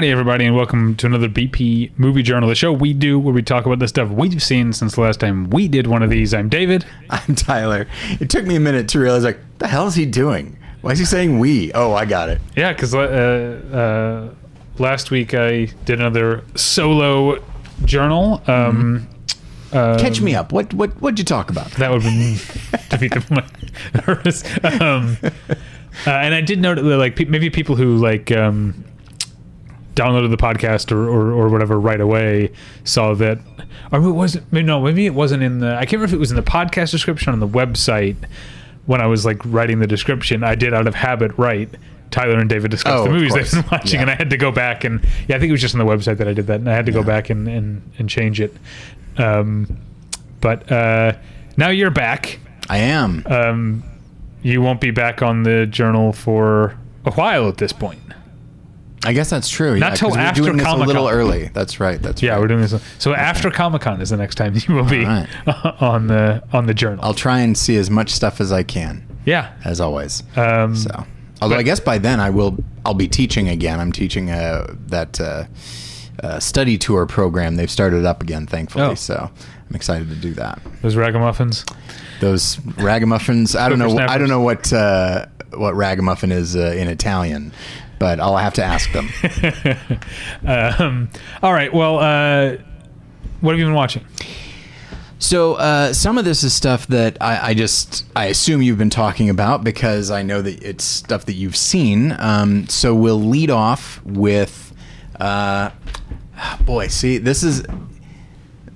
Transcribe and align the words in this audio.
Howdy, 0.00 0.12
everybody, 0.12 0.46
and 0.46 0.56
welcome 0.56 0.96
to 0.96 1.04
another 1.04 1.28
BP 1.28 1.90
Movie 1.98 2.22
Journal, 2.22 2.48
the 2.48 2.54
show 2.54 2.72
we 2.72 2.94
do 2.94 3.18
where 3.18 3.34
we 3.34 3.42
talk 3.42 3.66
about 3.66 3.80
the 3.80 3.86
stuff 3.86 4.08
we've 4.08 4.42
seen 4.42 4.72
since 4.72 4.94
the 4.94 5.02
last 5.02 5.20
time 5.20 5.50
we 5.50 5.68
did 5.68 5.86
one 5.86 6.02
of 6.02 6.08
these. 6.08 6.32
I'm 6.32 6.48
David. 6.48 6.86
I'm 7.10 7.34
Tyler. 7.34 7.86
It 8.18 8.30
took 8.30 8.46
me 8.46 8.56
a 8.56 8.60
minute 8.60 8.88
to 8.88 8.98
realize, 8.98 9.24
like, 9.24 9.38
the 9.58 9.68
hell 9.68 9.86
is 9.86 9.96
he 9.96 10.06
doing? 10.06 10.56
Why 10.80 10.92
is 10.92 11.00
he 11.00 11.04
saying 11.04 11.38
we? 11.38 11.70
Oh, 11.74 11.92
I 11.92 12.06
got 12.06 12.30
it. 12.30 12.40
Yeah, 12.56 12.72
because 12.72 12.94
uh, 12.94 14.30
uh, 14.30 14.82
last 14.82 15.10
week 15.10 15.34
I 15.34 15.66
did 15.84 16.00
another 16.00 16.44
solo 16.54 17.44
journal. 17.84 18.42
Um, 18.46 19.06
Catch 19.70 20.22
me 20.22 20.34
up. 20.34 20.50
What 20.50 20.72
what 20.72 20.92
what'd 21.02 21.18
you 21.18 21.26
talk 21.26 21.50
about? 21.50 21.72
that 21.72 21.90
would 21.90 22.00
defeat 22.88 23.12
the 23.12 23.20
point. 23.20 24.80
um, 24.80 25.18
uh, 26.06 26.10
and 26.10 26.34
I 26.34 26.40
did 26.40 26.58
note 26.58 26.76
that, 26.76 26.82
like, 26.84 27.16
pe- 27.16 27.26
maybe 27.26 27.50
people 27.50 27.76
who 27.76 27.98
like 27.98 28.32
um, 28.32 28.82
downloaded 29.94 30.30
the 30.30 30.36
podcast 30.36 30.92
or, 30.92 31.08
or, 31.08 31.32
or 31.32 31.48
whatever 31.48 31.78
right 31.78 32.00
away 32.00 32.50
saw 32.84 33.14
that, 33.14 33.38
or 33.92 33.98
it 34.00 34.10
wasn't. 34.12 34.50
maybe- 34.52 34.66
No, 34.66 34.80
maybe 34.80 35.06
it 35.06 35.14
wasn't 35.14 35.42
in 35.42 35.58
the. 35.60 35.74
I 35.74 35.80
can't 35.80 35.92
remember 35.94 36.06
if 36.06 36.12
it 36.14 36.18
was 36.20 36.30
in 36.30 36.36
the 36.36 36.42
podcast 36.42 36.90
description 36.90 37.32
on 37.32 37.40
the 37.40 37.48
website 37.48 38.16
when 38.86 39.00
I 39.00 39.06
was 39.06 39.24
like 39.24 39.38
writing 39.44 39.78
the 39.80 39.86
description. 39.86 40.42
I 40.44 40.54
did 40.54 40.72
out 40.74 40.86
of 40.86 40.94
habit 40.94 41.32
write. 41.36 41.70
Tyler 42.10 42.40
and 42.40 42.48
David 42.50 42.72
discussed 42.72 42.96
Oh, 42.96 43.04
the 43.04 43.10
movies 43.10 43.32
they've 43.34 43.50
been 43.50 43.64
watching, 43.70 43.94
Yeah. 43.98 44.00
and 44.02 44.10
I 44.10 44.16
had 44.16 44.30
to 44.30 44.36
go 44.36 44.50
back 44.50 44.82
and 44.82 45.00
yeah, 45.28 45.36
I 45.36 45.38
think 45.38 45.48
it 45.50 45.52
was 45.52 45.60
just 45.60 45.76
on 45.76 45.78
the 45.78 45.84
website 45.84 46.16
that 46.18 46.26
I 46.26 46.32
did 46.32 46.48
that, 46.48 46.58
and 46.58 46.68
I 46.68 46.74
had 46.74 46.86
to 46.86 46.92
go 46.92 47.04
back 47.04 47.30
and, 47.30 47.46
and, 47.46 47.82
and 47.98 48.08
change 48.10 48.40
it. 48.40 48.52
Um, 49.16 49.78
but 50.40 50.70
uh, 50.72 51.12
now 51.56 51.68
you're 51.68 51.90
back 51.90 52.40
I 52.68 52.78
am. 52.78 53.22
um, 53.26 53.84
you 54.42 54.60
won't 54.60 54.80
be 54.80 54.90
back 54.90 55.22
on 55.22 55.44
the 55.44 55.66
journal 55.66 56.12
for 56.12 56.76
a 57.04 57.12
while 57.12 57.48
at 57.48 57.58
this 57.58 57.72
point. 57.72 58.00
I 59.04 59.12
guess 59.14 59.30
that's 59.30 59.48
true. 59.48 59.78
Not 59.78 59.92
yeah, 59.92 59.94
till 59.96 60.16
after 60.16 60.42
doing 60.42 60.56
this 60.58 60.66
a 60.66 60.76
little 60.76 61.08
early. 61.08 61.48
That's 61.54 61.80
right. 61.80 62.00
That's 62.00 62.22
Yeah, 62.22 62.32
right. 62.32 62.40
we're 62.40 62.48
doing 62.48 62.60
this. 62.60 62.74
So 62.98 63.14
after 63.14 63.50
Comic 63.50 63.82
Con 63.82 64.00
is 64.00 64.10
the 64.10 64.16
next 64.16 64.34
time 64.34 64.54
you 64.54 64.74
will 64.74 64.84
be 64.84 65.04
All 65.06 65.26
on 65.80 66.06
the 66.08 66.42
on 66.52 66.66
the 66.66 66.74
journal. 66.74 67.04
I'll 67.04 67.14
try 67.14 67.40
and 67.40 67.56
see 67.56 67.76
as 67.76 67.90
much 67.90 68.10
stuff 68.10 68.40
as 68.40 68.52
I 68.52 68.62
can, 68.62 69.06
yeah. 69.24 69.52
as 69.64 69.80
always. 69.80 70.22
Um, 70.36 70.76
so, 70.76 71.06
although 71.40 71.56
I 71.56 71.62
guess 71.62 71.80
by 71.80 71.98
then 71.98 72.20
I 72.20 72.30
will. 72.30 72.58
I'll 72.84 72.94
be 72.94 73.08
teaching 73.08 73.48
again. 73.48 73.78
I'm 73.80 73.92
teaching 73.92 74.30
uh, 74.30 74.74
that 74.86 75.20
uh, 75.20 75.44
uh, 76.22 76.38
study 76.40 76.76
tour 76.78 77.06
program. 77.06 77.56
They've 77.56 77.70
started 77.70 78.04
up 78.04 78.22
again, 78.22 78.46
thankfully. 78.46 78.84
Oh. 78.84 78.94
So 78.94 79.30
I'm 79.68 79.76
excited 79.76 80.08
to 80.10 80.16
do 80.16 80.34
that. 80.34 80.60
those 80.82 80.96
ragamuffins. 80.96 81.64
Those 82.20 82.56
ragamuffins. 82.76 83.54
I 83.56 83.68
don't 83.68 83.78
know. 83.78 83.96
I 83.98 84.18
don't 84.18 84.28
know 84.28 84.40
what 84.40 84.72
uh, 84.72 85.26
what 85.54 85.74
ragamuffin 85.74 86.32
is 86.32 86.56
uh, 86.56 86.74
in 86.76 86.88
Italian, 86.88 87.52
but 88.00 88.18
I'll 88.18 88.38
have 88.38 88.54
to 88.54 88.64
ask 88.64 88.90
them. 88.92 89.08
Um, 90.44 91.10
all 91.42 91.52
right. 91.52 91.72
Well, 91.72 91.98
uh, 91.98 92.56
what 93.40 93.52
have 93.52 93.58
you 93.58 93.66
been 93.66 93.74
watching? 93.74 94.04
So 95.18 95.54
uh, 95.54 95.92
some 95.92 96.16
of 96.16 96.24
this 96.24 96.42
is 96.42 96.54
stuff 96.54 96.86
that 96.86 97.18
I, 97.20 97.50
I 97.50 97.54
just 97.54 98.06
I 98.16 98.26
assume 98.26 98.62
you've 98.62 98.78
been 98.78 98.90
talking 98.90 99.28
about 99.28 99.62
because 99.62 100.10
I 100.10 100.22
know 100.22 100.40
that 100.40 100.62
it's 100.62 100.82
stuff 100.82 101.26
that 101.26 101.34
you've 101.34 101.56
seen. 101.56 102.16
Um, 102.18 102.66
so 102.68 102.94
we'll 102.94 103.20
lead 103.20 103.50
off 103.50 104.02
with, 104.04 104.72
uh, 105.20 105.70
boy, 106.64 106.88
see 106.88 107.18
this 107.18 107.42
is 107.42 107.64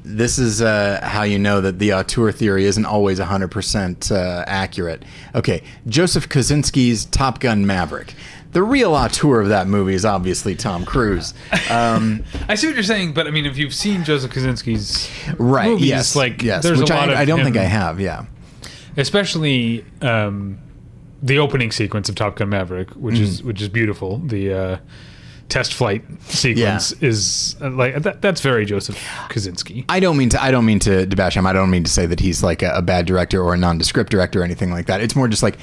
this 0.05 0.39
is 0.39 0.61
uh, 0.61 1.01
how 1.03 1.23
you 1.23 1.39
know 1.39 1.63
that 1.63 1.79
the 1.79 1.95
auteur 1.95 2.31
theory 2.31 2.67
isn't 2.67 2.85
always 2.85 3.19
100% 3.19 4.13
uh, 4.13 4.45
accurate. 4.47 5.03
Okay, 5.35 5.63
Joseph 5.87 6.29
Kosinski's 6.29 7.07
Top 7.07 7.41
Gun 7.41 7.67
Maverick. 7.67 8.15
The 8.55 8.63
real 8.63 8.95
auteur 8.95 9.41
of 9.41 9.49
that 9.49 9.67
movie 9.67 9.95
is 9.95 10.05
obviously 10.05 10.55
Tom 10.55 10.85
Cruise. 10.87 11.35
Um, 11.71 12.25
I 12.49 12.55
see 12.55 12.67
what 12.69 12.75
you're 12.77 12.83
saying, 12.85 13.13
but 13.13 13.27
I 13.27 13.31
mean, 13.31 13.45
if 13.47 13.59
you've 13.59 13.75
seen 13.75 14.05
Joseph 14.05 14.33
Kosinski's 14.33 15.11
right? 15.39 15.69
movies, 15.69 15.87
yes. 15.89 16.17
like 16.17 16.43
yes. 16.43 16.63
there's 16.63 16.81
Which 16.81 16.91
a 16.91 16.95
lot 16.95 17.11
I, 17.11 17.13
of 17.13 17.19
I 17.19 17.25
don't 17.27 17.45
think 17.45 17.57
I 17.57 17.65
have. 17.65 18.01
Yeah. 18.01 18.25
especially 18.97 19.85
um, 20.03 20.59
the 21.23 21.39
opening 21.39 21.73
sequence 21.73 22.09
of 22.09 22.15
Top 22.15 22.37
Gun 22.37 22.49
Maverick, 22.49 22.91
which 22.93 23.19
is 23.19 23.43
Mm. 23.43 23.45
which 23.47 23.61
is 23.63 23.69
beautiful. 23.69 24.19
The 24.19 24.53
uh, 24.53 24.77
test 25.49 25.75
flight 25.75 26.05
sequence 26.29 26.93
is 27.03 27.57
uh, 27.61 27.71
like 27.71 28.03
that, 28.03 28.23
that's 28.23 28.41
very 28.41 28.65
Joseph 28.67 28.97
Kosinski. 29.29 29.85
I 29.89 30.01
don't 30.01 30.17
mean 30.17 30.29
to. 30.31 30.43
I 30.43 30.51
don't 30.51 30.65
mean 30.67 30.79
to, 30.81 31.07
to 31.07 31.17
bash 31.17 31.37
him. 31.37 31.47
I 31.47 31.53
don't 31.53 31.71
mean 31.71 31.85
to 31.85 31.91
say 31.91 32.07
that 32.07 32.21
he's 32.21 32.43
like 32.43 32.63
a, 32.63 32.73
a 32.77 32.83
bad 32.83 33.07
director 33.07 33.43
or 33.43 33.55
a 33.55 33.59
nondescript 33.59 34.11
director 34.11 34.41
or 34.41 34.45
anything 34.45 34.71
like 34.71 34.87
that. 34.87 35.01
It's 35.01 35.17
more 35.17 35.29
just 35.29 35.43
like 35.43 35.59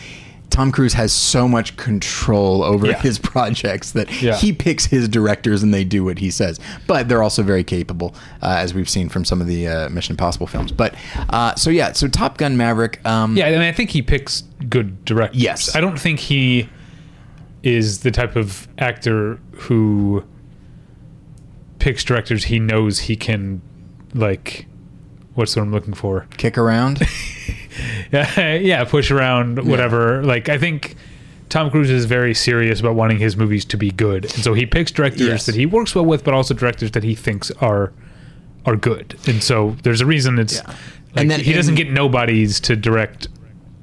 Tom 0.51 0.71
Cruise 0.71 0.93
has 0.93 1.11
so 1.11 1.47
much 1.47 1.75
control 1.77 2.61
over 2.63 2.85
Yeah. 2.87 3.01
his 3.01 3.17
projects 3.17 3.91
that 3.93 4.21
Yeah. 4.21 4.35
he 4.35 4.53
picks 4.53 4.85
his 4.85 5.07
directors 5.07 5.63
and 5.63 5.73
they 5.73 5.83
do 5.83 6.03
what 6.03 6.19
he 6.19 6.29
says. 6.29 6.59
But 6.87 7.09
they're 7.09 7.23
also 7.23 7.41
very 7.41 7.63
capable, 7.63 8.13
uh, 8.43 8.57
as 8.59 8.73
we've 8.73 8.89
seen 8.89 9.09
from 9.09 9.25
some 9.25 9.41
of 9.41 9.47
the 9.47 9.67
uh, 9.67 9.89
Mission 9.89 10.13
Impossible 10.13 10.47
films. 10.47 10.71
But 10.71 10.93
uh, 11.29 11.55
so 11.55 11.69
yeah, 11.69 11.93
so 11.93 12.07
Top 12.07 12.37
Gun 12.37 12.57
Maverick. 12.57 13.03
Um, 13.05 13.35
Yeah, 13.35 13.47
and 13.47 13.63
I 13.63 13.71
think 13.71 13.89
he 13.91 14.01
picks 14.01 14.43
good 14.69 15.03
directors. 15.05 15.41
Yes. 15.41 15.75
I 15.75 15.81
don't 15.81 15.99
think 15.99 16.19
he 16.19 16.69
is 17.63 17.99
the 17.99 18.11
type 18.11 18.35
of 18.35 18.67
actor 18.77 19.39
who 19.53 20.23
picks 21.79 22.03
directors 22.03 22.43
he 22.45 22.59
knows 22.59 22.99
he 22.99 23.15
can 23.15 23.61
like 24.13 24.67
what's 25.33 25.55
what 25.55 25.61
I'm 25.63 25.71
looking 25.71 25.93
for. 25.93 26.27
kick 26.37 26.57
around. 26.57 26.99
Yeah, 28.11 28.53
yeah, 28.55 28.83
push 28.83 29.11
around 29.11 29.65
whatever. 29.67 30.23
Like 30.23 30.49
I 30.49 30.57
think 30.57 30.95
Tom 31.49 31.69
Cruise 31.69 31.89
is 31.89 32.05
very 32.05 32.33
serious 32.33 32.79
about 32.79 32.95
wanting 32.95 33.17
his 33.19 33.35
movies 33.37 33.65
to 33.65 33.77
be 33.77 33.91
good. 33.91 34.25
And 34.25 34.43
so 34.43 34.53
he 34.53 34.65
picks 34.65 34.91
directors 34.91 35.27
Yes. 35.27 35.45
that 35.45 35.55
he 35.55 35.65
works 35.65 35.93
well 35.95 36.05
with 36.05 36.23
but 36.23 36.33
also 36.33 36.53
directors 36.53 36.91
that 36.91 37.03
he 37.03 37.15
thinks 37.15 37.51
are 37.61 37.91
are 38.65 38.75
good. 38.75 39.15
And 39.27 39.41
so 39.41 39.75
there's 39.83 40.01
a 40.01 40.05
reason 40.05 40.39
it's 40.39 40.55
Yeah. 40.55 40.67
like 40.67 40.77
And 41.15 41.31
then 41.31 41.39
he 41.39 41.53
doesn't 41.53 41.75
get 41.75 41.89
nobodies 41.91 42.59
to 42.61 42.75
direct 42.75 43.27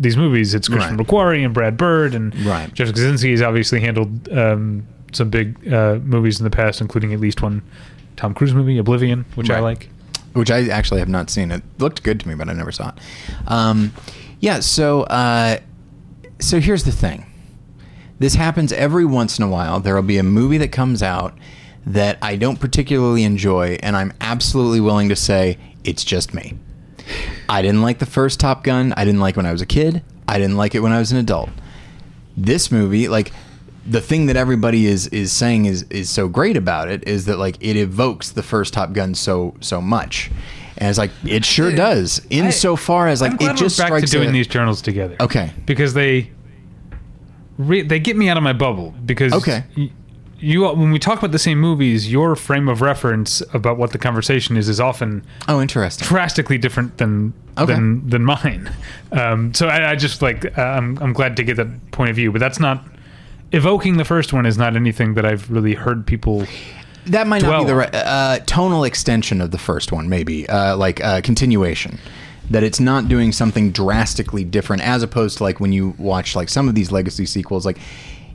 these 0.00 0.16
movies. 0.16 0.54
It's 0.54 0.68
Christopher 0.68 0.94
Right. 0.96 1.06
McQuarrie 1.06 1.44
and 1.44 1.52
Brad 1.52 1.76
Bird 1.76 2.14
and 2.14 2.34
Right. 2.46 2.72
Jeff 2.72 2.88
Kosinski 2.88 3.32
has 3.32 3.42
obviously 3.42 3.80
handled 3.80 4.28
um, 4.32 4.84
some 5.12 5.28
big 5.30 5.72
uh, 5.72 5.98
movies 6.04 6.38
in 6.38 6.44
the 6.44 6.50
past, 6.50 6.80
including 6.80 7.12
at 7.12 7.18
least 7.20 7.42
one 7.42 7.62
Tom 8.16 8.34
Cruise 8.34 8.54
movie, 8.54 8.78
Oblivion, 8.78 9.24
which 9.34 9.50
I 9.50 9.58
like. 9.60 9.88
which 10.34 10.50
I 10.50 10.68
actually 10.68 11.00
have 11.00 11.08
not 11.08 11.30
seen. 11.30 11.50
It 11.50 11.62
looked 11.78 12.02
good 12.04 12.20
to 12.20 12.28
me, 12.28 12.34
but 12.36 12.48
I 12.48 12.52
never 12.52 12.70
saw 12.70 12.90
it. 12.90 12.94
Um, 13.48 13.92
yeah, 14.40 14.60
so 14.60 15.02
uh, 15.04 15.58
so 16.38 16.60
here's 16.60 16.84
the 16.84 16.92
thing. 16.92 17.26
This 18.18 18.34
happens 18.34 18.72
every 18.72 19.04
once 19.04 19.38
in 19.38 19.44
a 19.44 19.48
while. 19.48 19.80
There 19.80 19.94
will 19.94 20.02
be 20.02 20.18
a 20.18 20.24
movie 20.24 20.58
that 20.58 20.72
comes 20.72 21.02
out 21.02 21.36
that 21.86 22.18
I 22.20 22.36
don't 22.36 22.58
particularly 22.58 23.24
enjoy, 23.24 23.78
and 23.82 23.96
I'm 23.96 24.12
absolutely 24.20 24.80
willing 24.80 25.08
to 25.08 25.16
say 25.16 25.58
it's 25.84 26.04
just 26.04 26.34
me. 26.34 26.58
I 27.48 27.62
didn't 27.62 27.82
like 27.82 27.98
the 27.98 28.06
first 28.06 28.40
Top 28.40 28.62
Gun. 28.64 28.92
I 28.96 29.04
didn't 29.04 29.20
like 29.20 29.36
when 29.36 29.46
I 29.46 29.52
was 29.52 29.62
a 29.62 29.66
kid. 29.66 30.02
I 30.26 30.38
didn't 30.38 30.56
like 30.56 30.74
it 30.74 30.80
when 30.80 30.92
I 30.92 30.98
was 30.98 31.12
an 31.12 31.18
adult. 31.18 31.48
This 32.36 32.70
movie, 32.70 33.08
like 33.08 33.32
the 33.86 34.00
thing 34.02 34.26
that 34.26 34.36
everybody 34.36 34.86
is 34.86 35.06
is 35.08 35.32
saying 35.32 35.64
is 35.64 35.84
is 35.84 36.10
so 36.10 36.28
great 36.28 36.56
about 36.56 36.88
it 36.88 37.06
is 37.08 37.24
that 37.24 37.38
like 37.38 37.56
it 37.60 37.76
evokes 37.76 38.30
the 38.30 38.42
first 38.42 38.74
Top 38.74 38.92
Gun 38.92 39.14
so 39.14 39.54
so 39.60 39.80
much, 39.80 40.30
and 40.78 40.88
it's 40.88 40.98
like 40.98 41.10
it 41.24 41.44
sure 41.44 41.70
does. 41.74 42.20
Insofar 42.30 43.08
as 43.08 43.20
like 43.20 43.32
I'm 43.32 43.36
glad 43.36 43.50
it 43.56 43.58
just 43.58 43.78
we're 43.78 43.84
back 43.84 43.90
to 44.00 44.06
strikes 44.06 44.10
doing 44.10 44.30
a- 44.30 44.32
these 44.32 44.46
journals 44.46 44.80
together. 44.80 45.16
Okay. 45.20 45.52
because 45.66 45.92
they 45.94 46.30
re- 47.58 47.82
they 47.82 47.98
get 47.98 48.16
me 48.16 48.28
out 48.28 48.36
of 48.36 48.42
my 48.42 48.52
bubble 48.52 48.94
because 49.04 49.32
Okay. 49.32 49.64
y- 49.76 49.90
you 50.40 50.62
when 50.62 50.92
we 50.92 50.98
talk 51.00 51.18
about 51.18 51.32
the 51.32 51.38
same 51.38 51.58
movies, 51.58 52.10
your 52.12 52.36
frame 52.36 52.68
of 52.68 52.80
reference 52.80 53.42
about 53.52 53.76
what 53.76 53.90
the 53.90 53.98
conversation 53.98 54.56
is 54.56 54.68
is 54.68 54.78
often 54.80 55.24
Oh, 55.48 55.60
interesting. 55.60 56.06
drastically 56.06 56.58
different 56.58 56.98
than 56.98 57.32
Okay. 57.58 57.72
than 57.74 58.08
than 58.08 58.24
mine. 58.24 58.70
Um, 59.10 59.52
so 59.52 59.66
I, 59.66 59.90
I 59.92 59.94
just 59.96 60.22
like 60.22 60.56
uh, 60.56 60.62
I'm 60.62 60.96
I'm 60.98 61.12
glad 61.12 61.36
to 61.38 61.42
get 61.42 61.56
that 61.56 61.90
point 61.90 62.10
of 62.10 62.16
view, 62.16 62.30
but 62.30 62.38
that's 62.38 62.60
not 62.60 62.84
evoking 63.50 63.96
the 63.96 64.04
first 64.04 64.32
one 64.32 64.46
is 64.46 64.56
not 64.56 64.76
anything 64.76 65.14
that 65.14 65.24
I've 65.26 65.50
really 65.50 65.74
heard 65.74 66.06
people. 66.06 66.46
That 67.10 67.26
might 67.26 67.42
not 67.42 67.60
be 67.60 67.66
the 67.66 67.74
right 67.74 67.94
uh, 67.94 68.38
tonal 68.46 68.84
extension 68.84 69.40
of 69.40 69.50
the 69.50 69.58
first 69.58 69.92
one, 69.92 70.08
maybe 70.08 70.48
uh, 70.48 70.76
like 70.76 71.02
uh, 71.02 71.20
continuation. 71.22 71.98
That 72.50 72.62
it's 72.62 72.80
not 72.80 73.08
doing 73.08 73.32
something 73.32 73.72
drastically 73.72 74.42
different, 74.42 74.82
as 74.82 75.02
opposed 75.02 75.38
to 75.38 75.44
like 75.44 75.60
when 75.60 75.72
you 75.72 75.94
watch 75.98 76.34
like 76.34 76.48
some 76.48 76.68
of 76.68 76.74
these 76.74 76.90
legacy 76.90 77.26
sequels, 77.26 77.66
like 77.66 77.78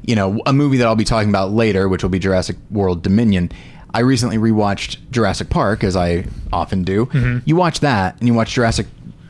you 0.04 0.16
know 0.16 0.42
a 0.46 0.54
movie 0.54 0.78
that 0.78 0.86
I'll 0.88 0.96
be 0.96 1.04
talking 1.04 1.30
about 1.30 1.52
later, 1.52 1.90
which 1.90 2.04
will 2.04 2.12
be 2.12 2.20
Jurassic 2.20 2.58
World 2.70 3.02
Dominion. 3.02 3.52
I 3.96 4.00
recently 4.00 4.38
rewatched 4.38 4.98
Jurassic 5.12 5.50
Park, 5.50 5.84
as 5.84 5.96
I 5.96 6.26
often 6.52 6.84
do. 6.84 7.08
You 7.46 7.56
watch 7.56 7.80
that, 7.82 8.18
and 8.20 8.28
you 8.28 8.34
watch 8.34 8.54
Jurassic 8.54 8.88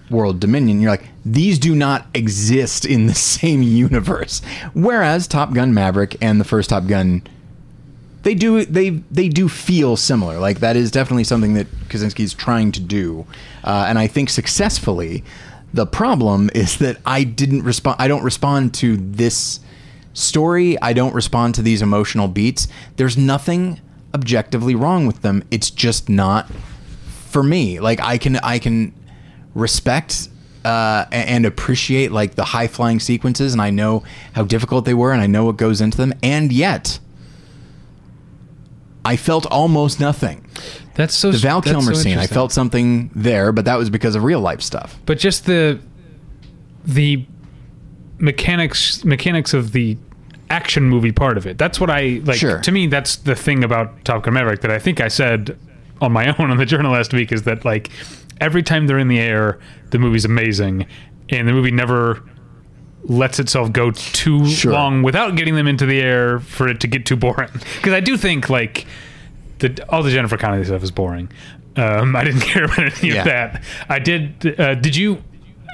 World 0.09 0.39
Dominion, 0.39 0.79
you're 0.79 0.91
like, 0.91 1.03
these 1.25 1.57
do 1.59 1.75
not 1.75 2.05
exist 2.13 2.85
in 2.85 3.07
the 3.07 3.13
same 3.35 3.61
universe. 3.61 4.41
Whereas 4.73 5.27
Top 5.27 5.53
Gun 5.53 5.73
Maverick 5.73 6.15
and 6.21 6.39
the 6.39 6.45
first 6.45 6.69
Top 6.69 6.87
Gun 6.87 7.23
they 8.23 8.33
do 8.33 8.65
they 8.65 8.89
they 8.89 9.29
do 9.29 9.47
feel 9.47 9.95
similar. 9.95 10.39
Like 10.39 10.59
that 10.59 10.75
is 10.75 10.91
definitely 10.91 11.25
something 11.25 11.53
that 11.53 11.67
Kosinski's 11.89 12.33
trying 12.33 12.71
to 12.73 12.79
do, 12.79 13.25
uh, 13.63 13.85
and 13.87 13.99
I 13.99 14.07
think 14.07 14.29
successfully. 14.29 15.23
The 15.73 15.85
problem 15.85 16.49
is 16.55 16.77
that 16.77 16.97
I 17.05 17.23
didn't 17.23 17.63
respond. 17.63 17.97
I 17.99 18.07
don't 18.07 18.23
respond 18.23 18.73
to 18.75 18.97
this 18.97 19.59
story. 20.13 20.79
I 20.81 20.93
don't 20.93 21.13
respond 21.13 21.55
to 21.55 21.61
these 21.61 21.81
emotional 21.81 22.27
beats. 22.27 22.67
There's 22.95 23.17
nothing 23.17 23.81
objectively 24.13 24.75
wrong 24.75 25.07
with 25.07 25.21
them. 25.21 25.43
It's 25.49 25.69
just 25.69 26.07
not 26.07 26.49
for 27.29 27.43
me. 27.43 27.79
Like 27.79 27.99
I 27.99 28.17
can 28.17 28.37
I 28.37 28.59
can 28.59 28.93
respect 29.55 30.29
uh, 30.63 31.05
and 31.11 31.45
appreciate 31.45 32.11
like 32.11 32.35
the 32.35 32.45
high 32.45 32.67
flying 32.67 32.99
sequences, 32.99 33.53
and 33.53 33.61
I 33.61 33.69
know 33.69 34.03
how 34.33 34.43
difficult 34.43 34.85
they 34.85 34.93
were, 34.93 35.11
and 35.11 35.21
I 35.21 35.27
know 35.27 35.45
what 35.45 35.57
goes 35.57 35.81
into 35.81 35.97
them, 35.97 36.13
and 36.23 36.51
yet. 36.51 36.99
I 39.05 39.15
felt 39.17 39.45
almost 39.47 39.99
nothing. 39.99 40.45
That's 40.95 41.13
so 41.13 41.31
The 41.31 41.37
Val 41.39 41.61
Kilmer 41.61 41.93
so 41.95 42.01
scene, 42.01 42.17
I 42.17 42.27
felt 42.27 42.51
something 42.51 43.09
there, 43.15 43.51
but 43.51 43.65
that 43.65 43.77
was 43.77 43.89
because 43.89 44.15
of 44.15 44.23
real 44.23 44.39
life 44.39 44.61
stuff. 44.61 44.97
but 45.05 45.17
just 45.19 45.45
the 45.45 45.79
the 46.85 47.25
mechanics 48.19 49.03
mechanics 49.03 49.53
of 49.53 49.71
the 49.71 49.97
action 50.49 50.83
movie 50.83 51.11
part 51.11 51.37
of 51.37 51.47
it. 51.47 51.57
That's 51.57 51.79
what 51.79 51.89
I 51.89 52.21
like. 52.25 52.37
Sure. 52.37 52.59
To 52.61 52.71
me, 52.71 52.87
that's 52.87 53.15
the 53.17 53.35
thing 53.35 53.63
about 53.63 54.05
Top 54.05 54.23
Gun 54.23 54.33
Maverick 54.35 54.61
that 54.61 54.71
I 54.71 54.79
think 54.79 55.01
I 55.01 55.07
said 55.07 55.57
on 56.01 56.11
my 56.11 56.27
own 56.39 56.51
on 56.51 56.57
the 56.57 56.65
journal 56.65 56.91
last 56.91 57.13
week 57.13 57.31
is 57.31 57.43
that 57.43 57.65
like 57.65 57.89
every 58.39 58.63
time 58.63 58.87
they're 58.87 58.99
in 58.99 59.07
the 59.07 59.19
air, 59.19 59.59
the 59.89 59.99
movie's 59.99 60.25
amazing, 60.25 60.85
and 61.29 61.47
the 61.47 61.53
movie 61.53 61.71
never 61.71 62.23
lets 63.03 63.39
itself 63.39 63.71
go 63.73 63.91
too 63.91 64.45
Sure. 64.47 64.71
long 64.71 65.03
without 65.03 65.35
getting 65.35 65.55
them 65.55 65.67
into 65.67 65.85
the 65.85 65.99
air 66.01 66.39
for 66.39 66.67
it 66.67 66.79
to 66.81 66.87
get 66.87 67.05
too 67.05 67.15
boring. 67.15 67.49
Because 67.75 67.93
I 67.93 67.99
do 67.99 68.15
think 68.17 68.49
like 68.49 68.85
the 69.59 69.85
all 69.89 70.03
the 70.03 70.11
Jennifer 70.11 70.37
Connelly 70.37 70.63
stuff 70.65 70.83
is 70.83 70.91
boring. 70.91 71.29
Um, 71.75 72.15
I 72.15 72.23
didn't 72.23 72.41
care 72.53 72.65
about 72.65 72.79
any 73.03 73.13
Yeah. 73.13 73.19
of 73.19 73.25
that. 73.25 73.63
I 73.89 73.99
did. 73.99 74.59
Uh, 74.59 74.75
did 74.75 74.95
you? 74.95 75.21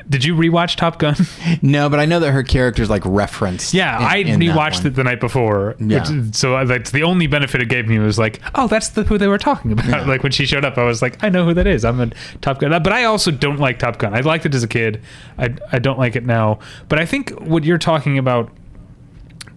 Did 0.09 0.23
you 0.23 0.35
rewatch 0.35 0.75
Top 0.75 0.97
Gun? 0.97 1.15
No, 1.61 1.89
but 1.89 1.99
I 1.99 2.05
know 2.05 2.19
that 2.19 2.31
her 2.31 2.43
character's 2.43 2.89
like 2.89 3.03
referenced. 3.05 3.73
Yeah, 3.73 3.97
in- 3.97 4.03
I 4.03 4.15
in 4.17 4.39
rewatched 4.39 4.85
it 4.85 4.91
the 4.91 5.03
night 5.03 5.19
before. 5.19 5.75
Yeah. 5.79 6.09
Which, 6.09 6.35
so 6.35 6.55
uh, 6.55 6.65
that's 6.65 6.91
the 6.91 7.03
only 7.03 7.27
benefit 7.27 7.61
it 7.61 7.69
gave 7.69 7.87
me 7.87 7.99
was 7.99 8.17
like, 8.17 8.39
oh, 8.55 8.67
that's 8.67 8.89
the, 8.89 9.03
who 9.03 9.17
they 9.17 9.27
were 9.27 9.37
talking 9.37 9.71
about. 9.71 10.07
Like 10.07 10.23
when 10.23 10.31
she 10.31 10.45
showed 10.45 10.63
up, 10.65 10.77
I 10.77 10.83
was 10.83 11.01
like, 11.01 11.23
I 11.23 11.29
know 11.29 11.45
who 11.45 11.53
that 11.53 11.67
is. 11.67 11.83
I'm 11.85 11.99
a 11.99 12.09
Top 12.41 12.59
Gun. 12.59 12.71
But 12.71 12.93
I 12.93 13.03
also 13.03 13.29
don't 13.31 13.59
like 13.59 13.79
Top 13.79 13.97
Gun. 13.97 14.13
I 14.15 14.21
liked 14.21 14.45
it 14.45 14.55
as 14.55 14.63
a 14.63 14.67
kid. 14.67 15.01
I 15.37 15.53
I 15.71 15.79
don't 15.79 15.99
like 15.99 16.15
it 16.15 16.25
now. 16.25 16.59
But 16.87 16.99
I 16.99 17.05
think 17.05 17.31
what 17.41 17.63
you're 17.63 17.77
talking 17.77 18.17
about, 18.17 18.51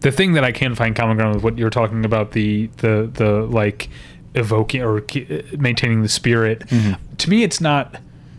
the 0.00 0.12
thing 0.12 0.32
that 0.32 0.44
I 0.44 0.52
can 0.52 0.74
find 0.74 0.94
common 0.96 1.16
ground 1.16 1.34
with 1.34 1.44
what 1.44 1.56
you're 1.58 1.70
talking 1.70 2.04
about, 2.04 2.32
the 2.32 2.66
the 2.78 3.10
the 3.12 3.30
like 3.42 3.88
evoking 4.34 4.82
or 4.82 4.98
uh, 4.98 5.42
maintaining 5.58 6.02
the 6.02 6.08
spirit. 6.08 6.60
Mm-hmm. 6.66 7.14
To 7.16 7.30
me, 7.30 7.42
it's 7.42 7.60
not 7.60 7.96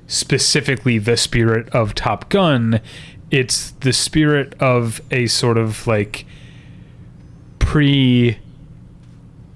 specifically 0.08 0.98
the 1.00 1.18
spirit 1.18 1.70
of 1.70 1.96
Top 1.96 2.30
Gun. 2.30 2.80
It's 3.32 3.72
the 3.72 3.94
spirit 3.94 4.54
of 4.60 5.02
a 5.12 5.28
sort 5.28 5.58
of 5.58 5.88
like 5.88 6.26
pre 7.60 8.38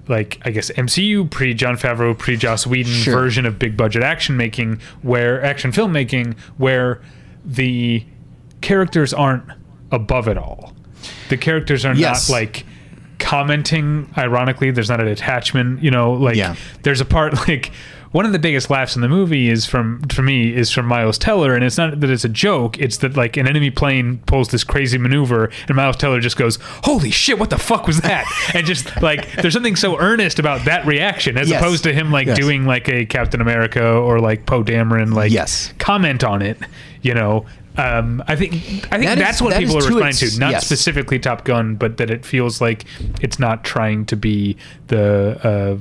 like 0.07 0.39
I 0.45 0.51
guess 0.51 0.71
MCU 0.71 1.29
pre 1.29 1.53
Jon 1.53 1.75
Favreau 1.75 2.17
pre 2.17 2.37
Joss 2.37 2.65
Whedon 2.65 2.91
Sure. 2.93 3.13
version 3.13 3.45
of 3.45 3.59
big 3.59 3.75
budget 3.75 4.03
action 4.03 4.37
making 4.37 4.79
where 5.01 5.43
action 5.43 5.71
filmmaking 5.71 6.37
where 6.57 7.01
the 7.45 8.05
characters 8.61 9.13
aren't 9.13 9.43
above 9.91 10.27
it 10.27 10.37
all. 10.37 10.73
The 11.29 11.37
characters 11.37 11.85
are 11.85 11.93
Yes. 11.93 12.29
not 12.29 12.33
like 12.33 12.65
commenting 13.19 14.07
ironically 14.17 14.69
there's 14.69 14.89
not 14.89 15.01
an 15.01 15.07
attachment 15.07 15.81
you 15.81 15.89
know 15.89 16.13
like 16.13 16.35
Yeah. 16.35 16.55
there's 16.83 17.01
a 17.01 17.05
part 17.05 17.33
like 17.47 17.71
one 18.17 18.25
of 18.25 18.31
the 18.31 18.39
biggest 18.39 18.71
laughs 18.71 18.95
in 18.95 19.03
the 19.03 19.07
movie 19.07 19.47
is 19.47 19.67
from 19.67 20.01
for 20.09 20.23
me 20.23 20.51
is 20.51 20.71
from 20.71 20.87
Miles 20.87 21.19
Teller 21.19 21.53
and 21.53 21.63
it's 21.63 21.77
not 21.77 21.99
that 21.99 22.09
it's 22.09 22.25
a 22.25 22.29
joke 22.29 22.79
it's 22.79 22.97
that 22.97 23.15
like 23.15 23.37
an 23.37 23.47
enemy 23.47 23.69
plane 23.69 24.17
pulls 24.25 24.47
this 24.49 24.63
crazy 24.63 24.97
maneuver 24.97 25.51
and 25.67 25.75
Miles 25.75 25.97
Teller 25.97 26.19
just 26.19 26.35
goes 26.35 26.57
holy 26.83 27.11
shit 27.11 27.37
what 27.37 27.51
the 27.51 27.59
fuck 27.59 27.85
was 27.85 28.01
that 28.01 28.25
and 28.55 28.65
just 28.65 28.99
like 29.03 29.31
there's 29.33 29.53
something 29.53 29.75
so 29.75 29.99
earnest 29.99 30.39
about 30.39 30.65
that 30.65 30.83
reaction 30.87 31.37
as 31.37 31.47
Yes. 31.47 31.61
opposed 31.61 31.83
to 31.83 31.93
him 31.93 32.11
like 32.11 32.25
Yes. 32.25 32.39
doing 32.39 32.65
like 32.65 32.89
a 32.89 33.05
Captain 33.05 33.39
America 33.39 33.85
or 33.87 34.19
like 34.19 34.47
Poe 34.47 34.63
Dameron 34.63 35.13
like 35.13 35.31
Yes. 35.31 35.71
comment 35.77 36.23
on 36.23 36.41
it 36.41 36.57
you 37.03 37.13
know 37.13 37.45
um, 37.77 38.23
I 38.27 38.35
think 38.35 38.55
I 38.55 38.97
think 38.97 39.03
That 39.03 39.17
is- 39.19 39.23
that's 39.23 39.41
what 39.43 39.51
that 39.53 39.59
people 39.59 39.75
are 39.75 39.81
responding 39.81 40.07
its- 40.07 40.33
to, 40.33 40.39
not 40.39 40.51
yes. 40.53 40.65
specifically 40.65 41.19
Top 41.19 41.45
Gun, 41.45 41.75
but 41.75 41.97
that 41.97 42.09
it 42.09 42.25
feels 42.25 42.59
like 42.59 42.85
it's 43.21 43.37
not 43.37 43.63
trying 43.63 44.03
to 44.07 44.15
be 44.15 44.57
the 44.87 45.37
uh, 45.43 45.77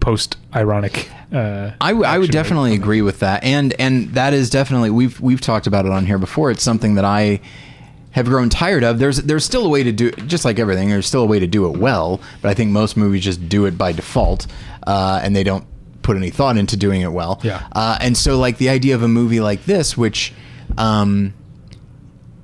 post 0.00 0.36
ironic. 0.54 1.10
Uh, 1.32 1.72
I, 1.80 1.90
w- 1.90 2.06
I 2.06 2.18
would 2.18 2.30
definitely 2.30 2.74
agree 2.74 3.02
with 3.02 3.18
that, 3.20 3.44
and 3.44 3.74
and 3.78 4.14
that 4.14 4.32
is 4.32 4.50
definitely 4.50 4.90
we've 4.90 5.20
we've 5.20 5.40
talked 5.40 5.66
about 5.66 5.86
it 5.86 5.92
on 5.92 6.06
here 6.06 6.18
before. 6.18 6.50
It's 6.50 6.62
something 6.62 6.94
that 6.94 7.04
I 7.04 7.40
have 8.12 8.26
grown 8.26 8.48
tired 8.48 8.84
of. 8.84 8.98
There's 8.98 9.18
there's 9.18 9.44
still 9.44 9.66
a 9.66 9.68
way 9.68 9.82
to 9.82 9.92
do 9.92 10.10
just 10.10 10.44
like 10.44 10.58
everything. 10.58 10.88
There's 10.88 11.06
still 11.06 11.22
a 11.22 11.26
way 11.26 11.38
to 11.38 11.46
do 11.46 11.66
it 11.66 11.78
well, 11.78 12.20
but 12.40 12.48
I 12.50 12.54
think 12.54 12.70
most 12.70 12.96
movies 12.96 13.24
just 13.24 13.48
do 13.48 13.66
it 13.66 13.76
by 13.76 13.92
default, 13.92 14.46
uh, 14.86 15.20
and 15.22 15.36
they 15.36 15.44
don't 15.44 15.66
put 16.02 16.16
any 16.16 16.30
thought 16.30 16.56
into 16.56 16.76
doing 16.76 17.02
it 17.02 17.12
well. 17.12 17.38
Yeah. 17.42 17.68
Uh, 17.72 17.98
and 18.00 18.16
so 18.16 18.38
like 18.38 18.56
the 18.56 18.70
idea 18.70 18.94
of 18.94 19.02
a 19.02 19.08
movie 19.08 19.40
like 19.40 19.64
this, 19.66 19.96
which 19.96 20.32
um, 20.78 21.34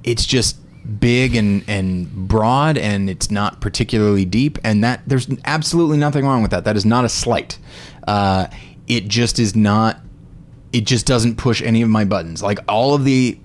it's 0.03 0.27
just 0.27 0.59
big 1.01 1.35
and 1.35 1.65
and 1.67 2.29
broad 2.29 2.77
and 2.77 3.09
it's 3.09 3.31
not 3.31 3.61
particularly 3.61 4.25
deep 4.25 4.59
and 4.63 4.85
that 4.85 5.03
there's 5.07 5.29
absolutely 5.45 5.97
nothing 5.97 6.27
wrong 6.27 6.43
with 6.43 6.51
that. 6.51 6.65
That 6.65 6.77
is 6.77 6.85
not 6.85 7.05
a 7.05 7.09
slight. 7.09 7.59
Uh, 8.07 8.49
it 8.87 9.09
just 9.09 9.39
is 9.39 9.57
not 9.57 10.01
it 10.73 10.85
just 10.85 11.07
doesn't 11.07 11.37
push 11.37 11.63
any 11.63 11.83
of 11.83 11.89
my 11.89 12.05
buttons. 12.05 12.43
Like 12.43 12.59
all 12.69 12.95
of 12.95 13.05
the 13.05 13.39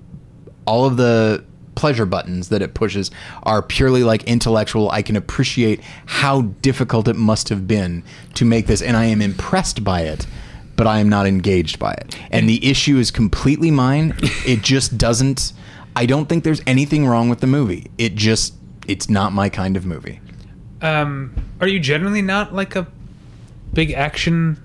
all 0.66 0.86
of 0.86 0.98
the 0.98 1.44
pleasure 1.76 2.06
buttons 2.06 2.50
that 2.50 2.62
it 2.62 2.74
pushes 2.74 3.10
are 3.44 3.62
purely 3.62 4.04
like 4.04 4.24
intellectual. 4.24 4.92
I 4.92 5.02
can 5.02 5.16
appreciate 5.16 5.80
how 6.06 6.42
difficult 6.42 7.08
it 7.08 7.16
must 7.16 7.48
have 7.50 7.68
been 7.68 8.04
to 8.34 8.44
make 8.44 8.68
this 8.68 8.82
and 8.82 8.98
i 8.98 9.06
am 9.06 9.22
impressed 9.22 9.84
by 9.84 10.02
it 10.02 10.28
but 10.76 10.88
i 10.88 11.00
am 11.00 11.08
not 11.08 11.26
engaged 11.26 11.80
by 11.80 11.94
it. 11.94 12.18
And 12.32 12.50
the 12.50 12.70
issue 12.70 12.98
is 12.98 13.12
completely 13.12 13.72
mine. 13.72 14.14
It 14.46 14.62
just 14.62 14.98
doesn't 14.98 15.54
i 16.00 16.06
don't 16.06 16.30
think 16.30 16.46
there's 16.46 16.62
anything 16.66 17.06
wrong 17.06 17.28
with 17.28 17.42
the 17.42 17.48
movie. 17.48 17.92
It 17.98 18.16
just 18.16 18.54
it's 18.88 19.10
not 19.10 19.34
my 19.34 19.50
kind 19.50 19.76
of 19.76 19.86
movie. 19.86 20.22
Um, 20.82 21.36
are 21.60 21.68
you 21.68 21.80
generally 21.80 22.22
not 22.22 22.56
like 22.56 22.78
a 22.78 22.88
big 23.74 23.92
action 23.92 24.58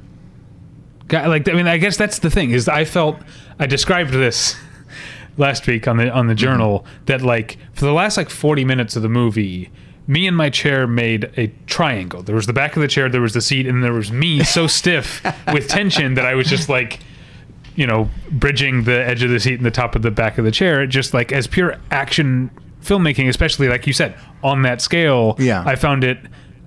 guy? 1.09 1.27
Like, 1.27 1.49
I 1.49 1.55
mean, 1.55 1.67
I 1.67 1.77
guess 1.77 1.97
that's 1.97 2.21
the 2.21 2.31
thing 2.31 2.53
is 2.53 2.69
I 2.69 2.85
felt 2.85 3.19
I 3.59 3.67
described 3.67 4.13
this 4.13 4.55
last 5.37 5.67
week 5.67 5.89
on 5.89 5.97
the 5.97 6.09
on 6.09 6.29
the 6.29 6.37
journal 6.37 6.87
that 7.07 7.21
like 7.21 7.59
for 7.73 7.85
the 7.85 7.93
last 7.93 8.17
like 8.17 8.31
40 8.31 8.65
minutes 8.65 8.95
of 8.95 9.03
the 9.03 9.09
movie 9.09 9.73
me 10.07 10.29
and 10.29 10.37
my 10.37 10.51
chair 10.51 10.87
made 10.87 11.31
a 11.39 11.47
triangle. 11.67 12.23
There 12.23 12.37
was 12.37 12.47
the 12.47 12.53
back 12.53 12.77
of 12.77 12.83
the 12.83 12.89
chair 12.89 13.09
there 13.09 13.23
was 13.23 13.33
the 13.33 13.41
seat 13.41 13.67
and 13.67 13.83
there 13.83 13.93
was 13.93 14.13
me 14.13 14.45
so 14.45 14.69
stiff 14.69 15.21
with 15.53 15.67
tension 15.67 16.15
that 16.15 16.27
i 16.27 16.35
was 16.35 16.49
just 16.49 16.69
like 16.69 17.01
you 17.77 17.87
know 17.87 18.09
bridging 18.31 18.85
the 18.85 19.07
edge 19.07 19.23
of 19.23 19.31
the 19.31 19.41
seat 19.41 19.55
and 19.55 19.65
the 19.67 19.71
top 19.71 19.95
of 19.97 20.03
the 20.03 20.11
back 20.11 20.39
of 20.39 20.45
the 20.45 20.51
chair 20.51 20.87
just 20.87 21.13
like 21.15 21.33
as 21.33 21.47
pure 21.47 21.77
action 21.91 22.51
filmmaking 22.83 23.29
especially 23.29 23.69
like 23.69 23.87
you 23.87 23.93
said 23.93 24.15
on 24.43 24.63
that 24.63 24.81
scale 24.81 25.35
Yeah. 25.39 25.63
i 25.67 25.75
found 25.75 26.05
it 26.05 26.19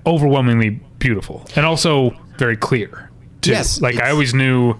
overwhelmingly 0.06 0.82
beautiful 1.00 1.46
and 1.56 1.66
also 1.66 2.12
very 2.38 2.58
clear 2.58 3.10
too. 3.42 3.52
Yes, 3.52 3.82
like 3.82 3.98
i 4.02 4.10
always 4.10 4.34
knew 4.34 4.76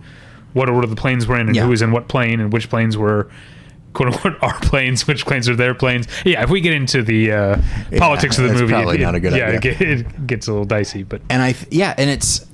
what 0.54 0.70
order 0.70 0.88
the 0.88 0.96
planes 0.96 1.28
were 1.28 1.40
in 1.40 1.48
and 1.48 1.56
Yeah. 1.56 1.64
who 1.64 1.70
was 1.70 1.82
in 1.82 1.92
what 1.92 2.08
plane 2.08 2.40
and 2.40 2.52
which 2.52 2.70
planes 2.70 2.98
were 2.98 3.30
quote 3.94 4.14
unquote 4.14 4.36
our 4.44 4.60
planes, 4.60 5.08
which 5.08 5.26
planes 5.26 5.50
are 5.50 5.56
their 5.56 5.74
planes. 5.74 6.08
Yeah, 6.26 6.44
if 6.44 6.50
we 6.52 6.62
get 6.62 6.74
into 6.74 7.02
the 7.02 7.32
uh, 7.32 7.62
politics 7.98 8.38
of 8.38 8.44
the 8.48 8.54
movie, 8.54 8.72
probably 8.74 8.98
it, 8.98 9.02
not 9.02 9.16
a 9.16 9.20
good 9.20 9.34
yeah, 9.34 9.48
idea. 9.50 9.72
it, 9.74 9.82
it 9.82 10.28
gets 10.28 10.48
a 10.48 10.52
little 10.52 10.66
dicey. 10.66 11.02
But 11.04 11.22
and 11.30 11.42
I 11.42 11.54
th- 11.54 11.68
yeah, 11.72 11.96
and 11.98 12.08
it's 12.10 12.46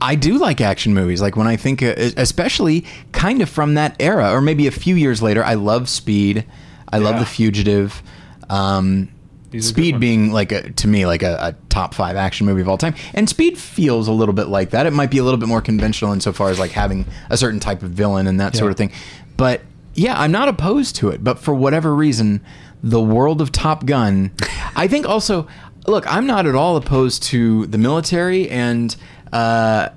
I 0.00 0.14
do 0.14 0.38
like 0.38 0.60
action 0.60 0.94
movies. 0.94 1.22
Like 1.22 1.36
when 1.36 1.46
I 1.46 1.56
think, 1.56 1.82
uh, 1.82 1.94
especially 2.16 2.84
kind 3.12 3.40
of 3.42 3.48
from 3.48 3.74
that 3.74 3.96
era, 4.00 4.30
or 4.32 4.40
maybe 4.40 4.66
a 4.66 4.70
few 4.70 4.94
years 4.94 5.22
later. 5.22 5.42
I 5.44 5.54
love 5.54 5.88
Speed. 5.88 6.44
I 6.92 6.98
love 6.98 7.18
The 7.18 7.26
Fugitive. 7.26 8.02
Um, 8.48 9.08
These 9.50 9.70
are 9.70 9.74
good 9.74 9.80
Speed 9.80 10.00
being 10.00 10.32
like 10.32 10.52
a, 10.52 10.70
to 10.70 10.88
me 10.88 11.06
like 11.06 11.22
a, 11.22 11.36
a 11.40 11.54
top 11.68 11.94
five 11.94 12.16
action 12.16 12.46
movie 12.46 12.60
of 12.60 12.68
all 12.68 12.78
time, 12.78 12.94
and 13.14 13.28
Speed 13.28 13.58
feels 13.58 14.06
a 14.08 14.12
little 14.12 14.34
bit 14.34 14.48
like 14.48 14.70
that. 14.70 14.86
It 14.86 14.92
might 14.92 15.10
be 15.10 15.18
a 15.18 15.24
little 15.24 15.38
bit 15.38 15.48
more 15.48 15.60
conventional 15.60 16.12
insofar 16.12 16.50
as 16.50 16.58
like 16.58 16.70
having 16.70 17.06
a 17.30 17.36
certain 17.36 17.58
type 17.60 17.82
of 17.82 17.90
villain 17.90 18.26
and 18.26 18.38
that 18.40 18.54
sort 18.54 18.70
of 18.70 18.76
thing. 18.76 18.92
But 19.36 19.62
yeah, 19.94 20.18
I'm 20.20 20.30
not 20.30 20.48
opposed 20.48 20.96
to 20.96 21.08
it. 21.08 21.24
But 21.24 21.38
for 21.38 21.54
whatever 21.54 21.94
reason, 21.94 22.40
the 22.82 23.00
world 23.00 23.40
of 23.40 23.50
Top 23.50 23.86
Gun, 23.86 24.30
I 24.76 24.86
think 24.86 25.08
also, 25.08 25.48
look, 25.86 26.06
I'm 26.12 26.26
not 26.26 26.46
at 26.46 26.54
all 26.54 26.76
opposed 26.76 27.22
to 27.24 27.66
the 27.66 27.78
military 27.78 28.48
and 28.50 28.94
uh, 29.32 29.88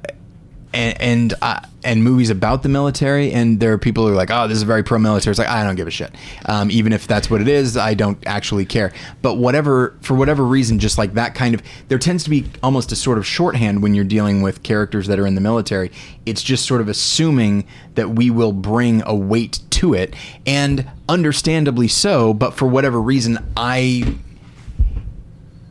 and 0.73 1.01
and, 1.01 1.33
uh, 1.41 1.61
and 1.83 2.03
movies 2.03 2.29
about 2.29 2.61
the 2.63 2.69
military. 2.69 3.31
And 3.31 3.59
there 3.59 3.73
are 3.73 3.77
people 3.77 4.05
who 4.05 4.13
are 4.13 4.15
like, 4.15 4.29
oh, 4.31 4.47
this 4.47 4.57
is 4.57 4.63
very 4.63 4.83
pro-military. 4.83 5.31
It's 5.31 5.39
like 5.39 5.47
I 5.47 5.63
don't 5.63 5.75
give 5.75 5.87
a 5.87 5.91
shit. 5.91 6.11
Um, 6.45 6.69
even 6.71 6.93
if 6.93 7.07
that's 7.07 7.29
what 7.29 7.41
it 7.41 7.47
is, 7.47 7.77
I 7.77 7.93
don't 7.93 8.17
actually 8.27 8.65
care. 8.65 8.91
But 9.21 9.35
whatever, 9.35 9.95
for 10.01 10.13
whatever 10.13 10.43
reason, 10.43 10.79
just 10.79 10.97
like 10.97 11.13
that 11.13 11.35
kind 11.35 11.55
of, 11.55 11.61
there 11.87 11.97
tends 11.97 12.23
to 12.25 12.29
be 12.29 12.45
almost 12.61 12.91
a 12.91 12.95
sort 12.95 13.17
of 13.17 13.25
shorthand 13.25 13.81
when 13.81 13.93
you're 13.93 14.05
dealing 14.05 14.41
with 14.41 14.61
characters 14.63 15.07
that 15.07 15.19
are 15.19 15.25
in 15.25 15.35
the 15.35 15.41
military. 15.41 15.91
It's 16.25 16.43
just 16.43 16.65
sort 16.65 16.81
of 16.81 16.89
assuming 16.89 17.65
that 17.95 18.11
we 18.11 18.29
will 18.29 18.53
bring 18.53 19.01
a 19.05 19.15
weight 19.15 19.59
to 19.71 19.93
it, 19.93 20.13
and 20.45 20.89
understandably 21.07 21.87
so. 21.87 22.33
But 22.33 22.53
for 22.53 22.67
whatever 22.67 23.01
reason, 23.01 23.39
I 23.55 24.15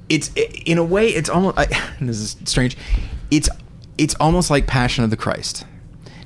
it's 0.09 0.31
in 0.65 0.79
a 0.79 0.85
way 0.85 1.09
it's 1.09 1.29
almost 1.29 1.59
I, 1.59 1.67
this 2.01 2.19
is 2.19 2.37
strange. 2.45 2.77
It's 3.31 3.49
it's 3.97 4.15
almost 4.21 4.51
like 4.51 4.67
Passion 4.67 5.05
of 5.05 5.11
the 5.11 5.17
Christ. 5.17 5.65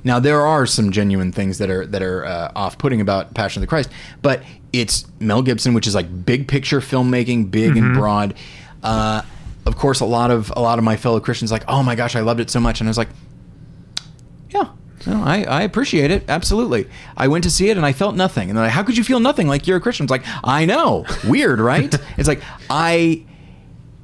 Now 0.03 0.19
there 0.19 0.41
are 0.41 0.65
some 0.65 0.91
genuine 0.91 1.31
things 1.31 1.57
that 1.57 1.69
are 1.69 1.85
that 1.85 2.01
are 2.01 2.25
uh, 2.25 2.51
off-putting 2.55 3.01
about 3.01 3.33
Passion 3.33 3.61
of 3.61 3.61
the 3.61 3.67
Christ, 3.67 3.89
but 4.21 4.43
it's 4.71 5.05
Mel 5.19 5.41
Gibson, 5.41 5.73
which 5.73 5.87
is 5.87 5.95
like 5.95 6.25
big 6.25 6.47
picture 6.47 6.79
filmmaking, 6.79 7.51
big 7.51 7.77
and 7.77 7.93
broad. 7.93 8.35
Uh, 8.81 9.21
of 9.65 9.77
course, 9.77 10.01
a 10.01 10.05
lot 10.05 10.29
of 10.29 10.51
a 10.55 10.59
lot 10.59 10.77
of 10.77 10.83
my 10.83 10.97
fellow 10.97 11.19
Christians 11.19 11.51
like, 11.51 11.63
oh 11.67 11.83
my 11.83 11.95
gosh, 11.95 12.15
I 12.15 12.21
loved 12.21 12.39
it 12.39 12.49
so 12.49 12.59
much, 12.59 12.81
and 12.81 12.87
I 12.87 12.89
was 12.89 12.97
like, 12.97 13.09
yeah, 14.49 14.69
no, 15.05 15.23
I, 15.23 15.43
I 15.43 15.61
appreciate 15.63 16.11
it. 16.11 16.23
Absolutely. 16.27 16.89
I 17.17 17.27
went 17.27 17.43
to 17.43 17.49
see 17.49 17.69
it 17.69 17.77
and 17.77 17.85
I 17.85 17.93
felt 17.93 18.15
nothing. 18.15 18.49
And 18.49 18.57
they're 18.57 18.65
like, 18.65 18.73
how 18.73 18.83
could 18.83 18.97
you 18.97 19.03
feel 19.03 19.19
nothing? 19.19 19.47
Like 19.47 19.67
you're 19.67 19.77
a 19.77 19.81
Christian. 19.81 20.05
It's 20.05 20.11
like, 20.11 20.23
I 20.43 20.65
know. 20.65 21.05
Weird, 21.27 21.59
right? 21.59 21.93
it's 22.17 22.27
like, 22.27 22.41
I, 22.69 23.25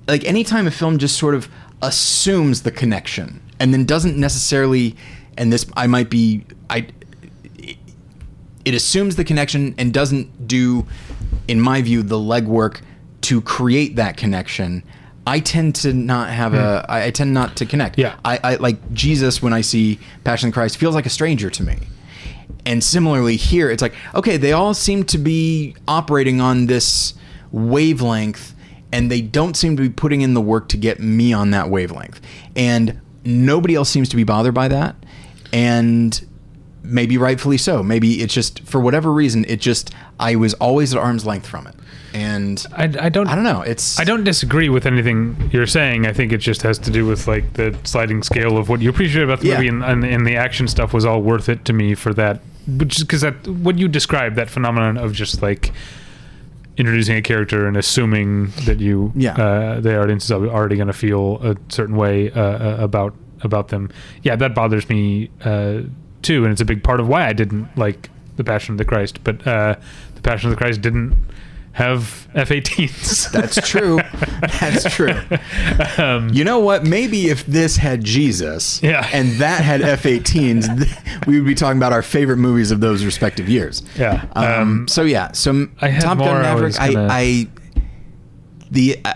like 0.07 0.25
anytime 0.25 0.67
a 0.67 0.71
film 0.71 0.97
just 0.97 1.17
sort 1.17 1.35
of 1.35 1.47
assumes 1.81 2.63
the 2.63 2.71
connection 2.71 3.41
and 3.59 3.73
then 3.73 3.85
doesn't 3.85 4.17
necessarily, 4.17 4.95
and 5.37 5.51
this, 5.51 5.65
I 5.75 5.87
might 5.87 6.09
be, 6.09 6.45
I, 6.69 6.87
it 8.65 8.73
assumes 8.73 9.15
the 9.15 9.23
connection 9.23 9.75
and 9.77 9.93
doesn't 9.93 10.47
do, 10.47 10.85
in 11.47 11.59
my 11.59 11.81
view, 11.81 12.03
the 12.03 12.17
legwork 12.17 12.81
to 13.21 13.41
create 13.41 13.95
that 13.95 14.17
connection. 14.17 14.83
I 15.27 15.39
tend 15.39 15.75
to 15.75 15.93
not 15.93 16.29
have 16.29 16.53
a. 16.53 16.81
Hmm. 16.81 16.91
I 16.91 17.05
I 17.05 17.11
tend 17.11 17.33
not 17.33 17.55
to 17.57 17.65
connect. 17.65 17.99
Yeah. 17.99 18.17
I, 18.25 18.39
I 18.43 18.55
like 18.55 18.93
Jesus 18.93 19.43
when 19.43 19.53
I 19.53 19.61
see 19.61 19.99
Passion 20.23 20.49
of 20.49 20.53
Christ 20.53 20.77
feels 20.77 20.95
like 20.95 21.05
a 21.05 21.09
stranger 21.09 21.49
to 21.51 21.63
me. 21.63 21.77
And 22.65 22.83
similarly 22.83 23.35
here, 23.35 23.69
it's 23.69 23.81
like 23.81 23.93
okay, 24.15 24.37
they 24.37 24.53
all 24.53 24.73
seem 24.73 25.03
to 25.05 25.17
be 25.17 25.75
operating 25.87 26.41
on 26.41 26.65
this 26.65 27.13
wavelength, 27.51 28.55
and 28.91 29.11
they 29.11 29.21
don't 29.21 29.55
seem 29.55 29.75
to 29.77 29.81
be 29.83 29.89
putting 29.89 30.21
in 30.21 30.33
the 30.33 30.41
work 30.41 30.67
to 30.69 30.77
get 30.77 30.99
me 30.99 31.31
on 31.33 31.51
that 31.51 31.69
wavelength. 31.69 32.19
And 32.55 32.99
nobody 33.23 33.75
else 33.75 33.89
seems 33.89 34.09
to 34.09 34.15
be 34.15 34.23
bothered 34.23 34.53
by 34.53 34.67
that. 34.69 34.95
And 35.53 36.25
maybe 36.83 37.17
rightfully 37.17 37.57
so. 37.57 37.83
Maybe 37.83 38.21
it's 38.21 38.33
just 38.33 38.61
for 38.63 38.79
whatever 38.79 39.11
reason, 39.11 39.45
it 39.47 39.59
just 39.59 39.93
I 40.19 40.35
was 40.35 40.53
always 40.55 40.93
at 40.93 40.99
arm's 41.01 41.25
length 41.25 41.45
from 41.47 41.67
it. 41.67 41.75
And 42.11 42.65
I, 42.75 42.83
I 42.85 43.09
don't 43.09 43.27
I 43.27 43.35
don't 43.35 43.43
know. 43.43 43.61
It's 43.61 43.99
I 43.99 44.03
don't 44.03 44.23
disagree 44.23 44.69
with 44.69 44.87
anything 44.87 45.49
you're 45.53 45.67
saying. 45.67 46.07
I 46.07 46.13
think 46.13 46.31
it 46.31 46.37
just 46.39 46.63
has 46.63 46.79
to 46.79 46.89
do 46.89 47.05
with 47.05 47.27
like 47.27 47.53
the 47.53 47.77
sliding 47.83 48.23
scale 48.23 48.57
of 48.57 48.67
what 48.69 48.81
you 48.81 48.89
appreciate 48.89 49.23
about 49.23 49.41
the 49.41 49.49
Yeah. 49.49 49.55
movie, 49.57 49.67
and, 49.67 49.83
and, 49.83 50.03
and 50.03 50.25
the 50.25 50.35
action 50.35 50.67
stuff 50.67 50.91
was 50.93 51.05
all 51.05 51.21
worth 51.21 51.49
it 51.49 51.65
to 51.65 51.73
me 51.73 51.93
for 51.93 52.11
that. 52.15 52.41
Because 52.77 53.21
that 53.21 53.47
what 53.47 53.77
you 53.77 53.87
described 53.87 54.35
that 54.37 54.49
phenomenon 54.49 54.97
of 54.97 55.13
just 55.13 55.43
like 55.43 55.71
introducing 56.79 57.17
a 57.17 57.21
character 57.21 57.67
and 57.67 57.77
assuming 57.77 58.47
that 58.65 58.79
you 58.79 59.11
Yeah. 59.15 59.33
uh, 59.33 59.79
the 59.81 60.01
audience 60.01 60.23
is 60.25 60.31
already 60.31 60.75
going 60.77 60.87
to 60.87 60.93
feel 60.93 61.37
a 61.43 61.55
certain 61.67 61.95
way 61.95 62.31
uh, 62.31 62.41
uh, 62.41 62.77
about 62.79 63.13
about 63.41 63.67
them. 63.67 63.89
Yeah, 64.23 64.35
that 64.37 64.55
bothers 64.55 64.89
me 64.89 65.29
uh, 65.45 65.81
too, 66.21 66.43
and 66.43 66.51
it's 66.51 66.61
a 66.61 66.65
big 66.65 66.83
part 66.83 66.99
of 66.99 67.07
why 67.07 67.27
I 67.27 67.33
didn't 67.33 67.67
like 67.77 68.09
the 68.37 68.43
Passion 68.43 68.73
of 68.73 68.77
the 68.79 68.85
Christ. 68.85 69.23
But 69.23 69.45
uh, 69.45 69.75
the 70.15 70.21
Passion 70.21 70.49
of 70.49 70.55
the 70.55 70.57
Christ 70.57 70.81
didn't 70.81 71.15
have 71.79 72.27
F-18s. 72.35 73.31
That's 73.31 73.55
true. 73.67 73.99
That's 74.59 74.83
true. 74.93 75.13
um, 76.03 76.29
You 76.29 76.43
know 76.43 76.59
what? 76.59 76.83
Maybe 76.83 77.29
if 77.29 77.45
this 77.45 77.77
had 77.77 78.03
Jesus 78.03 78.83
Yeah. 78.83 79.09
and 79.13 79.31
that 79.39 79.61
had 79.63 79.81
F-18s, 79.81 80.77
th- 80.77 81.25
we 81.27 81.39
would 81.39 81.47
be 81.47 81.55
talking 81.55 81.77
about 81.77 81.93
our 81.93 82.01
favorite 82.03 82.37
movies 82.37 82.71
of 82.71 82.81
those 82.81 83.03
respective 83.05 83.47
years. 83.49 83.81
Yeah. 83.97 84.25
Um, 84.35 84.45
Um, 84.45 84.87
so 84.87 85.03
yeah. 85.03 85.31
So 85.31 85.67
I 85.81 85.91
Top 85.99 86.17
Gun 86.19 86.41
Maverick, 86.41 86.79
I, 86.79 86.93
gonna... 86.93 87.07
I, 87.07 87.17
I, 87.17 87.47
the, 88.71 88.99
I, 89.05 89.13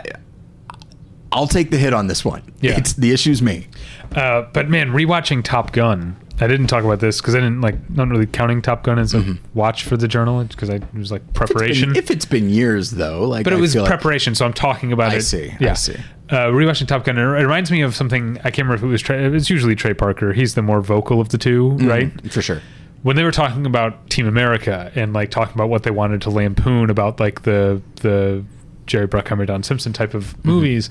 I'll 1.32 1.48
take 1.48 1.70
the 1.70 1.78
hit 1.78 1.94
on 1.94 2.08
this 2.08 2.24
one. 2.24 2.44
Yeah. 2.62 2.78
It's 2.78 2.94
the 2.94 3.12
issue's 3.12 3.42
me. 3.42 3.68
Uh, 4.16 4.44
but 4.54 4.70
man, 4.70 4.92
rewatching 4.92 5.44
Top 5.44 5.72
Gun, 5.74 6.16
I 6.42 6.48
didn't 6.48 6.68
talk 6.68 6.84
about 6.84 7.00
this 7.00 7.22
because 7.22 7.36
I 7.36 7.40
didn't 7.40 7.62
like 7.62 7.90
not 7.92 8.08
really 8.10 8.26
counting 8.26 8.62
Top 8.62 8.84
Gun 8.84 8.98
as 9.00 9.14
a 9.14 9.38
watch 9.54 9.84
for 9.84 9.96
the 9.98 10.08
journal 10.08 10.44
because 10.44 10.70
I 10.70 10.76
it 10.76 10.94
was 10.96 11.12
like 11.12 11.22
If 11.22 11.28
it's 11.28 11.34
been- 11.38 11.48
preparation. 11.48 11.96
If 11.96 12.12
it's 12.12 12.26
been 12.26 12.50
years 12.50 12.92
though, 12.92 13.24
like 13.28 13.44
but 13.44 13.54
it 13.54 13.58
I 13.58 13.60
was 13.60 13.74
feel 13.74 13.84
like- 13.84 13.90
preparation, 13.90 14.34
so 14.36 14.46
I'm 14.46 14.54
talking 14.54 14.92
about 14.92 15.12
I 15.12 15.16
it. 15.16 15.18
I 15.18 15.20
see, 15.20 15.52
I 15.52 15.58
Yeah. 15.60 15.74
see. 15.74 15.96
Uh, 16.30 16.48
rewatching 16.48 16.88
Top 16.88 17.04
Gun, 17.06 17.18
it 17.18 17.22
it 17.22 17.26
reminds 17.44 17.70
me 17.72 17.82
of 17.82 17.96
something 17.96 18.38
I 18.40 18.50
can't 18.50 18.68
remember 18.68 18.76
if 18.76 18.84
it 18.84 18.88
was 18.88 19.02
Trey. 19.02 19.24
It's 19.26 19.50
usually 19.50 19.76
Trey 19.76 19.94
Parker. 19.94 20.34
He's 20.34 20.56
the 20.56 20.62
more 20.64 20.82
vocal 20.82 21.22
of 21.22 21.30
the 21.30 21.38
2 21.38 21.76
Mm-hmm. 21.78 21.88
right? 21.88 22.32
for 22.32 22.42
sure. 22.42 22.62
when 23.04 23.16
they 23.18 23.24
were 23.24 23.32
talking 23.32 23.66
about 23.66 24.10
Team 24.10 24.26
America 24.28 24.92
and 24.96 25.14
like 25.14 25.30
talking 25.30 25.54
about 25.54 25.68
what 25.70 25.84
they 25.84 25.92
wanted 25.92 26.22
to 26.24 26.30
lampoon 26.30 26.90
about 26.90 27.20
like 27.20 27.44
the 27.44 27.82
the 28.02 28.44
Jerry 28.88 29.08
Bruckheimer 29.08 29.46
Don 29.46 29.62
Simpson 29.62 29.94
type 29.94 30.14
of 30.14 30.36
Mm-hmm. 30.38 30.50
movies, 30.50 30.90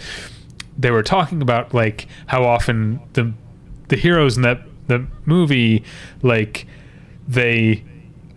they 0.79 0.91
were 0.91 1.03
talking 1.03 1.43
about 1.43 1.75
like 1.75 2.07
how 2.27 2.45
often 2.45 3.01
the 3.15 3.33
the 3.89 3.97
heroes 3.97 4.37
in 4.37 4.43
that 4.43 4.63
the 4.87 5.07
movie 5.27 5.85
like 6.23 6.67
they 7.29 7.85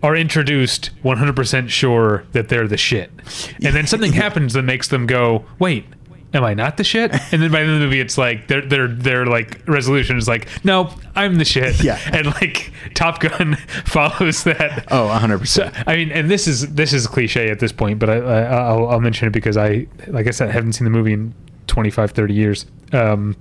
are 0.04 0.16
introduced 0.16 0.92
100% 1.04 1.70
sure 1.70 2.26
that 2.32 2.50
they're 2.50 2.68
the 2.68 2.78
shit. 2.78 3.10
And 3.64 3.76
then 3.76 3.88
something 3.88 4.14
happens 4.24 4.54
that 4.54 4.62
makes 4.62 4.88
them 4.88 5.08
go, 5.08 5.46
"Wait, 5.58 5.86
am 6.34 6.44
I 6.44 6.54
not 6.54 6.78
the 6.78 6.84
shit?" 6.84 7.12
And 7.34 7.42
then 7.42 7.52
by 7.52 7.60
the 7.60 7.66
end 7.66 7.72
of 7.72 7.80
the 7.80 7.86
movie 7.86 8.00
it's 8.00 8.18
like 8.18 8.48
their 8.48 8.62
their 8.62 8.88
their 8.88 9.26
like 9.26 9.68
resolution 9.68 10.18
is 10.18 10.28
like, 10.28 10.48
"No, 10.64 10.92
I'm 11.16 11.36
the 11.36 11.46
shit." 11.46 11.84
Yeah. 11.84 12.00
And 12.14 12.28
like 12.28 12.72
Top 12.94 13.20
Gun 13.20 13.56
follows 13.86 14.44
that. 14.44 14.86
Oh, 14.92 15.08
100%. 15.08 15.84
I 15.88 15.96
mean, 15.96 16.12
and 16.12 16.30
this 16.30 16.48
is 16.48 16.74
this 16.76 16.94
is 16.94 17.08
cliche 17.08 17.50
at 17.50 17.60
this 17.60 17.72
point, 17.72 17.98
but 17.98 18.10
I, 18.10 18.18
I 18.18 18.42
I'll, 18.44 18.90
I'll 18.90 19.02
mention 19.02 19.28
it 19.28 19.32
because 19.32 19.58
I, 19.58 19.88
like 20.08 20.28
I 20.28 20.32
said, 20.32 20.50
I 20.50 20.52
haven't 20.52 20.74
seen 20.74 20.86
the 20.86 20.92
movie 20.92 21.14
in 21.14 21.34
25, 21.68 22.12
30 22.12 22.34
years. 22.34 22.66
Um, 22.94 23.36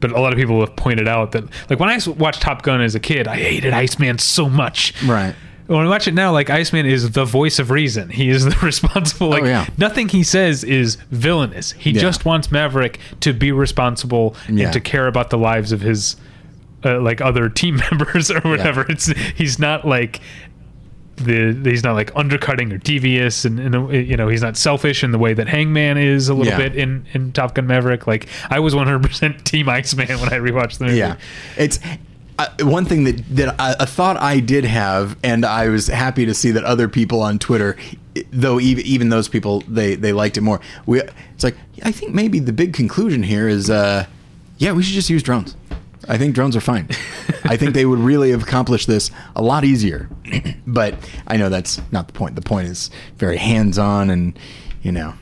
but 0.00 0.12
a 0.12 0.20
lot 0.20 0.32
of 0.32 0.38
people 0.38 0.60
have 0.60 0.76
pointed 0.76 1.08
out 1.08 1.32
that, 1.32 1.44
like, 1.70 1.78
when 1.80 1.88
I 1.88 1.98
watched 2.18 2.42
Top 2.42 2.62
Gun 2.62 2.80
as 2.80 2.94
a 2.94 3.00
kid, 3.00 3.26
I 3.28 3.36
hated 3.36 3.72
Iceman 3.72 4.18
so 4.18 4.48
much. 4.48 4.92
Right. 5.04 5.34
When 5.66 5.80
I 5.84 5.88
watch 5.88 6.06
it 6.06 6.14
now, 6.14 6.30
like 6.32 6.48
Iceman 6.48 6.86
is 6.86 7.10
the 7.10 7.24
voice 7.24 7.58
of 7.58 7.70
reason. 7.72 8.08
He 8.08 8.28
is 8.28 8.44
the 8.44 8.56
responsible. 8.62 9.30
Like 9.30 9.42
yeah. 9.44 9.66
nothing 9.76 10.08
he 10.08 10.22
says 10.22 10.62
is 10.62 10.94
villainous. 11.10 11.72
He 11.72 11.90
Yeah. 11.90 12.02
just 12.02 12.24
wants 12.24 12.52
Maverick 12.52 13.00
to 13.20 13.32
be 13.32 13.50
responsible 13.50 14.36
Yeah. 14.48 14.66
and 14.66 14.72
to 14.74 14.80
care 14.80 15.08
about 15.08 15.30
the 15.30 15.38
lives 15.38 15.72
of 15.72 15.80
his 15.80 16.14
uh, 16.84 17.00
like 17.00 17.20
other 17.20 17.48
team 17.48 17.80
members 17.90 18.30
or 18.30 18.40
whatever. 18.42 18.86
It's 18.88 19.06
he's 19.34 19.58
not 19.58 19.84
like 19.84 20.20
the 21.16 21.58
he's 21.64 21.82
not 21.82 21.94
like 21.94 22.12
undercutting 22.14 22.72
or 22.72 22.78
devious 22.78 23.44
and, 23.44 23.58
and 23.58 23.92
you 23.92 24.16
know 24.16 24.28
he's 24.28 24.42
not 24.42 24.56
selfish 24.56 25.02
in 25.02 25.12
the 25.12 25.18
way 25.18 25.32
that 25.34 25.48
Hangman 25.48 25.96
is 25.98 26.28
a 26.28 26.34
little 26.34 26.52
Yeah. 26.52 26.58
bit 26.68 26.76
in 26.76 27.06
in 27.14 27.32
Top 27.32 27.54
Gun 27.54 27.66
Maverick. 27.66 28.06
Like 28.06 28.28
I 28.50 28.60
was 28.60 28.74
100% 28.74 29.42
Team 29.44 29.68
Iceman 29.68 30.08
when 30.20 30.32
I 30.32 30.38
rewatched 30.38 30.78
the 30.78 30.84
movie. 30.86 30.98
Yeah, 30.98 31.16
it's 31.56 31.80
uh, 32.38 32.48
one 32.60 32.84
thing 32.84 33.04
that 33.04 33.16
that 33.34 33.54
I, 33.58 33.74
a 33.80 33.86
thought 33.86 34.18
I 34.18 34.40
did 34.40 34.64
have, 34.64 35.16
and 35.24 35.46
I 35.46 35.68
was 35.68 35.86
happy 35.86 36.26
to 36.26 36.34
see 36.34 36.50
that 36.50 36.64
other 36.64 36.86
people 36.86 37.22
on 37.22 37.38
Twitter, 37.38 37.76
though 38.30 38.60
even 38.60 38.84
even 38.84 39.08
those 39.08 39.26
people 39.26 39.62
they 39.62 39.94
they 39.94 40.12
liked 40.12 40.36
it 40.36 40.42
more. 40.42 40.60
We 40.84 41.00
it's 41.00 41.44
like 41.44 41.56
I 41.82 41.92
think 41.92 42.14
maybe 42.14 42.38
the 42.38 42.52
big 42.52 42.74
conclusion 42.74 43.22
here 43.22 43.48
is, 43.48 43.70
uh, 43.70 44.04
yeah, 44.58 44.72
we 44.72 44.82
should 44.82 44.92
just 44.94 45.08
use 45.08 45.22
drones. 45.22 45.56
I 46.08 46.18
think 46.18 46.34
drones 46.34 46.56
are 46.56 46.60
fine. 46.60 46.88
I 47.44 47.56
think 47.56 47.74
they 47.74 47.86
would 47.86 47.98
really 47.98 48.30
have 48.30 48.42
accomplished 48.42 48.86
this 48.86 49.10
a 49.34 49.42
lot 49.42 49.64
easier. 49.64 50.08
but 50.66 50.94
I 51.26 51.36
know 51.36 51.48
that's 51.48 51.80
not 51.92 52.06
the 52.08 52.12
point. 52.12 52.36
The 52.36 52.42
point 52.42 52.68
is 52.68 52.90
very 53.16 53.36
hands-on, 53.36 54.10
and 54.10 54.38
you 54.82 54.92
know, 54.92 55.14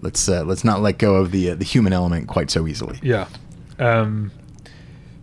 let's 0.00 0.28
uh, 0.28 0.44
let's 0.44 0.64
not 0.64 0.80
let 0.80 0.98
go 0.98 1.16
of 1.16 1.30
the 1.30 1.50
uh, 1.50 1.54
the 1.54 1.64
human 1.64 1.92
element 1.92 2.28
quite 2.28 2.50
so 2.50 2.66
easily. 2.66 2.98
Yeah. 3.02 3.26
Um, 3.78 4.32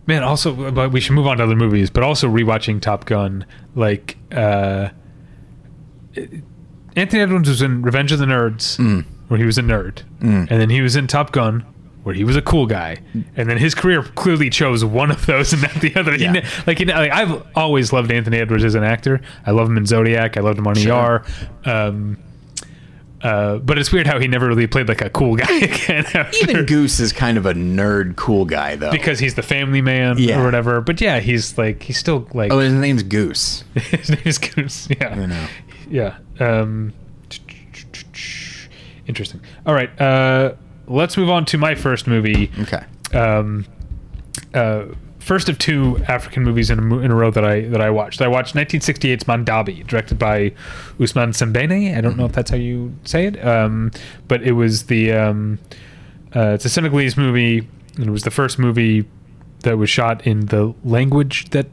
man, 0.06 0.22
also, 0.22 0.70
but 0.70 0.92
we 0.92 1.00
should 1.00 1.12
move 1.14 1.26
on 1.26 1.38
to 1.38 1.44
other 1.44 1.56
movies. 1.56 1.90
But 1.90 2.02
also 2.02 2.28
rewatching 2.28 2.80
Top 2.80 3.04
Gun, 3.04 3.44
like 3.74 4.16
uh, 4.32 4.90
Anthony 6.94 7.22
Edwards 7.22 7.48
was 7.48 7.62
in 7.62 7.82
Revenge 7.82 8.12
of 8.12 8.18
the 8.18 8.26
Nerds, 8.26 8.78
where 9.28 9.38
he 9.38 9.44
was 9.44 9.58
a 9.58 9.62
nerd, 9.62 10.02
and 10.20 10.48
then 10.48 10.70
he 10.70 10.80
was 10.80 10.96
in 10.96 11.06
Top 11.06 11.32
Gun. 11.32 11.64
Where 12.06 12.14
he 12.14 12.22
was 12.22 12.36
a 12.36 12.42
cool 12.42 12.66
guy, 12.66 12.98
and 13.34 13.50
then 13.50 13.58
his 13.58 13.74
career 13.74 14.00
clearly 14.04 14.48
chose 14.48 14.84
one 14.84 15.10
of 15.10 15.26
those 15.26 15.52
and 15.52 15.62
not 15.62 15.74
the 15.80 15.92
other. 15.96 16.14
Yeah. 16.14 16.30
ne- 16.30 16.44
like, 16.64 16.78
you 16.78 16.86
know, 16.86 16.94
like 16.94 17.10
I've 17.10 17.42
always 17.56 17.92
loved 17.92 18.12
Anthony 18.12 18.38
Edwards 18.38 18.62
as 18.62 18.76
an 18.76 18.84
actor. 18.84 19.20
I 19.44 19.50
love 19.50 19.68
him 19.68 19.76
in 19.76 19.86
Zodiac. 19.86 20.36
I 20.36 20.40
loved 20.40 20.56
him 20.60 20.68
on 20.68 20.76
Sure. 20.76 21.24
ER. 21.64 21.68
Um, 21.68 22.18
uh, 23.22 23.56
but 23.58 23.76
it's 23.76 23.90
weird 23.90 24.06
how 24.06 24.20
he 24.20 24.28
never 24.28 24.46
really 24.46 24.68
played 24.68 24.86
like 24.88 25.00
a 25.00 25.10
cool 25.10 25.34
guy 25.44 25.52
again. 25.56 26.04
after- 26.14 26.36
Even 26.48 26.64
Goose 26.66 27.00
is 27.00 27.12
kind 27.12 27.36
of 27.38 27.44
a 27.44 27.54
nerd, 27.54 28.14
cool 28.14 28.44
guy, 28.44 28.76
though. 28.76 28.92
because 28.92 29.18
he's 29.18 29.34
the 29.34 29.42
family 29.42 29.80
man 29.82 30.16
Yeah. 30.16 30.40
or 30.40 30.44
whatever. 30.44 30.80
But 30.80 31.00
yeah, 31.00 31.18
he's 31.18 31.58
like 31.58 31.82
he's 31.82 31.98
still 31.98 32.28
like 32.32 32.52
oh, 32.52 32.60
his 32.60 32.72
name's 32.72 33.02
Goose. 33.02 33.64
his 33.74 34.10
name 34.10 34.22
is 34.24 34.38
Goose. 34.38 34.86
Yeah, 35.00 35.18
You 35.18 35.26
know. 35.26 35.46
yeah. 35.90 36.18
Um, 36.38 36.92
interesting. 39.08 39.40
All 39.66 39.74
right, 39.74 39.90
uh, 40.00 40.52
let's 40.86 41.16
move 41.16 41.30
on 41.30 41.44
to 41.46 41.58
my 41.58 41.74
first 41.74 42.06
movie. 42.06 42.50
Okay. 42.60 42.84
Um, 43.16 43.66
uh, 44.54 44.86
first 45.26 45.48
of 45.48 45.58
two 45.58 45.98
African 46.06 46.44
movies 46.44 46.70
in 46.70 46.78
a, 46.78 46.98
in 46.98 47.10
a 47.10 47.14
row 47.14 47.32
that 47.32 47.44
I 47.44 47.62
that 47.62 47.80
I 47.80 47.90
watched. 47.90 48.22
I 48.22 48.28
watched 48.28 48.54
1968's 48.54 49.24
Mandabi, 49.24 49.86
directed 49.86 50.18
by 50.18 50.50
Ousmane 50.98 51.34
Sembene. 51.34 51.96
I 51.96 52.00
don't 52.00 52.16
know 52.16 52.26
if 52.26 52.32
that's 52.32 52.50
how 52.50 52.56
you 52.56 52.94
say 53.04 53.26
it, 53.26 53.44
um, 53.44 53.90
but 54.28 54.42
it 54.42 54.52
was 54.52 54.84
the 54.84 55.12
um, 55.12 55.58
uh, 56.34 56.50
it's 56.50 56.64
a 56.64 56.68
Senegalese 56.68 57.16
movie, 57.16 57.66
and 57.96 58.06
it 58.06 58.10
was 58.10 58.22
the 58.22 58.30
first 58.30 58.58
movie 58.58 59.04
that 59.60 59.76
was 59.76 59.90
shot 59.90 60.24
in 60.26 60.46
the 60.46 60.72
language 60.84 61.50
that 61.50 61.66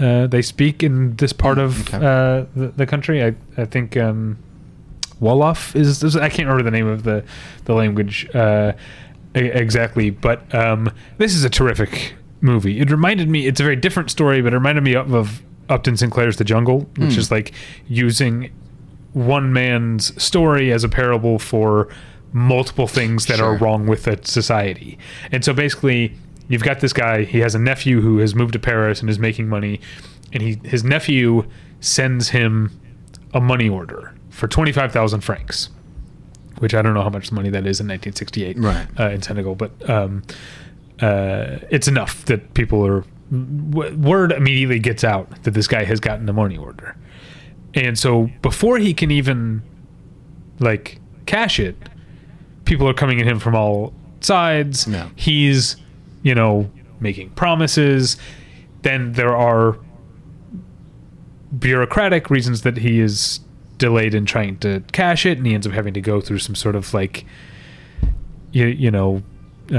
uh, 0.00 0.26
they 0.26 0.42
speak 0.42 0.82
in 0.82 1.14
this 1.16 1.32
part 1.32 1.58
of 1.58 1.88
okay. 1.88 1.98
uh, 1.98 2.46
the, 2.56 2.72
the 2.76 2.86
country. 2.86 3.22
I 3.22 3.34
I 3.56 3.64
think 3.64 3.96
um, 3.96 4.38
Wolof 5.20 5.76
is, 5.76 6.02
is 6.02 6.16
I 6.16 6.28
can't 6.28 6.48
remember 6.48 6.62
the 6.62 6.70
name 6.70 6.86
of 6.86 7.04
the 7.04 7.24
the 7.64 7.74
language 7.74 8.28
uh, 8.34 8.72
exactly, 9.34 10.10
but 10.10 10.52
um, 10.54 10.90
this 11.18 11.34
is 11.34 11.44
a 11.44 11.50
terrific 11.50 12.14
movie. 12.40 12.80
It 12.80 12.90
reminded 12.90 13.28
me. 13.28 13.46
It's 13.46 13.60
a 13.60 13.62
very 13.62 13.76
different 13.76 14.10
story, 14.10 14.40
but 14.42 14.52
it 14.52 14.56
reminded 14.56 14.82
me 14.84 14.94
of, 14.94 15.12
of 15.12 15.42
Upton 15.68 15.96
Sinclair's 15.96 16.36
The 16.36 16.44
Jungle, 16.44 16.88
which 16.96 17.16
is 17.16 17.30
like 17.30 17.52
using 17.86 18.50
one 19.12 19.52
man's 19.52 20.20
story 20.22 20.72
as 20.72 20.84
a 20.84 20.88
parable 20.88 21.38
for 21.38 21.88
multiple 22.32 22.86
things 22.86 23.26
that 23.26 23.40
are 23.40 23.56
wrong 23.56 23.86
with 23.86 24.06
a 24.06 24.24
society. 24.24 24.98
And 25.32 25.44
so 25.44 25.52
basically, 25.52 26.14
you've 26.48 26.62
got 26.62 26.80
this 26.80 26.92
guy. 26.92 27.24
He 27.24 27.40
has 27.40 27.54
a 27.54 27.58
nephew 27.58 28.00
who 28.00 28.18
has 28.18 28.34
moved 28.34 28.52
to 28.54 28.58
Paris 28.58 29.00
and 29.00 29.10
is 29.10 29.18
making 29.18 29.48
money, 29.48 29.80
and 30.32 30.42
he 30.42 30.60
his 30.64 30.82
nephew 30.82 31.44
sends 31.80 32.30
him 32.30 32.70
a 33.32 33.40
money 33.40 33.68
order 33.68 34.14
for 34.30 34.48
twenty 34.48 34.72
five 34.72 34.92
thousand 34.92 35.20
francs, 35.20 35.68
which 36.58 36.74
I 36.74 36.82
don't 36.82 36.94
know 36.94 37.02
how 37.02 37.10
much 37.10 37.30
money 37.32 37.50
that 37.50 37.66
is 37.66 37.80
in 37.80 37.86
nineteen 37.86 38.14
sixty 38.14 38.44
eight 38.44 38.58
Right. 38.58 38.86
uh, 38.98 39.10
in 39.10 39.22
Senegal, 39.22 39.54
but 39.54 39.70
um, 39.90 40.22
uh, 41.00 41.58
it's 41.70 41.88
enough 41.88 42.24
that 42.26 42.54
people 42.54 42.86
are 42.86 43.04
w- 43.30 43.96
word 43.96 44.32
immediately 44.32 44.78
gets 44.78 45.04
out 45.04 45.42
that 45.44 45.52
this 45.52 45.66
guy 45.66 45.84
has 45.84 46.00
gotten 46.00 46.28
a 46.28 46.32
money 46.32 46.56
order, 46.56 46.96
and 47.74 47.98
so 47.98 48.30
before 48.42 48.78
he 48.78 48.94
can 48.94 49.10
even 49.10 49.62
like 50.60 50.98
cash 51.26 51.58
it, 51.60 51.76
people 52.64 52.88
are 52.88 52.94
coming 52.94 53.20
at 53.20 53.26
him 53.26 53.38
from 53.38 53.54
all 53.54 53.92
sides. 54.20 54.86
Yeah. 54.86 55.08
He's, 55.16 55.76
you 56.22 56.34
know, 56.34 56.70
making 57.00 57.30
promises. 57.30 58.16
Then 58.82 59.12
there 59.12 59.34
are 59.34 59.78
bureaucratic 61.58 62.30
reasons 62.30 62.62
that 62.62 62.78
he 62.78 63.00
is 63.00 63.40
delayed 63.80 64.14
in 64.14 64.24
trying 64.24 64.58
to 64.58 64.84
cash 64.92 65.26
it, 65.26 65.38
and 65.38 65.46
he 65.46 65.54
ends 65.54 65.66
up 65.66 65.72
having 65.72 65.94
to 65.94 66.00
go 66.00 66.20
through 66.20 66.38
some 66.38 66.54
sort 66.54 66.76
of 66.76 66.94
like, 66.94 67.24
you, 68.52 68.66
you 68.66 68.92
know, 68.92 69.22
uh, 69.72 69.76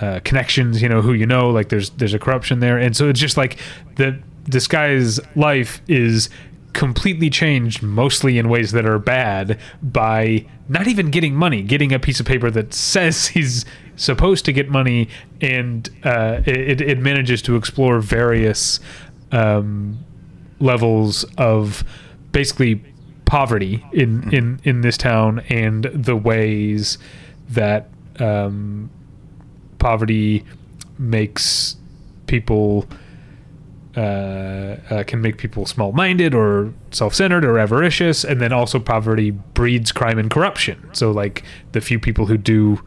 uh, 0.00 0.20
connections. 0.20 0.82
You 0.82 0.90
know 0.90 1.00
who 1.00 1.14
you 1.14 1.24
know. 1.24 1.48
Like 1.48 1.70
there's 1.70 1.90
there's 1.90 2.12
a 2.12 2.18
corruption 2.18 2.60
there, 2.60 2.76
and 2.76 2.94
so 2.94 3.08
it's 3.08 3.20
just 3.20 3.38
like 3.38 3.58
the 3.96 4.18
this 4.44 4.66
guy's 4.66 5.18
life 5.34 5.80
is 5.88 6.28
completely 6.74 7.30
changed 7.30 7.82
mostly 7.82 8.36
in 8.36 8.48
ways 8.48 8.72
that 8.72 8.84
are 8.84 8.98
bad 8.98 9.58
by 9.80 10.44
not 10.68 10.88
even 10.88 11.08
getting 11.08 11.32
money 11.32 11.62
getting 11.62 11.92
a 11.92 12.00
piece 12.00 12.18
of 12.18 12.26
paper 12.26 12.50
that 12.50 12.74
says 12.74 13.28
he's 13.34 13.64
supposed 13.94 14.44
to 14.44 14.52
get 14.52 14.68
money 14.68 15.08
and 15.40 15.88
uh, 16.02 16.42
it, 16.44 16.80
it 16.80 16.98
manages 16.98 17.40
to 17.40 17.54
explore 17.54 18.00
various 18.00 18.80
um, 19.30 19.96
levels 20.58 21.24
of 21.38 21.84
basically 22.32 22.82
poverty 23.24 23.84
in 23.92 24.32
in 24.32 24.60
in 24.64 24.80
this 24.82 24.96
town 24.96 25.40
and 25.48 25.84
the 25.84 26.16
ways 26.16 26.98
that 27.48 27.88
um, 28.20 28.90
poverty 29.78 30.44
makes 30.98 31.76
people 32.26 32.86
uh, 33.96 34.00
uh, 34.90 35.04
can 35.04 35.20
make 35.20 35.38
people 35.38 35.66
small-minded 35.66 36.34
or 36.34 36.72
self-centered 36.90 37.44
or 37.44 37.58
avaricious, 37.58 38.24
and 38.24 38.40
then 38.40 38.52
also 38.52 38.80
poverty 38.80 39.30
breeds 39.30 39.92
crime 39.92 40.18
and 40.18 40.30
corruption. 40.30 40.90
So, 40.92 41.12
like 41.12 41.44
the 41.72 41.80
few 41.80 42.00
people 42.00 42.26
who 42.26 42.36
do 42.36 42.82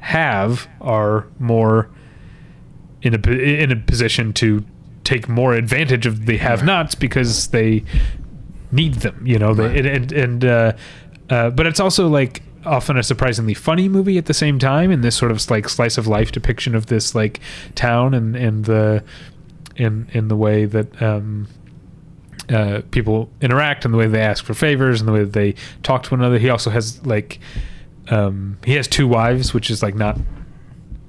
have 0.00 0.66
are 0.80 1.26
more 1.38 1.88
in 3.02 3.14
a 3.14 3.30
in 3.30 3.70
a 3.70 3.76
position 3.76 4.32
to 4.34 4.64
take 5.04 5.28
more 5.28 5.54
advantage 5.54 6.04
of 6.04 6.26
the 6.26 6.36
have-nots 6.38 6.94
because 6.94 7.48
they 7.48 7.84
need 8.72 8.94
them. 8.96 9.22
You 9.26 9.38
know, 9.38 9.52
Right. 9.52 9.72
they, 9.72 9.78
and 9.78 9.86
and, 9.86 10.12
and 10.12 10.44
uh, 10.44 10.72
uh, 11.28 11.50
but 11.50 11.66
it's 11.66 11.80
also 11.80 12.08
like 12.08 12.42
often 12.66 12.96
a 12.98 13.02
surprisingly 13.02 13.54
funny 13.54 13.88
movie 13.88 14.18
at 14.18 14.26
the 14.26 14.34
same 14.34 14.58
time 14.58 14.90
in 14.90 15.00
this 15.00 15.16
sort 15.16 15.30
of 15.30 15.50
like 15.50 15.68
slice 15.68 15.96
of 15.96 16.06
life 16.06 16.30
depiction 16.30 16.74
of 16.74 16.86
this 16.86 17.14
like 17.14 17.40
town 17.74 18.12
and 18.14 18.36
and 18.36 18.64
the 18.66 19.02
in 19.76 20.06
in 20.12 20.28
the 20.28 20.36
way 20.36 20.66
that 20.66 21.00
um, 21.02 21.46
uh, 22.50 22.82
people 22.90 23.30
interact 23.40 23.84
and 23.84 23.94
the 23.94 23.98
way 23.98 24.06
they 24.06 24.20
ask 24.20 24.44
for 24.44 24.54
favors 24.54 25.00
and 25.00 25.08
the 25.08 25.12
way 25.12 25.20
that 25.24 25.32
they 25.32 25.54
talk 25.82 26.02
to 26.02 26.10
one 26.10 26.20
another. 26.20 26.38
He 26.38 26.50
also 26.50 26.68
has 26.70 27.04
like 27.06 27.38
um, 28.10 28.58
he 28.64 28.74
has 28.74 28.88
two 28.88 29.06
wives, 29.08 29.54
which 29.54 29.70
is 29.70 29.82
like 29.82 29.94
not 29.94 30.18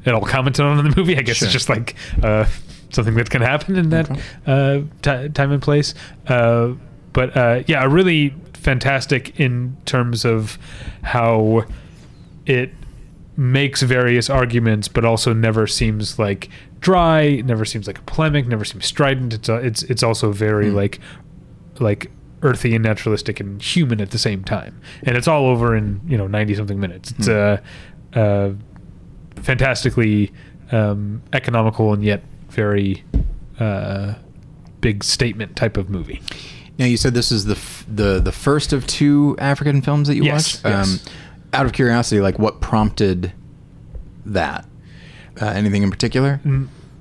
at 0.05 0.13
all 0.13 0.21
commented 0.21 0.63
on 0.65 0.79
in 0.79 0.89
the 0.91 0.95
movie. 0.95 1.17
I 1.17 1.21
guess 1.21 1.37
Sure. 1.37 1.47
it's 1.47 1.53
just 1.53 1.67
like 1.69 1.95
uh, 2.23 2.45
something 2.91 3.15
that 3.15 3.29
can 3.29 3.41
happen 3.41 3.75
in 3.75 3.89
that 3.89 4.09
uh, 4.45 4.81
ti 5.01 5.29
time 5.29 5.51
and 5.51 5.61
place. 5.61 5.93
Uh, 6.27 6.73
but 7.13 7.35
uh, 7.35 7.63
yeah, 7.67 7.83
really 7.85 8.33
fantastic 8.53 9.39
in 9.39 9.77
terms 9.85 10.25
of 10.25 10.57
how 11.01 11.65
it 12.45 12.71
makes 13.37 13.81
various 13.81 14.29
arguments, 14.29 14.87
but 14.87 15.05
also 15.05 15.33
never 15.33 15.67
seems 15.67 16.19
like 16.19 16.49
dry. 16.79 17.41
Never 17.45 17.65
seems 17.65 17.87
like 17.87 17.97
a 17.97 18.03
polemic. 18.03 18.47
Never 18.47 18.65
seems 18.65 18.85
strident. 18.85 19.33
It's 19.33 19.49
uh, 19.49 19.55
it's 19.55 19.83
it's 19.83 20.03
also 20.03 20.31
very 20.31 20.69
like 20.71 20.99
like 21.79 22.11
earthy 22.43 22.73
and 22.75 22.83
naturalistic 22.83 23.39
and 23.39 23.61
human 23.61 24.01
at 24.01 24.11
the 24.11 24.17
same 24.17 24.43
time. 24.43 24.79
And 25.03 25.15
it's 25.15 25.27
all 25.27 25.45
over 25.45 25.75
in 25.75 26.01
you 26.07 26.17
know 26.17 26.27
ninety 26.27 26.55
something 26.55 26.79
minutes. 26.79 27.11
It's 27.11 27.27
a 27.27 27.61
uh, 28.15 28.19
uh, 28.19 28.53
fantastically 29.37 30.31
um, 30.71 31.21
economical 31.33 31.93
and 31.93 32.03
yet 32.03 32.23
very 32.49 33.03
uh, 33.59 34.15
big 34.81 35.03
statement 35.03 35.55
type 35.55 35.77
of 35.77 35.89
movie. 35.89 36.21
Now 36.79 36.85
you 36.85 36.97
said 36.97 37.13
this 37.13 37.31
is 37.31 37.45
the 37.45 37.55
f- 37.55 37.85
the 37.87 38.19
the 38.19 38.31
first 38.31 38.73
of 38.73 38.87
two 38.87 39.35
African 39.39 39.81
films 39.81 40.07
that 40.07 40.15
you 40.15 40.23
Yes, 40.23 40.63
watched. 40.63 40.65
Um, 40.65 40.89
yes. 40.91 41.05
out 41.53 41.65
of 41.65 41.73
curiosity, 41.73 42.21
like 42.21 42.39
what 42.39 42.61
prompted 42.61 43.33
that? 44.25 44.65
Uh, 45.41 45.45
anything 45.47 45.83
in 45.83 45.89
particular? 45.91 46.39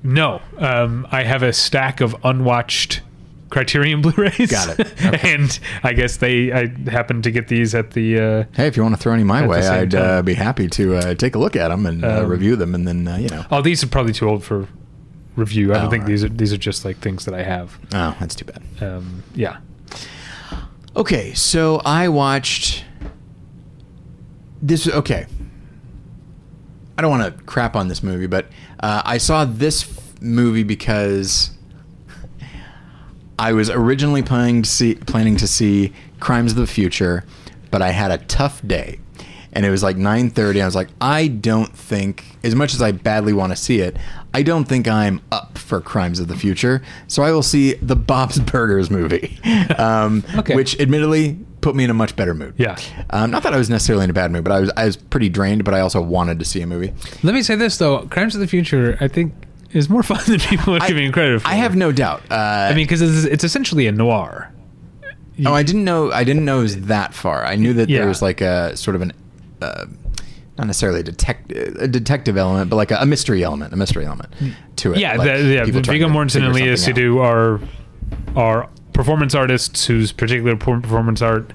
No, 0.03 0.41
um, 0.57 1.07
I 1.11 1.23
have 1.23 1.43
a 1.43 1.53
stack 1.53 2.01
of 2.01 2.15
unwatched 2.23 3.01
Criterion 3.49 4.01
Blu-rays. 4.03 4.49
Got 4.49 4.79
it. 4.79 4.91
Okay. 5.05 5.33
and 5.35 5.59
I 5.83 5.93
guess 5.93 6.17
they 6.17 6.51
I 6.51 6.67
happened 6.89 7.23
to 7.25 7.31
get 7.31 7.47
these 7.49 7.75
at 7.75 7.91
the. 7.91 8.19
Uh, 8.19 8.43
Hey, 8.53 8.67
if 8.67 8.77
you 8.77 8.83
want 8.83 8.95
to 8.95 9.01
throw 9.01 9.13
any 9.13 9.23
my 9.23 9.45
way, 9.45 9.67
I'd 9.67 9.93
uh, 9.93 10.21
be 10.21 10.33
happy 10.33 10.67
to 10.69 10.95
uh, 10.95 11.13
take 11.15 11.35
a 11.35 11.39
look 11.39 11.55
at 11.55 11.67
them 11.69 11.85
and 11.85 12.03
uh, 12.05 12.21
Um, 12.23 12.29
review 12.29 12.55
them, 12.55 12.73
and 12.75 12.87
then 12.87 13.07
uh, 13.07 13.17
you 13.17 13.27
know. 13.29 13.45
oh, 13.51 13.61
these 13.61 13.83
are 13.83 13.87
probably 13.87 14.13
too 14.13 14.27
old 14.29 14.43
for 14.43 14.67
review. 15.35 15.71
I 15.73 15.77
don't 15.77 15.87
Oh, 15.87 15.89
think 15.89 16.01
alright. 16.03 16.07
these 16.07 16.23
are 16.23 16.29
these 16.29 16.53
are 16.53 16.57
just 16.57 16.85
like 16.85 16.97
things 16.97 17.25
that 17.25 17.33
I 17.33 17.43
have. 17.43 17.77
Oh, 17.93 18.15
that's 18.19 18.35
too 18.35 18.45
bad. 18.45 18.61
Um, 18.81 19.23
yeah. 19.35 19.57
Okay, 20.95 21.33
so 21.33 21.81
I 21.85 22.09
watched 22.09 22.83
this. 24.61 24.87
Okay, 24.87 25.25
I 26.97 27.01
don't 27.01 27.11
want 27.11 27.37
to 27.37 27.43
crap 27.43 27.75
on 27.75 27.87
this 27.87 28.03
movie, 28.03 28.27
but 28.27 28.47
uh, 28.81 29.01
I 29.05 29.17
saw 29.17 29.45
this 29.45 29.83
f- 29.83 30.21
movie 30.21 30.63
because 30.63 31.51
I 33.39 33.53
was 33.53 33.69
originally 33.69 34.21
planning 34.21 34.61
to 34.63 34.69
see 34.69 34.95
planning 34.95 35.37
to 35.37 35.47
see 35.47 35.93
Crimes 36.19 36.51
of 36.51 36.57
the 36.57 36.67
Future, 36.67 37.23
but 37.71 37.81
I 37.81 37.91
had 37.91 38.11
a 38.11 38.17
tough 38.25 38.61
day, 38.67 38.99
and 39.53 39.65
it 39.65 39.69
was 39.69 39.83
like 39.83 39.97
nine 39.97 40.29
thirty. 40.29 40.61
I 40.61 40.65
was 40.65 40.75
like, 40.75 40.89
I 41.01 41.27
don't 41.27 41.71
think, 41.75 42.23
as 42.43 42.55
much 42.55 42.73
as 42.73 42.81
I 42.81 42.91
badly 42.91 43.33
want 43.33 43.51
to 43.51 43.55
see 43.55 43.79
it, 43.81 43.97
I 44.33 44.43
don't 44.43 44.65
think 44.65 44.87
I'm 44.87 45.21
up 45.31 45.57
for 45.57 45.81
Crimes 45.81 46.19
of 46.19 46.27
the 46.27 46.35
Future. 46.37 46.81
So 47.07 47.23
I 47.23 47.31
will 47.31 47.43
see 47.43 47.73
the 47.75 47.95
Bob's 48.11 48.39
Burgers 48.39 48.89
movie, 48.89 49.39
um, 49.77 50.23
Okay. 50.37 50.55
which 50.55 50.79
admittedly 50.79 51.37
put 51.61 51.75
me 51.75 51.83
in 51.83 51.89
a 51.89 51.93
much 51.93 52.15
better 52.15 52.33
mood. 52.33 52.55
Yeah. 52.57 52.75
Um, 53.11 53.29
not 53.29 53.43
that 53.43 53.53
I 53.53 53.57
was 53.57 53.69
necessarily 53.69 54.03
in 54.05 54.09
a 54.09 54.13
bad 54.13 54.31
mood, 54.31 54.43
but 54.43 54.51
I 54.53 54.59
was 54.61 54.71
I 54.77 54.85
was 54.85 54.95
pretty 54.97 55.29
drained. 55.29 55.63
But 55.63 55.73
I 55.73 55.81
also 55.81 56.01
wanted 56.01 56.39
to 56.39 56.45
see 56.45 56.61
a 56.61 56.67
movie. 56.67 56.93
Let 57.23 57.33
me 57.33 57.43
say 57.43 57.55
this 57.55 57.77
though: 57.77 58.07
Crimes 58.07 58.33
of 58.35 58.41
the 58.41 58.47
Future, 58.47 58.97
I 59.01 59.07
think, 59.07 59.33
is 59.71 59.89
more 59.89 60.01
fun 60.11 60.19
than 60.27 60.39
people 60.39 60.75
are 60.75 60.81
I- 60.81 60.87
giving 60.87 61.05
it 61.05 61.13
credit 61.13 61.41
for. 61.41 61.47
I 61.47 61.55
have 61.55 61.75
no 61.75 61.91
doubt. 61.91 62.21
Uh, 62.31 62.35
I 62.35 62.69
mean, 62.73 62.85
because 62.85 63.01
it's, 63.01 63.25
it's 63.25 63.43
essentially 63.43 63.87
a 63.87 63.91
noir. 63.91 64.51
Oh, 65.45 65.53
I 65.55 65.63
didn't 65.63 65.85
know. 65.85 66.11
I 66.11 66.23
didn't 66.23 66.45
know 66.45 66.59
it 66.59 66.63
was 66.63 66.81
that 66.81 67.15
far. 67.15 67.43
I 67.45 67.55
knew 67.55 67.73
that 67.73 67.89
Yeah. 67.89 67.99
there 67.99 68.07
was 68.07 68.21
like 68.21 68.41
a 68.41 68.77
sort 68.77 68.95
of 68.95 69.01
an, 69.01 69.11
uh, 69.61 69.85
not 70.57 70.67
necessarily 70.67 70.99
a 70.99 71.03
detect 71.03 71.51
a 71.51 71.87
detective 71.87 72.37
element, 72.37 72.69
but 72.69 72.75
like 72.75 72.91
a, 72.91 72.97
a 72.97 73.05
mystery 73.05 73.43
element, 73.43 73.73
a 73.73 73.77
mystery 73.77 74.05
element 74.05 74.33
to 74.77 74.93
it. 74.93 74.99
Yeah, 74.99 75.15
like 75.15 75.27
the, 75.27 75.53
yeah. 75.53 75.63
Viggo 75.65 76.07
Mortensen 76.09 76.43
and 76.43 76.53
Léa. 76.55 76.73
Seydoux 76.73 77.19
are 77.21 77.59
are 78.35 78.69
performance 78.93 79.33
artists 79.33 79.85
whose 79.85 80.11
particular 80.11 80.55
performance 80.55 81.21
art 81.21 81.53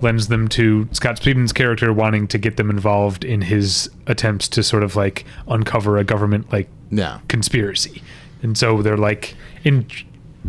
lends 0.00 0.28
them 0.28 0.46
to 0.48 0.88
Scott 0.92 1.16
Speedman's 1.20 1.52
character 1.52 1.92
wanting 1.92 2.28
to 2.28 2.38
get 2.38 2.56
them 2.56 2.70
involved 2.70 3.24
in 3.24 3.42
his 3.42 3.90
attempts 4.06 4.48
to 4.48 4.62
sort 4.62 4.82
of 4.84 4.94
like 4.96 5.24
uncover 5.48 5.96
a 5.98 6.04
government 6.04 6.52
like 6.52 6.68
Yeah. 6.90 7.18
conspiracy, 7.28 8.02
and 8.42 8.56
so 8.58 8.82
they're 8.82 8.96
like 8.96 9.34
in 9.64 9.86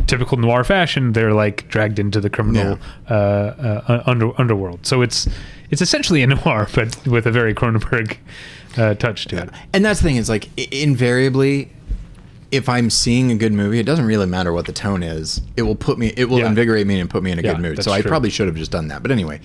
typical 0.07 0.37
noir 0.37 0.63
fashion, 0.63 1.13
they're 1.13 1.33
like 1.33 1.67
dragged 1.69 1.99
into 1.99 2.19
the 2.21 2.29
criminal 2.29 2.79
uh, 3.09 3.13
uh, 3.13 4.03
under, 4.05 4.39
underworld. 4.39 4.85
So 4.85 5.01
it's 5.01 5.27
it's 5.69 5.81
essentially 5.81 6.21
a 6.23 6.27
noir, 6.27 6.67
but 6.75 7.05
with 7.05 7.25
a 7.25 7.31
very 7.31 7.53
Cronenberg 7.53 8.17
uh, 8.77 8.93
touch 8.95 9.25
to 9.27 9.43
it. 9.43 9.49
And 9.73 9.83
that's 9.85 9.99
the 10.01 10.07
thing 10.07 10.15
is 10.17 10.29
like 10.29 10.47
invariably, 10.73 11.71
if 12.51 12.67
I'm 12.67 12.89
seeing 12.89 13.31
a 13.31 13.35
good 13.35 13.53
movie, 13.53 13.79
it 13.79 13.85
doesn't 13.85 14.05
really 14.05 14.25
matter 14.25 14.51
what 14.51 14.65
the 14.65 14.73
tone 14.73 15.03
is. 15.03 15.41
It 15.55 15.61
will 15.63 15.75
put 15.75 15.97
me. 15.99 16.13
It 16.17 16.25
will 16.29 16.39
Yeah. 16.39 16.47
invigorate 16.47 16.87
me 16.87 16.99
and 16.99 17.09
put 17.09 17.21
me 17.23 17.31
in 17.31 17.39
a 17.39 17.41
Yeah, 17.41 17.53
good 17.53 17.61
mood. 17.61 17.83
So 17.83 17.91
I 17.91 18.01
probably 18.01 18.29
should 18.31 18.47
have 18.47 18.55
just 18.55 18.71
done 18.71 18.87
that. 18.87 19.01
But 19.03 19.11
anyway, 19.11 19.39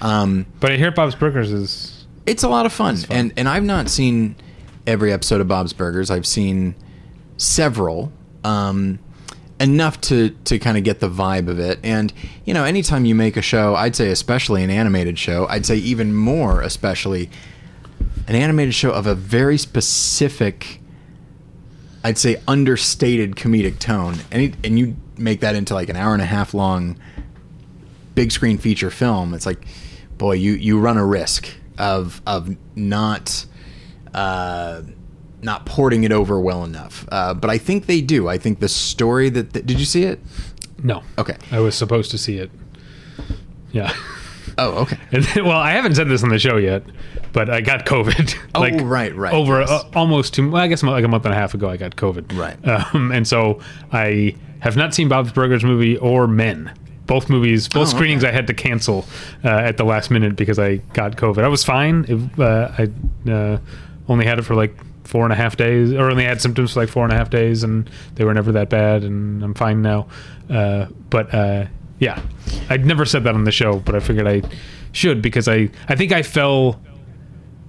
um, 0.00 0.46
But 0.60 0.72
I 0.72 0.76
hear 0.76 0.90
Bob's 0.90 1.14
Burgers 1.14 1.52
is 1.52 2.06
it's 2.24 2.42
a 2.42 2.48
lot 2.48 2.64
of 2.66 2.72
fun. 2.72 2.96
fun. 2.96 3.16
And 3.16 3.32
and 3.36 3.48
I've 3.48 3.64
not 3.64 3.88
seen 3.88 4.36
every 4.86 5.12
episode 5.12 5.40
of 5.40 5.48
Bob's 5.48 5.72
Burgers. 5.72 6.10
I've 6.10 6.26
seen 6.26 6.74
several. 7.36 8.12
Um, 8.44 8.98
enough 9.58 10.00
to 10.02 10.30
to 10.44 10.58
kind 10.58 10.76
of 10.76 10.84
get 10.84 11.00
the 11.00 11.08
vibe 11.08 11.48
of 11.48 11.58
it. 11.58 11.78
And 11.82 12.12
you 12.44 12.54
know, 12.54 12.64
anytime 12.64 13.04
you 13.04 13.14
make 13.14 13.36
a 13.36 13.42
show, 13.42 13.74
I'd 13.74 13.96
say 13.96 14.10
especially 14.10 14.62
an 14.62 14.70
animated 14.70 15.18
show, 15.18 15.46
I'd 15.48 15.66
say 15.66 15.76
even 15.76 16.14
more 16.14 16.60
especially 16.60 17.30
an 18.28 18.34
animated 18.34 18.74
show 18.74 18.90
of 18.90 19.06
a 19.06 19.14
very 19.14 19.58
specific 19.58 20.80
I'd 22.04 22.18
say 22.18 22.40
understated 22.46 23.34
comedic 23.34 23.80
tone. 23.80 24.14
And 24.30 24.42
it, 24.42 24.54
and 24.62 24.78
you 24.78 24.96
make 25.18 25.40
that 25.40 25.56
into 25.56 25.74
like 25.74 25.88
an 25.88 25.96
hour 25.96 26.12
and 26.12 26.22
a 26.22 26.26
half 26.26 26.54
long 26.54 26.98
big 28.14 28.30
screen 28.30 28.58
feature 28.58 28.90
film, 28.90 29.34
it's 29.34 29.46
like 29.46 29.66
boy, 30.16 30.32
you 30.32 30.52
you 30.52 30.78
run 30.78 30.98
a 30.98 31.04
risk 31.04 31.48
of 31.78 32.20
of 32.26 32.56
not 32.76 33.46
uh, 34.14 34.82
not 35.42 35.66
porting 35.66 36.04
it 36.04 36.12
over 36.12 36.40
well 36.40 36.64
enough. 36.64 37.06
Uh, 37.10 37.34
but 37.34 37.50
I 37.50 37.58
think 37.58 37.86
they 37.86 38.00
do. 38.00 38.28
I 38.28 38.38
think 38.38 38.60
the 38.60 38.68
story 38.68 39.28
that, 39.30 39.52
that 39.52 39.66
did 39.66 39.78
you 39.78 39.86
see 39.86 40.02
it? 40.04 40.20
no. 40.82 41.02
Okay. 41.18 41.36
I 41.50 41.60
was 41.60 41.74
supposed 41.74 42.10
to 42.12 42.18
see 42.18 42.38
it. 42.38 42.50
Yeah. 43.72 43.92
Oh, 44.58 44.82
okay. 44.82 44.98
And 45.12 45.22
then- 45.24 45.44
well, 45.44 45.58
I 45.58 45.72
haven't 45.72 45.94
said 45.96 46.08
this 46.08 46.22
on 46.22 46.28
the 46.30 46.38
show 46.38 46.56
yet, 46.56 46.82
but 47.32 47.50
I 47.50 47.60
got 47.60 47.84
COVID. 47.86 48.34
Oh, 48.54 48.62
right, 48.84 49.14
right, 49.14 49.34
Over 49.34 49.60
yes. 49.60 49.70
uh, 49.70 49.82
almost 49.94 50.32
two. 50.32 50.50
Well, 50.50 50.62
I 50.62 50.66
guess 50.68 50.82
like 50.82 51.04
a 51.04 51.08
month 51.08 51.26
and 51.26 51.34
a 51.34 51.36
half 51.36 51.52
ago, 51.52 51.68
I 51.68 51.76
got 51.76 51.94
COVID. 51.96 52.38
Right. 52.38 52.56
Um, 52.94 53.12
and 53.12 53.28
so 53.28 53.60
I 53.92 54.34
have 54.60 54.76
not 54.76 54.94
seen 54.94 55.08
Bob's 55.08 55.30
Burgers 55.32 55.62
movie 55.62 55.98
or 55.98 56.26
Men. 56.26 56.72
Both 57.06 57.28
movies, 57.28 57.68
both 57.68 57.76
Oh, 57.76 57.80
okay. 57.82 57.96
screenings, 57.98 58.24
I 58.24 58.30
had 58.32 58.46
to 58.46 58.54
cancel 58.54 59.04
uh, 59.44 59.48
at 59.48 59.76
the 59.76 59.84
last 59.84 60.10
minute 60.10 60.36
because 60.36 60.58
I 60.58 60.76
got 60.94 61.16
COVID. 61.16 61.44
I 61.44 61.48
was 61.48 61.62
fine. 61.62 62.04
It, 62.08 62.40
uh, 62.40 62.72
I 62.78 63.30
uh, 63.30 63.58
only 64.08 64.24
had 64.24 64.38
it 64.38 64.42
for 64.42 64.54
like 64.54 64.74
four 65.06 65.24
and 65.24 65.32
a 65.32 65.36
half 65.36 65.56
days, 65.56 65.92
or 65.92 66.10
only 66.10 66.24
had 66.24 66.40
symptoms 66.40 66.72
for 66.72 66.80
like 66.80 66.88
four 66.88 67.04
and 67.04 67.12
a 67.12 67.16
half 67.16 67.30
days, 67.30 67.62
and 67.62 67.88
they 68.14 68.24
were 68.24 68.34
never 68.34 68.52
that 68.52 68.68
bad, 68.68 69.02
and 69.04 69.42
I'm 69.42 69.54
fine 69.54 69.82
now. 69.82 70.08
Uh, 70.50 70.86
but 71.10 71.32
uh, 71.34 71.66
yeah, 71.98 72.20
I'd 72.68 72.84
never 72.84 73.04
said 73.04 73.24
that 73.24 73.34
on 73.34 73.44
the 73.44 73.52
show, 73.52 73.78
but 73.80 73.94
I 73.94 74.00
figured 74.00 74.26
I 74.26 74.42
should 74.92 75.22
because 75.22 75.48
I 75.48 75.70
I 75.88 75.96
think 75.96 76.12
I 76.12 76.22
fell 76.22 76.80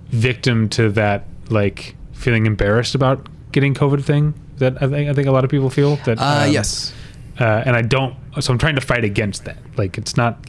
victim 0.08 0.70
to 0.70 0.90
that 0.92 1.26
like 1.50 1.96
feeling 2.14 2.46
embarrassed 2.46 2.96
about 2.96 3.28
getting 3.52 3.74
COVID 3.74 4.04
thing 4.04 4.34
that 4.58 4.82
I 4.82 4.88
think 4.88 5.10
I 5.10 5.14
think 5.14 5.28
a 5.28 5.32
lot 5.32 5.44
of 5.44 5.50
people 5.50 5.70
feel 5.70 5.98
that. 5.98 6.20
Uh, 6.20 6.46
um, 6.46 6.52
yes. 6.52 6.94
uh, 7.40 7.64
and 7.66 7.76
I 7.76 7.82
don't. 7.82 8.16
So 8.40 8.52
I'm 8.52 8.60
trying 8.60 8.76
to 8.76 8.82
fight 8.82 9.04
against 9.04 9.46
that. 9.46 9.58
Like 9.78 9.98
it's 9.98 10.18
not, 10.18 10.40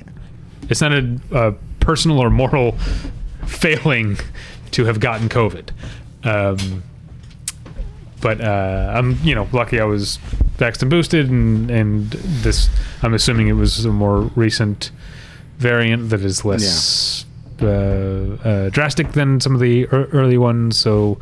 it's 0.69 0.81
not 0.81 0.93
a, 0.93 1.21
a 1.33 1.53
personal 1.81 2.19
or 2.19 2.31
moral 2.31 2.73
failing 3.47 4.19
to 4.73 4.85
have 4.85 5.01
gotten 5.01 5.29
COVID. 5.29 5.71
Um, 6.29 6.83
but 8.21 8.41
uh, 8.41 8.93
I'm, 8.95 9.17
you 9.23 9.35
know, 9.35 9.49
lucky 9.53 9.81
I 9.81 9.85
was 9.85 10.19
vaxxed 10.57 10.83
and 10.83 10.91
boosted, 10.91 11.31
and 11.31 11.71
and 11.71 12.11
this. 12.11 12.69
I'm 13.03 13.15
assuming 13.15 13.49
it 13.49 13.53
was 13.53 13.85
a 13.85 13.93
more 13.93 14.23
recent 14.35 14.91
variant 15.59 16.11
that 16.11 16.21
is 16.23 16.45
less 16.45 17.25
uh, 17.63 17.67
uh, 17.67 18.69
drastic 18.71 19.13
than 19.13 19.41
some 19.41 19.55
of 19.55 19.61
the 19.61 19.83
ear- 19.83 20.09
early 20.13 20.39
ones. 20.39 20.77
So. 20.77 21.19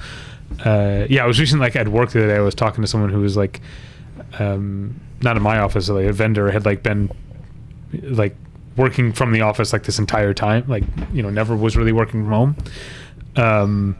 Uh, 0.65 1.07
yeah, 1.11 1.25
I 1.25 1.27
was 1.27 1.41
recently 1.41 1.67
like 1.67 1.75
at 1.75 1.89
work 1.89 2.11
the 2.11 2.21
other 2.21 2.29
day. 2.29 2.37
I 2.37 2.41
was 2.41 2.55
talking 2.55 2.81
to 2.81 2.87
someone 2.87 3.11
who 3.11 3.21
was 3.21 3.37
like, 3.37 3.61
um, 4.39 4.99
not 5.21 5.37
in 5.37 5.43
my 5.43 5.59
office, 5.59 5.89
like 5.89 6.07
a 6.07 6.13
vendor 6.13 6.53
had 6.53 6.65
like 6.65 6.85
been 6.85 7.11
like 8.03 8.37
working 8.77 9.13
from 9.13 9.33
the 9.33 9.41
office 9.41 9.73
like 9.73 9.83
this 9.83 9.99
entire 9.99 10.33
time, 10.33 10.65
like 10.69 10.85
you 11.13 11.21
know, 11.23 11.31
never 11.31 11.57
was 11.57 11.77
really 11.77 11.93
working 11.93 12.23
from 12.23 12.33
home. 12.33 12.57
Um, 13.35 13.97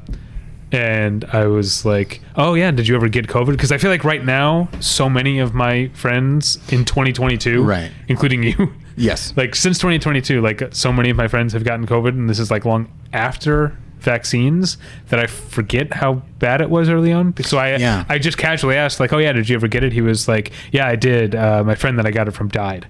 and 0.77 1.25
I 1.33 1.47
was 1.47 1.85
like, 1.85 2.21
"Oh 2.37 2.55
yeah, 2.55 2.71
did 2.71 2.87
you 2.87 2.95
ever 2.97 3.09
get 3.09 3.27
COVID?" 3.27 3.53
Because 3.53 3.73
I 3.73 3.79
feel 3.79 3.91
like 3.91 4.05
right 4.05 4.25
now, 4.25 4.69
so 4.81 5.09
many 5.09 5.39
of 5.39 5.55
my 5.55 5.89
friends 5.95 6.59
in 6.69 6.85
2022, 6.85 7.63
Right. 7.63 7.91
including 8.09 8.43
you, 8.43 8.73
Yes. 8.97 9.33
like 9.37 9.55
since 9.55 9.79
2022, 9.79 10.41
like 10.41 10.63
so 10.73 10.93
many 10.93 11.11
of 11.11 11.17
my 11.17 11.29
friends 11.29 11.53
have 11.55 11.65
gotten 11.65 11.87
COVID, 11.87 12.11
and 12.11 12.29
this 12.29 12.39
is 12.39 12.51
like 12.51 12.65
long 12.65 12.89
after 13.13 13.77
vaccines 14.01 14.77
that 15.09 15.19
I 15.19 15.27
forget 15.27 15.93
how 15.95 16.23
bad 16.39 16.61
it 16.61 16.71
was 16.71 16.89
early 16.89 17.13
on. 17.13 17.35
So 17.43 17.59
I 17.59 17.77
Yeah. 17.77 18.05
I 18.09 18.19
just 18.19 18.39
casually 18.39 18.77
asked 18.77 19.01
like, 19.01 19.13
"Oh 19.13 19.19
yeah, 19.19 19.33
did 19.33 19.49
you 19.49 19.57
ever 19.57 19.69
get 19.69 19.83
it?" 19.83 19.93
He 19.93 20.01
was 20.03 20.29
like, 20.29 20.53
"Yeah, 20.73 20.87
I 20.87 20.97
did. 20.97 21.35
Uh, 21.35 21.65
my 21.65 21.75
friend 21.75 21.99
that 21.99 22.07
I 22.07 22.11
got 22.11 22.29
it 22.29 22.33
from 22.33 22.49
died." 22.49 22.87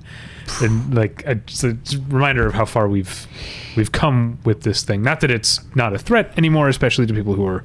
And 0.63 0.95
like 0.95 1.25
a, 1.27 1.33
it's 1.33 1.63
a 1.65 1.77
reminder 2.09 2.47
of 2.47 2.55
how 2.55 2.65
far 2.65 2.89
we've 2.89 3.27
we've 3.77 3.93
come 3.93 4.39
with 4.45 4.63
this 4.63 4.83
thing. 4.83 5.03
Not 5.03 5.21
that 5.21 5.31
it's 5.31 5.61
not 5.75 5.93
a 5.95 5.99
threat 5.99 6.33
anymore, 6.37 6.69
especially 6.69 7.07
to 7.07 7.15
people 7.15 7.35
who 7.35 7.47
are 7.47 7.65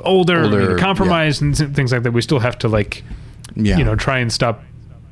older, 0.00 0.42
Older, 0.44 0.76
compromised, 0.78 1.42
and 1.42 1.56
things 1.76 1.92
like 1.92 2.02
that. 2.02 2.12
We 2.12 2.22
still 2.22 2.40
have 2.40 2.58
to 2.58 2.68
like 2.68 3.02
Yeah. 3.54 3.78
you 3.78 3.84
know 3.84 3.96
try 3.96 4.18
and 4.18 4.32
stop 4.32 4.62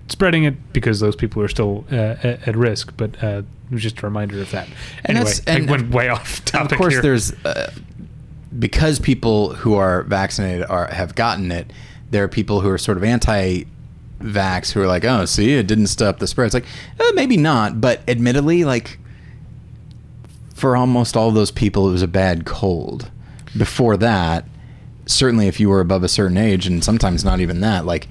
spreading 0.08 0.44
it 0.44 0.72
because 0.72 1.00
those 1.00 1.14
people 1.16 1.42
are 1.42 1.48
still 1.48 1.84
uh, 1.92 2.16
at, 2.22 2.48
at 2.48 2.56
risk. 2.56 2.92
But 2.96 3.22
uh, 3.22 3.42
it 3.70 3.74
was 3.74 3.82
just 3.82 4.00
a 4.02 4.06
reminder 4.06 4.40
of 4.40 4.50
that. 4.52 4.66
And 5.04 5.16
Anyway, 5.18 5.24
that's- 5.32 5.42
I 5.46 5.58
and- 5.60 5.70
went 5.70 5.90
way 5.90 6.08
off 6.16 6.44
topic 6.44 6.72
of 6.72 6.78
course, 6.78 6.94
here. 6.94 7.02
there's 7.02 7.32
uh, 7.44 7.70
because 8.58 8.98
people 8.98 9.54
who 9.54 9.74
are 9.74 10.02
vaccinated 10.04 10.66
are 10.68 10.86
have 10.88 11.14
gotten 11.14 11.52
it. 11.52 11.70
There 12.10 12.24
are 12.24 12.28
people 12.28 12.62
who 12.62 12.70
are 12.70 12.78
sort 12.78 12.96
of 12.96 13.04
anti-vax 14.20 14.72
who 14.72 14.82
are 14.82 14.86
like, 14.86 15.04
"Oh, 15.04 15.24
see, 15.24 15.54
it 15.54 15.66
didn't 15.66 15.88
stop 15.88 16.18
the 16.18 16.26
spread." 16.26 16.46
It's 16.46 16.54
like, 16.54 16.66
uh, 17.00 17.12
maybe 17.14 17.36
not, 17.36 17.80
but 17.80 18.00
admittedly, 18.08 18.64
like 18.64 18.98
for 20.54 20.76
almost 20.76 21.16
all 21.16 21.30
those 21.30 21.50
people, 21.50 21.88
it 21.88 21.92
was 21.92 22.02
a 22.02 22.08
bad 22.08 22.44
cold. 22.44 23.10
Before 23.56 23.96
that, 23.96 24.44
certainly, 25.06 25.46
if 25.46 25.60
you 25.60 25.68
were 25.68 25.80
above 25.80 26.02
a 26.02 26.08
certain 26.08 26.36
age, 26.36 26.66
and 26.66 26.82
sometimes 26.82 27.24
not 27.24 27.40
even 27.40 27.60
that, 27.60 27.86
like 27.86 28.08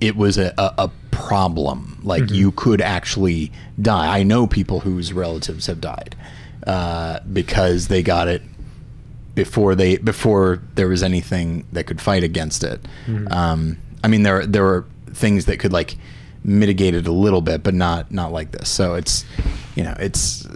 it 0.00 0.16
was 0.16 0.38
a, 0.38 0.52
a, 0.58 0.74
a 0.78 0.90
problem. 1.10 2.00
Like 2.02 2.30
you 2.30 2.50
could 2.52 2.80
actually 2.80 3.52
die. 3.80 4.18
I 4.18 4.22
know 4.24 4.46
people 4.46 4.80
whose 4.80 5.12
relatives 5.12 5.66
have 5.66 5.80
died 5.80 6.16
uh, 6.66 7.20
because 7.32 7.86
they 7.88 8.02
got 8.02 8.26
it 8.26 8.42
before 9.34 9.74
they 9.74 9.96
before 9.98 10.60
there 10.74 10.88
was 10.88 11.02
anything 11.02 11.64
that 11.72 11.84
could 11.84 12.00
fight 12.00 12.24
against 12.24 12.64
it. 12.64 12.80
Um, 13.30 13.78
I 14.02 14.08
mean, 14.08 14.24
there 14.24 14.44
there 14.44 14.64
were 14.64 14.84
things 15.12 15.44
that 15.46 15.58
could 15.58 15.72
like 15.72 15.96
mitigate 16.44 16.94
it 16.94 17.06
a 17.06 17.12
little 17.12 17.40
bit, 17.40 17.62
but 17.62 17.74
not 17.74 18.10
not 18.12 18.32
like 18.32 18.50
this. 18.52 18.68
So 18.68 18.94
it's 18.94 19.24
you 19.76 19.84
know 19.84 19.94
it's 19.98 20.46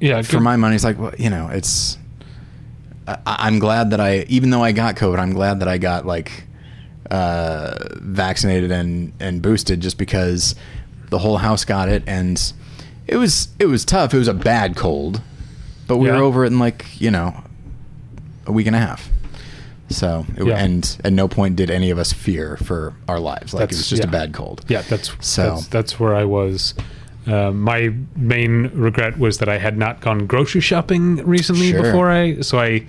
yeah, 0.00 0.22
for 0.22 0.40
my 0.40 0.56
money, 0.56 0.74
it's 0.74 0.84
like 0.84 0.98
well, 0.98 1.14
you 1.18 1.30
know, 1.30 1.48
it's. 1.48 1.96
I, 3.06 3.18
I'm 3.26 3.58
glad 3.58 3.90
that 3.90 4.00
I, 4.00 4.20
even 4.28 4.50
though 4.50 4.62
I 4.62 4.70
got 4.72 4.94
COVID, 4.96 5.18
I'm 5.18 5.32
glad 5.32 5.58
that 5.60 5.68
I 5.68 5.78
got 5.78 6.06
like 6.06 6.44
uh, 7.10 7.74
vaccinated 7.96 8.70
and 8.70 9.12
and 9.20 9.42
boosted, 9.42 9.80
just 9.80 9.98
because 9.98 10.54
the 11.10 11.18
whole 11.18 11.36
house 11.38 11.64
got 11.64 11.88
it, 11.88 12.02
and 12.06 12.52
it 13.06 13.16
was 13.16 13.48
it 13.58 13.66
was 13.66 13.84
tough. 13.84 14.14
It 14.14 14.18
was 14.18 14.28
a 14.28 14.34
bad 14.34 14.76
cold, 14.76 15.20
but 15.86 15.98
we 15.98 16.08
Yeah. 16.08 16.16
were 16.16 16.22
over 16.22 16.44
it 16.44 16.48
in 16.48 16.58
like 16.58 16.86
you 17.00 17.10
know 17.10 17.34
a 18.46 18.52
week 18.52 18.66
and 18.66 18.76
a 18.76 18.78
half. 18.80 19.08
So 19.92 20.26
it, 20.36 20.46
Yeah. 20.46 20.56
and 20.64 20.96
at 21.04 21.12
no 21.12 21.28
point 21.28 21.56
did 21.56 21.70
any 21.70 21.90
of 21.90 21.98
us 21.98 22.12
fear 22.12 22.56
for 22.58 22.92
our 23.08 23.20
lives. 23.20 23.54
Like 23.54 23.64
it 23.64 23.76
was 23.76 23.88
just 23.88 24.04
a 24.04 24.08
bad 24.08 24.32
cold. 24.32 24.64
Yeah, 24.68 24.82
that's 24.82 25.12
So- 25.20 25.50
that's, 25.54 25.66
that's 25.68 26.00
where 26.00 26.14
I 26.14 26.24
was. 26.24 26.74
Uh, 27.26 27.52
my 27.52 27.92
main 28.16 28.68
regret 28.74 29.16
was 29.18 29.38
that 29.38 29.48
I 29.48 29.58
had 29.58 29.78
not 29.78 30.00
gone 30.00 30.26
grocery 30.26 30.60
shopping 30.60 31.16
recently 31.24 31.70
Sure. 31.70 31.82
before 31.82 32.10
I. 32.10 32.40
So 32.40 32.58
I 32.58 32.84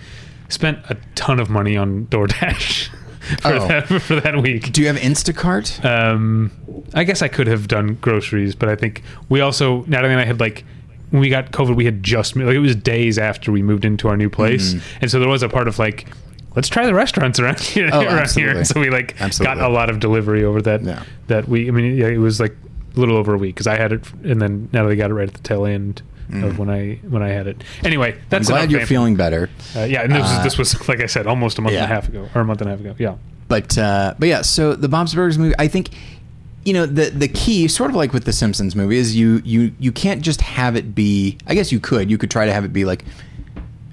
spent 0.50 0.80
a 0.90 0.98
ton 1.14 1.40
of 1.40 1.50
money 1.52 1.78
on 1.78 2.08
DoorDash 2.08 2.88
for, 3.42 3.48
Oh. 3.54 3.68
that, 3.68 3.88
for 4.02 4.20
that 4.20 4.42
week. 4.42 4.72
Do 4.72 4.82
you 4.82 4.88
have 4.88 4.98
Instacart? 4.98 5.86
Um, 5.86 6.52
I 6.96 7.04
guess 7.04 7.22
I 7.22 7.28
could 7.28 7.46
have 7.48 7.68
done 7.68 7.98
groceries, 8.02 8.56
but 8.56 8.70
I 8.70 8.76
think 8.76 9.04
we 9.30 9.40
also 9.40 9.84
Natalie 9.86 10.14
and 10.14 10.22
I 10.22 10.26
had 10.26 10.40
like 10.40 10.64
when 11.12 11.22
we 11.22 11.30
got 11.30 11.52
COVID, 11.52 11.76
we 11.76 11.86
had 11.86 12.02
just 12.02 12.36
like 12.36 12.56
it 12.56 12.60
was 12.60 12.76
days 12.76 13.20
after 13.20 13.52
we 13.52 13.62
moved 13.62 13.86
into 13.86 14.08
our 14.08 14.18
new 14.18 14.32
place, 14.32 14.74
and 15.00 15.12
so 15.12 15.20
there 15.20 15.30
was 15.30 15.44
a 15.44 15.50
part 15.50 15.68
of 15.68 15.78
like. 15.78 16.08
Let's 16.56 16.70
try 16.70 16.86
the 16.86 16.94
restaurants 16.94 17.40
around 17.40 17.60
here. 17.74 17.90
Oh, 17.92 18.00
around 18.02 18.10
here. 18.10 18.18
absolutely. 18.20 18.58
And 18.60 18.68
so 18.68 18.80
we 18.80 18.90
like 18.90 19.16
Absolutely. 19.20 19.56
got 19.60 19.66
a 19.70 19.74
lot 19.74 19.90
of 19.90 20.00
delivery 20.00 20.44
over 20.44 20.62
that 20.62 20.84
Yeah. 20.84 21.04
that 21.28 21.48
week. 21.48 21.68
I 21.68 21.72
mean, 21.72 21.98
yeah, 21.98 22.08
it 22.08 22.18
was 22.20 22.40
like 22.40 22.56
a 22.96 23.00
little 23.00 23.18
over 23.18 23.34
a 23.34 23.38
week 23.38 23.56
because 23.56 23.68
I 23.68 23.76
had 23.78 23.92
it, 23.92 24.04
and 24.24 24.42
then 24.42 24.70
now 24.72 24.82
Natalie 24.82 24.96
got 24.96 25.10
it 25.10 25.14
right 25.16 25.28
at 25.28 25.34
the 25.34 25.42
tail 25.42 25.66
end 25.66 26.02
of 26.32 26.58
when 26.58 26.70
I 26.70 27.00
when 27.10 27.22
I 27.22 27.30
had 27.30 27.48
it. 27.48 27.64
Anyway, 27.84 28.12
Mm. 28.14 28.16
I'm 28.16 28.22
that's 28.30 28.50
glad 28.50 28.72
you're 28.72 28.80
banter. 28.80 28.88
feeling 28.88 29.16
better. 29.16 29.50
Uh, 29.76 29.82
yeah, 29.82 30.02
and 30.04 30.12
this, 30.12 30.20
Uh, 30.22 30.34
was, 30.36 30.44
this 30.44 30.58
was 30.58 30.88
like 30.90 31.02
I 31.02 31.06
said, 31.08 31.28
almost 31.28 31.58
a 31.60 31.62
month 31.62 31.76
and 31.76 31.84
a 31.84 31.88
half 31.88 32.08
ago, 32.08 32.28
or 32.34 32.42
a 32.42 32.46
month 32.46 32.62
and 32.62 32.70
a 32.70 32.72
half 32.74 32.80
ago. 32.80 32.96
Yeah. 32.98 33.16
But 33.48 33.78
uh, 33.78 34.14
but 34.18 34.28
yeah, 34.30 34.42
so 34.42 34.74
the 34.76 34.88
Bob's 34.88 35.14
Burgers 35.14 35.38
movie, 35.38 35.54
I 35.60 35.68
think, 35.68 35.90
you 36.66 36.74
know, 36.74 36.86
the 36.86 37.10
the 37.12 37.28
key, 37.28 37.68
sort 37.68 37.90
of 37.92 37.96
like 37.96 38.14
with 38.14 38.24
the 38.26 38.34
Simpsons 38.34 38.76
movie, 38.76 38.98
is 38.98 39.16
you 39.16 39.42
you 39.44 39.74
you 39.80 39.92
can't 39.92 40.22
just 40.22 40.42
have 40.42 40.76
it 40.76 40.96
be. 40.96 41.38
I 41.46 41.54
guess 41.56 41.72
you 41.72 41.80
could. 41.80 42.10
You 42.10 42.18
could 42.18 42.32
try 42.32 42.46
to 42.46 42.54
have 42.54 42.64
it 42.64 42.72
be 42.74 42.86
like, 42.86 43.04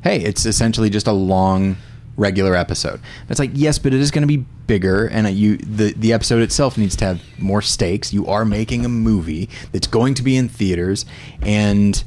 hey, 0.03 0.19
it's 0.21 0.47
essentially 0.47 0.89
just 0.89 1.07
a 1.07 1.13
long 1.13 1.77
regular 2.21 2.55
episode. 2.55 3.01
It's 3.29 3.41
like 3.41 3.51
yes, 3.55 3.79
but 3.79 3.93
it 3.93 4.01
is 4.01 4.11
going 4.11 4.23
to 4.23 4.29
be 4.29 4.45
bigger, 4.67 5.07
and 5.07 5.29
you 5.31 5.57
the 5.57 5.93
the 5.95 6.13
episode 6.13 6.43
itself 6.43 6.79
needs 6.79 6.95
to 6.97 7.07
have 7.07 7.23
more 7.39 7.63
stakes. 7.63 8.13
You 8.13 8.27
are 8.27 8.45
making 8.45 8.85
a 8.85 8.89
movie 8.89 9.49
that's 9.73 9.87
going 9.87 10.15
to 10.15 10.23
be 10.23 10.37
in 10.37 10.49
theaters, 10.49 11.07
and 11.43 12.03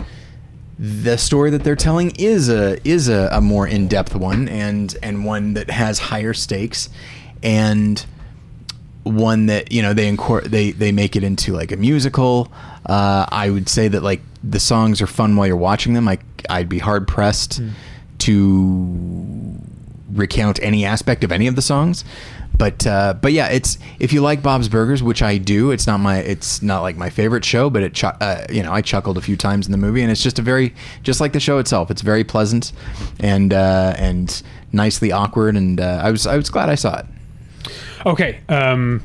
the 0.79 1.17
story 1.17 1.49
that 1.49 1.63
they're 1.63 1.75
telling 1.75 2.11
is 2.17 2.49
a 2.49 2.77
is 2.87 3.09
a, 3.09 3.29
a 3.31 3.41
more 3.41 3.67
in 3.67 3.87
depth 3.87 4.15
one, 4.15 4.47
and 4.47 4.95
and 5.03 5.25
one 5.25 5.55
that 5.55 5.69
has 5.69 5.99
higher 5.99 6.33
stakes, 6.33 6.89
and 7.41 8.05
one 9.03 9.47
that 9.47 9.71
you 9.71 9.81
know 9.81 9.93
they 9.93 10.09
incor- 10.09 10.45
they 10.45 10.71
they 10.71 10.91
make 10.91 11.15
it 11.15 11.23
into 11.23 11.53
like 11.53 11.71
a 11.71 11.77
musical. 11.77 12.51
Uh, 12.85 13.25
I 13.29 13.49
would 13.49 13.67
say 13.67 13.87
that 13.87 14.03
like 14.03 14.21
the 14.43 14.59
songs 14.59 15.01
are 15.01 15.07
fun 15.07 15.35
while 15.35 15.47
you're 15.47 15.55
watching 15.55 15.93
them. 15.93 16.05
Like 16.05 16.21
I'd 16.49 16.69
be 16.69 16.79
hard 16.79 17.07
pressed 17.07 17.61
to 18.19 19.59
recount 20.13 20.59
any 20.61 20.85
aspect 20.85 21.23
of 21.23 21.31
any 21.31 21.47
of 21.47 21.55
the 21.55 21.61
songs. 21.61 22.05
But 22.55 22.85
uh, 22.85 23.15
but 23.19 23.33
yeah, 23.33 23.47
it's 23.47 23.79
if 23.99 24.13
you 24.13 24.21
like 24.21 24.43
Bob's 24.43 24.69
Burgers, 24.69 25.01
which 25.01 25.23
I 25.23 25.37
do. 25.37 25.71
It's 25.71 25.87
not 25.87 25.99
my 25.99 26.17
it's 26.17 26.61
not 26.61 26.81
like 26.81 26.95
my 26.95 27.09
favorite 27.09 27.43
show, 27.43 27.69
but 27.69 27.81
it 27.81 27.93
chu- 27.95 28.07
uh, 28.07 28.45
you 28.49 28.61
know 28.61 28.71
I 28.71 28.81
chuckled 28.81 29.17
a 29.17 29.21
few 29.21 29.35
times 29.35 29.65
in 29.65 29.71
the 29.71 29.77
movie, 29.77 30.01
and 30.01 30.11
it's 30.11 30.21
just 30.21 30.37
a 30.37 30.43
very 30.43 30.73
just 31.01 31.19
like 31.19 31.33
the 31.33 31.39
show 31.39 31.57
itself. 31.57 31.89
It's 31.89 32.01
very 32.01 32.23
pleasant 32.23 32.71
and 33.19 33.53
uh, 33.53 33.95
and 33.97 34.41
nicely 34.71 35.11
awkward, 35.11 35.55
and 35.55 35.79
uh, 35.81 36.01
I 36.03 36.11
was 36.11 36.27
I 36.27 36.35
was 36.37 36.49
glad 36.49 36.69
I 36.69 36.75
saw 36.75 36.99
it. 36.99 37.05
Okay. 38.05 38.39
Um, 38.49 39.01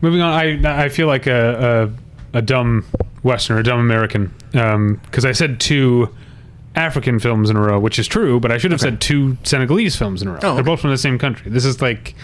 moving 0.00 0.22
on. 0.22 0.32
I 0.32 0.84
I 0.84 0.88
feel 0.88 1.06
like 1.06 1.26
a 1.26 1.92
a, 2.32 2.38
a 2.38 2.42
dumb 2.42 2.86
Westerner, 3.22 3.60
a 3.60 3.62
dumb 3.62 3.80
American, 3.80 4.32
because 4.52 5.26
I 5.26 5.32
said 5.32 5.60
two 5.60 6.08
African 6.76 7.18
films 7.18 7.48
in 7.50 7.56
a 7.56 7.60
row, 7.60 7.80
which 7.80 7.98
is 7.98 8.06
true, 8.06 8.38
but 8.38 8.52
I 8.52 8.58
should 8.58 8.70
have 8.70 8.80
Okay. 8.80 8.90
said 8.90 9.00
two 9.00 9.36
Senegalese 9.42 9.96
films 9.96 10.20
in 10.22 10.28
a 10.28 10.32
row. 10.32 10.38
Oh, 10.42 10.54
They're 10.54 10.62
both 10.64 10.80
from 10.80 10.90
the 10.90 10.98
same 10.98 11.18
country. 11.18 11.50
This 11.50 11.64
is 11.64 11.80
like. 11.82 12.14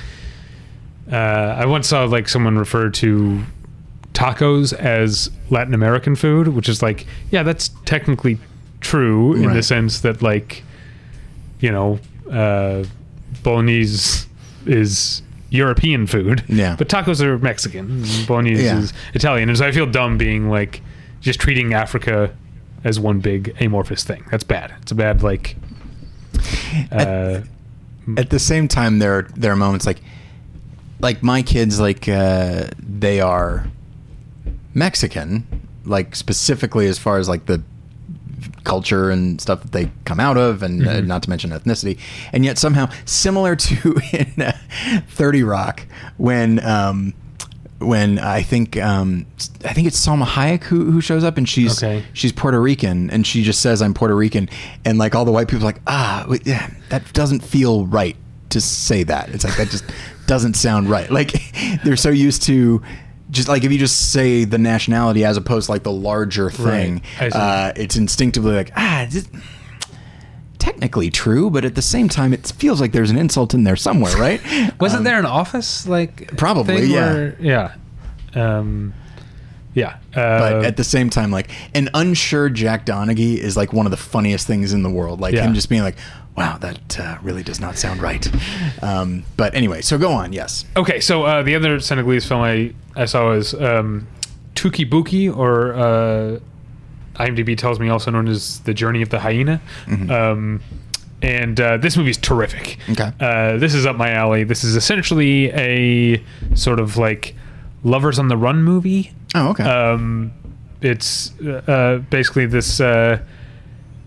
Uh, 1.11 1.17
I 1.59 1.67
once 1.67 1.89
saw 1.89 2.05
like 2.05 2.29
someone 2.29 2.57
refer 2.59 2.89
to 2.91 3.43
tacos 4.15 4.73
as 4.73 5.31
Latin 5.51 5.75
American 5.75 6.15
food, 6.15 6.49
which 6.49 6.69
is 6.69 6.83
like, 6.83 7.07
yeah, 7.31 7.43
that's 7.43 7.71
technically 7.85 8.39
true 8.81 9.35
in 9.35 9.53
the 9.53 9.63
sense 9.63 10.01
that 10.01 10.23
like, 10.23 10.63
you 11.61 11.73
know, 11.73 11.99
uh, 12.31 12.85
bolognese 13.43 14.27
is 14.67 15.23
European 15.51 16.07
food, 16.07 16.45
Yeah. 16.49 16.77
but 16.79 16.89
tacos 16.89 17.21
are 17.21 17.37
Mexican, 17.39 18.05
bolognese 18.27 18.63
Yeah. 18.65 18.79
is 18.79 18.93
Italian, 19.15 19.49
and 19.49 19.59
so 19.59 19.67
I 19.67 19.73
feel 19.73 19.87
dumb 19.87 20.17
being 20.19 20.49
like 20.51 20.83
just 21.21 21.41
treating 21.41 21.75
Africa 21.75 22.31
as 22.85 22.99
one 23.01 23.21
big 23.21 23.55
amorphous 23.61 24.05
thing. 24.05 24.25
That's 24.31 24.45
bad. 24.45 24.73
It's 24.83 24.93
a 24.93 24.95
bad 24.95 25.23
like. 25.23 25.57
Uh, 26.91 27.41
at 28.17 28.31
the 28.31 28.39
same 28.39 28.67
time 28.67 28.99
there 28.99 29.19
are 29.19 29.23
there 29.37 29.53
are 29.53 29.57
moments 29.57 29.87
like 29.87 30.01
like 31.01 31.23
my 31.23 31.43
kids 31.43 31.79
like 31.79 32.09
uh 32.09 32.65
they 32.79 33.21
are 33.21 33.69
mexican 34.75 35.47
like 35.85 36.17
specifically 36.17 36.87
as 36.87 36.99
far 36.99 37.19
as 37.19 37.29
like 37.29 37.47
the 37.47 37.63
culture 38.65 39.11
and 39.11 39.41
stuff 39.41 39.63
that 39.63 39.73
they 39.73 39.91
come 40.05 40.19
out 40.19 40.37
of 40.37 40.63
and 40.63 40.87
uh, 40.87 40.93
Mhm. 40.95 41.07
not 41.07 41.23
to 41.25 41.31
mention 41.31 41.51
ethnicity 41.51 41.99
and 42.33 42.45
yet 42.45 42.59
somehow 42.59 42.89
similar 43.05 43.55
to 43.57 44.01
in 44.13 44.43
uh, 44.43 44.53
30 45.09 45.43
rock 45.45 45.83
when 46.17 46.65
um 46.65 47.15
when 47.87 48.19
I 48.19 48.43
think 48.43 48.77
um, 48.77 49.27
I 49.65 49.73
think 49.73 49.87
it's 49.87 50.05
Salma 50.07 50.25
Hayek 50.25 50.65
who, 50.65 50.91
who 50.91 51.01
shows 51.01 51.25
up 51.25 51.37
and 51.39 51.49
she's 51.49 51.83
Okay. 51.83 52.05
she's 52.13 52.33
Puerto 52.33 52.61
Rican 52.61 53.11
and 53.11 53.27
she 53.27 53.43
just 53.43 53.61
says 53.61 53.83
I'm 53.83 53.95
Puerto 53.95 54.15
Rican 54.17 54.49
and 54.85 54.99
like 54.99 55.15
all 55.15 55.25
the 55.25 55.33
white 55.33 55.49
people 55.49 55.63
are 55.65 55.67
like 55.73 55.81
ah 55.87 56.25
wait, 56.29 56.47
yeah, 56.47 56.71
that 56.89 57.13
doesn't 57.13 57.41
feel 57.41 57.87
right 57.87 58.17
to 58.51 58.61
say 58.61 59.03
that 59.05 59.29
it's 59.31 59.45
like 59.45 59.57
that 59.57 59.69
just 59.69 59.85
doesn't 60.27 60.55
sound 60.55 60.89
right 60.91 61.11
like 61.11 61.33
they're 61.85 61.97
so 61.97 62.11
used 62.11 62.43
to 62.43 62.83
just 63.31 63.49
like 63.49 63.65
if 63.65 63.73
you 63.73 63.79
just 63.79 64.13
say 64.13 64.45
the 64.45 64.59
nationality 64.59 65.25
as 65.25 65.37
opposed 65.39 65.67
to 65.67 65.73
like 65.73 65.83
the 65.83 65.91
larger 65.93 66.51
thing 66.51 67.01
see. 67.19 67.31
uh, 67.33 67.73
it's 67.77 67.97
instinctively 67.97 68.53
like 68.55 68.71
ah 68.77 69.07
technically 70.59 71.11
true 71.11 71.51
but 71.51 71.65
at 71.65 71.75
the 71.75 71.83
same 71.83 72.09
time 72.09 72.33
it 72.33 72.47
feels 72.57 72.81
like 72.81 72.93
there's 72.93 73.11
an 73.11 73.19
insult 73.19 73.53
in 73.55 73.65
there 73.65 73.77
somewhere 73.77 74.15
right 74.17 74.41
Wasn't 74.81 74.99
Um, 75.01 75.05
there 75.05 75.19
an 75.19 75.27
office 75.27 75.87
like 75.89 76.37
Probably, 76.37 76.85
yeah. 76.87 77.13
where- 77.13 77.37
yeah, 77.41 77.75
um, 78.35 78.95
yeah. 79.75 79.97
Uh, 80.15 80.39
but 80.39 80.65
at 80.67 80.77
the 80.77 80.85
same 80.85 81.09
time, 81.09 81.31
like 81.31 81.49
an 81.75 81.89
unsure 81.95 82.49
Jack 82.51 82.85
Donaghy 82.85 83.39
is 83.39 83.57
like 83.57 83.73
one 83.73 83.87
of 83.87 83.91
the 83.91 83.97
funniest 83.97 84.47
things 84.47 84.73
in 84.75 84.83
the 84.83 84.91
world. 84.91 85.21
Like 85.21 85.35
Yeah. 85.35 85.45
him 85.45 85.55
just 85.55 85.71
being 85.71 85.81
like, 85.83 85.97
"Wow, 86.37 86.59
that 86.59 87.01
uh, 87.01 87.17
really 87.23 87.43
does 87.43 87.59
not 87.59 87.79
sound 87.79 88.03
right." 88.03 88.29
Um, 88.83 89.25
but 89.39 89.55
anyway, 89.55 89.81
so 89.81 89.97
go 89.97 90.13
on. 90.13 90.33
Yes. 90.35 90.67
okay, 90.77 91.01
so 91.01 91.23
uh, 91.25 91.43
the 91.43 91.55
other 91.55 91.81
Senegalese 91.81 92.27
film 92.27 92.43
I 92.43 92.75
I 92.95 93.07
saw 93.07 93.31
was 93.31 93.55
um, 93.55 94.07
Touki 94.55 94.89
Bouki, 94.89 95.35
or 95.35 95.73
uh, 95.75 96.41
IMDb 97.17 97.57
tells 97.57 97.79
me 97.79 97.89
also 97.89 98.11
known 98.11 98.29
as 98.29 98.61
The 98.61 98.75
Journey 98.75 99.03
of 99.03 99.11
the 99.11 99.21
Hyena. 99.21 99.61
Um, 100.11 100.61
and 101.23 101.61
uh, 101.61 101.77
this 101.77 101.97
movie's 101.97 102.19
terrific. 102.19 102.79
Okay. 102.91 103.13
Uh, 103.21 103.57
this 103.59 103.75
is 103.75 103.87
up 103.87 103.97
my 103.97 104.11
alley. 104.11 104.45
This 104.45 104.65
is 104.65 104.75
essentially 104.75 105.51
a 105.53 106.23
sort 106.55 106.81
of 106.81 106.97
like 106.97 107.37
lovers 107.85 108.19
on 108.19 108.29
the 108.29 108.37
run 108.37 108.63
movie. 108.63 109.13
Oh, 109.35 109.51
okay. 109.51 109.65
Um, 109.65 110.33
it's 110.81 111.39
uh, 111.41 112.03
basically 112.11 112.47
this 112.47 112.81
uh, 112.81 113.21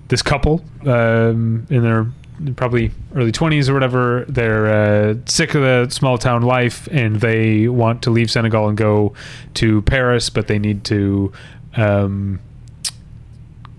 this 0.10 0.22
couple 0.22 0.64
um, 0.86 1.66
in 1.70 1.84
their 1.84 2.08
probably 2.58 2.92
early 3.16 3.32
20s 3.32 3.70
or 3.70 3.74
whatever. 3.74 4.26
They're 4.28 4.68
uh, 4.68 5.16
sick 5.26 5.56
of 5.56 5.62
the 5.62 5.88
small 5.90 6.18
town 6.18 6.42
life 6.42 6.88
and 6.92 7.22
they 7.22 7.70
want 7.70 8.02
to 8.04 8.10
leave 8.10 8.30
Senegal 8.30 8.68
and 8.68 8.78
go 8.78 9.14
to 9.56 9.82
Paris, 9.84 10.30
but 10.30 10.48
they 10.48 10.60
need 10.60 10.84
to 10.86 11.32
um, 11.78 12.42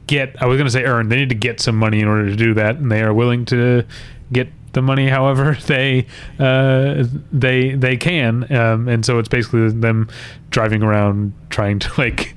get. 0.07 0.41
I 0.41 0.47
was 0.47 0.57
going 0.57 0.67
to 0.67 0.71
say 0.71 0.85
earn. 0.85 1.09
They 1.09 1.17
need 1.17 1.29
to 1.29 1.35
get 1.35 1.61
some 1.61 1.77
money 1.77 2.01
in 2.01 2.09
order 2.09 2.29
to 2.29 2.37
do 2.37 2.55
that, 2.55 2.77
and 2.77 2.91
they 2.91 3.03
are 3.03 3.13
willing 3.15 3.45
to 3.47 3.85
get 4.33 4.49
the 4.73 4.83
money 4.83 5.09
however 5.17 5.57
they 5.67 6.07
uh, 6.39 7.05
they 7.33 7.75
they 7.75 7.97
can. 7.97 8.51
Um, 8.53 8.89
and 8.89 9.05
so 9.05 9.19
it's 9.19 9.29
basically 9.29 9.71
them 9.71 10.09
driving 10.51 10.83
around 10.83 11.33
trying 11.51 11.79
to 11.81 11.91
like 11.99 12.35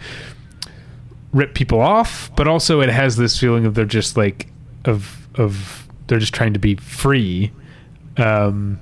rip 1.32 1.54
people 1.54 1.80
off, 1.80 2.32
but 2.36 2.48
also 2.48 2.82
it 2.82 2.90
has 2.90 3.18
this 3.18 3.40
feeling 3.40 3.66
of 3.66 3.76
they're 3.76 3.86
just 3.86 4.18
like 4.18 4.48
of 4.86 5.28
of 5.36 5.88
they're 6.08 6.20
just 6.20 6.34
trying 6.34 6.54
to 6.54 6.60
be 6.60 6.76
free. 6.76 7.52
Um, 8.18 8.80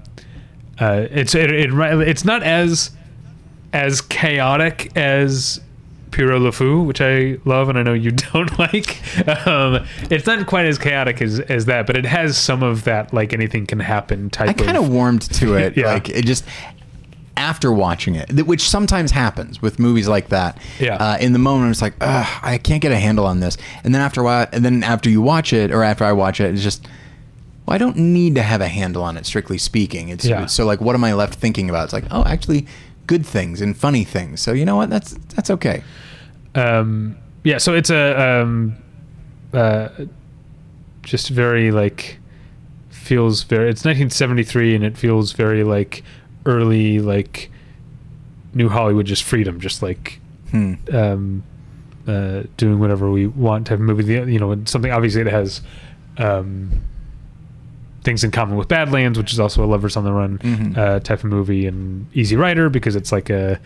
uh, 0.80 1.08
it's 1.12 1.36
it, 1.36 1.52
it 1.52 1.70
it's 1.74 2.24
not 2.24 2.44
as 2.44 2.92
as 3.74 4.02
chaotic 4.02 4.96
as 4.96 5.60
Pierrot 6.12 6.42
Le 6.42 6.52
Fou, 6.52 6.82
which 6.84 7.02
I 7.02 7.38
love 7.46 7.70
and 7.70 7.78
I 7.78 7.84
know 7.84 7.94
you 7.94 8.12
don't 8.34 8.58
like. 8.60 8.98
Um, 9.48 9.86
it's 10.10 10.26
not 10.26 10.46
quite 10.48 10.66
as 10.66 10.78
chaotic 10.78 11.22
as, 11.22 11.40
as 11.40 11.66
that, 11.66 11.86
but 11.88 11.96
it 11.98 12.06
has 12.06 12.38
some 12.38 12.64
of 12.64 12.84
that 12.86 13.14
like 13.14 13.34
anything 13.34 13.66
can 13.66 13.80
happen 13.80 14.30
type 14.30 14.50
I 14.50 14.54
kind 14.54 14.78
of 14.78 14.90
warmed 14.90 15.22
to 15.34 15.54
it. 15.58 15.76
Yeah. 15.78 15.94
Like 15.94 16.10
it 16.10 16.26
just 16.26 16.46
after 17.36 17.72
watching 17.72 18.16
it, 18.16 18.32
which 18.48 18.68
sometimes 18.68 19.12
happens 19.12 19.62
with 19.62 19.78
movies 19.78 20.08
like 20.08 20.30
that. 20.30 20.58
Yeah. 20.80 20.96
Uh, 20.96 21.18
in 21.20 21.34
the 21.34 21.40
moment, 21.40 21.70
it's 21.70 21.84
like, 21.84 21.94
Ugh, 22.02 22.40
I 22.42 22.58
can't 22.58 22.82
get 22.82 22.92
a 22.92 22.98
handle 22.98 23.26
on 23.28 23.40
this, 23.42 23.58
and 23.84 23.94
then 23.94 24.02
after 24.02 24.22
a 24.22 24.24
while, 24.24 24.48
and 24.52 24.66
then 24.66 24.84
after 24.84 25.08
you 25.10 25.22
watch 25.22 25.54
it, 25.54 25.72
or 25.72 25.84
after 25.84 26.04
I 26.04 26.14
watch 26.14 26.40
it, 26.42 26.54
it's 26.54 26.64
just. 26.64 26.88
Well, 27.68 27.76
I 27.76 27.80
don't 27.80 27.98
need 27.98 28.36
to 28.36 28.44
have 28.44 28.62
a 28.62 28.68
handle 28.70 29.04
on 29.04 29.18
it, 29.18 29.26
strictly 29.26 29.58
speaking. 29.58 30.08
It's 30.08 30.24
Yeah. 30.24 30.46
so 30.46 30.66
like, 30.66 30.80
what 30.80 30.96
am 30.96 31.04
I 31.04 31.14
left 31.14 31.34
thinking 31.36 31.70
about? 31.70 31.84
It's 31.84 31.92
like, 31.94 32.06
oh, 32.12 32.24
actually, 32.24 32.66
good 33.08 33.26
things 33.26 33.62
and 33.62 33.76
funny 33.76 34.04
things. 34.04 34.42
So 34.42 34.52
you 34.54 34.66
know 34.66 34.76
what? 34.76 34.90
That's 34.90 35.14
that's 35.36 35.50
okay. 35.50 35.84
um, 36.56 37.18
yeah 37.44 37.58
so 37.58 37.74
it's 37.74 37.90
a 37.90 38.20
um, 38.42 38.76
uh, 39.54 39.90
just 41.04 41.30
very 41.30 41.72
like 41.72 42.20
feels 42.90 43.44
very 43.44 43.70
it's 43.70 43.86
1973 43.86 44.76
and 44.76 44.84
it 44.84 44.98
feels 44.98 45.32
very 45.32 45.64
like 45.64 46.04
early 46.46 47.00
like 47.00 47.50
new 48.54 48.68
hollywood 48.68 49.06
just 49.06 49.24
freedom 49.24 49.60
just 49.60 49.82
like 49.82 50.20
Hmm. 50.52 50.74
um, 50.94 51.44
uh, 52.08 52.44
doing 52.58 52.80
whatever 52.80 53.12
we 53.12 53.28
want 53.28 53.68
type 53.68 53.76
of 53.80 53.82
movie 53.82 54.14
you 54.32 54.40
know 54.40 54.58
something 54.66 54.92
obviously 54.92 55.24
that 55.24 55.32
has 55.32 55.62
um, 56.18 56.82
things 58.08 58.24
in 58.24 58.32
common 58.32 58.56
with 58.56 58.70
badlands 58.70 59.18
which 59.18 59.34
is 59.34 59.40
also 59.40 59.62
a 59.64 59.68
lovers 59.68 59.98
on 59.98 60.04
the 60.06 60.14
run 60.14 60.38
Mhm. 60.40 60.78
uh, 60.78 61.00
type 61.02 61.20
of 61.26 61.30
movie 61.30 61.68
and 61.68 62.06
easy 62.14 62.38
rider 62.38 62.70
because 62.70 62.96
it's 62.96 63.12
like 63.12 63.30
a 63.30 63.60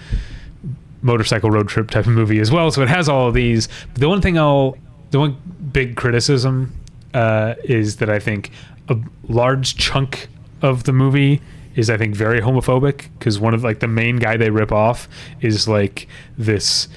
motorcycle 1.03 1.51
road 1.51 1.67
trip 1.67 1.89
type 1.91 2.05
of 2.07 2.11
movie 2.13 2.39
as 2.39 2.51
well. 2.51 2.71
So 2.71 2.81
it 2.81 2.89
has 2.89 3.07
all 3.09 3.27
of 3.27 3.33
these. 3.33 3.67
But 3.93 4.01
The 4.01 4.09
one 4.09 4.21
thing 4.21 4.37
I'll, 4.37 4.77
the 5.11 5.19
one 5.19 5.35
big 5.71 5.95
criticism 5.95 6.73
uh, 7.13 7.53
is 7.63 7.97
that 7.97 8.09
I 8.09 8.19
think 8.19 8.51
a 8.89 8.97
large 9.27 9.75
chunk 9.77 10.27
of 10.61 10.83
the 10.85 10.93
movie 10.93 11.41
is 11.75 11.89
I 11.89 11.97
think 11.97 12.15
very 12.15 12.41
homophobic 12.41 13.05
because 13.19 13.39
one 13.39 13.53
of 13.53 13.63
like 13.63 13.79
the 13.79 13.87
main 13.87 14.17
guy 14.17 14.37
they 14.37 14.49
rip 14.49 14.71
off 14.71 15.07
is 15.39 15.67
like 15.67 16.07
this 16.37 16.87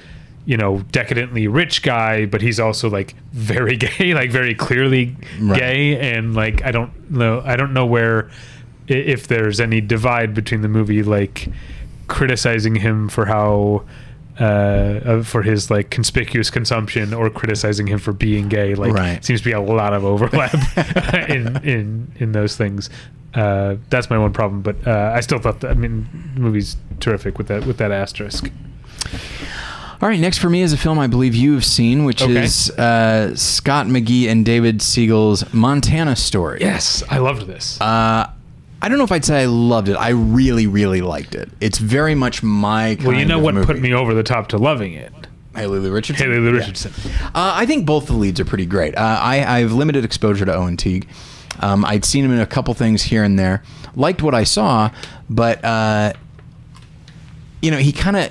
you 0.47 0.57
know 0.57 0.79
decadently 0.93 1.49
rich 1.49 1.83
guy, 1.83 2.27
but 2.27 2.43
he's 2.43 2.61
also 2.61 2.91
like 2.91 3.15
very 3.33 3.77
gay, 3.87 4.15
like 4.15 4.31
very 4.31 4.55
clearly 4.55 5.17
Right. 5.41 5.59
gay, 5.59 6.13
and 6.17 6.35
like 6.35 6.63
I 6.65 6.71
don't 6.71 7.11
know, 7.11 7.43
I 7.45 7.57
don't 7.57 7.73
know 7.73 7.87
where 7.87 8.31
if 8.87 9.29
there's 9.29 9.61
any 9.61 9.81
divide 9.81 10.35
between 10.35 10.61
the 10.61 10.69
movie 10.69 11.03
like 11.03 11.49
criticizing 12.07 12.75
him 12.75 13.09
for 13.09 13.25
how 13.25 13.85
uh, 14.39 14.43
uh, 14.45 15.23
for 15.23 15.43
his 15.43 15.71
like 15.71 15.89
conspicuous 15.91 16.51
consumption 16.51 17.15
or 17.15 17.31
criticizing 17.31 17.87
him 17.87 17.99
for 17.99 18.13
being 18.13 18.49
gay 18.49 18.75
like 18.75 18.93
Right. 18.93 19.25
seems 19.25 19.41
to 19.41 19.45
be 19.47 19.53
a 19.53 19.61
lot 19.61 19.95
of 19.95 20.05
overlap 20.05 20.53
in 21.31 21.57
in 21.65 22.13
in 22.17 22.33
those 22.33 22.57
things 22.57 22.91
uh, 23.35 23.77
that's 23.91 24.11
my 24.11 24.19
one 24.19 24.33
problem 24.35 24.61
but 24.61 24.77
uh, 24.87 25.13
I 25.15 25.21
still 25.21 25.39
thought 25.39 25.61
that 25.61 25.71
I 25.71 25.75
mean 25.75 26.07
the 26.35 26.41
movie's 26.41 26.77
terrific 27.01 27.39
with 27.39 27.47
that 27.49 27.65
with 27.65 27.79
that 27.79 27.91
asterisk 27.93 28.51
All 30.03 30.09
right, 30.09 30.21
next 30.21 30.39
for 30.39 30.51
me 30.51 30.63
is 30.63 30.73
a 30.73 30.77
film 30.77 30.99
I 30.99 31.07
believe 31.07 31.35
you 31.35 31.55
have 31.55 31.65
seen, 31.65 32.05
which 32.05 32.23
Okay. 32.23 32.43
is 32.45 32.71
uh, 32.71 33.35
Scott 33.37 33.87
McGehee 33.87 34.29
and 34.29 34.45
David 34.45 34.83
Siegel's 34.83 35.53
Montana 35.55 36.17
Story. 36.17 36.59
yes 36.61 37.03
I 37.11 37.19
loved 37.19 37.47
this 37.47 37.81
Uh, 37.81 38.29
I 38.83 38.89
don't 38.89 38.99
know 38.99 39.05
if 39.05 39.13
I'd 39.13 39.25
say 39.25 39.43
I 39.43 39.47
loved 39.47 39.89
it. 39.89 39.95
I 39.95 40.11
really, 40.11 40.67
really 40.67 41.01
liked 41.01 41.35
it. 41.35 41.49
It's 41.61 41.79
very 41.79 42.15
much 42.15 42.43
my 42.43 42.97
kind 42.97 43.09
well 43.09 43.17
you 43.19 43.25
know 43.25 43.39
what 43.39 43.55
movie. 43.55 43.67
put 43.67 43.81
me 43.81 43.95
over 43.95 44.13
the 44.13 44.23
top 44.23 44.49
to 44.49 44.59
loving 44.59 44.93
it 44.95 45.13
Haley 45.57 45.79
Lou 45.79 45.93
Richardson. 45.93 46.27
Haley 46.31 46.41
Lou 46.41 46.53
Yeah. 46.53 46.59
Richardson 46.59 46.93
Uh, 47.27 47.53
I 47.55 47.65
think 47.65 47.87
both 47.87 48.07
the 48.07 48.13
leads 48.15 48.41
are 48.41 48.45
pretty 48.45 48.67
great. 48.67 48.95
Uh, 48.97 49.19
I, 49.23 49.37
I 49.37 49.61
have 49.61 49.73
limited 49.73 50.05
exposure 50.05 50.45
to 50.45 50.53
Owen 50.55 50.77
Teague. 50.77 51.07
Um, 51.61 51.85
I'd 51.85 52.05
seen 52.05 52.25
him 52.25 52.33
in 52.33 52.41
a 52.41 52.47
couple 52.47 52.75
things 52.75 53.05
here 53.05 53.23
and 53.23 53.39
there. 53.39 53.63
Liked 53.95 54.21
what 54.21 54.35
I 54.35 54.43
saw, 54.45 54.91
but 55.31 55.65
uh, 55.65 56.13
you 57.63 57.71
know, 57.71 57.79
he 57.79 57.93
kind 57.93 58.17
of 58.17 58.31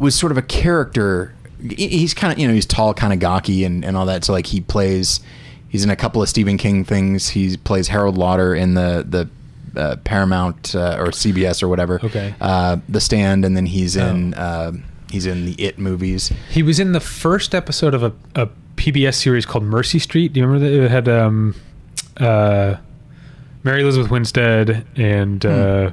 was 0.00 0.16
sort 0.16 0.32
of 0.32 0.38
a 0.38 0.42
character. 0.42 1.32
He's 1.60 2.14
kind 2.14 2.32
of 2.32 2.38
you 2.38 2.48
know 2.48 2.54
he's 2.54 2.66
tall, 2.66 2.92
kind 2.94 3.12
of 3.12 3.20
gawky, 3.20 3.62
and, 3.64 3.84
and 3.84 3.96
all 3.96 4.06
that. 4.06 4.24
So 4.24 4.32
like 4.32 4.46
he 4.46 4.60
plays. 4.60 5.20
He's 5.68 5.84
in 5.84 5.90
a 5.90 5.94
couple 5.94 6.20
of 6.20 6.28
Stephen 6.28 6.58
King 6.58 6.84
things. 6.84 7.28
He 7.28 7.56
plays 7.56 7.86
Harold 7.86 8.18
Lauder 8.18 8.56
in 8.56 8.74
the 8.74 9.06
the 9.08 9.80
uh, 9.80 9.96
Paramount 10.02 10.74
uh, 10.74 10.96
or 10.98 11.06
CBS 11.08 11.62
or 11.62 11.68
whatever. 11.68 12.00
Okay. 12.02 12.34
Uh, 12.40 12.78
the 12.88 13.00
Stand, 13.00 13.44
and 13.44 13.56
then 13.56 13.66
he's 13.66 13.94
in 13.94 14.34
uh, 14.34 14.72
he's 15.12 15.26
in 15.26 15.46
the 15.46 15.52
It 15.62 15.78
movies. 15.78 16.32
He 16.50 16.64
was 16.64 16.80
in 16.80 16.90
the 16.90 17.00
first 17.00 17.54
episode 17.54 17.94
of 17.94 18.02
a, 18.02 18.12
a 18.34 18.48
PBS 18.76 19.14
series 19.14 19.46
called 19.46 19.62
Mercy 19.62 19.98
Street. 19.98 20.32
Do 20.32 20.40
you 20.40 20.46
remember 20.46 20.66
that 20.68 20.84
it 20.84 20.90
had 20.90 21.08
um, 21.08 21.54
uh, 22.16 22.76
Mary 23.62 23.82
Elizabeth 23.82 24.10
Winstead 24.10 24.86
and 24.96 25.44
uh, 25.44 25.90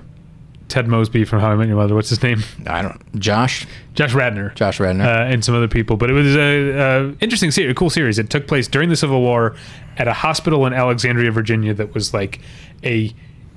Ted 0.67 0.87
Mosby 0.87 1.23
from 1.25 1.39
How 1.39 1.51
I 1.51 1.55
Met 1.55 1.67
Your 1.67 1.77
Mother? 1.77 1.95
What's 1.95 2.09
his 2.09 2.21
name? 2.21 2.43
I 2.65 2.81
don't. 2.81 3.19
Josh. 3.19 3.65
Josh 3.93 4.13
Radnor. 4.13 4.49
Josh 4.51 4.79
Radnor. 4.79 5.05
Uh, 5.05 5.25
and 5.25 5.43
some 5.43 5.55
other 5.55 5.67
people, 5.67 5.97
but 5.97 6.09
it 6.09 6.13
was 6.13 6.35
a, 6.35 6.69
a 6.71 7.15
interesting 7.21 7.51
series, 7.51 7.71
a 7.71 7.75
cool 7.75 7.89
series. 7.89 8.19
It 8.19 8.29
took 8.29 8.47
place 8.47 8.67
during 8.67 8.89
the 8.89 8.95
Civil 8.95 9.21
War 9.21 9.55
at 9.97 10.07
a 10.07 10.13
hospital 10.13 10.65
in 10.65 10.73
Alexandria, 10.73 11.31
Virginia, 11.31 11.73
that 11.73 11.93
was 11.93 12.13
like 12.13 12.39
a 12.83 13.13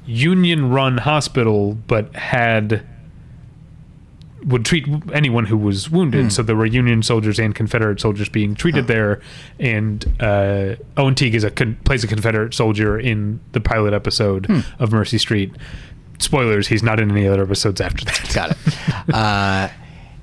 Union-run 0.06 0.98
hospital, 0.98 1.74
but 1.86 2.14
had 2.16 2.86
would 4.46 4.64
treat 4.64 4.86
anyone 5.12 5.44
who 5.44 5.56
was 5.58 5.90
wounded. 5.90 6.32
So 6.32 6.42
there 6.42 6.56
were 6.56 6.64
Union 6.64 7.02
soldiers 7.02 7.38
and 7.38 7.54
Confederate 7.54 8.00
soldiers 8.00 8.30
being 8.30 8.54
treated 8.54 8.86
there, 8.86 9.20
and 9.58 10.02
uh, 10.18 10.76
Owen 10.96 11.14
Teague 11.14 11.34
is 11.34 11.44
a 11.44 11.50
con- 11.50 11.76
plays 11.84 12.02
a 12.04 12.06
Confederate 12.06 12.54
soldier 12.54 12.98
in 12.98 13.38
the 13.52 13.60
pilot 13.60 13.92
episode 13.92 14.50
of 14.78 14.92
Mercy 14.92 15.18
Street. 15.18 15.52
Spoilers: 16.22 16.68
He's 16.68 16.82
not 16.82 17.00
in 17.00 17.10
any 17.10 17.26
other 17.26 17.42
episodes 17.42 17.80
after 17.80 18.04
that. 18.04 18.30
Got 18.34 18.50
it. 18.52 19.14
uh, 19.14 19.68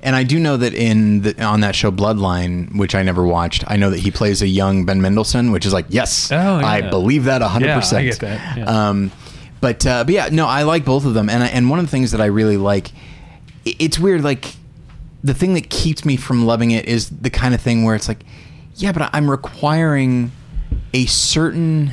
and 0.02 0.14
I 0.14 0.22
do 0.22 0.38
know 0.38 0.56
that 0.56 0.74
in 0.74 1.22
the, 1.22 1.42
on 1.42 1.60
that 1.62 1.74
show 1.74 1.90
Bloodline, 1.90 2.76
which 2.78 2.94
I 2.94 3.02
never 3.02 3.24
watched, 3.26 3.64
I 3.66 3.76
know 3.76 3.90
that 3.90 3.98
he 3.98 4.10
plays 4.12 4.40
a 4.42 4.46
young 4.46 4.86
Ben 4.86 5.00
Mendelsohn, 5.02 5.50
which 5.50 5.66
is 5.66 5.72
like, 5.72 5.86
yes, 5.88 6.30
Oh, 6.30 6.60
yeah. 6.60 6.64
I 6.66 6.82
believe 6.82 7.24
that 7.24 7.42
100%. 7.42 7.60
Yeah, 7.92 7.98
I 7.98 8.02
get 8.04 8.18
that, 8.20 8.58
yeah. 8.58 8.64
Um, 8.88 9.10
but 9.60 9.84
uh, 9.84 10.04
but 10.04 10.14
yeah, 10.14 10.28
no, 10.30 10.46
I 10.46 10.62
like 10.62 10.84
both 10.84 11.04
of 11.04 11.14
them, 11.14 11.28
and 11.28 11.42
I, 11.42 11.48
and 11.48 11.68
one 11.68 11.80
of 11.80 11.84
the 11.86 11.90
things 11.90 12.12
that 12.12 12.20
I 12.20 12.26
really 12.26 12.56
like, 12.56 12.92
it's 13.64 13.98
weird, 13.98 14.22
like 14.22 14.54
the 15.24 15.34
thing 15.34 15.54
that 15.54 15.68
keeps 15.68 16.04
me 16.04 16.16
from 16.16 16.46
loving 16.46 16.70
it 16.70 16.84
is 16.86 17.10
the 17.10 17.28
kind 17.30 17.52
of 17.54 17.60
thing 17.60 17.82
where 17.82 17.96
it's 17.96 18.06
like, 18.06 18.20
yeah, 18.76 18.92
but 18.92 19.10
I'm 19.12 19.28
requiring 19.28 20.30
a 20.94 21.06
certain 21.06 21.92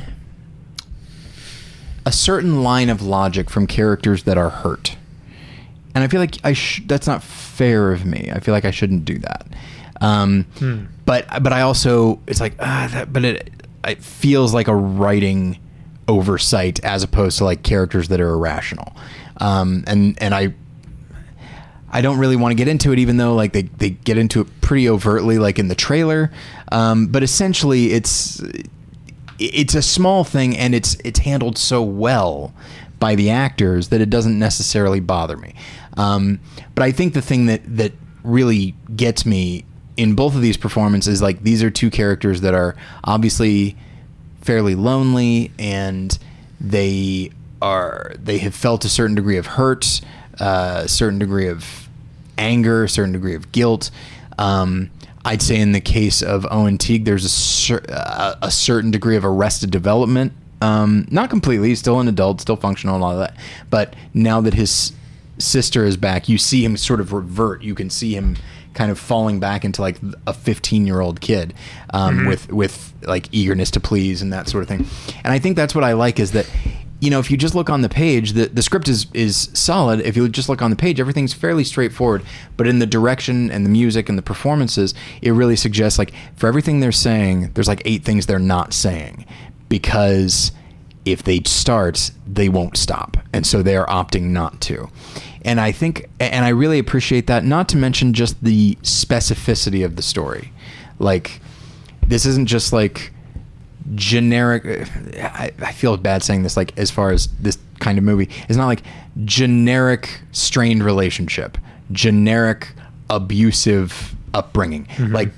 a 2.06 2.12
certain 2.12 2.62
line 2.62 2.88
of 2.88 3.02
logic 3.02 3.50
from 3.50 3.66
characters 3.66 4.22
that 4.22 4.38
are 4.38 4.48
hurt. 4.48 4.96
And 5.94 6.02
I 6.04 6.08
feel 6.08 6.20
like 6.20 6.36
I 6.44 6.52
sh- 6.54 6.82
that's 6.86 7.06
not 7.06 7.22
fair 7.22 7.92
of 7.92 8.06
me. 8.06 8.30
I 8.32 8.40
feel 8.40 8.54
like 8.54 8.64
I 8.64 8.70
shouldn't 8.70 9.04
do 9.04 9.18
that. 9.18 9.46
Um, 10.00 10.46
But 11.04 11.26
but 11.42 11.52
I 11.52 11.60
also 11.62 12.20
it's 12.26 12.40
like 12.40 12.54
ah, 12.60 12.88
that, 12.92 13.12
but 13.12 13.24
it 13.24 13.50
it 13.86 14.02
feels 14.02 14.54
like 14.54 14.68
a 14.68 14.74
writing 14.74 15.58
oversight 16.08 16.82
as 16.84 17.02
opposed 17.02 17.38
to 17.38 17.44
like 17.44 17.62
characters 17.62 18.08
that 18.08 18.20
are 18.20 18.28
irrational. 18.30 18.94
Um, 19.38 19.84
and 19.86 20.16
and 20.22 20.34
I 20.34 20.54
I 21.90 22.02
don't 22.02 22.18
really 22.18 22.36
want 22.36 22.50
to 22.52 22.56
get 22.56 22.68
into 22.68 22.92
it, 22.92 22.98
even 22.98 23.16
though 23.16 23.34
like 23.34 23.52
they, 23.52 23.62
they 23.62 23.90
get 23.90 24.18
into 24.18 24.40
it 24.42 24.48
pretty 24.60 24.88
overtly, 24.88 25.38
like 25.38 25.58
in 25.58 25.68
the 25.68 25.74
trailer. 25.74 26.30
Um, 26.70 27.06
but 27.06 27.22
essentially, 27.22 27.92
it's 27.92 28.42
it's 29.38 29.74
a 29.74 29.82
small 29.82 30.24
thing, 30.24 30.56
and 30.56 30.74
it's 30.74 30.96
it's 31.04 31.20
handled 31.20 31.58
so 31.58 31.82
well 31.82 32.52
by 32.98 33.14
the 33.14 33.30
actors 33.30 33.88
that 33.88 34.00
it 34.00 34.10
doesn't 34.10 34.38
necessarily 34.38 35.00
bother 35.00 35.36
me. 35.36 35.54
Um, 35.96 36.40
but 36.74 36.82
I 36.82 36.92
think 36.92 37.14
the 37.14 37.22
thing 37.22 37.46
that 37.46 37.62
that 37.76 37.92
really 38.22 38.74
gets 38.94 39.24
me 39.24 39.64
in 39.96 40.14
both 40.14 40.34
of 40.34 40.42
these 40.42 40.56
performances, 40.56 41.22
like 41.22 41.42
these 41.42 41.62
are 41.62 41.70
two 41.70 41.90
characters 41.90 42.42
that 42.42 42.54
are 42.54 42.76
obviously 43.04 43.76
fairly 44.42 44.74
lonely 44.74 45.50
and 45.58 46.18
they 46.60 47.30
are 47.60 48.14
they 48.18 48.38
have 48.38 48.54
felt 48.54 48.84
a 48.84 48.88
certain 48.88 49.16
degree 49.16 49.36
of 49.36 49.46
hurt 49.46 50.00
uh, 50.38 50.82
a 50.84 50.88
certain 50.88 51.18
degree 51.18 51.48
of 51.48 51.88
anger 52.38 52.84
a 52.84 52.88
certain 52.88 53.12
degree 53.12 53.34
of 53.34 53.50
guilt 53.50 53.90
um, 54.38 54.90
I'd 55.26 55.42
say 55.42 55.56
in 55.60 55.72
the 55.72 55.80
case 55.80 56.22
of 56.22 56.46
Owen 56.50 56.78
Teague 56.78 57.04
there's 57.04 57.24
a, 57.24 57.28
cer- 57.28 57.84
a, 57.88 58.38
a 58.42 58.50
certain 58.50 58.90
degree 58.90 59.16
of 59.16 59.24
arrested 59.24 59.70
development. 59.70 60.32
Um, 60.62 61.06
not 61.10 61.28
completely 61.28 61.68
he's 61.68 61.80
still 61.80 62.00
an 62.00 62.08
adult 62.08 62.40
still 62.40 62.56
functional 62.56 62.94
and 62.94 63.04
all 63.04 63.18
that 63.18 63.36
but 63.68 63.94
now 64.14 64.40
that 64.40 64.54
his 64.54 64.92
sister 65.38 65.84
is 65.84 65.98
back 65.98 66.30
you 66.30 66.38
see 66.38 66.64
him 66.64 66.76
sort 66.78 67.00
of 67.00 67.12
revert. 67.12 67.62
You 67.62 67.74
can 67.74 67.90
see 67.90 68.14
him 68.14 68.36
kind 68.72 68.90
of 68.90 68.98
falling 68.98 69.40
back 69.40 69.64
into 69.64 69.82
like 69.82 69.96
a 70.26 70.32
15 70.32 70.86
year 70.86 71.00
old 71.00 71.20
kid 71.20 71.52
um, 71.92 72.26
with 72.26 72.50
with 72.52 72.94
like 73.02 73.28
eagerness 73.32 73.70
to 73.72 73.80
please 73.80 74.22
and 74.22 74.32
that 74.32 74.48
sort 74.48 74.62
of 74.62 74.68
thing. 74.68 74.86
And 75.24 75.32
i 75.32 75.38
think 75.38 75.56
that's 75.56 75.74
what 75.74 75.84
i 75.84 75.92
like 75.92 76.18
is 76.20 76.32
that 76.32 76.48
you 77.00 77.10
know 77.10 77.18
if 77.18 77.30
you 77.30 77.36
just 77.36 77.54
look 77.54 77.68
on 77.68 77.82
the 77.82 77.88
page 77.88 78.32
the, 78.32 78.46
the 78.46 78.62
script 78.62 78.88
is 78.88 79.06
is 79.12 79.50
solid 79.52 80.00
if 80.00 80.16
you 80.16 80.28
just 80.28 80.48
look 80.48 80.62
on 80.62 80.70
the 80.70 80.76
page 80.76 80.98
everything's 80.98 81.34
fairly 81.34 81.64
straightforward 81.64 82.22
but 82.56 82.66
in 82.66 82.78
the 82.78 82.86
direction 82.86 83.50
and 83.50 83.64
the 83.64 83.70
music 83.70 84.08
and 84.08 84.16
the 84.16 84.22
performances 84.22 84.94
it 85.22 85.32
really 85.32 85.56
suggests 85.56 85.98
like 85.98 86.12
for 86.36 86.46
everything 86.46 86.80
they're 86.80 86.92
saying 86.92 87.50
there's 87.54 87.68
like 87.68 87.82
eight 87.84 88.04
things 88.04 88.26
they're 88.26 88.38
not 88.38 88.72
saying 88.72 89.26
because 89.68 90.52
if 91.06 91.22
they 91.22 91.40
start, 91.44 92.10
they 92.26 92.48
won't 92.48 92.76
stop. 92.76 93.16
And 93.32 93.46
so 93.46 93.62
they 93.62 93.76
are 93.76 93.86
opting 93.86 94.24
not 94.24 94.60
to. 94.62 94.90
And 95.42 95.60
I 95.60 95.70
think, 95.70 96.06
and 96.18 96.44
I 96.44 96.48
really 96.48 96.80
appreciate 96.80 97.28
that, 97.28 97.44
not 97.44 97.68
to 97.70 97.76
mention 97.76 98.12
just 98.12 98.42
the 98.42 98.74
specificity 98.82 99.84
of 99.84 99.94
the 99.94 100.02
story. 100.02 100.52
Like, 100.98 101.40
this 102.06 102.26
isn't 102.26 102.46
just 102.46 102.72
like 102.72 103.12
generic. 103.94 104.88
I, 105.16 105.52
I 105.60 105.72
feel 105.72 105.96
bad 105.96 106.22
saying 106.22 106.42
this, 106.42 106.56
like, 106.56 106.76
as 106.78 106.90
far 106.90 107.10
as 107.10 107.28
this 107.40 107.58
kind 107.80 107.98
of 107.98 108.04
movie. 108.04 108.28
It's 108.48 108.56
not 108.56 108.66
like 108.66 108.82
generic 109.24 110.20
strained 110.32 110.82
relationship, 110.82 111.58
generic 111.92 112.72
abusive 113.10 114.14
upbringing. 114.34 114.88
Like, 115.12 115.30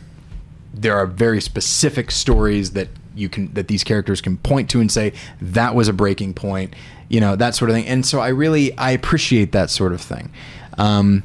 there 0.75 0.97
are 0.97 1.07
very 1.07 1.41
specific 1.41 2.11
stories 2.11 2.73
that 2.73 2.89
you 3.15 3.29
can 3.29 3.53
that 3.55 3.69
these 3.69 3.83
characters 3.83 4.21
can 4.21 4.37
point 4.39 4.71
to 4.71 4.81
and 4.81 4.91
say 4.93 5.13
that 5.41 5.75
was 5.75 5.89
a 5.89 5.93
breaking 5.93 6.33
point 6.33 6.75
you 7.09 7.21
know 7.21 7.35
that 7.35 7.55
sort 7.55 7.69
of 7.69 7.75
thing 7.75 7.87
and 7.87 8.07
so 8.07 8.21
i 8.21 8.29
really 8.29 8.77
i 8.79 8.93
appreciate 8.93 9.51
that 9.53 9.71
sort 9.71 9.93
of 9.93 10.01
thing 10.01 10.31
um, 10.79 11.25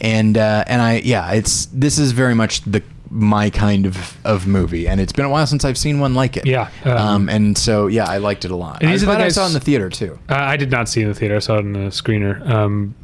and 0.00 0.38
uh, 0.38 0.64
and 0.66 0.80
i 0.80 0.96
yeah 1.04 1.32
it's 1.32 1.66
this 1.66 1.98
is 1.98 2.12
very 2.12 2.34
much 2.34 2.62
the 2.62 2.82
my 3.16 3.48
kind 3.48 3.86
of 3.86 4.16
of 4.24 4.44
movie 4.46 4.88
and 4.88 5.00
it's 5.00 5.12
been 5.12 5.24
a 5.24 5.28
while 5.30 5.46
since 5.46 5.64
i've 5.64 5.78
seen 5.78 6.00
one 6.00 6.14
like 6.16 6.36
it 6.36 6.44
Yeah, 6.44 6.68
um, 6.84 6.96
um, 6.98 7.28
and 7.28 7.56
so 7.56 7.86
yeah 7.86 8.06
i 8.06 8.18
liked 8.18 8.44
it 8.44 8.50
a 8.50 8.56
lot 8.56 8.80
And 8.80 8.88
i 8.90 8.92
these 8.92 9.04
are 9.04 9.06
the 9.06 9.12
glad 9.12 9.20
i 9.20 9.24
guys- 9.26 9.36
saw 9.36 9.44
it 9.44 9.48
in 9.48 9.52
the 9.52 9.60
theater 9.60 9.88
too 9.88 10.18
Uh, 10.28 10.34
I 10.34 10.56
did 10.56 10.70
not 10.72 10.88
see 10.88 11.00
it 11.00 11.04
in 11.04 11.08
the 11.10 11.14
theater. 11.14 11.36
I 11.36 11.38
saw 11.38 11.56
it 11.58 11.60
in 11.60 11.76
a 11.76 11.90
screener. 11.90 12.44
Um, 12.50 12.94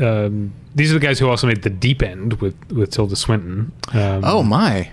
um, 0.00 0.52
these 0.74 0.90
are 0.90 0.94
the 0.94 1.00
guys 1.06 1.18
who 1.18 1.28
also 1.28 1.46
made 1.46 1.62
The 1.62 1.70
Deep 1.70 2.02
End 2.02 2.34
with 2.42 2.56
with 2.72 2.90
Tilda 2.90 3.16
Swinton. 3.16 3.72
Um, 3.94 4.22
oh 4.24 4.42
my 4.42 4.90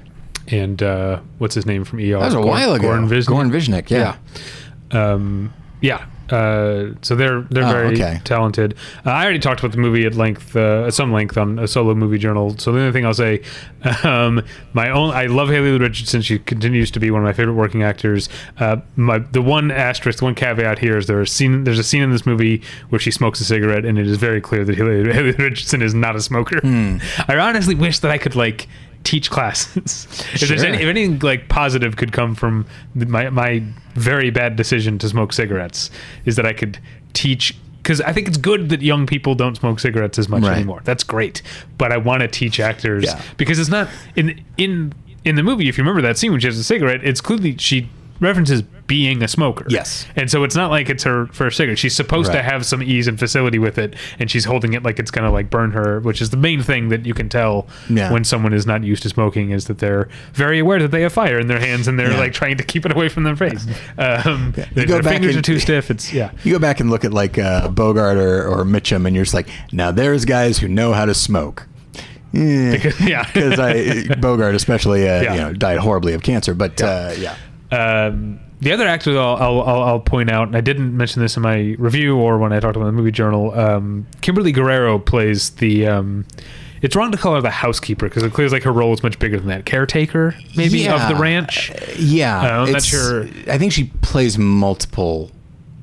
and 0.48 0.82
uh, 0.82 1.20
what's 1.38 1.56
his 1.56 1.66
name 1.66 1.84
from 1.84 2.00
ER? 2.00 2.20
that 2.20 2.26
was 2.26 2.34
a 2.34 2.42
while 2.42 2.74
ago 2.74 2.88
Goran 2.88 3.08
Visnjic. 3.10 3.84
Goran 3.88 3.90
yeah. 3.90 4.16
Yeah. 4.92 5.12
Um, 5.14 5.54
yeah, 5.82 6.06
Uh, 6.32 6.94
so 7.02 7.16
they're 7.16 7.42
they're 7.50 7.64
Oh, 7.66 7.72
very 7.72 7.94
okay. 7.94 8.22
talented. 8.24 8.76
Uh, 9.06 9.12
I 9.12 9.24
already 9.24 9.40
talked 9.40 9.60
about 9.60 9.72
the 9.72 9.78
movie 9.78 10.06
at 10.06 10.16
length, 10.16 10.56
uh, 10.56 10.86
at 10.88 10.94
some 10.94 11.12
length 11.12 11.38
on 11.38 11.60
a 11.60 11.68
solo 11.68 11.94
movie 11.96 12.18
journal. 12.18 12.58
So 12.58 12.72
the 12.72 12.80
only 12.80 12.92
thing 12.92 13.06
I'll 13.06 13.14
say, 13.14 13.42
um, 14.04 14.42
my 14.74 14.90
own, 14.90 15.12
I 15.14 15.26
love 15.26 15.50
Haley 15.50 15.78
Richardson. 15.78 16.22
She 16.22 16.40
continues 16.40 16.92
to 16.92 17.00
be 17.00 17.12
one 17.12 17.22
of 17.22 17.26
my 17.26 17.34
favorite 17.34 17.54
working 17.56 17.84
actors. 17.84 18.30
Uh, 18.60 18.78
my 18.96 19.20
the 19.20 19.42
one 19.42 19.72
asterisk, 19.72 20.20
the 20.20 20.26
one 20.26 20.36
caveat 20.36 20.80
here 20.80 20.98
is 20.98 21.08
there 21.08 21.22
a 21.22 21.28
scene. 21.28 21.64
There's 21.64 21.80
a 21.80 21.84
scene 21.84 22.02
in 22.02 22.12
this 22.12 22.26
movie 22.26 22.62
where 22.90 23.00
she 23.00 23.12
smokes 23.12 23.40
a 23.42 23.46
cigarette, 23.46 23.86
and 23.86 23.98
it 23.98 24.08
is 24.08 24.18
very 24.18 24.42
clear 24.42 24.64
that 24.66 24.76
Haley, 24.76 25.04
Haley 25.14 25.32
Richardson 25.32 25.82
is 25.82 25.94
not 25.94 26.16
a 26.16 26.22
smoker. 26.22 26.60
I 26.64 27.38
honestly 27.38 27.76
wish 27.76 28.00
that 28.00 28.12
I 28.12 28.18
could 28.18 28.36
like 28.36 28.68
teach 29.04 29.30
classes. 29.30 30.08
if 30.34 30.42
there's 30.48 30.64
any, 30.64 30.78
if 30.78 30.88
anything 30.88 31.20
like 31.20 31.50
positive 31.50 31.96
could 31.98 32.12
come 32.12 32.36
from 32.36 32.66
my 32.96 33.30
my 33.30 33.64
very 33.96 34.30
bad 34.30 34.56
decision 34.56 34.98
to 35.00 35.10
smoke 35.10 35.34
cigarettes, 35.34 35.90
is 36.26 36.36
that 36.36 36.46
I 36.46 36.54
could 36.54 36.80
teach. 37.14 37.56
Because 37.82 38.02
I 38.02 38.12
think 38.12 38.28
it's 38.28 38.38
good 38.38 38.70
that 38.70 38.82
young 38.82 39.08
people 39.08 39.36
don't 39.36 39.56
smoke 39.56 39.80
cigarettes 39.80 40.20
as 40.20 40.28
much 40.30 40.44
Right. 40.44 40.58
anymore. 40.58 40.82
That's 40.84 41.04
great, 41.04 41.42
but 41.78 41.92
I 41.92 41.98
want 41.98 42.22
to 42.22 42.28
teach 42.28 42.60
actors 42.60 43.06
Yeah. 43.06 43.22
because 43.38 43.58
it's 43.58 43.70
not 43.70 43.88
in 44.16 44.42
in 44.58 44.94
in 45.24 45.36
the 45.36 45.44
movie. 45.44 45.70
If 45.70 45.78
you 45.78 45.84
remember 45.84 46.02
that 46.04 46.18
scene 46.18 46.32
when 46.32 46.40
she 46.42 46.48
has 46.48 46.58
a 46.60 46.64
cigarette, 46.64 47.02
it's 47.04 47.22
clearly 47.22 47.56
she 47.58 47.90
references 48.20 48.62
being 48.88 49.22
a 49.22 49.28
smoker. 49.28 49.66
Yes. 49.70 50.08
and 50.16 50.30
so 50.32 50.44
it's 50.44 50.56
not 50.56 50.72
like 50.72 50.90
it's 50.90 51.04
her 51.04 51.28
first 51.28 51.58
cigarette. 51.58 51.78
She's 51.78 51.96
supposed 51.96 52.32
to 52.32 52.42
have 52.42 52.66
some 52.66 52.82
ease 52.82 53.08
and 53.08 53.20
facility 53.20 53.60
with 53.60 53.78
it, 53.78 53.96
and 54.18 54.30
she's 54.32 54.46
holding 54.46 54.74
it 54.74 54.84
like 54.84 54.98
it's 55.00 55.12
gonna 55.12 55.32
like 55.32 55.50
burn 55.50 55.72
her, 55.72 56.00
which 56.00 56.22
is 56.22 56.32
the 56.32 56.38
main 56.38 56.62
thing 56.64 56.90
that 56.90 57.06
you 57.06 57.14
can 57.14 57.30
tell 57.30 57.68
Yeah. 57.90 58.12
when 58.12 58.24
someone 58.24 58.54
is 58.54 58.66
not 58.66 58.84
used 58.84 59.04
to 59.04 59.10
smoking 59.10 59.52
is 59.52 59.66
that 59.66 59.78
they're 59.78 60.10
very 60.34 60.60
aware 60.60 60.80
that 60.80 60.90
they 60.92 61.02
have 61.02 61.14
fire 61.14 61.40
in 61.40 61.48
their 61.48 61.60
hands 61.60 61.88
and 61.88 62.00
they're 62.00 62.12
Yeah. 62.12 62.18
like 62.20 62.34
trying 62.34 62.58
to 62.58 62.64
keep 62.64 62.86
it 62.86 62.92
away 62.92 63.10
from 63.10 63.24
their 63.24 63.36
face. 63.36 63.66
Um, 63.98 64.54
their 64.74 64.86
go 64.86 64.94
their 64.96 65.04
back 65.04 65.14
fingers 65.14 65.36
and- 65.36 65.44
are 65.46 65.52
too 65.54 65.60
stiff. 65.60 65.92
It's 65.92 66.12
yeah. 66.20 66.32
You 66.44 66.54
go 66.54 66.60
back 66.60 66.80
and 66.80 66.90
look 66.90 67.06
at 67.06 67.14
like 67.14 67.38
uh, 67.38 67.68
Bogart 67.70 68.18
or, 68.18 68.48
or 68.48 68.64
Mitchum, 68.64 69.06
and 69.06 69.16
you're 69.16 69.26
just 69.26 69.34
like, 69.34 69.48
now 69.72 69.92
there's 69.92 70.26
guys 70.26 70.58
who 70.58 70.68
know 70.68 70.94
how 70.94 71.06
to 71.06 71.14
smoke. 71.14 71.68
Yeah, 72.32 72.72
Because- 72.72 73.00
yeah. 73.02 73.26
I 73.36 74.16
Bogart 74.20 74.56
especially 74.56 75.08
uh, 75.08 75.22
Yeah. 75.22 75.34
you 75.34 75.40
know 75.42 75.54
died 75.54 75.78
horribly 75.80 76.14
of 76.14 76.22
cancer, 76.24 76.54
but 76.54 76.82
uh, 76.82 77.14
yeah, 77.18 77.36
Um, 77.72 78.40
the 78.62 78.72
other 78.74 78.88
actors 78.88 79.16
I'll, 79.16 79.36
I'll, 79.38 79.62
I'll, 79.62 79.84
I'll 79.84 80.00
point 80.00 80.30
out, 80.30 80.48
and 80.48 80.58
I 80.58 80.62
didn't 80.62 80.96
mention 80.96 81.22
this 81.22 81.38
in 81.38 81.44
my 81.44 81.76
review 81.78 82.18
or 82.18 82.38
when 82.38 82.52
I 82.52 82.60
talked 82.60 82.76
about 82.76 82.88
the 82.88 82.92
movie 82.92 83.12
journal. 83.12 83.58
Um, 83.58 84.06
Kimberly 84.22 84.52
Guerrero 84.52 85.00
plays 85.00 85.52
the. 85.52 85.88
Um, 85.88 86.26
it's 86.82 86.96
wrong 86.96 87.12
to 87.12 87.18
call 87.18 87.36
her 87.36 87.42
the 87.42 87.50
housekeeper 87.50 88.08
because 88.08 88.24
it 88.24 88.32
clears 88.34 88.52
like 88.54 88.64
her 88.64 88.72
role 88.72 88.94
is 88.94 89.04
much 89.04 89.20
bigger 89.20 89.38
than 89.38 89.50
that. 89.50 89.66
Caretaker, 89.66 90.34
maybe 90.56 90.88
of 90.88 91.02
the 91.10 91.14
Yeah. 91.16 91.20
ranch. 91.22 91.72
yeah. 91.98 92.40
Uh, 92.60 92.64
I'm 92.66 92.72
not 92.72 92.84
sure. 92.84 93.24
I 93.48 93.58
think 93.58 93.74
she 93.74 93.86
plays 94.02 94.38
multiple 94.38 95.30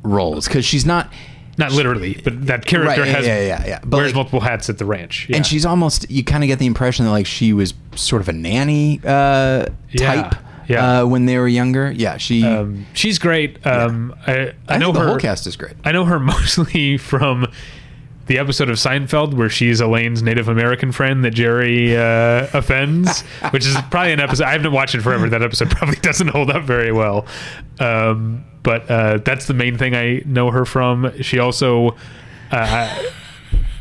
roles 0.02 0.46
because 0.48 0.64
she's 0.64 0.86
not. 0.86 1.12
Not 1.58 1.72
literally, 1.72 2.20
but 2.22 2.46
that 2.48 2.66
character 2.66 3.00
Right, 3.00 3.08
yeah, 3.08 3.16
has 3.16 3.26
yeah, 3.26 3.40
yeah, 3.40 3.66
yeah. 3.66 3.78
But, 3.82 3.96
wears 3.96 4.08
like- 4.08 4.14
multiple 4.16 4.40
hats 4.40 4.68
at 4.68 4.76
the 4.76 4.84
ranch. 4.84 5.26
Yeah. 5.30 5.36
And 5.36 5.46
she's 5.46 5.64
almost 5.64 6.10
you 6.10 6.22
kind 6.22 6.44
of 6.44 6.48
get 6.48 6.58
the 6.58 6.66
impression 6.66 7.06
that 7.06 7.10
like 7.12 7.24
she 7.24 7.54
was 7.54 7.72
sort 7.94 8.20
of 8.20 8.28
a 8.28 8.34
nanny 8.34 9.00
uh, 9.02 9.64
Yeah, 9.90 10.22
type 10.30 10.34
yeah. 10.68 11.00
Uh, 11.00 11.06
when 11.06 11.26
they 11.26 11.38
were 11.38 11.48
younger. 11.48 11.90
Yeah, 11.90 12.16
she. 12.16 12.44
um, 12.44 12.86
she's 12.92 13.18
great. 13.18 13.64
Um, 13.66 14.14
I, 14.26 14.32
I, 14.32 14.54
I, 14.68 14.78
know 14.78 14.92
her. 14.92 15.00
the 15.00 15.06
whole 15.06 15.18
cast 15.18 15.46
is 15.46 15.56
great. 15.56 15.74
I 15.84 15.92
know 15.92 16.04
her 16.04 16.18
mostly 16.20 16.96
from 16.96 17.46
the 18.26 18.38
episode 18.38 18.68
of 18.68 18.76
Seinfeld 18.76 19.34
where 19.34 19.48
she's 19.48 19.80
Elaine's 19.80 20.22
Native 20.22 20.48
American 20.48 20.92
friend 20.92 21.24
that 21.24 21.30
Jerry 21.30 21.96
uh, 21.96 22.48
offends, 22.52 23.22
which 23.50 23.66
is 23.66 23.76
probably 23.90 24.12
an 24.12 24.20
episode 24.20 24.44
I 24.44 24.52
haven't 24.52 24.72
watched 24.72 24.94
it 24.94 25.02
forever. 25.02 25.28
That 25.28 25.42
episode 25.42 25.70
probably 25.70 25.96
doesn't 26.02 26.28
hold 26.28 26.50
up 26.50 26.64
very 26.64 26.92
well, 26.92 27.26
um, 27.78 28.44
but 28.62 28.90
uh, 28.90 29.18
that's 29.18 29.46
the 29.46 29.54
main 29.54 29.78
thing 29.78 29.94
I 29.94 30.22
know 30.26 30.50
her 30.50 30.64
from. 30.64 31.22
She 31.22 31.38
also. 31.38 31.96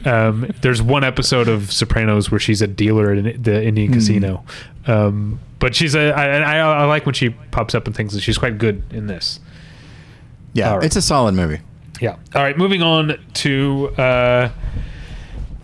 Um, 0.06 0.52
there's 0.62 0.82
one 0.82 1.04
episode 1.04 1.48
of 1.48 1.72
Sopranos 1.72 2.30
where 2.32 2.40
she's 2.40 2.62
a 2.62 2.68
dealer 2.68 3.14
in 3.14 3.42
the 3.42 3.64
Indian 3.64 3.92
casino, 3.92 4.44
um, 4.88 5.40
but 5.60 5.76
she's 5.76 5.96
a. 5.96 6.12
I, 6.12 6.40
I, 6.40 6.58
I 6.60 6.86
like 6.86 7.06
when 7.06 7.16
she 7.16 7.30
pops 7.30 7.74
up 7.74 7.88
and 7.88 7.96
things, 7.96 8.14
and 8.14 8.22
she's 8.22 8.38
quite 8.38 8.58
good 8.58 8.84
in 8.92 9.08
this. 9.08 9.40
Yeah, 10.54 10.76
right. 10.76 10.84
it's 10.84 10.96
a 10.96 11.02
solid 11.02 11.34
movie. 11.36 11.60
Yeah. 12.00 12.18
All 12.34 12.42
right. 12.44 12.58
Moving 12.58 12.82
on 12.82 13.18
to 13.36 13.90
uh, 13.98 14.50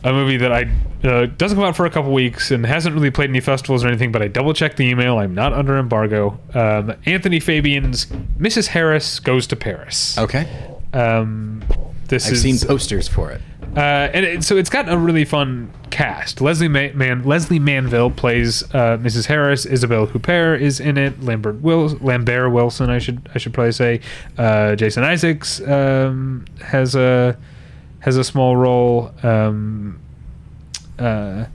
a 0.03 0.11
movie 0.13 0.37
that 0.37 0.51
I 0.51 0.69
uh, 1.07 1.25
doesn't 1.25 1.57
come 1.57 1.65
out 1.65 1.75
for 1.75 1.85
a 1.85 1.89
couple 1.89 2.11
weeks 2.13 2.51
and 2.51 2.65
hasn't 2.65 2.95
really 2.95 3.11
played 3.11 3.29
any 3.29 3.41
festivals 3.41 3.83
or 3.83 3.87
anything. 3.89 4.11
But 4.11 4.21
I 4.21 4.27
double 4.27 4.53
checked 4.53 4.77
the 4.77 4.85
email. 4.85 5.17
I'm 5.17 5.35
not 5.35 5.53
under 5.53 5.77
embargo. 5.77 6.39
Um, 6.53 6.93
Anthony 7.05 7.39
Fabian's 7.39 8.05
Mrs. 8.39 8.67
Harris 8.67 9.19
Goes 9.19 9.45
to 9.47 9.55
Paris. 9.55 10.17
Okay, 10.17 10.47
Um, 10.93 11.63
this 12.07 12.27
I've 12.27 12.33
is 12.33 12.41
seen 12.41 12.57
posters 12.59 13.07
for 13.07 13.31
it. 13.31 13.41
Uh, 13.76 14.09
and 14.13 14.26
it, 14.26 14.43
so 14.43 14.57
it's 14.57 14.69
got 14.69 14.89
a 14.89 14.97
really 14.97 15.24
fun 15.24 15.72
cast. 15.91 16.41
Leslie 16.41 16.67
Ma- 16.67 16.91
Man 16.93 17.24
Lesley 17.24 17.57
Manville 17.59 18.11
plays 18.11 18.63
uh, 18.74 18.97
Mrs. 18.97 19.28
Harris. 19.28 19.65
Isabelle 19.65 20.07
Huppert 20.07 20.59
is 20.59 20.80
in 20.80 20.97
it. 20.97 21.22
Lambert 21.24 21.61
Will 21.61 21.88
Lambert 22.01 22.51
Wilson, 22.51 22.89
I 22.89 22.99
should 22.99 23.30
I 23.34 23.38
should 23.38 23.53
probably 23.53 23.72
say. 23.72 24.01
Uh, 24.38 24.76
Jason 24.76 25.03
Isaacs 25.03 25.61
um, 25.61 26.45
has 26.61 26.95
a 26.95 27.38
has 27.99 28.17
a 28.17 28.24
small 28.24 28.57
role. 28.57 29.11
Um, 29.24 29.99
uh, 30.99 31.45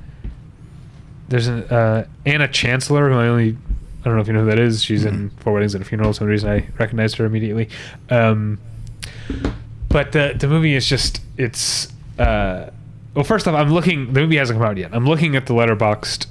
there's 1.29 1.49
an 1.49 1.65
uh, 1.65 2.07
Anna 2.25 2.49
Chancellor, 2.49 3.11
who 3.11 3.17
I 3.17 3.27
only 3.29 3.59
I 4.01 4.05
don't 4.05 4.15
know 4.15 4.21
if 4.21 4.27
you 4.27 4.33
know 4.33 4.41
who 4.41 4.47
that 4.47 4.59
is. 4.59 4.83
She's 4.83 5.05
in 5.05 5.31
Four 5.41 5.53
Weddings 5.55 5.75
and 5.75 5.83
a 5.83 5.87
Funeral. 5.87 6.13
For 6.13 6.19
some 6.19 6.29
reason 6.29 6.49
I 6.49 6.67
recognized 6.79 7.17
her 7.19 7.27
immediately. 7.27 7.69
Um, 8.09 8.59
but 9.89 10.13
the 10.13 10.35
the 10.39 10.49
movie 10.49 10.75
is 10.75 10.87
just 10.87 11.21
it's 11.37 11.93
uh 12.19 12.71
well 13.15 13.25
first 13.25 13.47
off 13.49 13.55
i'm 13.55 13.73
looking 13.73 14.13
the 14.13 14.21
movie 14.21 14.37
hasn't 14.37 14.59
come 14.59 14.69
out 14.69 14.77
yet. 14.77 14.91
I'm 14.93 15.07
looking 15.07 15.37
at 15.37 15.47
the 15.47 15.55
Letterboxd 15.55 16.27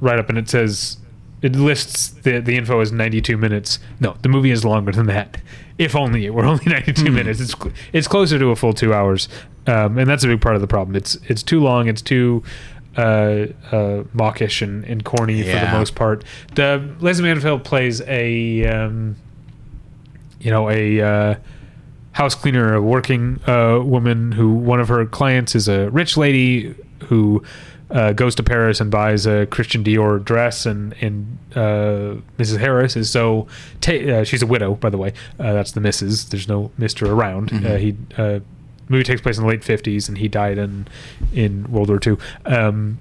write 0.00 0.18
up 0.18 0.28
and 0.28 0.36
it 0.38 0.48
says 0.48 0.98
it 1.42 1.54
lists 1.54 2.08
the 2.08 2.40
the 2.40 2.56
info 2.56 2.80
as 2.80 2.92
92 2.92 3.36
minutes. 3.36 3.78
No 4.00 4.16
the 4.22 4.28
movie 4.28 4.50
is 4.50 4.64
longer 4.64 4.92
than 4.92 5.06
that. 5.06 5.38
If 5.78 5.94
only 5.94 6.24
it 6.26 6.34
were 6.34 6.44
only 6.44 6.64
92 6.66 7.10
minutes. 7.10 7.40
It's 7.40 7.54
it's 7.92 8.08
closer 8.08 8.38
to 8.38 8.50
a 8.50 8.56
full 8.56 8.72
two 8.72 8.92
hours. 8.94 9.28
Um, 9.66 9.98
and 9.98 10.08
that's 10.08 10.22
a 10.22 10.28
big 10.28 10.40
part 10.40 10.54
of 10.54 10.60
the 10.60 10.66
problem. 10.68 10.96
It's 10.96 11.16
it's 11.28 11.42
too 11.42 11.60
long 11.60 11.88
it's 11.88 12.02
too 12.02 12.42
uh, 12.96 13.46
uh, 13.72 14.04
mawkish 14.14 14.62
and, 14.62 14.84
and 14.84 15.04
corny 15.04 15.42
for 15.42 15.58
the 15.58 15.70
most 15.72 15.94
part. 15.94 16.24
The 16.54 16.94
Lesley 17.00 17.24
Manville 17.24 17.58
plays 17.58 18.00
a 18.02 18.64
um, 18.66 19.16
you 20.40 20.50
know 20.50 20.70
a 20.70 21.00
uh, 21.00 21.34
house 22.16 22.34
cleaner, 22.34 22.72
a 22.74 22.80
working 22.80 23.38
uh, 23.46 23.78
woman 23.84 24.32
who 24.32 24.50
one 24.54 24.80
of 24.80 24.88
her 24.88 25.04
clients 25.04 25.54
is 25.54 25.68
a 25.68 25.90
rich 25.90 26.16
lady 26.16 26.74
who 27.08 27.42
uh, 27.90 28.14
goes 28.14 28.34
to 28.34 28.42
Paris 28.42 28.80
and 28.80 28.90
buys 28.90 29.26
a 29.26 29.44
Christian 29.46 29.84
Dior 29.84 30.24
dress, 30.24 30.64
and 30.64 30.94
and 31.02 31.38
uh, 31.54 32.16
Mrs. 32.38 32.58
Harris 32.58 32.96
is 32.96 33.10
so 33.10 33.46
ta- 33.82 33.92
uh, 33.92 34.24
she's 34.24 34.40
a 34.42 34.46
widow, 34.46 34.76
by 34.76 34.88
the 34.88 34.96
way. 34.96 35.12
Uh, 35.38 35.52
that's 35.52 35.72
the 35.72 35.80
Mrs. 35.80 36.30
There's 36.30 36.48
no 36.48 36.70
Mister 36.78 37.04
around. 37.12 37.52
Uh, 37.52 37.76
he 37.76 37.94
uh, 38.16 38.40
movie 38.88 39.04
takes 39.04 39.20
place 39.20 39.36
in 39.36 39.44
the 39.44 39.48
late 39.50 39.62
fifties, 39.62 40.08
and 40.08 40.16
he 40.16 40.26
died 40.26 40.56
in 40.56 40.88
in 41.34 41.70
World 41.70 41.90
War 41.90 41.98
Two. 41.98 42.18
Um, 42.46 42.98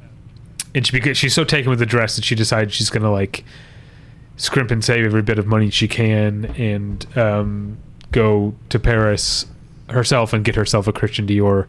and 0.75 0.85
she 0.85 0.99
beca- 0.99 1.15
she's 1.15 1.33
so 1.33 1.45
taken 1.45 1.69
with 1.69 1.79
the 1.79 1.85
dress 1.85 2.17
that 2.17 2.25
she 2.25 2.35
decides 2.35 2.73
she's 2.73 2.89
gonna 2.89 3.11
like 3.11 3.45
scrimp 4.35 4.71
and 4.71 4.83
save 4.83 5.05
every 5.05 5.21
bit 5.21 5.39
of 5.39 5.47
money 5.47 5.69
she 5.69 5.87
can 5.87 6.43
and 6.57 7.17
um, 7.17 7.77
go 8.15 8.55
to 8.69 8.79
Paris 8.79 9.45
herself 9.89 10.33
and 10.33 10.43
get 10.43 10.55
herself 10.55 10.87
a 10.87 10.93
Christian 10.93 11.27
Dior 11.27 11.67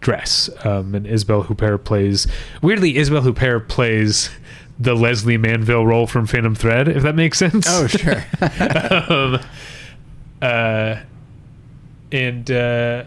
dress. 0.00 0.48
Um, 0.64 0.94
and 0.94 1.06
Isabelle 1.06 1.44
Huppert 1.44 1.84
plays 1.84 2.26
weirdly 2.62 2.96
Isabelle 2.96 3.22
Huppert 3.22 3.68
plays 3.68 4.30
the 4.78 4.94
Lesley 4.94 5.36
Manville 5.36 5.86
role 5.86 6.06
from 6.06 6.26
Phantom 6.26 6.54
Thread, 6.54 6.88
if 6.88 7.02
that 7.02 7.14
makes 7.14 7.38
sense. 7.38 7.66
Oh 7.68 7.86
sure. 7.86 8.24
um, 9.08 9.40
uh, 10.40 10.96
and 12.10 12.50
uh, 12.50 13.04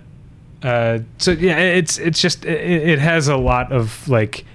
uh, 0.63 0.99
so 1.17 1.31
yeah, 1.31 1.57
it's 1.57 1.97
it's 1.97 2.21
just 2.21 2.45
it, 2.45 2.89
it 2.89 2.99
has 2.99 3.27
a 3.27 3.36
lot 3.36 3.71
of 3.71 4.07
like 4.07 4.45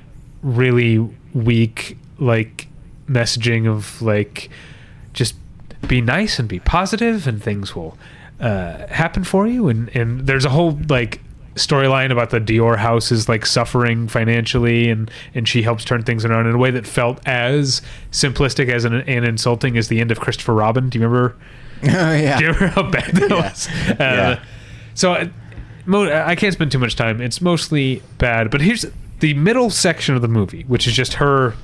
really 0.42 0.98
weak 1.34 1.98
like 2.18 2.68
messaging 3.06 3.68
of 3.68 4.00
like 4.00 4.48
just 5.12 5.34
be 5.88 6.00
nice 6.00 6.38
and 6.38 6.48
be 6.48 6.60
positive 6.60 7.26
and 7.26 7.42
things 7.42 7.74
will 7.74 7.98
uh, 8.40 8.86
happen 8.88 9.24
for 9.24 9.46
you 9.46 9.68
and 9.68 9.88
and 9.96 10.26
there's 10.26 10.44
a 10.44 10.50
whole 10.50 10.78
like 10.88 11.20
storyline 11.56 12.10
about 12.10 12.30
the 12.30 12.40
Dior 12.40 12.76
house 12.78 13.10
is 13.12 13.28
like 13.28 13.44
suffering 13.44 14.08
financially 14.08 14.88
and 14.88 15.10
and 15.34 15.46
she 15.48 15.62
helps 15.62 15.84
turn 15.84 16.02
things 16.02 16.24
around 16.24 16.46
in 16.46 16.54
a 16.54 16.58
way 16.58 16.70
that 16.70 16.86
felt 16.86 17.20
as 17.26 17.82
simplistic 18.12 18.68
as 18.68 18.84
an, 18.84 18.94
and 18.94 19.24
insulting 19.24 19.76
as 19.76 19.88
the 19.88 20.00
end 20.00 20.10
of 20.10 20.20
Christopher 20.20 20.54
Robin. 20.54 20.88
Do 20.88 20.98
you 20.98 21.06
remember? 21.06 21.36
oh 21.84 21.86
yeah. 22.14 22.38
Do 22.38 22.44
you 22.44 22.52
remember 22.52 22.66
how 22.68 22.90
bad 22.90 23.14
that 23.14 23.30
Yeah. 23.30 23.36
was? 23.36 23.68
Uh, 23.68 23.94
Yeah. 23.98 24.44
So 24.94 25.12
uh, 25.14 25.26
mo- 25.86 26.10
I 26.10 26.34
can't 26.36 26.52
spend 26.54 26.72
too 26.72 26.78
much 26.78 26.94
time. 26.96 27.20
It's 27.20 27.40
mostly 27.40 28.02
bad. 28.18 28.50
But 28.50 28.60
here's 28.60 28.86
the 29.18 29.34
middle 29.34 29.70
section 29.70 30.14
of 30.14 30.22
the 30.22 30.28
movie, 30.28 30.62
which 30.64 30.86
is 30.86 30.94
just 30.94 31.14
her 31.14 31.54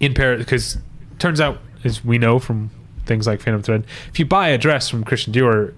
in 0.00 0.14
Paris. 0.14 0.38
Because 0.40 0.78
turns 1.18 1.40
out, 1.40 1.58
as 1.84 2.04
we 2.04 2.18
know 2.18 2.38
from 2.38 2.70
things 3.08 3.26
like 3.26 3.40
Phantom 3.40 3.62
Thread, 3.62 3.84
if 4.10 4.18
you 4.18 4.26
buy 4.26 4.48
a 4.48 4.58
dress 4.58 4.88
from 4.88 5.02
Christian 5.04 5.32
Dior 5.32 5.74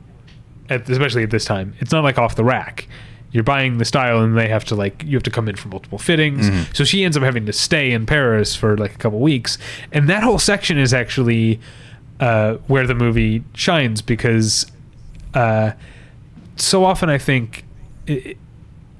at, 0.68 0.88
especially 0.88 1.22
at 1.22 1.30
this 1.30 1.44
time. 1.44 1.74
It's 1.80 1.92
not 1.92 2.04
like 2.04 2.18
off 2.18 2.36
the 2.36 2.44
rack. 2.44 2.88
You're 3.32 3.44
buying 3.44 3.78
the 3.78 3.84
style, 3.84 4.20
and 4.22 4.36
they 4.36 4.48
have 4.48 4.64
to 4.66 4.74
like 4.74 5.04
you 5.04 5.16
have 5.16 5.22
to 5.22 5.30
come 5.30 5.48
in 5.48 5.56
for 5.56 5.68
multiple 5.68 5.98
fittings. 5.98 6.46
So 6.76 6.84
she 6.84 7.04
ends 7.04 7.16
up 7.16 7.22
having 7.22 7.46
to 7.46 7.52
stay 7.52 7.92
in 7.92 8.04
Paris 8.04 8.56
for 8.56 8.76
like 8.76 8.94
a 8.94 8.98
couple 8.98 9.20
weeks, 9.20 9.56
and 9.92 10.08
that 10.08 10.22
whole 10.24 10.38
section 10.38 10.78
is 10.78 10.92
actually 10.92 11.60
uh, 12.18 12.54
where 12.66 12.86
the 12.88 12.94
movie 12.94 13.44
shines 13.54 14.02
because 14.02 14.66
uh, 15.34 15.72
so 16.56 16.84
often 16.84 17.08
I 17.08 17.18
think. 17.18 17.64
It, 18.06 18.36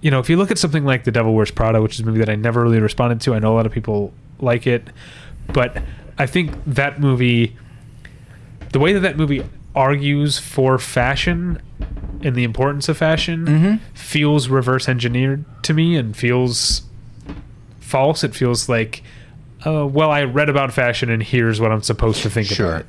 you 0.03 0.11
know, 0.11 0.19
if 0.19 0.31
you 0.31 0.39
look 0.39 0.51
at 0.51 0.57
something 0.57 0.87
like 0.87 1.05
The 1.05 1.11
Devil 1.11 1.35
Wears 1.35 1.51
Prada, 1.51 1.83
which 1.83 1.93
is 1.95 2.01
a 2.01 2.05
movie 2.05 2.21
that 2.21 2.31
I 2.31 2.35
never 2.35 2.63
really 2.63 2.81
responded 2.81 3.21
to, 3.23 3.35
I 3.35 3.39
know 3.39 3.53
a 3.53 3.57
lot 3.57 3.67
of 3.67 3.73
people 3.73 4.15
like 4.39 4.67
it, 4.67 4.83
but 5.53 5.77
I 6.17 6.25
think 6.25 6.55
that 6.67 7.01
movie, 7.01 7.55
the 8.73 8.79
way 8.79 8.93
that 8.93 9.01
that 9.01 9.17
movie 9.17 9.43
argues 9.75 10.39
for 10.39 10.79
fashion 10.79 11.61
and 12.23 12.35
the 12.37 12.45
importance 12.45 12.89
of 12.89 12.97
fashion, 12.99 13.81
feels 13.95 14.49
reverse 14.49 14.89
engineered 14.89 15.45
to 15.63 15.73
me 15.73 15.97
and 15.97 16.17
feels 16.17 16.83
false. 17.81 18.23
It 18.23 18.35
feels 18.35 18.69
like, 18.69 19.03
uh, 19.67 19.87
well, 19.87 20.11
I 20.11 20.25
read 20.25 20.49
about 20.49 20.73
fashion 20.73 21.09
and 21.11 21.23
here's 21.23 21.61
what 21.61 21.73
I'm 21.73 21.83
supposed 21.83 22.23
to 22.23 22.31
think 22.31 22.49
Sure. 22.49 22.67
about 22.69 22.81
it 22.83 22.87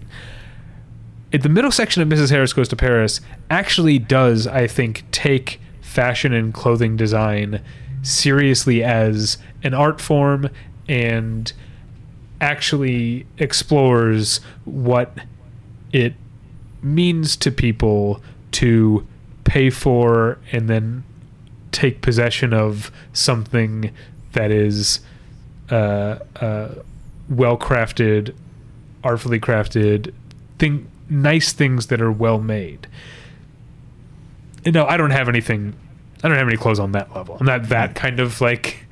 it- 1.32 1.44
the 1.44 1.50
middle 1.50 1.72
section 1.72 2.02
of 2.02 2.10
Mrs. 2.10 2.30
Harris 2.30 2.52
Goes 2.52 2.68
to 2.70 2.76
Paris 2.76 3.22
actually 3.50 3.98
does, 4.00 4.48
I 4.48 4.68
think, 4.68 5.04
take 5.12 5.62
fashion 5.80 6.34
and 6.34 6.54
clothing 6.54 6.98
design 6.98 7.62
seriously 8.02 8.84
as 8.84 9.38
an 9.64 9.74
art 9.74 10.02
form 10.02 10.50
and 10.90 11.54
actually 12.42 13.26
explores 13.38 14.42
what 14.66 15.18
it 15.94 16.14
means 16.82 17.36
to 17.38 17.52
people 17.52 18.22
to 18.52 19.06
pay 19.44 19.70
for 19.70 20.38
and 20.52 20.70
then 20.70 21.04
take 21.72 22.02
possession 22.02 22.54
of 22.54 22.92
something 23.14 23.92
that 24.34 24.52
is 24.52 25.00
uh, 25.70 26.20
uh, 26.38 26.76
well 27.30 27.58
crafted, 27.58 28.34
artfully 29.04 29.40
crafted, 29.40 30.14
thing, 30.60 30.90
nice 31.10 31.54
things 31.54 31.88
that 31.88 32.02
are 32.02 32.12
well 32.12 32.40
made. 32.40 32.88
Know, 34.66 34.86
I 34.86 34.98
don't 34.98 35.12
have 35.12 35.28
anything. 35.28 35.74
I 36.24 36.28
don't 36.28 36.38
have 36.38 36.48
any 36.48 36.58
clothes 36.58 36.80
on 36.80 36.92
that 36.92 37.16
level. 37.16 37.38
I'm 37.40 37.46
not 37.46 37.70
that 37.70 37.96
kind 37.96 38.20
of 38.20 38.42
like 38.42 38.86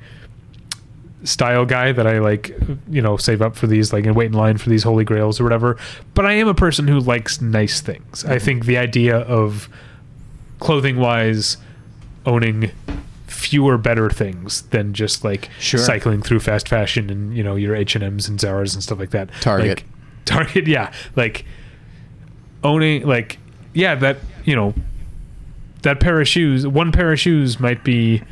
style 1.24 1.64
guy 1.66 1.92
that 1.92 2.06
I 2.06 2.18
like, 2.18 2.56
you 2.88 3.02
know, 3.02 3.16
save 3.16 3.42
up 3.42 3.56
for 3.56 3.66
these, 3.66 3.92
like, 3.92 4.06
and 4.06 4.16
wait 4.16 4.26
in 4.26 4.32
line 4.32 4.58
for 4.58 4.70
these 4.70 4.82
holy 4.82 5.04
grails 5.04 5.40
or 5.40 5.44
whatever. 5.44 5.76
But 6.14 6.26
I 6.26 6.32
am 6.32 6.48
a 6.48 6.54
person 6.54 6.88
who 6.88 7.00
likes 7.00 7.40
nice 7.40 7.80
things. 7.80 8.24
I 8.24 8.36
mm-hmm. 8.36 8.44
think 8.44 8.64
the 8.66 8.78
idea 8.78 9.18
of 9.18 9.68
clothing 10.58 10.98
wise 10.98 11.56
owning 12.26 12.70
fewer 13.26 13.78
better 13.78 14.10
things 14.10 14.62
than 14.62 14.92
just 14.92 15.24
like 15.24 15.48
Sure. 15.58 15.80
cycling 15.80 16.20
through 16.20 16.40
fast 16.40 16.68
fashion 16.68 17.08
and 17.08 17.34
you 17.34 17.42
know 17.42 17.56
your 17.56 17.74
H&Ms 17.74 18.28
and 18.28 18.38
Zara's 18.38 18.74
and 18.74 18.82
stuff 18.82 18.98
like 18.98 19.10
that. 19.10 19.30
Target. 19.40 19.68
Like, 19.68 19.86
Target, 20.24 20.66
yeah. 20.68 20.92
Like 21.16 21.44
owning 22.62 23.06
like 23.06 23.38
yeah, 23.72 23.94
that, 23.96 24.18
you 24.44 24.56
know, 24.56 24.74
that 25.82 26.00
pair 26.00 26.20
of 26.20 26.28
shoes, 26.28 26.66
one 26.66 26.92
pair 26.92 27.12
of 27.12 27.20
shoes 27.20 27.60
might 27.60 27.84
be 27.84 28.22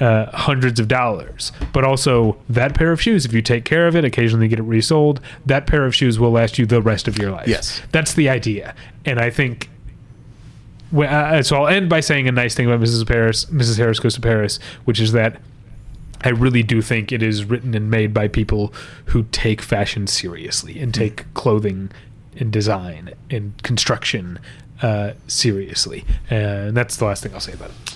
uh, 0.00 0.26
hundreds 0.36 0.80
of 0.80 0.88
dollars. 0.88 1.52
But 1.72 1.84
also, 1.84 2.36
that 2.48 2.74
pair 2.74 2.92
of 2.92 3.00
shoes, 3.00 3.24
if 3.24 3.32
you 3.32 3.42
take 3.42 3.64
care 3.64 3.86
of 3.86 3.96
it, 3.96 4.04
occasionally 4.04 4.48
get 4.48 4.58
it 4.58 4.64
resold, 4.64 5.20
that 5.44 5.66
pair 5.66 5.84
of 5.84 5.94
shoes 5.94 6.18
will 6.18 6.30
last 6.32 6.58
you 6.58 6.66
the 6.66 6.82
rest 6.82 7.08
of 7.08 7.18
your 7.18 7.30
life. 7.30 7.48
Yes. 7.48 7.82
That's 7.92 8.14
the 8.14 8.28
idea. 8.28 8.74
And 9.04 9.18
I 9.18 9.30
think. 9.30 9.70
Well, 10.92 11.34
uh, 11.34 11.42
so 11.42 11.56
I'll 11.56 11.66
end 11.66 11.88
by 11.88 12.00
saying 12.00 12.28
a 12.28 12.32
nice 12.32 12.54
thing 12.54 12.66
about 12.66 12.80
Mrs. 12.80 13.06
Paris, 13.06 13.46
Mrs. 13.46 13.76
Harris 13.76 13.98
Goes 13.98 14.14
to 14.14 14.20
Paris, 14.20 14.60
which 14.84 15.00
is 15.00 15.12
that 15.12 15.40
I 16.22 16.30
really 16.30 16.62
do 16.62 16.80
think 16.80 17.12
it 17.12 17.22
is 17.22 17.44
written 17.44 17.74
and 17.74 17.90
made 17.90 18.14
by 18.14 18.28
people 18.28 18.72
who 19.06 19.24
take 19.32 19.60
fashion 19.60 20.06
seriously 20.06 20.78
and 20.80 20.94
take 20.94 21.32
clothing 21.34 21.90
and 22.36 22.52
design 22.52 23.14
and 23.30 23.60
construction 23.62 24.38
uh, 24.82 25.12
seriously. 25.26 26.04
And 26.30 26.76
that's 26.76 26.96
the 26.96 27.04
last 27.04 27.22
thing 27.22 27.34
I'll 27.34 27.40
say 27.40 27.52
about 27.52 27.70
it. 27.70 27.95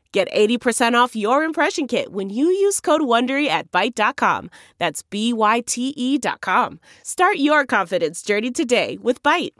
Get 0.11 0.29
80% 0.33 0.93
off 0.93 1.15
your 1.15 1.43
impression 1.43 1.87
kit 1.87 2.11
when 2.11 2.29
you 2.29 2.47
use 2.47 2.81
code 2.81 3.01
WONDERY 3.01 3.47
at 3.47 3.71
Byte.com. 3.71 4.49
That's 4.77 5.03
B-Y-T-E 5.03 6.17
dot 6.17 6.41
com. 6.41 6.81
Start 7.01 7.37
your 7.37 7.65
confidence 7.65 8.21
journey 8.21 8.51
today 8.51 8.97
with 9.01 9.23
Byte. 9.23 9.53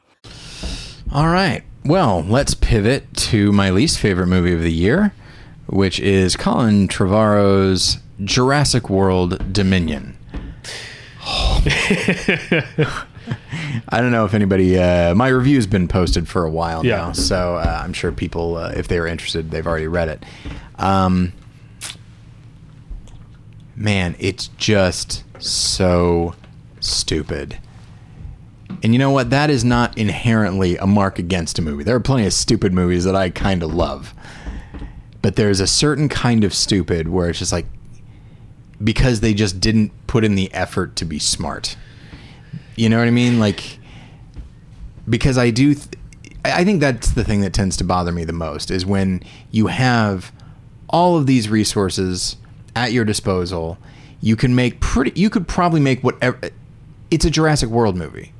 All 1.13 1.27
right. 1.27 1.63
Well, 1.85 2.21
let's 2.27 2.53
pivot 2.53 3.13
to 3.15 3.51
my 3.53 3.69
least 3.69 3.97
favorite 3.97 4.27
movie 4.27 4.53
of 4.53 4.61
the 4.61 4.71
year, 4.73 5.13
which 5.67 5.99
is 5.99 6.35
Colin 6.35 6.87
Trevorrow's 6.87 7.99
Jurassic 8.23 8.89
World 8.89 9.53
Dominion. 9.53 10.17
I 13.89 14.01
don't 14.01 14.11
know 14.11 14.25
if 14.25 14.33
anybody. 14.33 14.77
Uh, 14.77 15.13
my 15.15 15.27
review's 15.27 15.67
been 15.67 15.87
posted 15.87 16.27
for 16.27 16.43
a 16.45 16.49
while 16.49 16.85
Yeah. 16.85 16.97
now, 16.97 17.11
so 17.13 17.55
uh, 17.55 17.81
I'm 17.83 17.93
sure 17.93 18.11
people, 18.11 18.57
uh, 18.57 18.73
if 18.75 18.87
they 18.87 18.99
were 18.99 19.07
interested, 19.07 19.51
they've 19.51 19.65
already 19.67 19.87
read 19.87 20.07
it. 20.09 20.23
Um, 20.79 21.33
man, 23.75 24.15
it's 24.19 24.47
just 24.57 25.23
so 25.39 26.35
stupid. 26.79 27.57
And 28.83 28.93
you 28.93 28.99
know 28.99 29.11
what? 29.11 29.29
That 29.29 29.49
is 29.49 29.63
not 29.63 29.97
inherently 29.97 30.77
a 30.77 30.87
mark 30.87 31.19
against 31.19 31.59
a 31.59 31.61
movie. 31.61 31.83
There 31.83 31.95
are 31.95 31.99
plenty 32.01 32.25
of 32.25 32.33
stupid 32.33 32.73
movies 32.73 33.03
that 33.03 33.15
I 33.15 33.29
kind 33.29 33.63
of 33.63 33.73
love. 33.73 34.13
But 35.21 35.35
there's 35.35 35.59
a 35.59 35.67
certain 35.67 36.09
kind 36.09 36.43
of 36.43 36.53
stupid 36.53 37.07
where 37.07 37.29
it's 37.29 37.39
just 37.39 37.51
like 37.51 37.67
because 38.83 39.19
they 39.19 39.35
just 39.35 39.59
didn't 39.59 39.91
put 40.07 40.23
in 40.23 40.33
the 40.35 40.51
effort 40.53 40.95
to 40.95 41.05
be 41.05 41.19
smart. 41.19 41.75
You 42.81 42.89
know 42.89 42.97
what 42.97 43.07
I 43.07 43.11
mean? 43.11 43.39
Like 43.39 43.77
because 45.07 45.37
I 45.37 45.51
do 45.51 45.75
th- 45.75 45.87
I 46.43 46.63
think 46.63 46.79
that's 46.79 47.11
the 47.11 47.23
thing 47.23 47.41
that 47.41 47.53
tends 47.53 47.77
to 47.77 47.83
bother 47.83 48.11
me 48.11 48.23
the 48.23 48.33
most 48.33 48.71
is 48.71 48.87
when 48.87 49.21
you 49.51 49.67
have 49.67 50.31
all 50.89 51.15
of 51.15 51.27
these 51.27 51.47
resources 51.47 52.37
at 52.75 52.91
your 52.91 53.05
disposal, 53.05 53.77
you 54.19 54.35
can 54.35 54.55
make 54.55 54.79
pretty 54.79 55.11
you 55.19 55.29
could 55.29 55.47
probably 55.47 55.79
make 55.79 56.03
whatever 56.03 56.39
it's 57.11 57.23
a 57.23 57.29
Jurassic 57.29 57.69
World 57.69 57.95
movie. 57.95 58.33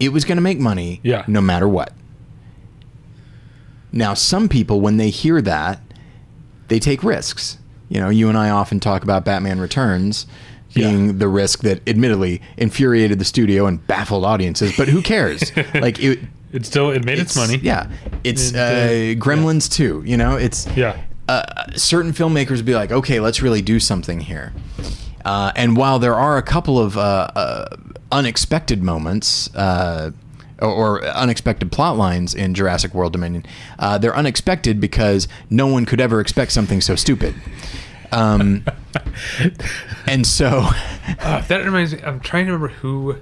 It 0.00 0.08
was 0.12 0.24
going 0.24 0.38
to 0.38 0.42
make 0.42 0.58
money 0.58 1.00
Yeah. 1.04 1.24
no 1.28 1.40
matter 1.40 1.68
what. 1.68 1.92
Now, 3.92 4.14
some 4.14 4.48
people 4.48 4.80
when 4.80 4.96
they 4.96 5.10
hear 5.10 5.40
that, 5.42 5.80
they 6.66 6.80
take 6.80 7.04
risks. 7.04 7.58
You 7.88 8.00
know, 8.00 8.08
you 8.08 8.28
and 8.28 8.36
I 8.36 8.50
often 8.50 8.80
talk 8.80 9.04
about 9.04 9.24
Batman 9.24 9.60
Returns 9.60 10.26
being 10.74 11.06
Yeah. 11.06 11.12
the 11.16 11.28
risk 11.28 11.60
that 11.60 11.80
admittedly 11.88 12.40
infuriated 12.56 13.18
the 13.18 13.24
studio 13.24 13.66
and 13.66 13.84
baffled 13.86 14.24
audiences, 14.24 14.74
but 14.76 14.88
who 14.88 15.02
cares? 15.02 15.52
like 15.74 15.98
it 16.02 16.18
It 16.52 16.66
still 16.66 16.90
it 16.90 17.04
made 17.04 17.18
its, 17.18 17.36
money. 17.36 17.58
Yeah. 17.62 17.88
It's 18.24 18.48
And, 18.50 18.56
uh, 18.58 18.60
uh, 18.60 19.24
Gremlins 19.24 19.70
too, 19.70 20.02
you 20.06 20.16
know, 20.16 20.36
it's 20.36 20.66
Yeah. 20.76 20.96
uh, 21.28 21.42
certain 21.76 22.12
filmmakers 22.12 22.64
be 22.64 22.74
like, 22.74 22.90
okay, 22.92 23.20
let's 23.20 23.42
really 23.42 23.62
do 23.62 23.78
something 23.80 24.20
here. 24.20 24.52
Uh, 25.24 25.52
and 25.56 25.76
while 25.76 25.98
there 25.98 26.14
are 26.14 26.36
a 26.38 26.42
couple 26.42 26.78
of 26.78 26.96
uh, 26.96 27.28
uh, 27.34 27.66
unexpected 28.12 28.82
moments 28.82 29.54
uh, 29.54 30.10
or, 30.60 30.70
or 31.00 31.04
unexpected 31.06 31.70
plot 31.70 31.96
lines 31.98 32.34
in 32.34 32.54
Jurassic 32.54 32.94
World 32.94 33.12
Dominion, 33.12 33.44
uh, 33.78 33.98
they're 33.98 34.16
unexpected 34.16 34.80
because 34.80 35.28
no 35.50 35.66
one 35.66 35.84
could 35.84 36.00
ever 36.00 36.20
expect 36.20 36.52
something 36.52 36.80
so 36.80 36.94
stupid. 36.94 37.34
Um, 38.12 38.64
and 40.06 40.26
so, 40.26 40.70
Uh, 41.20 41.40
that 41.48 41.64
reminds 41.64 41.94
me. 41.94 42.00
I'm 42.02 42.20
trying 42.20 42.46
to 42.46 42.52
remember 42.52 42.74
who 42.74 43.16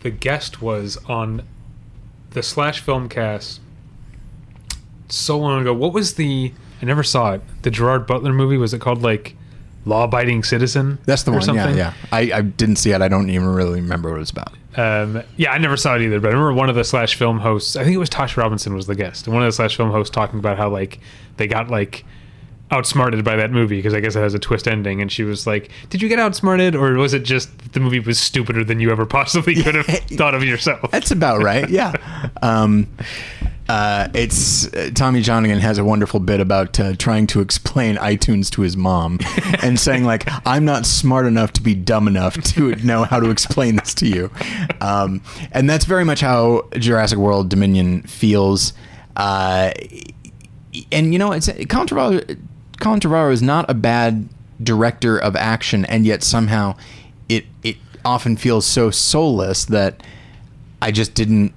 the 0.00 0.10
guest 0.10 0.62
was 0.62 0.96
on 1.06 1.42
the 2.30 2.42
Slash 2.42 2.80
film 2.80 3.08
cast 3.08 3.60
so 5.08 5.38
long 5.38 5.62
ago. 5.62 5.72
What 5.74 5.92
was 5.92 6.14
the? 6.14 6.52
I 6.80 6.84
never 6.84 7.02
saw 7.02 7.32
it. 7.32 7.42
The 7.62 7.70
Gerard 7.70 8.06
Butler 8.06 8.32
movie 8.32 8.56
was 8.56 8.72
it 8.72 8.80
called 8.80 9.02
like 9.02 9.34
Law 9.84 10.04
Abiding 10.04 10.44
Citizen? 10.44 10.98
that's 11.06 11.22
the 11.24 11.32
or 11.32 11.38
one. 11.38 11.40
Yeah, 11.40 11.62
something? 11.62 11.76
yeah. 11.76 11.92
I, 12.12 12.30
I 12.32 12.40
didn't 12.42 12.76
see 12.76 12.92
it. 12.92 13.02
I 13.02 13.08
don't 13.08 13.30
even 13.30 13.48
really 13.48 13.80
remember 13.80 14.10
what 14.10 14.16
it 14.16 14.20
was 14.20 14.30
about. 14.30 14.52
Um, 14.76 15.22
yeah, 15.36 15.50
I 15.50 15.58
never 15.58 15.76
saw 15.76 15.96
it 15.96 16.02
either, 16.02 16.20
but 16.20 16.28
I 16.28 16.32
remember 16.32 16.52
one 16.52 16.68
of 16.68 16.76
the 16.76 16.84
Slash 16.84 17.16
film 17.16 17.40
hosts. 17.40 17.74
I 17.74 17.82
think 17.82 17.94
it 17.94 17.98
was 17.98 18.10
Tasha 18.10 18.36
Robinson 18.36 18.74
was 18.74 18.86
the 18.86 18.94
guest, 18.94 19.26
and 19.26 19.34
one 19.34 19.42
of 19.42 19.48
the 19.48 19.52
Slash 19.52 19.76
film 19.76 19.90
hosts 19.90 20.14
talking 20.14 20.38
about 20.38 20.56
how 20.56 20.68
like 20.68 21.00
they 21.36 21.48
got 21.48 21.68
like 21.68 22.04
outsmarted 22.70 23.24
by 23.24 23.36
that 23.36 23.50
movie 23.50 23.76
because 23.76 23.94
I 23.94 24.00
guess 24.00 24.14
it 24.14 24.20
has 24.20 24.34
a 24.34 24.38
twist 24.38 24.68
ending, 24.68 25.00
and 25.00 25.10
she 25.10 25.24
was 25.24 25.46
like, 25.46 25.70
"Did 25.90 26.02
you 26.02 26.08
get 26.08 26.18
outsmarted, 26.18 26.74
or 26.74 26.92
was 26.94 27.14
it 27.14 27.24
just 27.24 27.72
the 27.72 27.80
movie 27.80 28.00
was 28.00 28.18
stupider 28.18 28.64
than 28.64 28.80
you 28.80 28.90
ever 28.90 29.06
possibly 29.06 29.54
could 29.62 29.74
have 29.74 29.86
thought 30.16 30.34
of 30.34 30.44
yourself?" 30.44 30.90
That's 30.90 31.10
about 31.10 31.42
right. 31.42 31.68
Yeah. 31.68 31.94
Um, 32.42 32.88
uh, 33.68 34.08
it's 34.14 34.72
uh, 34.72 34.90
Tommy 34.94 35.22
Johnagin 35.22 35.58
has 35.58 35.76
a 35.76 35.84
wonderful 35.84 36.20
bit 36.20 36.40
about 36.40 36.80
uh, 36.80 36.94
trying 36.96 37.26
to 37.28 37.40
explain 37.40 37.96
iTunes 37.96 38.50
to 38.52 38.62
his 38.62 38.76
mom 38.76 39.18
and 39.62 39.78
saying 39.78 40.04
like, 40.04 40.24
"I'm 40.46 40.64
not 40.64 40.86
smart 40.86 41.26
enough 41.26 41.52
to 41.54 41.62
be 41.62 41.74
dumb 41.74 42.08
enough 42.08 42.34
to 42.54 42.74
know 42.76 43.04
how 43.04 43.20
to 43.20 43.30
explain 43.30 43.76
this 43.76 43.94
to 43.94 44.06
you," 44.06 44.30
um, 44.80 45.22
and 45.52 45.68
that's 45.68 45.84
very 45.84 46.04
much 46.04 46.20
how 46.20 46.68
Jurassic 46.72 47.18
World 47.18 47.48
Dominion 47.48 48.02
feels. 48.02 48.72
Uh, 49.16 49.72
and 50.92 51.12
you 51.12 51.18
know, 51.18 51.32
it's 51.32 51.50
Colin 51.68 51.88
Trevorrow 52.80 53.32
is 53.32 53.42
not 53.42 53.68
a 53.68 53.74
bad 53.74 54.28
director 54.62 55.18
of 55.18 55.36
action, 55.36 55.84
and 55.84 56.06
yet 56.06 56.22
somehow 56.22 56.76
it 57.28 57.46
it 57.62 57.76
often 58.04 58.36
feels 58.36 58.66
so 58.66 58.90
soulless 58.90 59.64
that 59.66 60.02
I 60.80 60.90
just 60.90 61.14
didn't 61.14 61.52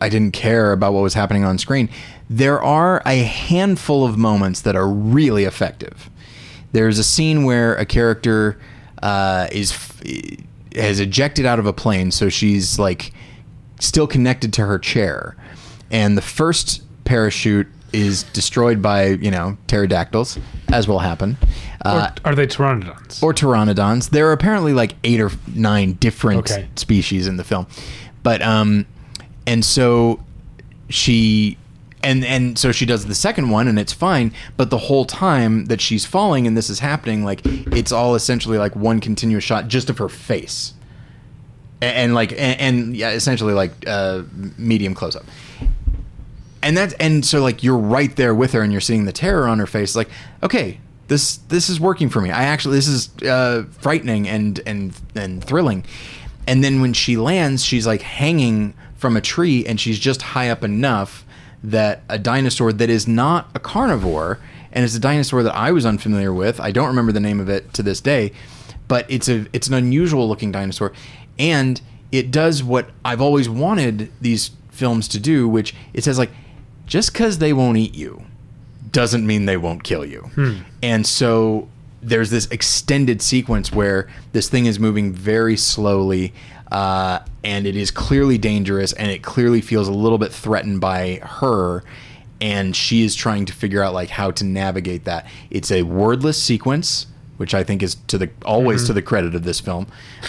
I 0.00 0.08
didn't 0.08 0.32
care 0.32 0.72
about 0.72 0.92
what 0.92 1.02
was 1.02 1.14
happening 1.14 1.44
on 1.44 1.58
screen. 1.58 1.88
There 2.28 2.62
are 2.62 3.02
a 3.06 3.22
handful 3.22 4.04
of 4.04 4.18
moments 4.18 4.60
that 4.62 4.76
are 4.76 4.88
really 4.88 5.44
effective. 5.44 6.10
There's 6.72 6.98
a 6.98 7.04
scene 7.04 7.44
where 7.44 7.74
a 7.76 7.86
character 7.86 8.58
uh, 9.02 9.48
is 9.52 9.72
has 10.74 11.00
ejected 11.00 11.46
out 11.46 11.58
of 11.58 11.66
a 11.66 11.72
plane, 11.72 12.10
so 12.10 12.28
she's 12.28 12.78
like 12.78 13.12
still 13.80 14.06
connected 14.06 14.52
to 14.54 14.66
her 14.66 14.78
chair, 14.78 15.36
and 15.90 16.16
the 16.16 16.22
first 16.22 16.82
parachute 17.04 17.68
is 17.96 18.22
destroyed 18.24 18.82
by 18.82 19.06
you 19.06 19.30
know 19.30 19.56
pterodactyls, 19.66 20.38
as 20.72 20.86
will 20.86 20.98
happen. 21.00 21.36
Uh, 21.84 22.10
or 22.24 22.32
are 22.32 22.34
they 22.34 22.46
pteranodons? 22.46 23.22
or 23.22 23.32
pteranodons. 23.32 24.10
There 24.10 24.28
are 24.28 24.32
apparently 24.32 24.72
like 24.72 24.94
eight 25.04 25.20
or 25.20 25.30
nine 25.54 25.92
different 25.94 26.50
Okay. 26.50 26.68
species 26.76 27.26
in 27.26 27.36
the 27.36 27.44
film, 27.44 27.66
but 28.22 28.42
um, 28.42 28.86
and 29.46 29.64
so 29.64 30.20
she 30.88 31.56
and 32.02 32.24
and 32.24 32.58
so 32.58 32.70
she 32.72 32.86
does 32.86 33.06
the 33.06 33.14
second 33.14 33.50
one 33.50 33.66
and 33.66 33.78
it's 33.78 33.92
fine 33.92 34.32
but 34.56 34.70
the 34.70 34.78
whole 34.78 35.04
time 35.04 35.64
that 35.64 35.80
she's 35.80 36.04
falling 36.04 36.46
and 36.46 36.56
this 36.56 36.70
is 36.70 36.78
happening 36.78 37.24
like 37.24 37.40
it's 37.44 37.90
all 37.90 38.14
essentially 38.14 38.58
like 38.58 38.76
one 38.76 39.00
continuous 39.00 39.42
shot 39.42 39.66
just 39.66 39.90
of 39.90 39.98
her 39.98 40.08
face 40.08 40.74
and, 41.80 41.96
and 41.96 42.14
like 42.14 42.30
and, 42.32 42.60
and 42.60 42.96
yeah 42.96 43.10
essentially 43.10 43.54
like 43.54 43.72
uh 43.88 44.22
medium 44.56 44.94
close 44.94 45.16
up 45.16 45.24
and 46.66 46.76
that's 46.76 46.94
and 46.94 47.24
so 47.24 47.40
like 47.40 47.62
you're 47.62 47.78
right 47.78 48.14
there 48.16 48.34
with 48.34 48.52
her 48.52 48.62
and 48.62 48.72
you're 48.72 48.80
seeing 48.80 49.04
the 49.04 49.12
terror 49.12 49.46
on 49.46 49.58
her 49.58 49.66
face 49.66 49.94
like 49.94 50.08
okay 50.42 50.78
this 51.08 51.36
this 51.48 51.70
is 51.70 51.78
working 51.78 52.08
for 52.08 52.20
me. 52.20 52.30
I 52.30 52.44
actually 52.44 52.76
this 52.76 52.88
is 52.88 53.10
uh 53.22 53.64
frightening 53.78 54.28
and 54.28 54.60
and 54.66 54.92
and 55.14 55.42
thrilling. 55.42 55.84
And 56.46 56.62
then 56.62 56.80
when 56.80 56.92
she 56.92 57.16
lands 57.16 57.64
she's 57.64 57.86
like 57.86 58.02
hanging 58.02 58.74
from 58.96 59.16
a 59.16 59.20
tree 59.20 59.64
and 59.64 59.80
she's 59.80 59.98
just 59.98 60.22
high 60.22 60.48
up 60.48 60.64
enough 60.64 61.24
that 61.62 62.02
a 62.08 62.18
dinosaur 62.18 62.72
that 62.72 62.90
is 62.90 63.06
not 63.06 63.50
a 63.54 63.60
carnivore 63.60 64.38
and 64.72 64.84
it's 64.84 64.94
a 64.94 65.00
dinosaur 65.00 65.42
that 65.42 65.54
i 65.54 65.72
was 65.72 65.84
unfamiliar 65.84 66.32
with 66.32 66.60
i 66.60 66.70
don't 66.70 66.86
remember 66.86 67.12
the 67.12 67.20
name 67.20 67.40
of 67.40 67.48
it 67.48 67.72
to 67.72 67.82
this 67.82 68.00
day 68.00 68.30
but 68.88 69.04
it's 69.10 69.28
a 69.28 69.46
it's 69.52 69.66
an 69.66 69.74
unusual 69.74 70.28
looking 70.28 70.52
dinosaur. 70.52 70.92
And 71.38 71.80
it 72.12 72.30
does 72.30 72.62
what 72.62 72.90
i've 73.04 73.20
always 73.20 73.48
wanted 73.48 74.12
these 74.20 74.50
films 74.70 75.08
to 75.08 75.18
do 75.18 75.48
which 75.48 75.74
it 75.92 76.04
says 76.04 76.18
like 76.18 76.30
just 76.86 77.12
because 77.12 77.38
they 77.38 77.52
won't 77.52 77.76
eat 77.76 77.94
you 77.94 78.24
doesn't 78.92 79.26
mean 79.26 79.46
they 79.46 79.56
won't 79.56 79.82
kill 79.82 80.04
you. 80.04 80.30
And 80.82 81.06
so 81.06 81.68
there's 82.02 82.30
this 82.30 82.46
extended 82.46 83.20
sequence 83.20 83.72
where 83.72 84.08
this 84.32 84.48
thing 84.48 84.66
is 84.66 84.78
moving 84.78 85.12
very 85.12 85.56
slowly 85.56 86.32
uh, 86.70 87.18
and 87.44 87.66
it 87.66 87.76
is 87.76 87.90
clearly 87.90 88.38
dangerous 88.38 88.92
and 88.92 89.10
it 89.10 89.22
clearly 89.22 89.60
feels 89.60 89.88
a 89.88 89.92
little 89.92 90.18
bit 90.18 90.32
threatened 90.32 90.80
by 90.80 91.20
her 91.22 91.82
and 92.40 92.76
she 92.76 93.02
is 93.02 93.14
trying 93.14 93.46
to 93.46 93.52
figure 93.52 93.82
out 93.82 93.92
like 93.92 94.10
how 94.10 94.30
to 94.30 94.44
navigate 94.44 95.04
that. 95.04 95.26
It's 95.50 95.70
a 95.70 95.82
wordless 95.82 96.40
sequence, 96.42 97.06
which 97.38 97.54
I 97.54 97.64
think 97.64 97.82
is 97.82 97.96
to 98.08 98.18
the 98.18 98.30
always 98.44 98.84
to 98.84 98.92
the 98.92 99.02
credit 99.02 99.34
of 99.34 99.42
this 99.42 99.58
film. 99.58 99.86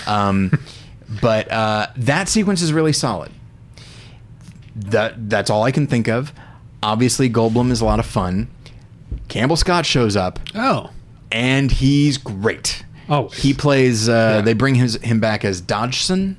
Um, 0.08 0.51
but 1.22 1.51
uh, 1.51 1.88
that 1.97 2.30
sequence 2.30 2.62
is 2.62 2.74
really 2.74 2.93
solid 2.93 3.32
that 4.78 5.30
that's 5.30 5.49
all 5.49 5.64
I 5.64 5.72
can 5.72 5.88
think 5.88 6.08
of. 6.08 6.32
Obviously, 6.84 7.30
Goldblum 7.30 7.71
is 7.71 7.82
a 7.82 7.86
lot 7.86 7.99
of 7.99 8.05
fun. 8.05 8.49
Campbell 9.28 9.55
Scott 9.55 9.86
shows 9.86 10.15
up, 10.15 10.39
oh, 10.55 10.91
and 11.32 11.71
he's 11.71 12.17
great. 12.17 12.84
Oh. 13.09 13.30
he 13.30 13.53
plays. 13.53 14.09
Uh, 14.09 14.11
Yeah. 14.11 14.41
They 14.41 14.53
bring 14.53 14.75
his, 14.75 14.95
him 14.95 15.19
back 15.19 15.45
as 15.45 15.61
Dodgson, 15.61 16.38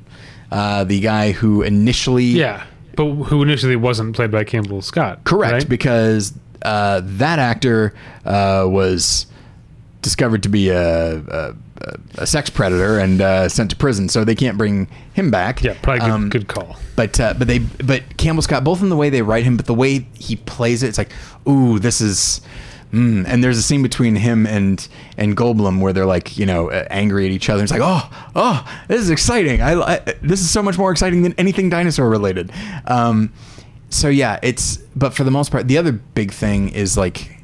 uh, 0.50 0.84
the 0.84 1.00
guy 1.00 1.32
who 1.32 1.62
initially 1.62 2.24
yeah. 2.24 2.66
But 2.96 3.12
who 3.14 3.42
initially 3.42 3.76
wasn't 3.76 4.16
played 4.16 4.32
by 4.32 4.42
Campbell 4.42 4.82
Scott? 4.82 5.22
correct 5.24 5.52
right? 5.52 5.68
because 5.68 6.32
uh, 6.62 7.00
that 7.04 7.38
actor 7.38 7.94
uh, 8.24 8.66
was 8.68 9.26
discovered 10.08 10.42
to 10.42 10.48
be 10.48 10.70
a, 10.70 11.18
a, 11.18 11.54
a 12.16 12.26
sex 12.26 12.48
predator 12.50 12.98
and 12.98 13.20
uh, 13.20 13.48
sent 13.48 13.70
to 13.70 13.76
prison, 13.76 14.08
so 14.08 14.24
they 14.24 14.34
can't 14.34 14.56
bring 14.56 14.88
him 15.12 15.30
back. 15.30 15.62
yeah, 15.62 15.74
probably 15.82 16.00
good, 16.00 16.10
Um, 16.10 16.28
good 16.30 16.48
call. 16.48 16.76
but 16.96 17.20
uh, 17.20 17.34
but 17.38 17.46
they 17.46 17.58
but 17.58 18.16
Campbell 18.16 18.42
Scott 18.42 18.64
both 18.64 18.80
in 18.82 18.88
the 18.88 18.96
way 18.96 19.10
they 19.10 19.22
write 19.22 19.44
him, 19.44 19.56
but 19.56 19.66
the 19.66 19.74
way 19.74 20.06
he 20.18 20.36
plays 20.36 20.82
it, 20.82 20.88
it's 20.88 20.98
like, 20.98 21.10
ooh, 21.48 21.78
this 21.78 22.00
is. 22.00 22.40
Mm. 22.90 23.26
And 23.28 23.44
there's 23.44 23.58
a 23.58 23.62
scene 23.62 23.82
between 23.82 24.16
him 24.16 24.46
and 24.46 24.88
and 25.18 25.36
Goldblum 25.36 25.78
where 25.82 25.92
they're 25.92 26.06
like, 26.06 26.38
you 26.38 26.46
know, 26.46 26.70
uh, 26.70 26.86
angry 26.88 27.26
at 27.26 27.32
each 27.32 27.50
other. 27.50 27.62
It's 27.62 27.70
like, 27.70 27.82
oh, 27.84 28.08
oh, 28.34 28.64
this 28.88 29.02
is 29.02 29.10
exciting. 29.10 29.60
I, 29.60 29.72
I 29.74 29.98
this 30.22 30.40
is 30.40 30.48
so 30.50 30.62
much 30.62 30.78
more 30.78 30.90
exciting 30.90 31.20
than 31.20 31.34
anything 31.36 31.68
dinosaur 31.68 32.08
related. 32.08 32.50
Um, 32.86 33.30
so 33.90 34.08
yeah, 34.08 34.38
it's 34.42 34.78
but 34.96 35.12
for 35.12 35.22
the 35.24 35.30
most 35.30 35.52
part, 35.52 35.68
the 35.68 35.76
other 35.76 35.92
big 35.92 36.32
thing 36.32 36.70
is 36.70 36.96
like 36.96 37.37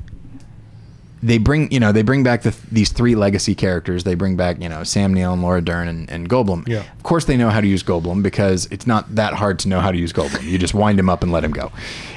they 1.25 1.39
bring 1.39 1.72
you 1.72 1.81
know 1.81 1.91
they 1.91 2.03
bring 2.03 2.22
back 2.22 2.43
the, 2.43 2.55
these 2.70 2.93
three 2.93 3.14
legacy 3.14 3.55
characters. 3.55 4.05
They 4.05 4.14
bring 4.14 4.37
back 4.37 4.61
you 4.61 4.68
know 4.68 4.85
Sam 4.85 5.14
Neill 5.14 5.33
and 5.33 5.41
Laura 5.41 5.62
Dern 5.62 5.89
and, 5.89 6.09
and 6.11 6.29
Goldblum. 6.29 6.68
Yeah. 6.68 6.81
Of 6.81 7.03
course, 7.03 7.25
they 7.25 7.39
know 7.39 7.49
how 7.49 7.62
to 7.62 7.66
use 7.66 7.83
Goldblum 7.83 8.22
because 8.22 8.68
it's 8.70 8.87
not 8.87 9.14
that 9.14 9.33
hard 9.33 9.59
to 9.61 9.68
know 9.68 9.81
how 9.81 9.91
to 9.91 9.97
use 9.97 10.12
Goldblum. 10.12 10.43
You 10.43 10.59
just 10.59 10.75
wind 10.75 10.99
him 10.99 11.09
up 11.09 11.22
and 11.22 11.33
let 11.33 11.43
him 11.43 11.53
go. 11.53 11.72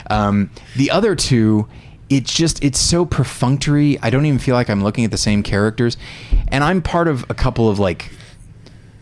Um, 0.10 0.50
the 0.76 0.92
other 0.92 1.16
two, 1.16 1.70
it's 2.10 2.34
just 2.34 2.62
it's 2.62 2.80
so 2.80 3.06
perfunctory. 3.06 3.98
I 4.02 4.10
don't 4.10 4.26
even 4.26 4.40
feel 4.40 4.56
like 4.56 4.70
I'm 4.70 4.84
looking 4.84 5.06
at 5.06 5.12
the 5.12 5.18
same 5.18 5.42
characters, 5.42 5.96
and 6.50 6.62
I'm 6.62 6.82
part 6.82 7.08
of 7.08 7.26
a 7.30 7.34
couple 7.34 7.70
of 7.70 7.80
like 7.80 8.12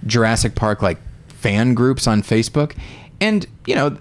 Jurassic 0.06 0.54
Park 0.54 0.84
like 0.84 1.00
fan 1.30 1.74
groups 1.74 2.06
on 2.06 2.22
Facebook, 2.22 2.78
and 3.20 3.48
you 3.66 3.74
know 3.74 3.98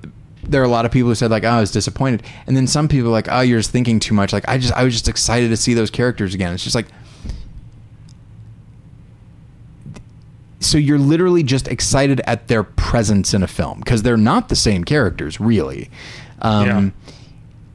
there 0.50 0.60
are 0.60 0.64
a 0.64 0.68
lot 0.68 0.84
of 0.84 0.92
people 0.92 1.08
who 1.08 1.14
said 1.14 1.30
like, 1.30 1.44
"Oh, 1.44 1.48
I 1.48 1.60
was 1.60 1.70
disappointed," 1.70 2.22
and 2.46 2.56
then 2.56 2.66
some 2.66 2.88
people 2.88 3.08
are 3.08 3.12
like, 3.12 3.28
"Oh, 3.30 3.40
you're 3.40 3.58
just 3.58 3.70
thinking 3.70 4.00
too 4.00 4.14
much." 4.14 4.32
Like 4.32 4.44
I 4.48 4.58
just 4.58 4.72
I 4.74 4.84
was 4.84 4.92
just 4.92 5.08
excited 5.08 5.48
to 5.48 5.56
see 5.56 5.74
those 5.74 5.90
characters 5.90 6.34
again. 6.34 6.52
It's 6.52 6.64
just 6.64 6.74
like. 6.74 6.86
So 10.60 10.78
you're 10.78 10.98
literally 10.98 11.42
just 11.42 11.68
excited 11.68 12.22
at 12.26 12.48
their 12.48 12.62
presence 12.62 13.34
in 13.34 13.42
a 13.42 13.46
film 13.46 13.80
because 13.80 14.02
they're 14.02 14.16
not 14.16 14.48
the 14.48 14.56
same 14.56 14.82
characters, 14.82 15.38
really, 15.38 15.90
um, 16.40 16.94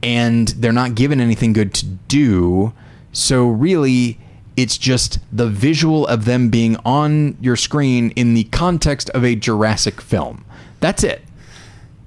and 0.02 0.48
they're 0.48 0.72
not 0.72 0.96
given 0.96 1.20
anything 1.20 1.52
good 1.52 1.72
to 1.74 1.86
do. 1.86 2.72
So 3.12 3.46
really, 3.48 4.18
it's 4.56 4.76
just 4.76 5.20
the 5.32 5.46
visual 5.46 6.06
of 6.08 6.24
them 6.24 6.50
being 6.50 6.76
on 6.84 7.36
your 7.40 7.56
screen 7.56 8.10
in 8.10 8.34
the 8.34 8.44
context 8.44 9.08
of 9.10 9.24
a 9.24 9.36
Jurassic 9.36 10.00
film. 10.00 10.44
That's 10.80 11.04
it. 11.04 11.22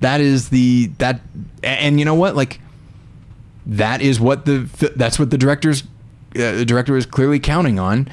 That 0.04 0.20
is 0.20 0.50
the 0.50 0.88
that, 0.98 1.22
and 1.64 1.98
you 1.98 2.04
know 2.06 2.16
what? 2.16 2.36
Like, 2.36 2.60
that 3.66 4.02
is 4.02 4.20
what 4.20 4.46
the 4.46 4.68
that's 4.98 5.18
what 5.18 5.30
the 5.32 5.38
director's 5.38 5.84
uh, 6.36 6.52
the 6.60 6.66
director 6.66 6.92
was 6.94 7.06
clearly 7.06 7.40
counting 7.40 7.80
on, 7.80 8.10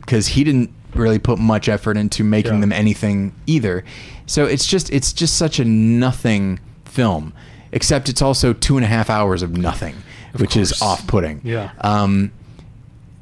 because 0.00 0.28
he 0.28 0.44
didn't 0.44 0.70
really 0.94 1.18
put 1.18 1.38
much 1.38 1.68
effort 1.68 1.96
into 1.96 2.22
making 2.22 2.54
Yeah. 2.54 2.60
them 2.60 2.72
anything 2.72 3.32
either. 3.46 3.82
So 4.26 4.44
it's 4.44 4.64
just 4.66 4.90
it's 4.90 5.12
just 5.12 5.36
such 5.36 5.58
a 5.58 5.64
nothing 5.64 6.60
film. 6.84 7.32
Except 7.74 8.08
it's 8.08 8.20
also 8.22 8.52
two 8.52 8.76
and 8.76 8.84
a 8.84 8.88
half 8.88 9.08
hours 9.08 9.42
of 9.42 9.56
nothing, 9.56 9.96
which 10.36 10.56
is 10.58 10.80
off-putting. 10.82 11.40
Yeah. 11.42 11.70
Um, 11.80 12.30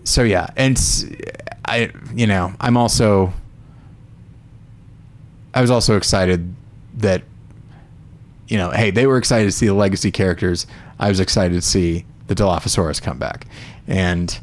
so 0.02 0.22
yeah, 0.24 0.48
and 0.56 0.76
I 1.64 1.92
you 2.14 2.26
know, 2.26 2.52
I'm 2.60 2.76
also, 2.76 3.32
I 5.54 5.60
was 5.60 5.70
also 5.70 5.96
excited 5.96 6.52
that, 6.98 7.22
you 8.50 8.58
know, 8.58 8.70
hey, 8.70 8.90
they 8.90 9.06
were 9.06 9.16
excited 9.16 9.46
to 9.46 9.52
see 9.52 9.66
the 9.66 9.74
legacy 9.74 10.10
characters. 10.10 10.66
I 10.98 11.08
was 11.08 11.20
excited 11.20 11.54
to 11.54 11.62
see 11.66 12.04
the 12.26 12.34
Dilophosaurus 12.34 13.00
come 13.00 13.18
back, 13.18 13.46
and 13.86 14.38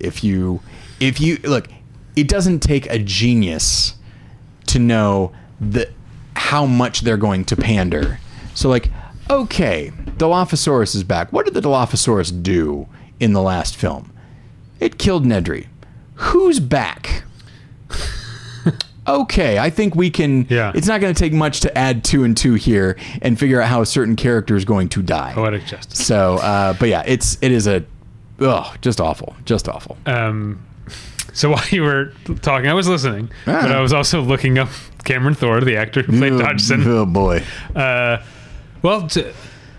if 0.00 0.24
you, 0.24 0.60
if 1.00 1.20
you 1.20 1.36
look, 1.44 1.68
it 2.16 2.28
doesn't 2.28 2.60
take 2.60 2.86
a 2.90 2.98
genius 2.98 3.94
to 4.68 4.78
know 4.78 5.32
the 5.60 5.90
how 6.36 6.66
much 6.66 7.02
they're 7.02 7.16
going 7.16 7.44
to 7.44 7.56
pander. 7.56 8.18
So 8.54 8.68
like, 8.68 8.90
okay, 9.30 9.92
Dilophosaurus 10.16 10.94
is 10.94 11.04
back. 11.04 11.32
What 11.32 11.44
did 11.44 11.54
the 11.54 11.60
Dilophosaurus 11.60 12.42
do 12.42 12.88
in 13.20 13.32
the 13.32 13.42
last 13.42 13.76
film. 13.76 14.12
It 14.80 14.98
killed 14.98 15.24
Nedry. 15.24 15.68
Who's 16.14 16.60
back? 16.60 17.24
Okay, 19.06 19.58
I 19.58 19.70
think 19.70 19.94
we 19.94 20.10
can. 20.10 20.46
Yeah. 20.48 20.72
It's 20.74 20.86
not 20.86 21.00
going 21.00 21.14
to 21.14 21.18
take 21.18 21.32
much 21.32 21.60
to 21.60 21.76
add 21.78 22.04
two 22.04 22.24
and 22.24 22.36
two 22.36 22.54
here 22.54 22.96
and 23.22 23.38
figure 23.38 23.60
out 23.60 23.68
how 23.68 23.80
a 23.82 23.86
certain 23.86 24.16
character 24.16 24.56
is 24.56 24.64
going 24.64 24.88
to 24.90 25.02
die. 25.02 25.32
Poetic 25.34 25.66
justice. 25.66 26.04
So, 26.04 26.34
uh, 26.36 26.74
but 26.74 26.88
yeah, 26.88 27.02
it's 27.06 27.38
it 27.42 27.52
is 27.52 27.66
a, 27.66 27.84
oh, 28.40 28.74
just 28.80 29.00
awful, 29.00 29.34
just 29.44 29.68
awful. 29.68 29.96
Um, 30.06 30.64
so 31.32 31.50
while 31.52 31.64
you 31.70 31.82
were 31.82 32.12
talking, 32.42 32.68
I 32.68 32.74
was 32.74 32.88
listening, 32.88 33.30
Ah. 33.46 33.60
but 33.62 33.72
I 33.72 33.80
was 33.80 33.92
also 33.92 34.20
looking 34.22 34.58
up 34.58 34.68
Cameron 35.04 35.34
Thor, 35.34 35.60
the 35.60 35.76
actor 35.76 36.02
who 36.02 36.16
played 36.18 36.38
Dodgson. 36.38 36.82
Oh 36.86 37.04
boy, 37.06 37.42
Uh, 37.74 38.18
well, 38.82 39.06
t- 39.08 39.26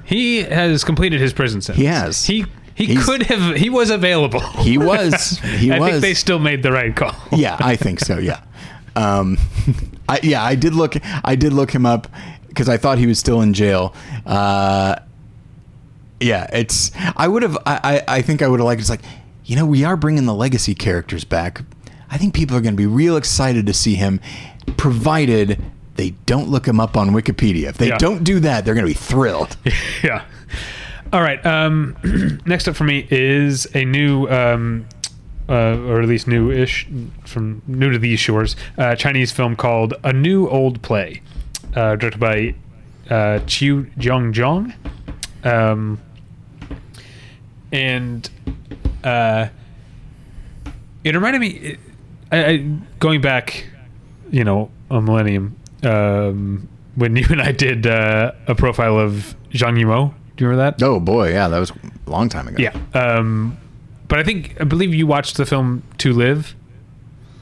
he 0.03 0.43
has 0.43 0.83
completed 0.83 1.19
his 1.19 1.33
prison 1.33 1.61
sentence. 1.61 1.79
He 1.81 1.85
has. 1.85 2.25
He 2.25 2.45
he 2.75 2.87
He's- 2.87 3.05
could 3.05 3.23
have. 3.23 3.55
He 3.55 3.69
was 3.69 3.89
available. 3.89 4.41
he 4.59 4.77
was, 4.77 5.39
he 5.57 5.71
I 5.71 5.79
was. 5.79 5.89
think 5.89 6.01
they 6.01 6.13
still 6.13 6.39
made 6.39 6.61
the 6.61 6.71
right 6.73 6.93
call. 6.95 7.15
yeah, 7.31 7.55
I 7.59 7.75
think 7.77 8.01
so. 8.01 8.17
Yeah, 8.19 8.41
um, 8.95 9.37
I, 10.09 10.19
yeah, 10.23 10.43
I 10.43 10.55
did 10.55 10.73
look. 10.73 10.95
I 11.23 11.35
did 11.35 11.53
look 11.53 11.71
him 11.71 11.85
up 11.85 12.07
because 12.47 12.69
I 12.69 12.77
thought 12.77 12.97
he 12.97 13.07
was 13.07 13.19
still 13.19 13.41
in 13.41 13.53
jail. 13.53 13.93
Uh, 14.25 14.95
yeah, 16.19 16.47
it's. 16.53 16.91
I 17.15 17.27
would 17.27 17.43
have. 17.43 17.57
I, 17.65 18.01
I, 18.07 18.15
I 18.17 18.21
think 18.21 18.41
I 18.41 18.47
would 18.47 18.59
have 18.59 18.65
liked. 18.65 18.81
It's 18.81 18.89
like, 18.89 19.01
you 19.45 19.55
know, 19.55 19.65
we 19.65 19.83
are 19.83 19.97
bringing 19.97 20.25
the 20.25 20.33
legacy 20.33 20.73
characters 20.75 21.23
back. 21.23 21.61
I 22.09 22.17
think 22.17 22.33
people 22.33 22.55
are 22.55 22.61
going 22.61 22.73
to 22.75 22.77
be 22.77 22.85
real 22.85 23.17
excited 23.17 23.65
to 23.65 23.73
see 23.73 23.95
him, 23.95 24.19
provided 24.77 25.61
they 25.95 26.11
don't 26.25 26.49
look 26.49 26.67
him 26.67 26.79
up 26.79 26.95
on 26.97 27.09
Wikipedia. 27.11 27.67
If 27.69 27.77
they 27.77 27.87
Yeah. 27.89 27.97
don't 27.97 28.23
do 28.23 28.39
that, 28.41 28.63
they're 28.65 28.73
going 28.75 28.85
to 28.85 28.89
be 28.89 28.93
thrilled. 28.93 29.57
yeah. 30.03 30.23
All 31.13 31.21
right. 31.21 31.43
Um, 31.45 31.95
next 32.45 32.67
up 32.67 32.75
for 32.75 32.83
me 32.83 33.07
is 33.09 33.67
a 33.75 33.85
new, 33.85 34.27
um, 34.27 34.85
uh, 35.49 35.77
or 35.87 36.01
at 36.01 36.07
least 36.07 36.27
new-ish, 36.27 36.87
from 37.25 37.61
new 37.67 37.91
to 37.91 37.99
these 37.99 38.19
shores, 38.19 38.55
uh, 38.77 38.95
Chinese 38.95 39.31
film 39.31 39.55
called 39.55 39.93
A 40.03 40.11
New 40.11 40.47
Old 40.49 40.81
Play, 40.81 41.21
uh, 41.75 41.95
directed 41.95 42.19
by 42.19 42.55
uh, 43.09 43.39
Chiu 43.45 43.85
Jiang 43.97 44.33
Zhang. 44.33 44.73
Um, 45.45 45.99
and 47.71 48.29
uh, 49.03 49.49
it 51.03 51.13
reminded 51.13 51.39
me, 51.39 51.49
it, 51.49 51.79
I, 52.31 52.45
I, 52.45 52.57
going 52.99 53.21
back, 53.21 53.67
you 54.31 54.43
know, 54.43 54.71
a 54.89 55.01
millennium, 55.01 55.55
um, 55.83 56.67
when 56.95 57.15
you 57.15 57.25
and 57.29 57.41
I 57.41 57.51
did 57.51 57.85
uh, 57.85 58.31
a 58.47 58.55
profile 58.55 58.97
of 58.99 59.35
Zhang 59.51 59.77
Yimou. 59.79 60.13
Do 60.35 60.43
you 60.43 60.49
remember 60.49 60.77
that? 60.77 60.85
Oh 60.85 60.99
boy, 60.99 61.31
yeah, 61.31 61.47
that 61.47 61.59
was 61.59 61.71
a 61.71 62.09
long 62.09 62.27
time 62.27 62.47
ago. 62.47 62.57
Yeah. 62.61 62.77
Um, 62.93 63.57
but 64.07 64.19
I 64.19 64.23
think, 64.23 64.55
I 64.59 64.63
believe 64.63 64.93
you 64.93 65.07
watched 65.07 65.37
the 65.37 65.45
film 65.45 65.83
To 65.99 66.13
Live. 66.13 66.55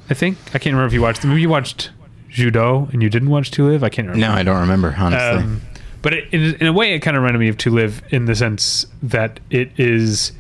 I 0.09 0.14
think. 0.14 0.38
I 0.47 0.59
can't 0.59 0.74
remember 0.74 0.88
if 0.88 0.93
you 0.93 1.01
watched, 1.01 1.22
the 1.22 1.28
movie. 1.28 1.41
you 1.41 1.49
watched 1.49 1.91
Ju 2.30 2.51
Dou 2.51 2.89
and 2.91 3.01
you 3.01 3.09
didn't 3.09 3.30
watch 3.30 3.51
To 3.51 3.68
Live. 3.70 3.84
I 3.84 3.89
can't 3.89 4.07
remember. 4.07 4.28
No, 4.28 4.34
I 4.34 4.43
don't 4.43 4.59
remember 4.59 4.95
honestly. 4.97 5.43
Um, 5.43 5.61
but 6.01 6.14
it, 6.14 6.34
in, 6.34 6.55
in 6.55 6.68
a 6.68 6.74
way, 6.74 6.93
it 6.93 6.99
kind 6.99 7.16
of 7.16 7.24
reminded 7.24 7.39
me 7.39 7.47
of 7.47 7.57
To 7.59 7.70
Live 7.70 8.01
in 8.09 8.26
the 8.26 8.36
sense 8.36 8.86
that 9.01 9.39
it 9.49 9.72
is, 9.78 10.34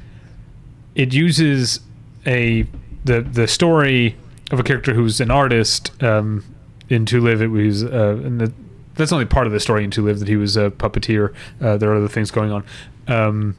it 0.95 1.13
uses 1.13 1.79
a 2.25 2.65
the 3.05 3.21
the 3.21 3.47
story 3.47 4.15
of 4.51 4.59
a 4.59 4.63
character 4.63 4.93
who's 4.93 5.19
an 5.21 5.31
artist. 5.31 5.91
Um, 6.03 6.43
in 6.89 7.05
To 7.07 7.21
Live, 7.21 7.41
it 7.41 7.47
was, 7.47 7.83
uh, 7.83 8.19
the, 8.21 8.53
that's 8.95 9.11
only 9.13 9.25
part 9.25 9.47
of 9.47 9.53
the 9.53 9.59
story 9.59 9.83
in 9.85 9.91
To 9.91 10.03
Live 10.03 10.19
that 10.19 10.27
he 10.27 10.35
was 10.35 10.57
a 10.57 10.69
puppeteer. 10.69 11.33
Uh, 11.61 11.77
there 11.77 11.91
are 11.91 11.95
other 11.95 12.09
things 12.09 12.29
going 12.29 12.51
on. 12.51 12.63
Um, 13.07 13.55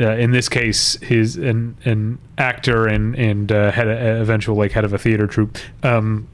uh, 0.00 0.12
in 0.12 0.30
this 0.30 0.48
case, 0.48 0.96
his 1.00 1.36
an 1.36 1.76
an 1.84 2.18
actor 2.38 2.86
and 2.86 3.14
and 3.16 3.50
uh, 3.50 3.70
head 3.70 3.88
a, 3.88 4.20
eventual 4.20 4.56
like 4.56 4.72
head 4.72 4.84
of 4.84 4.92
a 4.92 4.98
theater 4.98 5.26
troupe. 5.26 5.58
Um, 5.82 6.28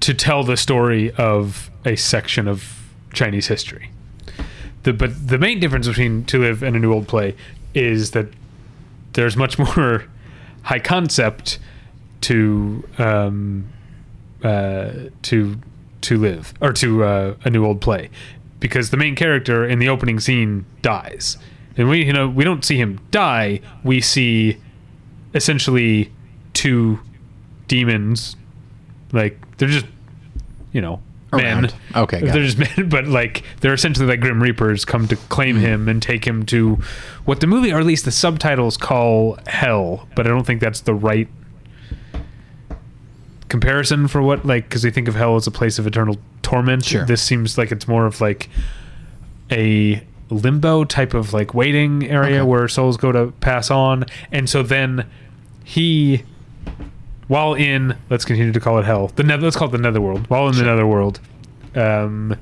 to 0.00 0.14
tell 0.14 0.44
the 0.44 0.56
story 0.56 1.10
of 1.12 1.70
a 1.84 1.96
section 1.96 2.46
of 2.46 2.88
Chinese 3.12 3.46
history. 3.48 3.90
The 4.82 4.92
but 4.92 5.28
the 5.28 5.38
main 5.38 5.60
difference 5.60 5.88
between 5.88 6.24
To 6.26 6.42
Live 6.42 6.62
and 6.62 6.76
A 6.76 6.78
New 6.78 6.92
Old 6.92 7.08
Play 7.08 7.34
is 7.74 8.12
that 8.12 8.26
there's 9.14 9.36
much 9.36 9.58
more 9.76 10.04
high 10.62 10.78
concept 10.78 11.58
to 12.22 12.88
um, 12.98 13.68
uh, 14.42 14.92
to 15.22 15.58
to 16.02 16.18
live 16.18 16.54
or 16.60 16.72
to 16.72 17.04
uh, 17.04 17.34
a 17.44 17.50
new 17.50 17.64
old 17.64 17.80
play 17.80 18.10
because 18.60 18.90
the 18.90 18.96
main 18.96 19.14
character 19.14 19.64
in 19.64 19.78
the 19.78 19.88
opening 19.88 20.20
scene 20.20 20.66
dies. 20.82 21.36
And 21.76 21.88
we 21.88 22.04
you 22.04 22.12
know 22.12 22.28
we 22.28 22.44
don't 22.44 22.64
see 22.64 22.76
him 22.76 23.00
die. 23.10 23.60
We 23.84 24.00
see 24.00 24.58
essentially 25.34 26.12
two 26.54 26.98
demons 27.68 28.36
like 29.12 29.38
they're 29.58 29.68
just 29.68 29.86
you 30.72 30.80
know 30.80 31.00
men. 31.32 31.64
Around. 31.64 31.74
Okay, 31.94 32.20
got 32.20 32.32
they're 32.32 32.42
it. 32.42 32.46
just 32.46 32.58
men 32.78 32.88
but 32.88 33.06
like 33.06 33.42
they're 33.60 33.74
essentially 33.74 34.06
like 34.06 34.20
grim 34.20 34.42
reapers 34.42 34.84
come 34.84 35.06
to 35.08 35.16
claim 35.16 35.56
mm-hmm. 35.56 35.64
him 35.64 35.88
and 35.88 36.02
take 36.02 36.26
him 36.26 36.46
to 36.46 36.78
what 37.24 37.40
the 37.40 37.46
movie 37.46 37.72
or 37.72 37.78
at 37.78 37.86
least 37.86 38.04
the 38.04 38.12
subtitles 38.12 38.76
call 38.76 39.38
hell. 39.46 40.08
But 40.14 40.26
i 40.26 40.30
don't 40.30 40.46
think 40.46 40.60
that's 40.60 40.80
the 40.80 40.94
right 40.94 41.28
comparison 43.48 44.08
for 44.08 44.22
what 44.22 44.44
like 44.44 44.64
because 44.68 44.82
they 44.82 44.90
think 44.90 45.08
of 45.08 45.14
hell 45.14 45.36
as 45.36 45.46
a 45.46 45.50
place 45.50 45.78
of 45.78 45.86
eternal 45.86 46.16
torment 46.42 46.84
Sure. 46.84 47.04
this 47.04 47.22
seems 47.22 47.56
like 47.56 47.70
it's 47.72 47.86
more 47.86 48.06
of 48.06 48.20
like 48.20 48.48
a 49.50 50.02
limbo 50.30 50.84
type 50.84 51.14
of 51.14 51.32
like 51.32 51.54
waiting 51.54 52.04
area 52.08 52.40
Okay. 52.40 52.42
where 52.42 52.66
souls 52.68 52.96
go 52.96 53.12
to 53.12 53.32
pass 53.40 53.70
on 53.70 54.04
and 54.32 54.48
so 54.50 54.62
then 54.62 55.06
he 55.64 56.24
while 57.28 57.54
in 57.54 57.96
let's 58.10 58.24
continue 58.24 58.52
to 58.52 58.60
call 58.60 58.78
it 58.78 58.84
hell 58.84 59.12
the 59.16 59.22
nether 59.22 59.44
let's 59.44 59.56
call 59.56 59.68
it 59.68 59.72
the 59.72 59.78
netherworld 59.78 60.28
while 60.28 60.48
in 60.48 60.56
the 60.56 60.64
netherworld 60.64 61.20
um 61.76 62.34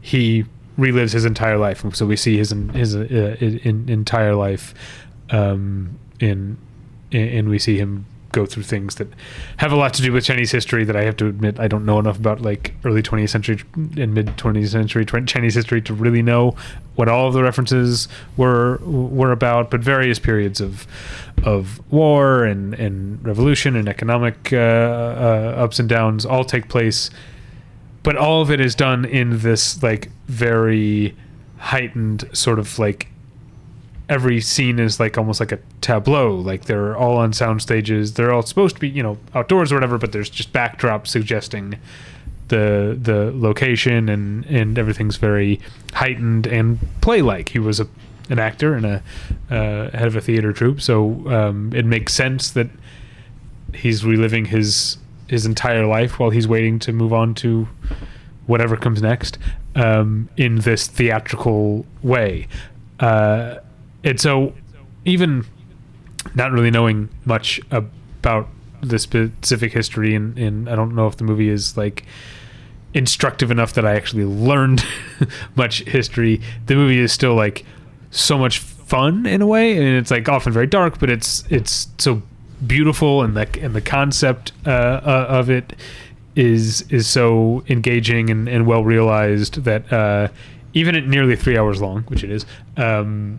he 0.00 0.44
relives 0.78 1.12
his 1.12 1.24
entire 1.24 1.56
life 1.58 1.84
so 1.94 2.06
we 2.06 2.16
see 2.16 2.36
his 2.36 2.50
his 2.72 2.94
uh, 2.94 3.00
in, 3.40 3.58
in, 3.60 3.88
entire 3.88 4.34
life 4.34 4.74
um 5.30 5.98
in 6.20 6.56
and 7.12 7.48
we 7.48 7.58
see 7.58 7.78
him 7.78 8.06
go 8.34 8.44
through 8.44 8.64
things 8.64 8.96
that 8.96 9.08
have 9.58 9.72
a 9.72 9.76
lot 9.76 9.94
to 9.94 10.02
do 10.02 10.12
with 10.12 10.24
Chinese 10.24 10.50
history 10.50 10.84
that 10.84 10.96
I 10.96 11.04
have 11.04 11.16
to 11.18 11.26
admit 11.26 11.60
I 11.60 11.68
don't 11.68 11.86
know 11.86 11.98
enough 11.98 12.18
about 12.18 12.42
like 12.42 12.74
early 12.84 13.02
20th 13.02 13.30
century 13.30 13.60
and 13.74 14.12
mid 14.12 14.26
20th 14.36 14.68
century 14.68 15.06
Chinese 15.06 15.54
history 15.54 15.80
to 15.82 15.94
really 15.94 16.20
know 16.20 16.56
what 16.96 17.08
all 17.08 17.28
of 17.28 17.34
the 17.34 17.42
references 17.42 18.08
were 18.36 18.78
were 18.78 19.32
about 19.32 19.70
but 19.70 19.80
various 19.80 20.18
periods 20.18 20.60
of 20.60 20.86
of 21.44 21.80
war 21.92 22.44
and 22.44 22.74
and 22.74 23.24
revolution 23.24 23.76
and 23.76 23.88
economic 23.88 24.52
uh, 24.52 24.56
uh, 24.56 25.54
ups 25.56 25.78
and 25.78 25.88
downs 25.88 26.26
all 26.26 26.44
take 26.44 26.68
place 26.68 27.10
but 28.02 28.16
all 28.16 28.42
of 28.42 28.50
it 28.50 28.60
is 28.60 28.74
done 28.74 29.04
in 29.04 29.38
this 29.38 29.82
like 29.82 30.10
very 30.26 31.16
heightened 31.58 32.28
sort 32.32 32.58
of 32.58 32.78
like 32.78 33.08
every 34.08 34.40
scene 34.40 34.78
is 34.78 35.00
like 35.00 35.16
almost 35.16 35.40
like 35.40 35.52
a 35.52 35.58
tableau. 35.80 36.34
Like 36.34 36.64
they're 36.64 36.96
all 36.96 37.16
on 37.16 37.32
sound 37.32 37.62
stages. 37.62 38.14
They're 38.14 38.32
all 38.32 38.42
supposed 38.42 38.76
to 38.76 38.80
be 38.80 38.88
you 38.88 39.02
know 39.02 39.18
outdoors 39.34 39.72
or 39.72 39.76
whatever 39.76 39.98
but 39.98 40.12
there's 40.12 40.30
just 40.30 40.52
backdrop 40.52 41.06
suggesting 41.06 41.78
the 42.48 42.98
the 43.00 43.32
location 43.34 44.08
and 44.08 44.44
and 44.46 44.78
everything's 44.78 45.16
very 45.16 45.60
heightened 45.94 46.46
and 46.46 46.78
play 47.00 47.22
like 47.22 47.48
he 47.50 47.58
was 47.58 47.80
a 47.80 47.88
an 48.30 48.38
actor 48.38 48.74
and 48.74 48.86
a 48.86 49.02
uh, 49.50 49.90
head 49.90 50.06
of 50.06 50.16
a 50.16 50.20
theater 50.20 50.52
troupe 50.52 50.80
so 50.80 51.26
um, 51.28 51.70
it 51.74 51.84
makes 51.84 52.14
sense 52.14 52.50
that 52.50 52.68
he's 53.74 54.04
reliving 54.04 54.46
his 54.46 54.98
his 55.28 55.46
entire 55.46 55.86
life 55.86 56.18
while 56.18 56.30
he's 56.30 56.46
waiting 56.46 56.78
to 56.78 56.92
move 56.92 57.12
on 57.12 57.34
to 57.34 57.68
whatever 58.46 58.76
comes 58.76 59.00
next 59.00 59.38
um, 59.74 60.28
in 60.36 60.56
this 60.56 60.86
theatrical 60.86 61.84
way. 62.02 62.46
Uh, 63.00 63.56
and 64.04 64.20
so, 64.20 64.52
even 65.04 65.44
not 66.34 66.52
really 66.52 66.70
knowing 66.70 67.08
much 67.24 67.60
about 67.70 68.48
the 68.80 68.98
specific 68.98 69.72
history, 69.72 70.14
and, 70.14 70.38
and 70.38 70.68
I 70.68 70.76
don't 70.76 70.94
know 70.94 71.06
if 71.06 71.16
the 71.16 71.24
movie 71.24 71.48
is 71.48 71.76
like 71.76 72.04
instructive 72.92 73.50
enough 73.50 73.72
that 73.74 73.84
I 73.84 73.96
actually 73.96 74.24
learned 74.24 74.84
much 75.56 75.82
history. 75.84 76.40
The 76.66 76.76
movie 76.76 77.00
is 77.00 77.12
still 77.12 77.34
like 77.34 77.64
so 78.10 78.38
much 78.38 78.58
fun 78.58 79.26
in 79.26 79.42
a 79.42 79.46
way, 79.46 79.76
and 79.76 79.96
it's 79.96 80.10
like 80.10 80.28
often 80.28 80.52
very 80.52 80.66
dark, 80.66 80.98
but 80.98 81.10
it's 81.10 81.44
it's 81.50 81.88
so 81.98 82.22
beautiful, 82.66 83.22
and 83.22 83.36
the 83.36 83.48
and 83.60 83.74
the 83.74 83.80
concept 83.80 84.52
uh, 84.66 84.70
uh, 84.70 85.26
of 85.28 85.50
it 85.50 85.74
is 86.36 86.82
is 86.90 87.06
so 87.06 87.64
engaging 87.68 88.30
and, 88.30 88.48
and 88.48 88.66
well 88.66 88.84
realized 88.84 89.64
that 89.64 89.92
uh, 89.92 90.28
even 90.72 90.94
at 90.94 91.06
nearly 91.06 91.36
three 91.36 91.56
hours 91.56 91.80
long, 91.80 92.02
which 92.04 92.24
it 92.24 92.30
is, 92.30 92.44
um, 92.76 93.38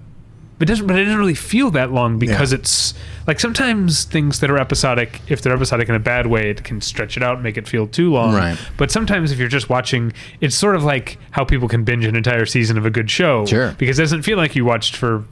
it 0.59 0.65
doesn't. 0.65 0.87
But 0.87 0.97
it 0.97 1.03
doesn't 1.05 1.19
really 1.19 1.33
feel 1.35 1.71
that 1.71 1.91
long 1.91 2.17
because 2.19 2.51
Yeah. 2.51 2.59
it's 2.59 2.93
like 3.27 3.39
sometimes 3.39 4.03
things 4.05 4.39
that 4.39 4.49
are 4.49 4.57
episodic, 4.57 5.21
if 5.27 5.41
they're 5.41 5.53
episodic 5.55 5.89
in 5.89 5.95
a 5.95 5.99
bad 5.99 6.27
way, 6.27 6.49
it 6.49 6.63
can 6.63 6.79
stretch 6.81 7.17
it 7.17 7.23
out 7.23 7.35
and 7.35 7.43
make 7.43 7.57
it 7.57 7.67
feel 7.67 7.87
too 7.87 8.11
long. 8.11 8.33
Right. 8.33 8.57
But 8.77 8.91
sometimes 8.91 9.31
if 9.31 9.39
you're 9.39 9.47
just 9.49 9.69
watching, 9.69 10.13
it's 10.41 10.55
sort 10.55 10.75
of 10.75 10.83
like 10.83 11.17
how 11.31 11.43
people 11.43 11.67
can 11.67 11.83
binge 11.83 12.05
an 12.05 12.15
entire 12.15 12.45
season 12.45 12.77
of 12.77 12.85
a 12.85 12.89
good 12.89 13.09
show. 13.11 13.45
Sure. 13.45 13.73
Because 13.77 13.99
it 13.99 14.03
doesn't 14.03 14.21
feel 14.23 14.37
like 14.37 14.55
you 14.55 14.63
watched 14.65 14.95
for 14.95 15.23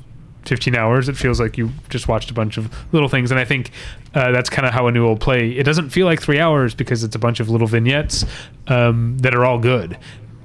15 0.45 0.75
hours. 0.75 1.07
It 1.07 1.15
feels 1.15 1.39
like 1.39 1.57
you 1.57 1.69
just 1.89 2.09
watched 2.09 2.29
a 2.29 2.33
bunch 2.33 2.57
of 2.57 2.69
little 2.91 3.07
things, 3.07 3.31
and 3.31 3.39
I 3.39 3.45
think 3.45 3.71
uh, 4.13 4.31
that's 4.31 4.49
kind 4.49 4.65
of 4.67 4.73
how 4.73 4.87
a 4.87 4.91
new 4.91 5.05
old 5.07 5.21
play. 5.21 5.51
It 5.51 5.63
doesn't 5.63 5.89
feel 5.91 6.05
like 6.05 6.21
three 6.21 6.39
hours 6.39 6.73
because 6.75 7.01
it's 7.05 7.15
a 7.15 7.19
bunch 7.19 7.39
of 7.39 7.49
little 7.49 7.65
vignettes 7.67 8.25
um, 8.67 9.17
that 9.19 9.33
are 9.33 9.45
all 9.45 9.57
good. 9.57 9.97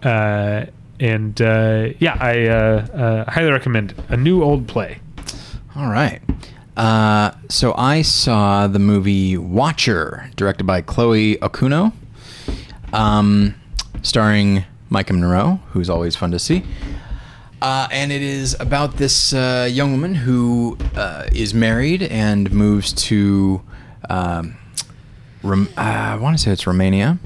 Uh, 0.05 0.66
and 1.01 1.41
uh, 1.41 1.89
yeah, 1.99 2.17
I 2.21 2.47
uh, 2.47 2.55
uh, 3.27 3.31
highly 3.31 3.51
recommend 3.53 3.95
a 4.09 4.17
new 4.17 4.43
old 4.43 4.67
play. 4.67 4.99
All 5.77 5.89
right. 5.91 6.21
Uh, 6.77 7.33
so 7.49 7.75
I 7.77 8.03
saw 8.03 8.67
the 8.69 8.79
movie 8.79 9.37
Watcher, 9.37 10.31
directed 10.37 10.65
by 10.65 10.81
Chloe 10.81 11.37
Okuno, 11.37 11.93
um, 12.93 13.55
starring 14.03 14.65
Maika 14.91 15.11
Monroe, 15.11 15.61
who's 15.71 15.91
always 15.91 16.15
fun 16.17 16.31
to 16.31 16.39
see. 16.39 16.65
Uh, 17.61 17.89
and 17.91 18.13
it 18.13 18.23
is 18.23 18.55
about 18.61 18.97
this 18.99 19.33
uh, 19.33 19.69
young 19.71 19.91
woman 19.91 20.15
who 20.15 20.79
uh, 20.95 21.27
is 21.33 21.53
married 21.53 22.05
and 22.05 22.53
moves 22.53 22.93
to, 22.93 23.61
um, 24.09 24.57
Rom- 25.43 25.69
uh, 25.77 25.81
I 25.81 26.17
want 26.17 26.39
to 26.39 26.43
say 26.43 26.53
it's 26.53 26.67
Romania. 26.69 27.19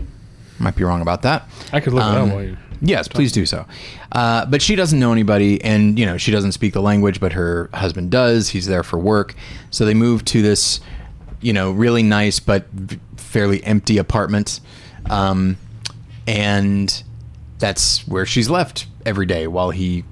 Might 0.58 0.74
be 0.76 0.84
wrong 0.84 1.02
about 1.02 1.20
that. 1.22 1.46
I 1.72 1.80
could 1.80 1.92
look 1.92 2.02
it 2.04 2.06
Um, 2.06 2.28
up 2.30 2.34
while 2.34 2.44
you. 2.44 2.56
Yes, 2.84 3.06
please 3.06 3.30
do 3.30 3.46
so. 3.46 3.64
Uh, 4.10 4.44
but 4.46 4.60
she 4.60 4.74
doesn't 4.74 4.98
know 4.98 5.12
anybody, 5.12 5.62
and 5.62 5.96
you 5.98 6.04
know 6.04 6.16
she 6.16 6.32
doesn't 6.32 6.52
speak 6.52 6.72
the 6.72 6.82
language, 6.82 7.20
but 7.20 7.32
her 7.32 7.70
husband 7.72 8.10
does. 8.10 8.48
He's 8.48 8.66
there 8.66 8.82
for 8.82 8.98
work, 8.98 9.34
so 9.70 9.84
they 9.84 9.94
move 9.94 10.24
to 10.26 10.42
this, 10.42 10.80
you 11.40 11.52
know, 11.52 11.70
really 11.70 12.02
nice 12.02 12.40
but 12.40 12.66
fairly 13.16 13.62
empty 13.64 13.98
apartment, 13.98 14.60
um, 15.08 15.56
and 16.26 17.02
that's 17.60 18.06
where 18.08 18.26
she's 18.26 18.50
left 18.50 18.86
every 19.06 19.26
day 19.26 19.46
while 19.46 19.70
he 19.70 20.04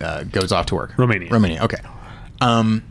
uh, 0.00 0.22
goes 0.22 0.52
off 0.52 0.66
to 0.66 0.76
work. 0.76 0.96
Romania. 0.96 1.28
Romania. 1.28 1.62
Okay. 1.64 1.78
Um, 2.40 2.84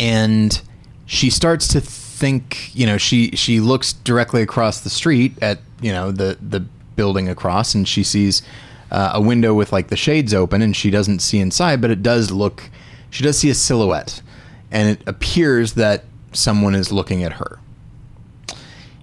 and 0.00 0.62
she 1.04 1.28
starts 1.28 1.68
to 1.68 1.80
think 1.80 2.74
you 2.74 2.86
know 2.86 2.96
she 2.96 3.30
she 3.32 3.60
looks 3.60 3.92
directly 3.92 4.40
across 4.40 4.80
the 4.80 4.90
street 4.90 5.34
at 5.42 5.58
you 5.82 5.92
know 5.92 6.10
the 6.10 6.38
the 6.40 6.64
building 6.96 7.28
across 7.28 7.74
and 7.74 7.86
she 7.88 8.02
sees 8.02 8.42
uh, 8.90 9.12
a 9.14 9.20
window 9.20 9.54
with 9.54 9.72
like 9.72 9.88
the 9.88 9.96
shades 9.96 10.34
open 10.34 10.62
and 10.62 10.76
she 10.76 10.90
doesn't 10.90 11.20
see 11.20 11.38
inside 11.38 11.80
but 11.80 11.90
it 11.90 12.02
does 12.02 12.30
look 12.30 12.70
she 13.10 13.22
does 13.24 13.38
see 13.38 13.50
a 13.50 13.54
silhouette 13.54 14.22
and 14.70 14.88
it 14.88 15.06
appears 15.06 15.74
that 15.74 16.04
someone 16.32 16.74
is 16.74 16.92
looking 16.92 17.22
at 17.22 17.34
her 17.34 17.58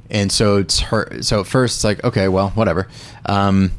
and 0.10 0.32
so 0.32 0.58
it's 0.58 0.80
her 0.80 1.22
so 1.22 1.42
at 1.42 1.48
first 1.48 1.78
it's 1.78 1.84
like 1.84 2.04
okay 2.04 2.28
well 2.28 2.50
whatever 2.52 2.88
um, 3.26 3.72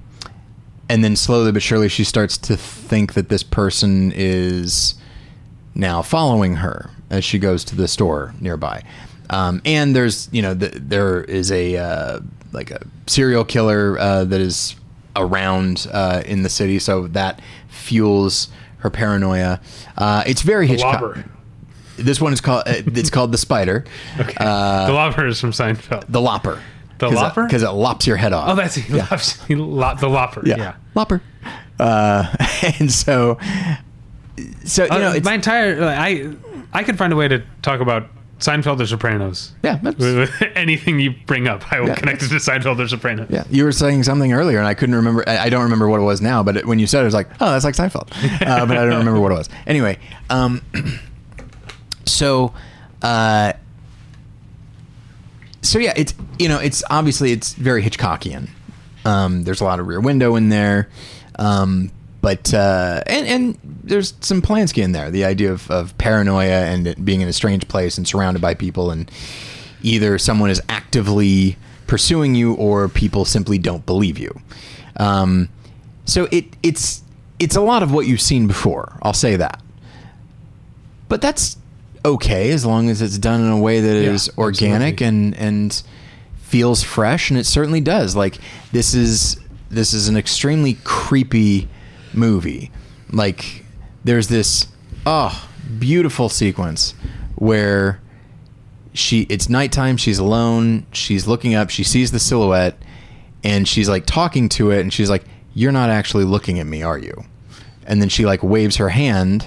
and 0.88 1.04
then 1.04 1.14
slowly 1.16 1.52
but 1.52 1.62
surely 1.62 1.88
she 1.88 2.04
starts 2.04 2.36
to 2.36 2.56
think 2.56 3.14
that 3.14 3.28
this 3.28 3.42
person 3.42 4.12
is 4.14 4.94
now 5.74 6.02
following 6.02 6.56
her 6.56 6.90
as 7.10 7.24
she 7.24 7.38
goes 7.38 7.64
to 7.64 7.76
the 7.76 7.88
store 7.88 8.34
nearby. 8.40 8.82
Um, 9.28 9.60
and 9.64 9.94
there's, 9.94 10.28
you 10.32 10.42
know, 10.42 10.54
the, 10.54 10.68
there 10.68 11.22
is 11.22 11.52
a 11.52 11.76
uh, 11.76 12.20
like 12.52 12.70
a 12.70 12.80
serial 13.06 13.44
killer 13.44 13.98
uh, 13.98 14.24
that 14.24 14.40
is 14.40 14.76
around 15.16 15.86
uh, 15.92 16.22
in 16.26 16.42
the 16.42 16.48
city, 16.48 16.78
so 16.78 17.06
that 17.08 17.40
fuels 17.68 18.48
her 18.78 18.90
paranoia. 18.90 19.60
Uh, 19.96 20.22
it's 20.26 20.42
very 20.42 20.66
Hitchcock. 20.66 21.00
Lobber. 21.00 21.28
This 21.96 22.20
one 22.20 22.32
is 22.32 22.40
called 22.40 22.62
uh, 22.66 22.74
it's 22.86 23.10
called 23.10 23.30
the 23.32 23.38
Spider, 23.38 23.84
Okay. 24.20 24.34
uh, 24.38 24.86
the 24.86 24.92
lopper 24.92 25.26
is 25.26 25.38
from 25.40 25.50
Seinfeld. 25.50 26.04
the 26.08 26.20
Lopper. 26.20 26.60
The 26.98 27.08
Lopper? 27.10 27.44
because 27.44 27.62
it, 27.62 27.70
lops 27.70 28.06
your 28.06 28.16
head 28.16 28.32
off. 28.34 28.50
oh, 28.50 28.54
that's 28.54 28.74
he 28.74 28.92
lops, 28.92 29.42
he 29.44 29.54
lo- 29.54 29.94
the 29.98 30.08
Lopper. 30.08 30.42
Yeah. 30.44 30.76
Lopper. 30.94 31.22
Uh, 31.78 32.26
and 32.78 32.92
so, 32.92 33.38
so 34.64 34.84
you 34.84 34.90
know, 34.90 35.12
it's, 35.12 35.24
my 35.24 35.34
entire 35.34 35.80
like, 35.80 35.96
I 35.98 36.32
I 36.72 36.84
could 36.84 36.98
find 36.98 37.12
a 37.12 37.16
way 37.16 37.26
to 37.28 37.42
talk 37.62 37.80
about 37.80 38.08
Seinfeld 38.40 38.80
or 38.80 38.86
Sopranos. 38.86 39.52
yeah, 39.62 39.78
that's, 39.82 39.96
With- 39.98 40.16
with 40.16 40.42
anything 40.56 40.98
you 40.98 41.14
bring 41.26 41.46
up, 41.46 41.70
I 41.72 41.78
will 41.80 41.88
Yeah. 41.88 41.94
connect 41.94 42.22
it 42.22 42.28
to 42.28 42.34
Seinfeld 42.36 42.78
or 42.78 42.88
Sopranos. 42.88 43.28
Yeah, 43.30 43.44
you 43.50 43.64
were 43.64 43.72
saying 43.72 44.02
something 44.04 44.32
earlier, 44.32 44.58
and 44.58 44.66
I 44.66 44.74
couldn't 44.74 44.94
remember. 44.94 45.22
I 45.28 45.38
I 45.44 45.48
don't 45.50 45.62
remember 45.62 45.88
what 45.88 46.00
it 46.00 46.04
was 46.04 46.20
now, 46.20 46.42
but 46.42 46.56
it, 46.56 46.66
when 46.66 46.78
you 46.78 46.86
said 46.86 46.98
it, 47.00 47.02
I 47.02 47.04
was 47.04 47.14
like, 47.14 47.28
"Oh, 47.40 47.50
that's 47.52 47.64
like 47.64 47.74
Seinfeld," 47.76 48.10
uh, 48.46 48.66
but 48.66 48.76
I 48.76 48.84
don't 48.86 48.98
remember 48.98 49.20
what 49.20 49.30
it 49.32 49.36
was. 49.36 49.48
Anyway, 49.66 49.98
um, 50.30 50.62
so, 52.06 52.52
uh, 53.02 53.52
so 55.62 55.78
yeah, 55.78 55.92
it's 55.96 56.14
you 56.38 56.48
know, 56.48 56.58
it's 56.58 56.82
obviously 56.90 57.32
it's 57.32 57.52
very 57.54 57.82
Hitchcockian. 57.82 58.48
Um, 59.04 59.44
there's 59.44 59.60
a 59.60 59.64
lot 59.64 59.80
of 59.80 59.86
Rear 59.86 60.00
Window 60.00 60.36
in 60.36 60.48
there, 60.50 60.88
um, 61.38 61.90
but 62.20 62.52
uh, 62.52 63.02
and 63.06 63.26
and 63.26 63.58
there's 63.64 64.14
some 64.20 64.42
Polanski 64.42 64.82
in 64.82 64.92
there. 64.92 65.10
The 65.10 65.24
idea 65.24 65.52
of, 65.52 65.70
of 65.70 65.96
paranoia 65.98 66.64
and 66.66 67.04
being 67.04 67.20
in 67.20 67.28
a 67.28 67.32
strange 67.32 67.66
place 67.68 67.96
and 67.96 68.06
surrounded 68.06 68.40
by 68.40 68.54
people, 68.54 68.90
and 68.90 69.10
either 69.82 70.18
someone 70.18 70.50
is 70.50 70.60
actively 70.68 71.56
pursuing 71.86 72.34
you 72.34 72.54
or 72.54 72.88
people 72.88 73.24
simply 73.24 73.58
don't 73.58 73.84
believe 73.86 74.18
you. 74.18 74.38
Um, 74.96 75.48
so 76.04 76.28
it 76.30 76.44
it's 76.62 77.02
it's 77.38 77.56
a 77.56 77.60
lot 77.60 77.82
of 77.82 77.92
what 77.92 78.06
you've 78.06 78.20
seen 78.20 78.46
before. 78.46 78.98
I'll 79.02 79.12
say 79.12 79.36
that, 79.36 79.62
but 81.08 81.22
that's 81.22 81.56
okay 82.04 82.50
as 82.50 82.64
long 82.64 82.88
as 82.88 83.02
it's 83.02 83.18
done 83.18 83.40
in 83.40 83.50
a 83.50 83.58
way 83.58 83.80
that 83.80 83.96
is 83.96 84.28
Yeah, 84.28 84.42
organic 84.42 85.00
and 85.00 85.34
and 85.36 85.82
feels 86.42 86.82
fresh, 86.82 87.30
and 87.30 87.38
it 87.38 87.44
certainly 87.44 87.80
does. 87.80 88.14
Like 88.14 88.38
this 88.72 88.94
is 88.94 89.38
this 89.70 89.94
is 89.94 90.08
an 90.08 90.16
extremely 90.16 90.76
creepy 90.84 91.68
movie. 92.12 92.70
Like 93.12 93.64
there's 94.04 94.28
this 94.28 94.66
oh 95.06 95.48
beautiful 95.78 96.28
sequence 96.28 96.94
where 97.36 98.00
she 98.92 99.22
it's 99.28 99.48
nighttime 99.48 99.96
she's 99.96 100.18
alone 100.18 100.84
she's 100.92 101.26
looking 101.28 101.54
up 101.54 101.70
she 101.70 101.84
sees 101.84 102.10
the 102.10 102.18
silhouette 102.18 102.76
and 103.44 103.68
she's 103.68 103.88
like 103.88 104.04
talking 104.04 104.48
to 104.48 104.70
it 104.72 104.80
and 104.80 104.92
she's 104.92 105.08
like 105.08 105.24
you're 105.54 105.70
not 105.72 105.88
actually 105.90 106.24
looking 106.24 106.58
at 106.58 106.66
me 106.66 106.82
are 106.82 106.98
you 106.98 107.14
and 107.86 108.00
then 108.02 108.08
she 108.08 108.26
like 108.26 108.42
waves 108.42 108.76
her 108.76 108.88
hand 108.88 109.46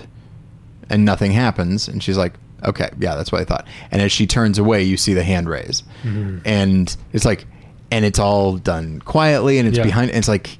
and 0.90 1.04
nothing 1.04 1.32
happens 1.34 1.88
and 1.90 2.02
she's 2.02 2.18
like 2.18 2.34
okay 2.64 2.90
yeah 3.00 3.16
that's 3.16 3.32
what 3.34 3.42
i 3.42 3.46
thought 3.46 3.68
and 3.92 4.02
as 4.02 4.12
she 4.12 4.26
turns 4.26 4.58
away 4.58 4.82
you 4.82 4.96
see 4.96 5.14
the 5.14 5.24
hand 5.24 5.50
raise 5.50 5.84
mm-hmm. 6.04 6.38
and 6.46 6.96
it's 7.12 7.26
like 7.26 7.46
and 7.92 8.06
it's 8.06 8.20
all 8.20 8.56
done 8.58 9.00
quietly 9.02 9.58
and 9.60 9.68
it's 9.68 9.78
Yeah. 9.78 9.84
behind 9.84 10.10
and 10.10 10.18
it's 10.20 10.30
like 10.30 10.58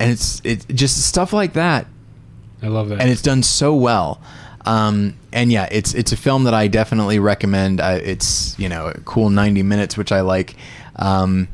and 0.00 0.10
it's 0.10 0.40
it 0.44 0.66
just 0.74 1.00
stuff 1.06 1.32
like 1.32 1.52
that 1.52 1.86
I 2.62 2.66
love 2.66 2.88
that. 2.88 3.00
and 3.00 3.08
it's 3.08 3.22
done 3.22 3.42
so 3.44 3.74
well. 3.74 4.20
Um, 4.66 5.14
and 5.32 5.50
yeah, 5.50 5.68
it's 5.70 5.94
it's 5.94 6.12
a 6.12 6.16
film 6.16 6.44
that 6.44 6.52
I 6.54 6.66
definitely 6.68 7.18
recommend. 7.18 7.80
Uh, 7.80 7.98
it's 8.02 8.58
you 8.58 8.68
know 8.68 8.88
a 8.88 9.00
cool 9.02 9.30
ninety 9.30 9.62
minutes, 9.62 9.96
which 9.96 10.12
I 10.12 10.20
like. 10.20 10.56
Um, 10.96 11.48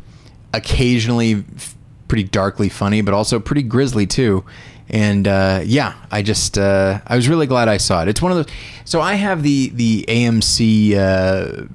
occasionally, 0.53 1.45
f- 1.57 1.77
pretty 2.09 2.25
darkly 2.25 2.69
funny, 2.69 3.03
but 3.03 3.15
also 3.15 3.39
pretty 3.39 3.63
grisly 3.63 4.07
too. 4.07 4.45
And 4.89 5.29
uh, 5.29 5.61
yeah, 5.65 5.95
I 6.11 6.23
just 6.23 6.59
uh, 6.59 7.01
I 7.07 7.15
was 7.15 7.29
really 7.29 7.47
glad 7.47 7.69
I 7.69 7.77
saw 7.77 8.03
it. 8.03 8.09
It's 8.09 8.23
one 8.23 8.33
of 8.33 8.39
those. 8.39 8.55
So 8.85 9.01
I 9.01 9.15
have 9.15 9.43
the 9.43 9.69
the 9.71 10.05
AMC. 10.09 11.69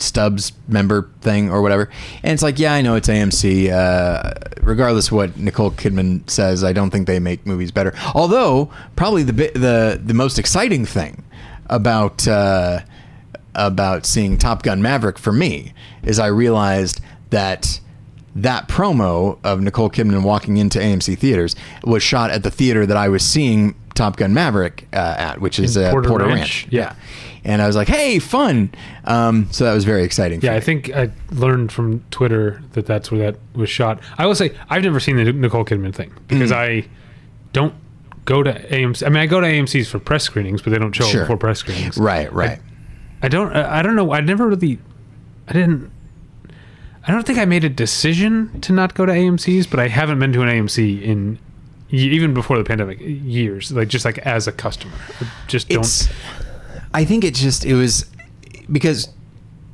Stubs 0.00 0.52
member 0.68 1.10
thing 1.20 1.50
or 1.50 1.62
whatever. 1.62 1.90
And 2.22 2.32
it's 2.32 2.42
like, 2.42 2.58
yeah, 2.58 2.74
I 2.74 2.82
know 2.82 2.94
it's 2.94 3.08
AMC. 3.08 3.70
Uh, 3.70 4.32
regardless 4.62 5.08
of 5.08 5.12
what 5.12 5.36
Nicole 5.36 5.70
Kidman 5.70 6.28
says, 6.28 6.64
I 6.64 6.72
don't 6.72 6.90
think 6.90 7.06
they 7.06 7.18
make 7.18 7.46
movies 7.46 7.70
better. 7.70 7.94
Although, 8.14 8.70
probably 8.96 9.22
the 9.22 9.32
the 9.32 10.00
the 10.02 10.14
most 10.14 10.38
exciting 10.38 10.84
thing 10.84 11.24
about 11.68 12.26
uh, 12.26 12.80
about 13.54 14.06
seeing 14.06 14.36
Top 14.38 14.62
Gun 14.62 14.82
Maverick 14.82 15.18
for 15.18 15.32
me 15.32 15.72
is 16.02 16.18
I 16.18 16.26
realized 16.26 17.00
that 17.30 17.80
that 18.36 18.68
promo 18.68 19.38
of 19.44 19.60
Nicole 19.60 19.90
Kidman 19.90 20.22
walking 20.24 20.56
into 20.56 20.78
AMC 20.78 21.16
theaters 21.18 21.54
was 21.84 22.02
shot 22.02 22.30
at 22.30 22.42
the 22.42 22.50
theater 22.50 22.84
that 22.84 22.96
I 22.96 23.08
was 23.08 23.24
seeing 23.24 23.76
Top 23.94 24.16
Gun 24.16 24.34
Maverick 24.34 24.88
uh, 24.92 25.14
at, 25.16 25.40
which 25.40 25.58
is 25.58 25.76
uh, 25.76 25.90
Porter 25.92 26.08
Porter, 26.08 26.26
Ranch. 26.26 26.64
Ranch. 26.64 26.68
Yeah. 26.72 26.96
And 27.46 27.60
I 27.60 27.66
was 27.66 27.76
like, 27.76 27.88
"Hey, 27.88 28.18
fun!" 28.18 28.70
Um, 29.04 29.48
so 29.50 29.64
that 29.64 29.74
was 29.74 29.84
very 29.84 30.02
exciting. 30.02 30.40
for 30.40 30.46
yeah. 30.46 30.54
I 30.54 30.60
think 30.60 30.90
I 30.94 31.10
learned 31.30 31.72
from 31.72 32.02
Twitter 32.10 32.62
that 32.72 32.86
that's 32.86 33.10
where 33.12 33.32
that 33.32 33.40
was 33.54 33.68
shot. 33.68 34.00
I 34.16 34.24
will 34.26 34.34
say 34.34 34.56
I've 34.70 34.82
never 34.82 34.98
seen 34.98 35.16
the 35.16 35.30
Nicole 35.32 35.64
Kidman 35.64 35.94
thing 35.94 36.12
because 36.28 36.50
Mm. 36.50 36.56
I 36.56 36.88
don't 37.52 37.74
go 38.24 38.42
to 38.42 38.52
AMC. 38.72 39.04
I 39.06 39.10
mean, 39.10 39.18
I 39.18 39.26
go 39.26 39.40
to 39.42 39.46
AMC's 39.46 39.88
for 39.90 39.98
press 39.98 40.24
screenings, 40.24 40.62
but 40.62 40.70
they 40.70 40.78
don't 40.78 40.94
show 40.94 41.04
Sure. 41.04 41.20
before 41.20 41.36
press 41.36 41.58
screenings. 41.58 41.98
Right, 41.98 42.32
right. 42.32 42.58
I 43.22 43.28
don't. 43.28 43.54
I 43.54 43.80
I 43.80 43.82
don't 43.82 43.94
know. 43.96 44.12
I 44.12 44.20
never 44.20 44.48
really. 44.48 44.78
I 45.46 45.52
didn't. 45.52 45.90
I 47.06 47.12
don't 47.12 47.26
think 47.26 47.38
I 47.38 47.44
made 47.44 47.64
a 47.64 47.68
decision 47.68 48.58
to 48.62 48.72
not 48.72 48.94
go 48.94 49.04
to 49.04 49.12
AMC's, 49.12 49.66
but 49.66 49.78
I 49.78 49.88
haven't 49.88 50.18
been 50.18 50.32
to 50.32 50.40
an 50.40 50.48
AMC 50.48 51.02
in 51.02 51.38
even 51.90 52.32
before 52.32 52.56
the 52.56 52.64
pandemic 52.64 52.98
years. 53.00 53.70
Like 53.70 53.88
just 53.88 54.06
like 54.06 54.16
as 54.20 54.46
a 54.48 54.52
customer, 54.52 54.94
I 55.20 55.26
just 55.46 55.68
don't. 55.68 55.80
It's. 55.80 56.08
I 56.94 57.04
think 57.04 57.24
it 57.24 57.34
just 57.34 57.64
it 57.66 57.74
was 57.74 58.06
because 58.72 59.08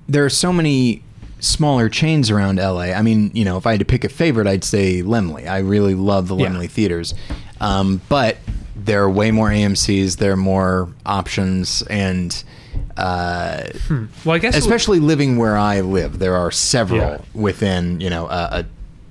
there 0.08 0.24
are 0.24 0.30
so 0.30 0.52
many 0.52 1.02
smaller 1.38 1.88
chains 1.88 2.30
around 2.30 2.56
LA. 2.58 2.92
I 2.92 3.02
mean, 3.02 3.30
you 3.34 3.44
know, 3.44 3.56
if 3.56 3.66
I 3.66 3.72
had 3.72 3.78
to 3.80 3.84
pick 3.86 4.02
a 4.04 4.08
favorite, 4.08 4.46
I'd 4.46 4.64
say 4.64 5.02
Laemmle. 5.02 5.46
I 5.48 5.58
really 5.58 5.94
love 5.94 6.28
the 6.28 6.36
Yeah. 6.36 6.48
Laemmle 6.48 6.68
theaters, 6.70 7.14
um, 7.60 8.00
but 8.08 8.38
there 8.74 9.02
are 9.02 9.10
way 9.10 9.30
more 9.30 9.48
AMC's, 9.50 10.16
there 10.16 10.32
are 10.32 10.36
more 10.36 10.88
options, 11.06 11.82
and 11.82 12.42
uh, 12.96 13.64
Well, 14.24 14.34
I 14.34 14.38
guess 14.38 14.54
was- 14.56 14.64
especially 14.64 15.00
living 15.00 15.36
where 15.36 15.56
I 15.56 15.80
live, 15.80 16.18
there 16.18 16.36
are 16.36 16.50
several 16.50 17.00
Yeah. 17.00 17.18
within 17.34 18.00
you 18.00 18.10
know 18.10 18.26
a, 18.26 18.48
a 18.60 18.64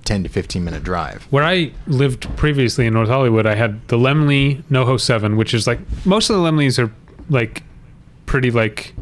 ten 0.05 0.23
to 0.23 0.29
fifteen 0.29 0.63
minute 0.63 0.83
drive. 0.83 1.27
where 1.29 1.43
I 1.43 1.71
lived 1.87 2.27
previously 2.35 2.85
in 2.87 2.93
North 2.93 3.09
Hollywood, 3.09 3.45
I 3.45 3.55
had 3.55 3.87
the 3.87 3.97
Laemmle 3.97 4.63
NoHo 4.69 4.99
Seven, 4.99 5.37
which 5.37 5.53
is 5.53 5.67
like 5.67 5.79
most 6.05 6.29
of 6.29 6.35
the 6.35 6.41
Laemmles 6.41 6.77
are 6.83 6.91
like 7.29 7.63
pretty 8.29 8.51
like 8.51 8.93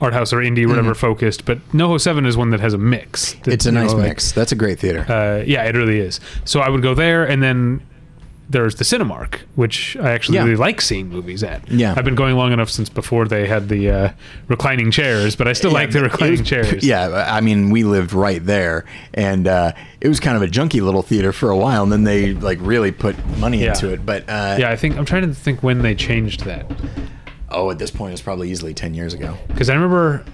art 0.00 0.14
house 0.14 0.32
or 0.32 0.38
indie, 0.38 0.66
whatever 0.66 0.94
focused. 0.94 1.44
But 1.44 1.58
NoHo 1.72 2.00
Seven 2.00 2.24
is 2.24 2.34
one 2.36 2.50
that 2.50 2.60
has 2.60 2.72
a 2.72 2.78
mix. 2.78 3.34
that, 3.34 3.40
Mm-hmm. 3.42 3.50
It's 3.52 3.66
a 3.66 3.72
nice 3.72 3.90
know, 3.92 3.98
like, 3.98 4.08
mix. 4.08 4.32
That's 4.32 4.50
a 4.52 4.56
great 4.56 4.78
theater. 4.78 5.00
uh, 5.12 5.44
yeah, 5.46 5.64
it 5.64 5.74
really 5.76 5.98
is. 6.00 6.18
So 6.46 6.60
I 6.60 6.68
would 6.70 6.82
go 6.82 6.94
there, 6.94 7.24
and 7.24 7.42
then 7.42 7.82
there's 8.48 8.74
the 8.76 8.84
Cinemark, 8.84 9.40
which 9.54 9.96
I 9.98 10.10
actually 10.10 10.36
Yeah. 10.38 10.44
really 10.44 10.56
like 10.56 10.80
seeing 10.80 11.08
movies 11.08 11.44
at. 11.44 11.70
Yeah. 11.70 11.94
I've 11.96 12.04
been 12.04 12.16
going 12.16 12.34
long 12.36 12.50
enough 12.52 12.68
since 12.70 12.88
before 12.88 13.28
they 13.28 13.46
had 13.46 13.68
the 13.68 13.90
uh, 13.90 14.08
reclining 14.48 14.90
chairs, 14.90 15.36
but 15.36 15.46
I 15.46 15.52
still 15.52 15.70
like 15.70 15.90
the 15.92 16.00
reclining 16.00 16.40
was- 16.40 16.48
chairs. 16.48 16.82
Yeah, 16.92 17.26
I 17.30 17.42
mean, 17.42 17.70
we 17.70 17.84
lived 17.84 18.12
right 18.14 18.44
there, 18.44 18.86
and 19.14 19.46
uh, 19.46 19.72
it 20.00 20.08
was 20.08 20.18
kind 20.18 20.34
of 20.36 20.42
a 20.42 20.48
junky 20.48 20.80
little 20.82 21.02
theater 21.02 21.30
for 21.32 21.50
a 21.50 21.56
while, 21.56 21.82
and 21.84 21.92
then 21.92 22.02
they 22.04 22.32
like 22.32 22.58
really 22.62 22.90
put 22.90 23.14
money 23.36 23.62
Yeah. 23.62 23.68
into 23.74 23.92
it. 23.92 24.04
But 24.04 24.22
uh, 24.28 24.56
Yeah, 24.58 24.70
I 24.70 24.76
think 24.76 24.96
I'm 24.96 25.04
trying 25.04 25.28
to 25.28 25.34
think 25.34 25.62
when 25.62 25.82
they 25.82 25.94
changed 25.94 26.44
that. 26.46 26.66
Oh, 27.50 27.70
at 27.70 27.78
this 27.78 27.90
point, 27.90 28.12
it's 28.12 28.22
probably 28.22 28.50
easily 28.50 28.74
ten 28.74 28.94
years 28.94 29.14
ago. 29.14 29.36
because 29.48 29.68
I 29.70 29.74
remember. 29.74 30.24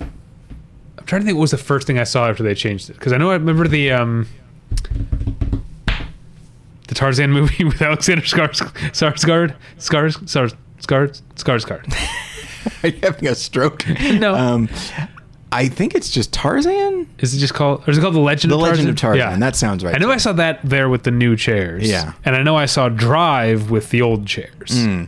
I'm 0.00 1.06
trying 1.06 1.20
to 1.20 1.26
think 1.26 1.36
what 1.36 1.42
was 1.42 1.50
the 1.50 1.58
first 1.58 1.86
thing 1.86 1.98
I 1.98 2.04
saw 2.04 2.28
after 2.30 2.42
they 2.42 2.54
changed 2.54 2.88
it. 2.88 2.94
Because 2.94 3.12
I 3.12 3.18
know 3.18 3.30
I 3.30 3.34
remember 3.34 3.68
the 3.68 3.92
um, 3.92 4.26
the 6.88 6.94
Tarzan 6.94 7.30
movie 7.38 7.64
with 7.64 7.80
Alexander 7.82 8.22
Skars 8.22 8.60
Skarsgård 8.92 9.54
Scars 9.78 10.16
Scars 10.26 10.54
Skarsgård. 11.36 11.94
Are 12.82 12.88
you 12.88 12.98
having 13.02 13.28
a 13.28 13.34
stroke? 13.34 13.84
No. 14.14 14.34
Um, 14.34 14.68
I 15.52 15.68
think 15.68 15.94
it's 15.94 16.10
just 16.10 16.32
Tarzan. 16.32 17.06
Is 17.18 17.34
it 17.34 17.38
just 17.38 17.54
called? 17.54 17.86
Or 17.86 17.90
is 17.90 17.98
it 17.98 18.00
called 18.00 18.14
the 18.14 18.20
Legend 18.20 18.52
of 18.52 18.58
Tarzan? 18.58 18.60
The 18.60 18.70
of 18.70 18.76
Legend 18.78 18.88
of 18.88 18.96
Tarzan. 18.96 19.40
That 19.40 19.56
sounds 19.56 19.84
right. 19.84 19.94
I 19.94 19.98
know 19.98 20.10
I 20.10 20.16
saw 20.16 20.32
that 20.32 20.60
there 20.64 20.88
with 20.88 21.02
the 21.04 21.10
new 21.10 21.36
chairs. 21.36 21.88
Yeah. 21.88 22.14
And 22.24 22.34
I 22.34 22.42
know 22.42 22.56
I 22.56 22.66
saw 22.66 22.88
Drive 22.88 23.70
with 23.70 23.90
the 23.90 24.00
old 24.02 24.26
chairs. 24.26 24.70
Hmm. 24.84 25.04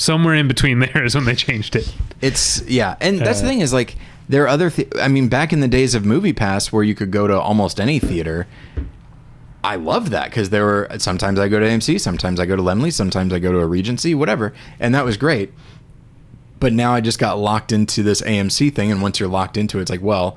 Somewhere 0.00 0.34
in 0.34 0.48
between 0.48 0.78
there 0.84 1.04
is 1.04 1.14
when 1.14 1.26
they 1.26 1.34
changed 1.34 1.76
it. 1.76 1.94
It's 2.22 2.62
yeah, 2.66 2.96
and 3.02 3.18
that's 3.18 3.40
the 3.40 3.46
Uh, 3.46 3.50
thing 3.50 3.60
is 3.60 3.72
like 3.74 3.96
there 4.30 4.44
are 4.44 4.48
other. 4.48 4.70
Th- 4.70 4.88
I 4.98 5.08
mean, 5.08 5.28
back 5.28 5.52
in 5.52 5.60
the 5.60 5.68
days 5.68 5.94
of 5.94 6.06
Movie 6.06 6.32
Pass, 6.32 6.72
where 6.72 6.82
you 6.82 6.94
could 6.94 7.10
go 7.10 7.26
to 7.26 7.38
almost 7.38 7.78
any 7.78 7.98
theater. 7.98 8.46
I 9.62 9.76
love 9.76 10.08
that 10.08 10.30
because 10.30 10.48
there 10.48 10.64
were 10.64 10.88
sometimes 10.98 11.38
I 11.38 11.48
go 11.48 11.60
to 11.60 11.66
AMC, 11.66 12.00
sometimes 12.00 12.40
I 12.40 12.46
go 12.46 12.56
to 12.56 12.62
Laemmle, 12.62 12.90
sometimes 12.94 13.30
I 13.34 13.38
go 13.38 13.52
to 13.52 13.58
a 13.58 13.66
Regency, 13.66 14.14
whatever, 14.14 14.54
and 14.78 14.94
that 14.94 15.04
was 15.04 15.18
great. 15.18 15.52
But 16.60 16.72
now 16.72 16.94
I 16.94 17.02
just 17.02 17.18
got 17.18 17.38
locked 17.38 17.70
into 17.70 18.02
this 18.02 18.22
AMC 18.22 18.74
thing, 18.74 18.90
and 18.90 19.02
once 19.02 19.20
you're 19.20 19.28
locked 19.28 19.58
into 19.58 19.78
it, 19.78 19.82
it's 19.82 19.90
like, 19.90 20.00
well, 20.02 20.36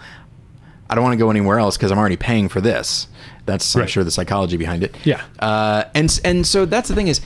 I 0.90 0.96
don't 0.96 1.04
want 1.06 1.14
to 1.14 1.18
go 1.18 1.30
anywhere 1.30 1.58
else 1.58 1.78
because 1.78 1.90
I'm 1.90 1.98
already 1.98 2.18
paying 2.18 2.50
for 2.50 2.60
this. 2.60 3.08
That's 3.46 3.74
I'm 3.78 3.88
sure 3.88 4.04
the 4.04 4.12
psychology 4.12 4.58
behind 4.58 4.84
it. 4.84 4.94
Yeah. 5.06 5.22
Uh, 5.40 5.86
and 5.96 6.20
and 6.26 6.46
so 6.46 6.66
that's 6.66 6.90
the 6.90 6.96
thing 6.96 7.08
is, 7.08 7.22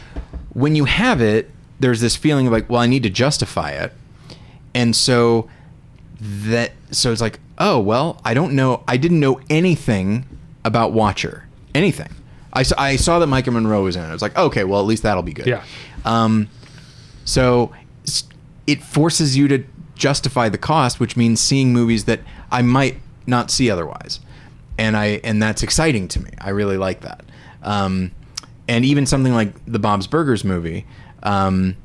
when 0.53 0.75
you 0.75 0.85
have 0.85 1.19
it, 1.19 1.49
there's 1.79 2.01
this 2.01 2.15
feeling 2.15 2.47
of 2.47 2.53
like, 2.53 2.69
well, 2.69 2.81
I 2.81 2.87
need 2.87 3.03
to 3.03 3.09
justify 3.09 3.71
it, 3.71 3.93
and 4.73 4.95
so 4.95 5.49
that 6.19 6.71
so 6.91 7.11
it's 7.11 7.21
like, 7.21 7.39
oh 7.57 7.79
well, 7.79 8.19
I 8.25 8.33
don't 8.33 8.53
know, 8.53 8.83
I 8.87 8.97
didn't 8.97 9.19
know 9.19 9.39
anything 9.49 10.25
about 10.63 10.91
Watcher, 10.91 11.47
anything. 11.75 12.09
I 12.53 12.63
saw, 12.63 12.75
I 12.81 12.95
saw 12.95 13.19
that 13.19 13.27
Maika 13.27 13.51
Monroe 13.53 13.83
was 13.83 13.95
in 13.95 14.03
it. 14.03 14.07
I 14.07 14.13
was 14.13 14.21
like, 14.21 14.37
okay, 14.37 14.63
well, 14.63 14.79
at 14.79 14.85
least 14.87 15.03
that'll 15.03 15.21
be 15.21 15.33
good. 15.33 15.47
Yeah. 15.47 15.63
Um, 16.05 16.49
so 17.25 17.71
it 18.65 18.81
forces 18.81 19.37
you 19.37 19.47
to 19.49 19.63
justify 19.95 20.49
the 20.49 20.57
cost, 20.57 20.99
which 20.99 21.17
means 21.17 21.39
seeing 21.39 21.73
movies 21.73 22.05
that 22.05 22.21
I 22.51 22.61
might 22.61 22.99
not 23.25 23.51
see 23.51 23.69
otherwise, 23.69 24.19
and 24.77 24.95
I 24.97 25.19
and 25.23 25.41
that's 25.41 25.63
exciting 25.63 26.07
to 26.09 26.21
me. 26.21 26.31
I 26.39 26.49
really 26.49 26.77
like 26.77 27.01
that. 27.01 27.23
Um, 27.61 28.11
and 28.67 28.85
even 28.85 29.05
something 29.05 29.33
like 29.33 29.53
the 29.65 29.79
Bob's 29.79 30.07
Burgers 30.07 30.43
movie, 30.43 30.85
um, 31.23 31.75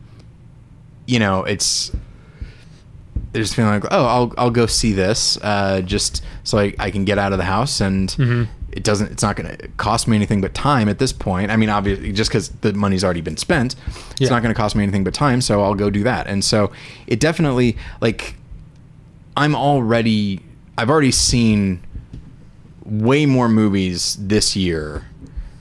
you 1.07 1.18
know, 1.18 1.45
it's 1.45 1.91
there's 3.33 3.55
feeling 3.55 3.70
like, 3.72 3.85
oh, 3.91 4.05
I'll 4.07 4.35
I'll 4.39 4.51
go 4.51 4.66
see 4.66 4.93
this 4.93 5.39
uh, 5.43 5.80
just 5.83 6.22
so 6.45 6.59
I, 6.59 6.74
I 6.78 6.91
can 6.91 7.05
get 7.05 7.18
out 7.18 7.33
of 7.33 7.39
the 7.39 7.45
house 7.45 7.80
and 7.80 8.09
Mm-hmm. 8.11 8.51
it 8.72 8.85
doesn't 8.85 9.11
it's 9.11 9.22
not 9.22 9.37
going 9.37 9.57
to 9.57 9.68
cost 9.78 10.07
me 10.07 10.16
anything 10.16 10.41
but 10.41 10.53
time 10.55 10.89
at 10.89 10.99
this 10.99 11.12
point. 11.12 11.51
I 11.51 11.57
mean, 11.57 11.68
obviously, 11.70 12.12
just 12.12 12.30
because 12.30 12.51
the 12.61 12.72
money's 12.74 13.05
already 13.05 13.20
been 13.22 13.37
spent, 13.39 13.74
it's 14.12 14.20
Yeah. 14.22 14.28
not 14.28 14.43
going 14.43 14.55
to 14.55 14.59
cost 14.61 14.76
me 14.76 14.83
anything 14.83 15.05
but 15.05 15.14
time. 15.14 15.41
So 15.41 15.62
I'll 15.62 15.74
go 15.74 15.89
do 15.91 16.03
that. 16.05 16.26
And 16.26 16.45
so 16.45 16.72
it 17.07 17.20
definitely 17.20 17.76
like 18.01 18.35
I'm 19.37 19.55
already 19.55 20.41
I've 20.76 20.91
already 20.91 21.12
seen 21.12 21.83
way 22.85 23.24
more 23.26 23.49
movies 23.49 24.16
this 24.20 24.57
year 24.57 25.07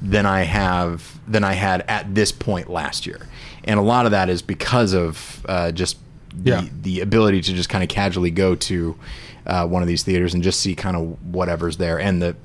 than 0.02 0.26
I 0.26 0.42
have 0.44 1.20
than 1.28 1.44
I 1.44 1.54
had 1.54 1.82
at 1.88 2.16
this 2.16 2.32
point 2.32 2.70
last 2.70 3.06
year, 3.06 3.28
and 3.64 3.80
a 3.80 3.84
lot 3.84 4.06
of 4.06 4.12
that 4.12 4.30
is 4.30 4.42
because 4.42 4.94
of 4.94 5.46
uh, 5.50 5.72
just 5.72 5.98
the, 6.36 6.50
Yeah. 6.50 6.66
the 6.82 7.02
ability 7.02 7.42
to 7.42 7.54
just 7.54 7.70
kind 7.70 7.84
of 7.84 7.90
casually 7.90 8.32
go 8.32 8.56
to 8.56 8.96
uh, 9.46 9.68
one 9.68 9.82
of 9.82 9.88
these 9.88 10.04
theaters 10.04 10.34
and 10.34 10.44
just 10.44 10.60
see 10.60 10.76
kind 10.76 10.96
of 10.96 11.02
whatever's 11.34 11.78
there, 11.78 12.00
and 12.00 12.22
the 12.22 12.36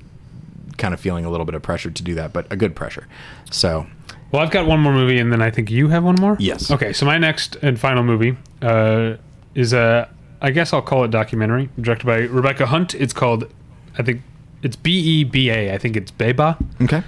kind 0.77 0.93
of 0.93 0.99
feeling 0.99 1.25
a 1.25 1.29
little 1.29 1.45
bit 1.45 1.55
of 1.55 1.61
pressure 1.61 1.89
to 1.89 2.03
do 2.03 2.13
that, 2.15 2.33
but 2.33 2.45
a 2.51 2.55
good 2.55 2.75
pressure. 2.75 3.07
So 3.51 3.87
Well, 4.31 4.41
I've 4.41 4.51
got 4.51 4.67
one 4.67 4.79
more 4.79 4.93
movie, 4.93 5.17
and 5.19 5.31
then 5.31 5.41
I 5.41 5.49
think 5.49 5.71
you 5.71 5.87
have 5.87 6.03
one 6.03 6.15
more. 6.19 6.35
Yes. 6.39 6.69
Okay, 6.69 6.93
so 6.93 7.05
my 7.05 7.17
next 7.17 7.55
and 7.63 7.79
final 7.79 8.03
movie 8.03 8.35
uh, 8.61 9.15
is 9.55 9.73
a, 9.73 10.07
I 10.41 10.51
guess 10.51 10.73
I'll 10.73 10.81
call 10.83 11.03
it 11.03 11.09
documentary, 11.11 11.69
directed 11.81 12.05
by 12.05 12.17
Rebecca 12.19 12.67
Hunt. 12.67 12.93
It's 12.93 13.13
called, 13.13 13.51
I 13.97 14.03
think 14.03 14.21
it's 14.61 14.75
B 14.75 14.91
E 14.99 15.23
B 15.23 15.49
A. 15.49 15.73
I 15.73 15.77
think 15.79 15.95
it's 15.95 16.11
Beba. 16.11 16.57
okay, 16.83 17.03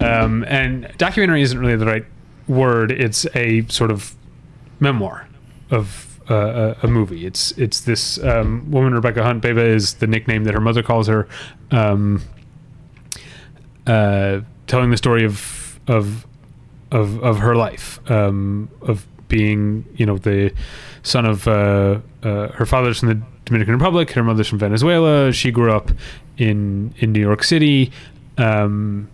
Um, 0.00 0.44
and 0.48 0.88
documentary 0.98 1.42
isn't 1.42 1.58
really 1.58 1.76
the 1.76 1.86
right 1.86 2.04
word. 2.50 2.90
It's 2.90 3.26
a 3.34 3.66
sort 3.68 3.90
of 3.90 4.14
memoir 4.80 5.28
of 5.70 6.20
uh, 6.30 6.74
a, 6.82 6.86
a 6.86 6.88
movie. 6.88 7.26
It's 7.26 7.52
it's 7.52 7.80
this 7.80 8.22
um, 8.22 8.70
woman, 8.70 8.94
Rebecca 8.94 9.22
Hunt. 9.22 9.42
Beba 9.42 9.64
is 9.64 9.94
the 9.94 10.06
nickname 10.06 10.44
that 10.44 10.54
her 10.54 10.60
mother 10.60 10.82
calls 10.82 11.06
her. 11.06 11.28
Um, 11.70 12.22
uh, 13.86 14.40
telling 14.66 14.90
the 14.90 14.96
story 14.96 15.24
of 15.24 15.80
of 15.86 16.26
of 16.90 17.22
of 17.22 17.38
her 17.38 17.56
life, 17.56 17.98
um, 18.10 18.68
of 18.82 19.06
being 19.28 19.84
you 19.96 20.06
know 20.06 20.18
the 20.18 20.52
son 21.02 21.24
of 21.24 21.48
uh, 21.48 22.00
uh, 22.22 22.48
her 22.48 22.66
father's 22.66 23.00
from 23.00 23.08
the 23.08 23.22
Dominican 23.44 23.74
Republic, 23.74 24.10
her 24.12 24.22
mother's 24.22 24.48
from 24.48 24.58
Venezuela. 24.58 25.32
She 25.32 25.50
grew 25.50 25.72
up 25.72 25.90
in 26.36 26.94
in 26.98 27.12
New 27.12 27.20
York 27.20 27.42
City, 27.42 27.90
um, 28.38 29.08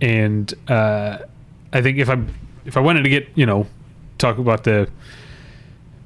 and 0.00 0.52
uh, 0.68 1.18
I 1.76 1.82
think 1.82 1.98
if 1.98 2.08
I 2.08 2.18
if 2.64 2.76
I 2.76 2.80
wanted 2.80 3.02
to 3.02 3.10
get 3.10 3.28
you 3.34 3.44
know 3.44 3.66
talk 4.16 4.38
about 4.38 4.64
the 4.64 4.88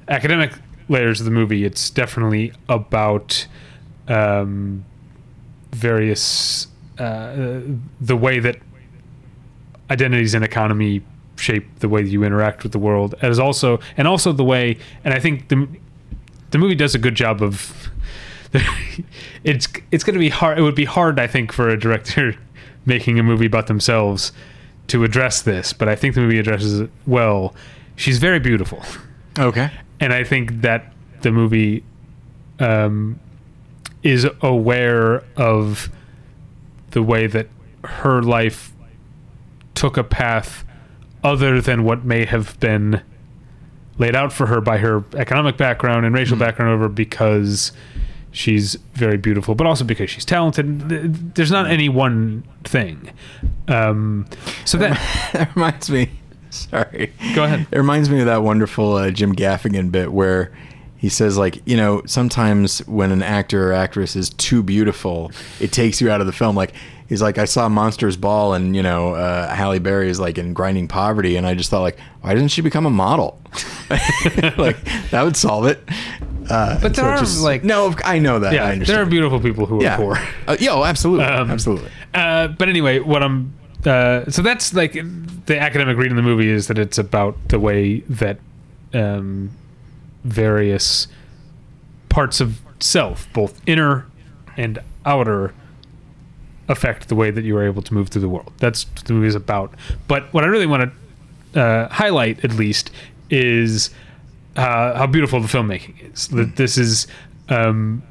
academic 0.09 0.51
layers 0.89 1.21
of 1.21 1.25
the 1.25 1.31
movie, 1.31 1.63
it's 1.63 1.89
definitely 1.89 2.51
about 2.67 3.47
um, 4.09 4.83
various 5.71 6.67
uh, 6.99 7.61
the 8.01 8.17
way 8.17 8.39
that 8.39 8.57
identities 9.89 10.33
and 10.33 10.43
economy 10.43 11.01
shape 11.37 11.65
the 11.79 11.87
way 11.87 12.03
you 12.03 12.23
interact 12.23 12.63
with 12.63 12.73
the 12.73 12.79
world. 12.79 13.15
As 13.21 13.39
also 13.39 13.79
and 13.95 14.09
also 14.09 14.33
the 14.33 14.43
way 14.43 14.77
and 15.05 15.13
I 15.13 15.19
think 15.19 15.47
the 15.47 15.69
the 16.49 16.57
movie 16.57 16.75
does 16.75 16.95
a 16.95 16.99
good 16.99 17.15
job 17.15 17.41
of 17.41 17.89
it's 19.45 19.69
it's 19.89 20.03
going 20.03 20.15
to 20.15 20.19
be 20.19 20.27
hard 20.27 20.59
it 20.59 20.63
would 20.63 20.75
be 20.75 20.83
hard 20.83 21.17
I 21.17 21.27
think 21.27 21.53
for 21.53 21.69
a 21.69 21.79
director 21.79 22.35
making 22.85 23.19
a 23.19 23.23
movie 23.23 23.45
about 23.45 23.67
themselves 23.67 24.33
to 24.87 25.03
address 25.03 25.41
this 25.41 25.73
but 25.73 25.87
I 25.87 25.95
think 25.95 26.15
the 26.15 26.21
movie 26.21 26.39
addresses 26.39 26.81
it 26.81 26.89
well. 27.05 27.55
She's 27.95 28.17
very 28.17 28.39
beautiful. 28.39 28.83
Okay, 29.37 29.71
and 29.99 30.13
I 30.13 30.23
think 30.23 30.61
that 30.61 30.93
the 31.21 31.31
movie 31.31 31.83
um, 32.59 33.19
is 34.03 34.27
aware 34.41 35.23
of 35.35 35.89
the 36.91 37.03
way 37.03 37.27
that 37.27 37.47
her 37.83 38.21
life 38.21 38.73
took 39.75 39.97
a 39.97 40.03
path 40.03 40.63
other 41.23 41.61
than 41.61 41.83
what 41.83 42.03
may 42.03 42.25
have 42.25 42.59
been 42.59 43.01
laid 43.97 44.15
out 44.15 44.33
for 44.33 44.47
her 44.47 44.61
by 44.61 44.77
her 44.77 45.03
economic 45.15 45.57
background 45.57 46.05
and 46.05 46.15
racial 46.15 46.37
background 46.37 46.71
over 46.71 46.89
because 46.89 47.71
she's 48.31 48.75
very 48.93 49.17
beautiful 49.17 49.55
but 49.55 49.67
also 49.67 49.83
because 49.83 50.09
she's 50.09 50.25
talented 50.25 51.35
there's 51.35 51.51
not 51.51 51.69
any 51.69 51.89
one 51.89 52.43
thing 52.63 53.11
um, 53.71 54.25
so 54.65 54.77
that 54.77 54.99
that 55.33 55.55
reminds 55.55 55.89
me. 55.89 56.09
Sorry. 56.49 57.13
Go 57.33 57.45
ahead. 57.45 57.67
It 57.71 57.77
reminds 57.77 58.09
me 58.09 58.19
of 58.19 58.25
that 58.25 58.43
wonderful 58.43 58.95
uh, 58.95 59.11
Jim 59.11 59.33
Gaffigan 59.33 59.91
bit 59.91 60.11
where 60.11 60.51
he 60.97 61.09
says 61.09 61.37
like 61.37 61.61
you 61.65 61.77
know 61.77 62.03
sometimes 62.05 62.79
when 62.87 63.11
an 63.11 63.23
actor 63.23 63.71
or 63.71 63.73
actress 63.73 64.15
is 64.15 64.29
too 64.31 64.61
beautiful, 64.61 65.31
it 65.59 65.71
takes 65.71 66.01
you 66.01 66.11
out 66.11 66.21
of 66.21 66.27
the 66.27 66.33
film. 66.33 66.55
Like 66.55 66.73
he's 67.07 67.21
like 67.21 67.37
I 67.37 67.45
saw 67.45 67.69
Monsters 67.69 68.17
Ball 68.17 68.53
and 68.53 68.75
you 68.75 68.83
know 68.83 69.15
uh, 69.15 69.53
Halle 69.53 69.79
Berry 69.79 70.09
is 70.09 70.19
like 70.19 70.37
in 70.37 70.53
Grinding 70.53 70.87
Poverty, 70.87 71.37
and 71.37 71.47
I 71.47 71.55
just 71.55 71.69
thought 71.69 71.81
like 71.81 71.99
why 72.21 72.33
didn't 72.33 72.51
she 72.51 72.61
become 72.61 72.85
a 72.85 72.91
model? 72.91 73.41
like 74.57 74.83
that 75.11 75.21
would 75.23 75.37
solve 75.37 75.65
it. 75.67 75.87
Uh, 76.51 76.79
But 76.81 76.93
there 76.95 77.05
so 77.05 77.09
are, 77.11 77.17
just- 77.19 77.41
like- 77.41 77.63
no, 77.63 77.95
I 78.03 78.19
know 78.19 78.39
that. 78.39 78.51
I 78.51 78.55
Yeah, 78.55 78.63
understand. 78.65 78.97
there 78.97 79.03
are 79.03 79.09
beautiful 79.09 79.39
people 79.39 79.65
who 79.65 79.79
are 79.79 79.83
yeah. 79.83 79.97
poor. 79.97 80.17
Uh, 80.47 80.57
yeah, 80.59 80.71
oh, 80.71 80.83
absolutely, 80.83 81.25
Um, 81.25 81.49
absolutely. 81.49 81.89
Uh, 82.13 82.47
but 82.49 82.67
anyway, 82.69 82.99
what 82.99 83.23
I'm 83.23 83.53
uh, 83.85 84.29
so 84.29 84.41
that's 84.43 84.73
like 84.75 84.93
the 85.47 85.57
academic 85.59 85.97
reading 85.97 86.11
of 86.11 86.17
the 86.17 86.21
movie 86.21 86.49
is 86.49 86.67
that 86.67 86.77
it's 86.77 86.99
about 86.99 87.35
the 87.47 87.57
way 87.59 88.01
that 88.01 88.37
um, 88.93 89.49
various 90.23 91.07
parts 92.09 92.39
of 92.41 92.59
self, 92.79 93.27
both 93.33 93.59
inner 93.65 94.05
and 94.57 94.77
outer, 95.05 95.53
affect 96.67 97.07
the 97.09 97.15
way 97.15 97.31
that 97.31 97.43
you 97.43 97.57
are 97.57 97.65
able 97.65 97.81
to 97.81 97.93
move 97.93 98.09
through 98.09 98.21
the 98.21 98.29
world. 98.29 98.53
That's 98.59 98.85
what 98.87 99.05
the 99.05 99.13
movie 99.13 99.27
is 99.27 99.35
about. 99.35 99.73
But 100.07 100.31
what 100.33 100.43
I 100.43 100.47
really 100.47 100.67
want 100.67 100.91
to 101.53 101.59
uh, 101.59 101.89
highlight, 101.89 102.45
at 102.45 102.53
least, 102.53 102.91
is 103.29 103.89
uh, 104.55 104.97
how 104.97 105.07
beautiful 105.07 105.39
the 105.39 105.47
filmmaking 105.47 106.13
is. 106.13 106.27
That 106.29 106.55
this 106.55 106.77
is. 106.77 107.07
Um, 107.49 108.03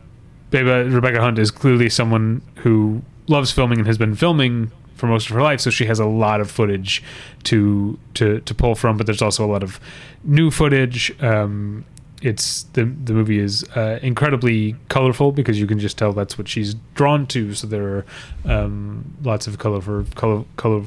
Beba, 0.51 0.93
Rebecca 0.93 1.20
Hunt 1.20 1.38
is 1.38 1.53
clearly 1.53 1.88
someone 1.88 2.43
who 2.57 3.03
loves 3.28 3.53
filming 3.53 3.78
and 3.78 3.86
has 3.86 3.97
been 3.97 4.16
filming 4.16 4.72
for 4.97 5.07
most 5.07 5.30
of 5.30 5.36
her 5.36 5.43
life, 5.43 5.61
so 5.61 5.70
she 5.70 5.86
has 5.86 5.99
a 5.99 6.05
lot 6.05 6.41
of 6.41 6.51
footage 6.51 7.03
to 7.45 7.99
to 8.14 8.41
to 8.41 8.55
pull 8.55 8.74
from. 8.74 8.97
But 8.97 9.07
there's 9.07 9.22
also 9.22 9.45
a 9.45 9.51
lot 9.51 9.62
of 9.62 9.80
new 10.24 10.51
footage. 10.51 11.12
Um, 11.22 11.84
it's 12.20 12.64
the 12.74 12.84
the 12.84 13.14
movie 13.14 13.38
is 13.38 13.64
uh, 13.76 13.99
incredibly 14.03 14.76
colorful 14.88 15.32
because 15.32 15.59
you 15.59 15.66
can 15.66 15.78
just 15.78 15.97
tell 15.97 16.12
that's 16.12 16.36
what 16.36 16.49
she's 16.49 16.74
drawn 16.95 17.26
to. 17.28 17.55
So 17.55 17.66
there 17.66 17.86
are 17.97 18.05
um, 18.45 19.16
lots 19.22 19.47
of 19.47 19.59
colorful 19.59 20.05
color 20.14 20.45
color 20.57 20.84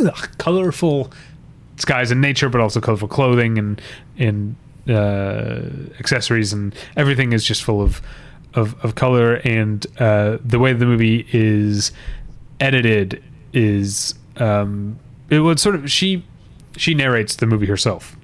ugh, 0.00 0.28
colorful 0.38 1.12
skies 1.76 2.10
and 2.10 2.20
nature, 2.20 2.48
but 2.48 2.60
also 2.60 2.80
colorful 2.80 3.08
clothing 3.08 3.56
and 3.58 3.80
and 4.18 4.56
uh, 4.88 5.60
accessories 5.98 6.52
and 6.52 6.74
everything 6.96 7.32
is 7.32 7.44
just 7.44 7.62
full 7.62 7.80
of 7.80 8.02
of, 8.54 8.82
of 8.84 8.94
color. 8.94 9.34
And 9.44 9.84
uh, 9.98 10.38
the 10.44 10.58
way 10.58 10.72
the 10.72 10.86
movie 10.86 11.26
is 11.32 11.92
edited 12.60 13.22
is 13.52 14.14
um, 14.36 14.98
it 15.30 15.40
would 15.40 15.58
sort 15.60 15.74
of 15.74 15.90
she 15.90 16.24
she 16.76 16.94
narrates 16.94 17.36
the 17.36 17.46
movie 17.46 17.66
herself. 17.66 18.16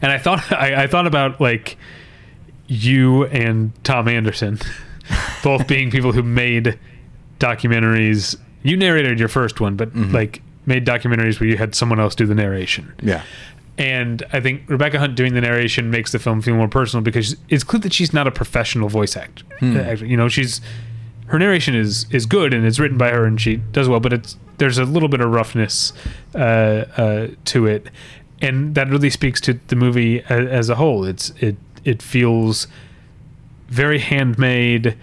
And 0.00 0.12
I 0.12 0.18
thought 0.18 0.50
I, 0.52 0.84
I 0.84 0.86
thought 0.86 1.06
about 1.06 1.40
like 1.40 1.76
you 2.66 3.26
and 3.26 3.72
Tom 3.84 4.08
Anderson 4.08 4.58
both 5.42 5.66
being 5.66 5.90
people 5.90 6.12
who 6.12 6.22
made 6.22 6.78
documentaries. 7.38 8.36
You 8.62 8.76
narrated 8.76 9.18
your 9.18 9.28
first 9.28 9.60
one 9.60 9.76
but 9.76 9.94
like 9.96 10.40
made 10.66 10.86
documentaries 10.86 11.40
where 11.40 11.48
you 11.48 11.56
had 11.56 11.74
someone 11.74 11.98
else 11.98 12.14
do 12.14 12.26
the 12.26 12.34
narration. 12.34 12.92
Yeah. 13.02 13.22
And 13.78 14.22
I 14.32 14.40
think 14.40 14.62
Rebecca 14.68 14.98
Hunt 14.98 15.14
doing 15.14 15.34
the 15.34 15.40
narration 15.40 15.90
makes 15.90 16.12
the 16.12 16.18
film 16.18 16.42
feel 16.42 16.56
more 16.56 16.68
personal 16.68 17.02
because 17.02 17.36
it's 17.48 17.64
clear 17.64 17.80
that 17.80 17.92
she's 17.92 18.12
not 18.12 18.26
a 18.26 18.30
professional 18.30 18.88
voice 18.88 19.16
act- 19.16 19.44
actor. 19.62 20.06
You 20.06 20.16
know, 20.16 20.28
she's 20.28 20.60
her 21.26 21.38
narration 21.38 21.74
is 21.74 22.06
is 22.10 22.26
good 22.26 22.52
and 22.52 22.66
it's 22.66 22.78
written 22.78 22.98
by 22.98 23.10
her 23.10 23.24
and 23.24 23.40
she 23.40 23.56
does 23.56 23.88
well, 23.88 24.00
but 24.00 24.12
it's 24.12 24.36
there's 24.58 24.78
a 24.78 24.84
little 24.84 25.08
bit 25.08 25.20
of 25.20 25.30
roughness 25.30 25.92
uh, 26.34 26.38
uh, 26.96 27.28
to 27.46 27.66
it, 27.66 27.88
and 28.40 28.74
that 28.74 28.88
really 28.88 29.10
speaks 29.10 29.40
to 29.40 29.58
the 29.68 29.76
movie 29.76 30.20
as, 30.28 30.48
as 30.48 30.68
a 30.68 30.74
whole. 30.76 31.04
It's 31.04 31.30
it 31.40 31.56
it 31.84 32.02
feels 32.02 32.68
very 33.68 33.98
handmade, 33.98 34.96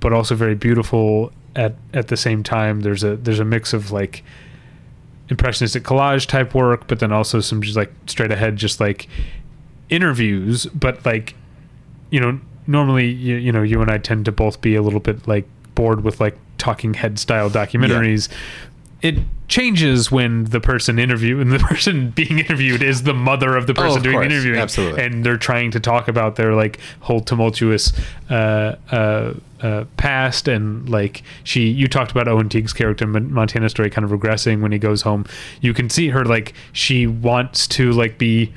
but 0.00 0.12
also 0.12 0.34
very 0.34 0.54
beautiful 0.54 1.30
at 1.54 1.74
at 1.92 2.08
the 2.08 2.16
same 2.16 2.42
time. 2.42 2.80
There's 2.80 3.04
a 3.04 3.16
there's 3.16 3.40
a 3.40 3.44
mix 3.44 3.72
of 3.72 3.90
like 3.92 4.24
impressionistic 5.30 5.82
collage 5.82 6.26
type 6.26 6.54
work, 6.54 6.86
but 6.88 7.00
then 7.00 7.12
also 7.12 7.40
some 7.40 7.60
just 7.62 7.76
like 7.76 7.92
straight 8.06 8.30
ahead, 8.32 8.56
just 8.56 8.80
like 8.80 9.08
interviews. 9.90 10.66
But 10.66 11.04
like, 11.04 11.34
you 12.10 12.20
know, 12.20 12.40
normally 12.66 13.08
you, 13.08 13.36
you 13.36 13.52
know 13.52 13.62
you 13.62 13.80
and 13.82 13.90
I 13.90 13.98
tend 13.98 14.24
to 14.26 14.32
both 14.32 14.60
be 14.60 14.74
a 14.74 14.82
little 14.82 15.00
bit 15.00 15.26
like 15.28 15.46
bored 15.74 16.02
with 16.04 16.20
like 16.20 16.36
talking 16.58 16.94
head 16.94 17.18
style 17.18 17.50
documentaries. 17.50 18.28
It 19.00 19.16
changes 19.46 20.10
when 20.10 20.44
the 20.44 20.60
person 20.60 20.98
interview 20.98 21.40
and 21.40 21.52
the 21.52 21.58
person 21.70 22.10
being 22.10 22.40
interviewed 22.40 22.82
is 22.82 23.04
the 23.04 23.14
mother 23.14 23.56
of 23.56 23.66
the 23.68 23.74
person 23.74 23.92
Oh, 23.92 23.96
of 23.96 24.02
doing 24.02 24.14
course. 24.16 24.28
the 24.28 24.34
interviewing, 24.34 24.58
Absolutely. 24.60 25.02
and 25.04 25.24
they're 25.24 25.36
trying 25.36 25.70
to 25.70 25.80
talk 25.80 26.08
about 26.08 26.34
their 26.36 26.54
like 26.54 26.78
whole 27.00 27.20
tumultuous 27.20 27.92
uh, 28.28 28.74
uh, 28.90 29.34
uh, 29.62 29.84
past 29.96 30.48
and 30.48 30.88
like 30.88 31.22
she. 31.44 31.68
You 31.68 31.88
talked 31.88 32.10
about 32.10 32.28
Owen 32.28 32.48
Teague's 32.48 32.72
character, 32.72 33.04
in 33.04 33.32
Montana 33.32 33.68
Story, 33.68 33.90
kind 33.90 34.04
of 34.04 34.10
regressing 34.10 34.60
when 34.62 34.72
he 34.72 34.78
goes 34.78 35.02
home. 35.02 35.24
You 35.60 35.74
can 35.74 35.90
see 35.90 36.08
her 36.08 36.24
like 36.24 36.54
she 36.72 37.06
wants 37.06 37.66
to 37.68 37.92
like 37.92 38.18
be. 38.18 38.52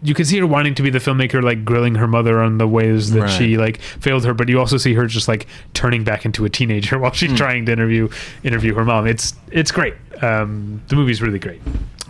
You 0.00 0.14
can 0.14 0.24
see 0.26 0.38
her 0.38 0.46
wanting 0.46 0.76
to 0.76 0.82
be 0.82 0.90
the 0.90 1.00
filmmaker, 1.00 1.42
like 1.42 1.64
grilling 1.64 1.96
her 1.96 2.06
mother 2.06 2.40
on 2.40 2.58
the 2.58 2.68
ways 2.68 3.10
that 3.12 3.22
Right. 3.22 3.30
she 3.30 3.56
like 3.56 3.80
failed 3.80 4.24
her, 4.26 4.32
but 4.32 4.48
you 4.48 4.60
also 4.60 4.76
see 4.76 4.94
her 4.94 5.06
just 5.06 5.26
like 5.26 5.48
turning 5.74 6.04
back 6.04 6.24
into 6.24 6.44
a 6.44 6.48
teenager 6.48 6.98
while 7.00 7.12
she's 7.12 7.32
trying 7.36 7.66
to 7.66 7.72
interview 7.72 8.08
interview 8.44 8.74
her 8.74 8.84
mom. 8.84 9.08
It's 9.08 9.34
it's 9.50 9.72
great. 9.72 9.94
Um, 10.22 10.82
the 10.88 10.94
movie's 10.94 11.20
really 11.20 11.40
great. 11.40 11.60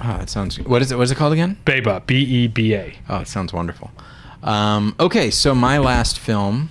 Oh, 0.05 0.19
it 0.21 0.29
sounds. 0.29 0.61
What 0.61 0.83
is 0.83 0.93
it? 0.93 0.97
What 0.97 1.05
is 1.05 1.11
it 1.13 1.15
called 1.17 1.33
again? 1.33 1.57
Beba, 1.65 2.05
B 2.07 2.17
E 2.19 2.47
B 2.49 2.75
A. 2.75 2.95
Oh, 3.09 3.21
it 3.21 3.29
sounds 3.29 3.55
wonderful. 3.55 3.91
Um, 4.43 4.95
okay, 5.01 5.31
so 5.31 5.55
my 5.55 5.79
last 5.79 6.19
film 6.19 6.69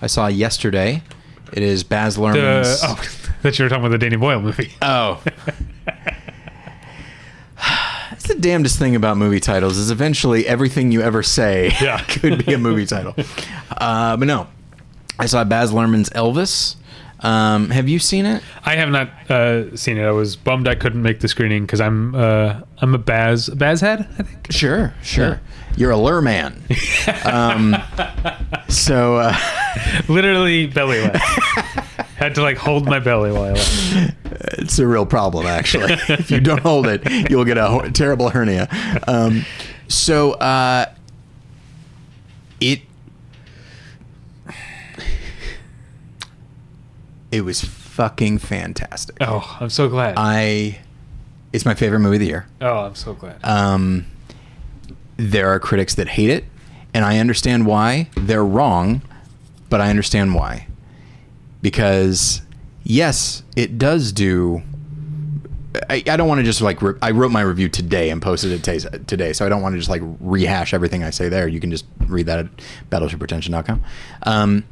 I 0.00 0.06
saw 0.06 0.26
yesterday. 0.28 1.02
It 1.52 1.62
is 1.62 1.82
Baz 1.84 2.16
The 2.16 2.22
Luhrmann's. 2.22 2.80
oh, 2.84 3.02
that 3.42 3.58
you 3.58 3.64
were 3.64 3.68
talking 3.68 3.84
about 3.84 3.92
the 3.92 3.98
Danny 3.98 4.16
Boyle 4.16 4.40
movie. 4.40 4.72
Oh. 4.82 5.22
That's 8.10 8.26
the 8.28 8.34
damnedest 8.36 8.78
thing 8.78 8.96
about 8.96 9.16
movie 9.16 9.40
titles 9.40 9.76
is 9.78 9.90
eventually 9.90 10.46
everything 10.46 10.92
you 10.92 11.00
ever 11.02 11.22
say 11.22 11.72
Yeah. 11.80 11.98
could 12.08 12.44
be 12.44 12.52
a 12.54 12.58
movie 12.58 12.86
title. 12.86 13.14
Uh, 13.70 14.16
but 14.16 14.26
no, 14.26 14.46
I 15.18 15.26
saw 15.26 15.44
Baz 15.44 15.72
Luhrmann's 15.72 16.10
Elvis. 16.10 16.76
Um, 17.20 17.70
have 17.70 17.88
you 17.88 17.98
seen 17.98 18.26
it? 18.26 18.42
I 18.64 18.76
have 18.76 18.90
not 18.90 19.08
uh, 19.30 19.76
seen 19.76 19.98
it. 19.98 20.04
I 20.04 20.12
was 20.12 20.36
bummed 20.36 20.68
I 20.68 20.74
couldn't 20.76 21.02
make 21.02 21.20
the 21.20 21.28
screening 21.28 21.66
because 21.66 21.80
I'm 21.80 22.14
uh, 22.14 22.60
I'm 22.78 22.94
a 22.94 22.98
Baz 22.98 23.48
Baz 23.48 23.80
head. 23.80 24.08
I 24.18 24.22
think. 24.22 24.52
Sure, 24.52 24.94
sure. 25.02 25.40
You're 25.76 25.90
a 25.90 25.96
lure 25.96 26.22
man. 26.22 26.62
um, 27.24 27.76
so 28.68 29.16
uh, 29.16 29.36
Literally 30.08 30.66
belly 30.66 31.00
laugh. 31.00 31.22
Had 32.16 32.34
to 32.34 32.42
like 32.42 32.56
hold 32.56 32.86
my 32.86 32.98
belly 32.98 33.30
while 33.30 33.44
I 33.44 33.50
laughed. 33.52 34.14
it's 34.58 34.78
a 34.78 34.86
real 34.86 35.06
problem, 35.06 35.46
actually. 35.46 35.92
if 36.08 36.30
you 36.30 36.40
don't 36.40 36.60
hold 36.60 36.86
it, 36.88 37.30
you'll 37.30 37.44
get 37.44 37.58
a 37.58 37.66
ho- 37.68 37.88
terrible 37.90 38.28
hernia. 38.30 38.68
Um, 39.06 39.44
so 39.86 40.32
uh, 40.32 40.86
it 42.60 42.80
it 47.30 47.42
was 47.42 47.62
fucking 47.64 48.38
fantastic. 48.38 49.16
Oh, 49.20 49.56
I'm 49.60 49.70
so 49.70 49.88
glad. 49.88 50.14
I 50.16 50.78
it's 51.52 51.64
my 51.64 51.74
favorite 51.74 52.00
movie 52.00 52.16
of 52.16 52.20
the 52.20 52.26
year. 52.26 52.46
oh, 52.60 52.78
I'm 52.80 52.94
so 52.94 53.14
glad. 53.14 53.42
Um, 53.44 54.06
there 55.16 55.48
are 55.48 55.58
critics 55.58 55.94
that 55.96 56.08
hate 56.08 56.30
it, 56.30 56.44
and 56.94 57.04
I 57.04 57.18
understand 57.18 57.66
why. 57.66 58.08
They're 58.16 58.44
wrong, 58.44 59.02
but 59.70 59.80
I 59.80 59.90
understand 59.90 60.34
why. 60.34 60.66
Because 61.62 62.42
yes, 62.84 63.42
it 63.56 63.78
does 63.78 64.12
do. 64.12 64.62
I, 65.90 66.02
I 66.06 66.16
don't 66.16 66.28
want 66.28 66.38
to 66.38 66.44
just 66.44 66.60
like 66.60 66.80
re- 66.82 66.98
I 67.02 67.10
wrote 67.10 67.30
my 67.30 67.40
review 67.40 67.68
today 67.68 68.10
and 68.10 68.20
posted 68.22 68.52
it 68.52 68.62
t- 68.64 68.98
today, 69.06 69.32
so 69.32 69.44
I 69.44 69.48
don't 69.48 69.62
want 69.62 69.74
to 69.74 69.78
just 69.78 69.90
like 69.90 70.02
rehash 70.20 70.72
everything 70.72 71.02
I 71.04 71.10
say 71.10 71.28
there. 71.28 71.48
You 71.48 71.60
can 71.60 71.70
just 71.70 71.84
read 72.06 72.26
that 72.26 72.38
at 72.40 72.46
battleshippretension.com. 72.90 73.82
Um, 74.24 74.64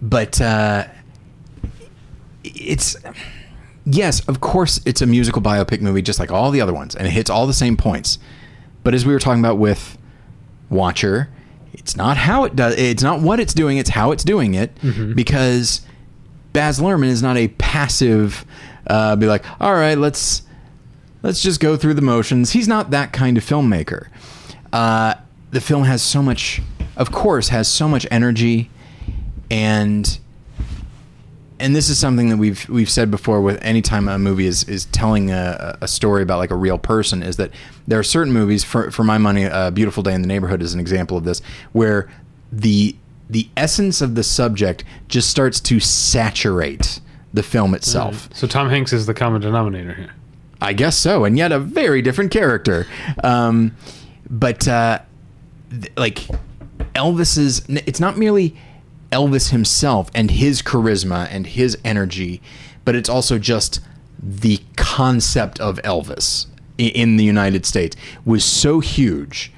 but 0.00 0.40
uh, 0.40 0.86
it's 2.44 2.96
yes, 3.84 4.20
of 4.28 4.40
course, 4.40 4.80
it's 4.84 5.02
a 5.02 5.06
musical 5.06 5.42
biopic 5.42 5.80
movie, 5.80 6.02
just 6.02 6.18
like 6.18 6.30
all 6.30 6.50
the 6.50 6.60
other 6.60 6.72
ones, 6.74 6.94
and 6.94 7.06
it 7.06 7.10
hits 7.10 7.30
all 7.30 7.46
the 7.46 7.52
same 7.52 7.76
points. 7.76 8.18
But 8.84 8.94
as 8.94 9.06
we 9.06 9.12
were 9.12 9.18
talking 9.18 9.40
about 9.40 9.58
with 9.58 9.96
Watcher, 10.70 11.28
it's 11.72 11.96
not 11.96 12.16
how 12.16 12.44
it 12.44 12.56
does. 12.56 12.76
It's 12.76 13.02
not 13.02 13.20
what 13.20 13.40
it's 13.40 13.54
doing. 13.54 13.78
It's 13.78 13.90
how 13.90 14.10
it's 14.12 14.24
doing 14.24 14.54
it. 14.54 14.72
Because 15.14 15.82
Baz 16.52 16.80
Luhrmann 16.80 17.06
is 17.08 17.22
not 17.22 17.36
a 17.36 17.48
passive. 17.48 18.44
Uh, 18.86 19.16
be 19.16 19.26
like, 19.26 19.44
all 19.60 19.74
right, 19.74 19.96
let's 19.96 20.42
let's 21.22 21.42
just 21.42 21.60
go 21.60 21.76
through 21.76 21.94
the 21.94 22.02
motions. 22.02 22.50
He's 22.52 22.68
not 22.68 22.90
that 22.90 23.12
kind 23.12 23.36
of 23.38 23.44
filmmaker. 23.44 24.08
Uh, 24.72 25.14
the 25.50 25.60
film 25.60 25.84
has 25.84 26.02
so 26.02 26.22
much, 26.22 26.60
of 26.96 27.12
course, 27.12 27.48
has 27.48 27.68
so 27.68 27.86
much 27.88 28.06
energy, 28.10 28.70
and 29.50 30.18
and 31.62 31.76
this 31.76 31.88
is 31.88 31.96
something 31.96 32.28
that 32.28 32.36
we've 32.36 32.68
we've 32.68 32.90
said 32.90 33.10
before 33.10 33.40
with 33.40 33.58
any 33.62 33.80
time 33.80 34.08
a 34.08 34.18
movie 34.18 34.46
is 34.46 34.64
is 34.64 34.86
telling 34.86 35.30
a, 35.30 35.78
a 35.80 35.88
story 35.88 36.22
about 36.22 36.38
like 36.38 36.50
a 36.50 36.56
real 36.56 36.76
person 36.76 37.22
is 37.22 37.36
that 37.36 37.52
there 37.86 37.98
are 37.98 38.02
certain 38.02 38.32
movies 38.32 38.64
for 38.64 38.90
for 38.90 39.04
my 39.04 39.16
money 39.16 39.44
a 39.44 39.70
beautiful 39.70 40.02
day 40.02 40.12
in 40.12 40.22
the 40.22 40.28
neighborhood 40.28 40.60
is 40.60 40.74
an 40.74 40.80
example 40.80 41.16
of 41.16 41.24
this 41.24 41.40
where 41.70 42.10
the 42.50 42.96
the 43.30 43.48
essence 43.56 44.00
of 44.02 44.16
the 44.16 44.24
subject 44.24 44.84
just 45.08 45.30
starts 45.30 45.60
to 45.60 45.78
saturate 45.78 47.00
the 47.32 47.42
film 47.42 47.74
itself 47.74 48.28
So 48.34 48.46
Tom 48.46 48.68
Hanks 48.68 48.92
is 48.92 49.06
the 49.06 49.14
common 49.14 49.40
denominator 49.40 49.94
here. 49.94 50.12
I 50.60 50.74
guess 50.74 50.96
so, 50.96 51.24
and 51.24 51.36
yet 51.38 51.50
a 51.50 51.58
very 51.58 52.02
different 52.02 52.30
character. 52.30 52.86
Um, 53.24 53.74
but 54.30 54.68
uh, 54.68 55.00
th- 55.70 55.92
like 55.96 56.28
Elvis's, 56.94 57.64
it's 57.68 57.98
not 57.98 58.16
merely 58.16 58.56
Elvis 59.12 59.50
himself 59.50 60.10
and 60.14 60.30
his 60.30 60.62
charisma 60.62 61.28
and 61.30 61.46
his 61.46 61.78
energy, 61.84 62.42
but 62.84 62.94
it's 62.96 63.08
also 63.08 63.38
just 63.38 63.80
the 64.22 64.60
concept 64.76 65.60
of 65.60 65.76
Elvis 65.82 66.46
in 66.78 67.16
the 67.16 67.24
United 67.24 67.66
States 67.66 67.96
was 68.24 68.44
so 68.44 68.80
huge. 68.80 69.52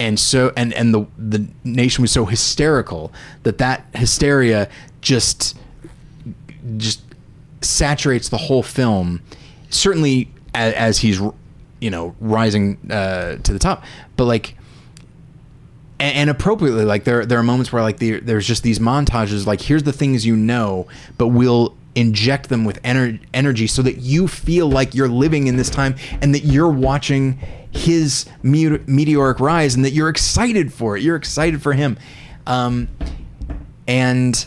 And 0.00 0.18
so, 0.20 0.52
and 0.56 0.72
and 0.74 0.94
the 0.94 1.06
the 1.18 1.48
nation 1.64 2.02
was 2.02 2.12
so 2.12 2.24
hysterical 2.24 3.12
that 3.42 3.58
that 3.58 3.84
hysteria 3.94 4.68
just 5.00 5.58
just 6.76 7.02
saturates 7.62 8.28
the 8.28 8.36
whole 8.36 8.62
film. 8.62 9.22
Certainly, 9.70 10.30
as, 10.54 10.74
as 10.74 10.98
he's 10.98 11.20
you 11.80 11.90
know 11.90 12.14
rising 12.20 12.78
uh, 12.90 13.36
to 13.38 13.52
the 13.52 13.58
top, 13.58 13.84
but 14.16 14.24
like. 14.26 14.54
And, 16.00 16.16
and 16.16 16.30
appropriately, 16.30 16.84
like 16.84 17.04
there, 17.04 17.26
there 17.26 17.38
are 17.38 17.42
moments 17.42 17.72
where 17.72 17.82
like 17.82 17.98
the, 17.98 18.20
there's 18.20 18.46
just 18.46 18.62
these 18.62 18.78
montages. 18.78 19.46
Like 19.46 19.60
here's 19.60 19.82
the 19.82 19.92
things 19.92 20.24
you 20.26 20.36
know, 20.36 20.86
but 21.16 21.28
we'll 21.28 21.76
inject 21.94 22.48
them 22.48 22.64
with 22.64 22.80
ener- 22.82 23.18
energy 23.34 23.66
so 23.66 23.82
that 23.82 23.98
you 23.98 24.28
feel 24.28 24.68
like 24.68 24.94
you're 24.94 25.08
living 25.08 25.48
in 25.48 25.56
this 25.56 25.70
time 25.70 25.96
and 26.22 26.34
that 26.34 26.44
you're 26.44 26.70
watching 26.70 27.38
his 27.70 28.26
me- 28.42 28.78
meteoric 28.86 29.40
rise 29.40 29.74
and 29.74 29.84
that 29.84 29.90
you're 29.90 30.08
excited 30.08 30.72
for 30.72 30.96
it. 30.96 31.02
You're 31.02 31.16
excited 31.16 31.60
for 31.60 31.72
him, 31.72 31.98
um, 32.46 32.88
and 33.86 34.46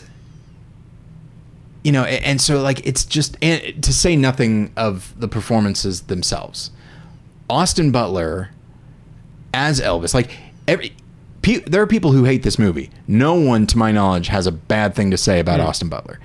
you 1.84 1.92
know, 1.92 2.04
a- 2.04 2.26
and 2.26 2.40
so 2.40 2.62
like 2.62 2.86
it's 2.86 3.04
just 3.04 3.36
and 3.42 3.82
to 3.84 3.92
say 3.92 4.16
nothing 4.16 4.72
of 4.76 5.12
the 5.18 5.28
performances 5.28 6.02
themselves. 6.02 6.70
Austin 7.50 7.90
Butler 7.90 8.50
as 9.52 9.80
Elvis, 9.80 10.14
like 10.14 10.30
every 10.66 10.94
pe- 11.42 11.60
there 11.60 11.82
are 11.82 11.86
people 11.86 12.12
who 12.12 12.24
hate 12.24 12.42
this 12.42 12.58
movie. 12.58 12.90
No 13.06 13.34
one, 13.34 13.66
to 13.68 13.78
my 13.78 13.92
knowledge, 13.92 14.28
has 14.28 14.46
a 14.46 14.52
bad 14.52 14.94
thing 14.94 15.10
to 15.10 15.16
say 15.16 15.40
about 15.40 15.60
Austin 15.60 15.88
Butler, 15.88 16.18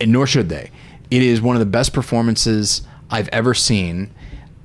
and 0.00 0.12
nor 0.12 0.26
should 0.26 0.48
they. 0.48 0.70
It 1.10 1.22
is 1.22 1.40
one 1.42 1.56
of 1.56 1.60
the 1.60 1.66
best 1.66 1.92
performances 1.92 2.82
I've 3.10 3.28
ever 3.28 3.54
seen, 3.54 4.12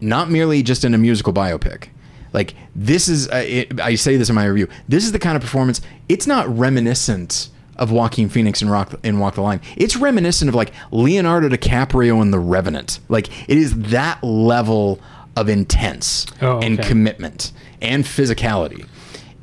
not 0.01 0.30
merely 0.30 0.64
just 0.64 0.84
in 0.84 0.93
a 0.93 0.97
musical 0.97 1.34
biopic. 1.34 1.88
Like 2.31 2.53
this 2.76 3.07
is, 3.07 3.27
uh, 3.30 3.43
it, 3.45 3.80
I 3.81 3.95
say 3.95 4.15
this 4.18 4.30
in 4.30 4.35
my 4.35 4.45
review. 4.45 4.68
This 4.88 5.03
is 5.03 5.11
the 5.11 5.19
kind 5.19 5.35
of 5.35 5.41
performance. 5.41 5.81
It's 6.07 6.27
not 6.27 6.47
reminiscent 6.56 7.49
of 7.76 7.91
Joaquin 7.91 8.30
Phoenix 8.30 8.61
in 8.61 8.69
Rock 8.69 8.93
in 9.03 9.19
Walk 9.19 9.35
the 9.35 9.41
Line. 9.41 9.61
It's 9.77 9.95
reminiscent 9.95 10.49
of 10.49 10.56
like 10.56 10.72
Leonardo 10.91 11.49
DiCaprio 11.49 12.22
in 12.22 12.31
The 12.31 12.39
Revenant. 12.39 12.99
Like 13.10 13.30
it 13.49 13.57
is 13.57 13.73
that 13.89 14.23
level 14.23 14.99
of 15.35 15.49
intense 15.49 16.26
Oh, 16.41 16.60
and 16.60 16.77
commitment 16.81 17.51
and 17.81 18.03
physicality. 18.03 18.85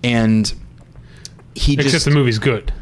And 0.04 0.52
he 1.54 1.74
Except 1.74 1.90
just 1.92 2.04
the 2.04 2.10
movie's 2.10 2.38
good. 2.38 2.72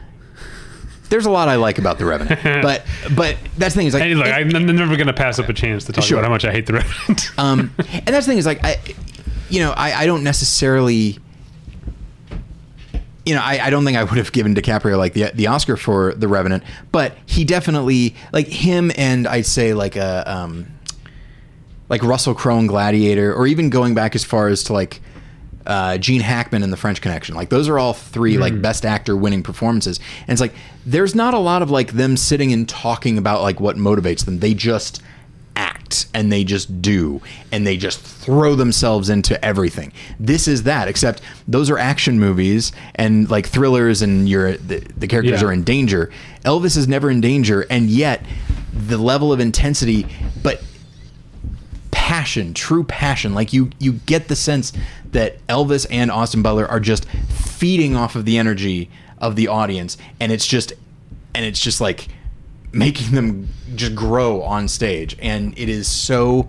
there's 1.10 1.26
a 1.26 1.30
lot 1.30 1.48
I 1.48 1.56
like 1.56 1.78
about 1.78 1.98
The 1.98 2.04
Revenant, 2.06 2.40
but 2.62 2.84
but 3.14 3.36
that's 3.56 3.74
the 3.74 3.78
thing 3.80 3.86
is 3.86 3.94
like 3.94 4.02
Hey, 4.02 4.14
look, 4.14 4.26
it- 4.26 4.32
I'm 4.32 4.48
never 4.48 4.96
going 4.96 5.06
to 5.06 5.12
pass 5.12 5.38
up 5.38 5.48
a 5.48 5.52
chance 5.54 5.84
to 5.84 5.92
talk 5.92 6.04
Sure. 6.04 6.18
about 6.18 6.26
how 6.26 6.32
much 6.32 6.44
I 6.44 6.52
hate 6.52 6.66
the 6.66 6.74
Revenant. 6.74 7.30
um, 7.38 7.72
and 7.92 8.06
that's 8.06 8.26
the 8.26 8.30
thing 8.32 8.38
is 8.38 8.46
like 8.46 8.62
I, 8.64 8.78
you 9.48 9.60
know, 9.60 9.70
I, 9.72 10.02
I 10.02 10.06
don't 10.06 10.24
necessarily, 10.24 11.18
you 13.26 13.34
know, 13.34 13.40
I, 13.42 13.58
I 13.66 13.70
don't 13.70 13.84
think 13.84 13.96
I 13.96 14.04
would 14.04 14.18
have 14.18 14.32
given 14.32 14.54
DiCaprio 14.54 14.98
like 14.98 15.12
the 15.14 15.30
the 15.34 15.46
Oscar 15.46 15.76
for 15.76 16.12
The 16.14 16.28
Revenant, 16.28 16.62
but 16.92 17.16
he 17.26 17.44
definitely 17.44 18.14
like 18.32 18.48
him 18.48 18.90
and 18.96 19.26
I'd 19.26 19.46
say 19.46 19.72
like 19.72 19.96
a 19.96 20.24
um, 20.30 20.66
like 21.88 22.02
Russell 22.02 22.34
Crowe 22.34 22.58
in 22.58 22.66
Gladiator, 22.66 23.32
or 23.32 23.46
even 23.46 23.70
going 23.70 23.94
back 23.94 24.14
as 24.14 24.24
far 24.24 24.48
as 24.48 24.62
to 24.64 24.72
like 24.72 25.00
uh, 25.66 25.98
Gene 25.98 26.20
Hackman 26.20 26.62
in 26.62 26.70
The 26.70 26.76
French 26.76 27.00
Connection. 27.00 27.34
Like 27.34 27.48
those 27.48 27.68
are 27.68 27.78
all 27.78 27.92
three 27.94 28.38
like 28.38 28.60
best 28.60 28.84
actor 28.84 29.16
winning 29.16 29.42
performances, 29.42 29.98
and 30.22 30.30
it's 30.30 30.40
like 30.40 30.54
there's 30.86 31.14
not 31.14 31.34
a 31.34 31.38
lot 31.38 31.62
of 31.62 31.70
like 31.70 31.92
them 31.92 32.16
sitting 32.16 32.52
and 32.52 32.68
talking 32.68 33.18
about 33.18 33.42
like 33.42 33.60
what 33.60 33.76
motivates 33.76 34.24
them. 34.24 34.40
They 34.40 34.54
just 34.54 35.02
act 35.56 36.06
and 36.12 36.32
they 36.32 36.42
just 36.42 36.82
do 36.82 37.22
and 37.52 37.64
they 37.64 37.76
just 37.76 38.00
throw 38.00 38.56
themselves 38.56 39.08
into 39.08 39.42
everything. 39.44 39.92
This 40.18 40.48
is 40.48 40.64
that, 40.64 40.88
except 40.88 41.22
those 41.46 41.70
are 41.70 41.78
action 41.78 42.18
movies 42.18 42.72
and 42.96 43.30
like 43.30 43.46
thrillers, 43.46 44.02
and 44.02 44.28
you're 44.28 44.56
the, 44.56 44.80
the 44.96 45.06
characters 45.06 45.40
Yeah. 45.42 45.48
are 45.48 45.52
in 45.52 45.62
danger. 45.62 46.10
Elvis 46.44 46.76
is 46.76 46.88
never 46.88 47.08
in 47.10 47.20
danger, 47.20 47.64
and 47.70 47.88
yet 47.88 48.24
the 48.72 48.98
level 48.98 49.32
of 49.32 49.38
intensity, 49.40 50.06
but 50.42 50.62
passion, 51.94 52.52
true 52.52 52.82
passion. 52.82 53.34
Like 53.34 53.52
you 53.52 53.70
you 53.78 53.92
get 53.92 54.26
the 54.26 54.34
sense 54.36 54.72
that 55.12 55.44
Elvis 55.46 55.86
and 55.90 56.10
Austin 56.10 56.42
Butler 56.42 56.66
are 56.66 56.80
just 56.80 57.08
feeding 57.08 57.94
off 57.94 58.16
of 58.16 58.24
the 58.24 58.36
energy 58.36 58.90
of 59.18 59.36
the 59.36 59.46
audience 59.48 59.96
and 60.20 60.32
it's 60.32 60.46
just 60.46 60.72
and 61.34 61.46
it's 61.46 61.60
just 61.60 61.80
like 61.80 62.08
making 62.72 63.14
them 63.14 63.48
just 63.76 63.94
grow 63.94 64.42
on 64.42 64.66
stage 64.66 65.16
and 65.22 65.56
it 65.56 65.68
is 65.68 65.86
so 65.86 66.48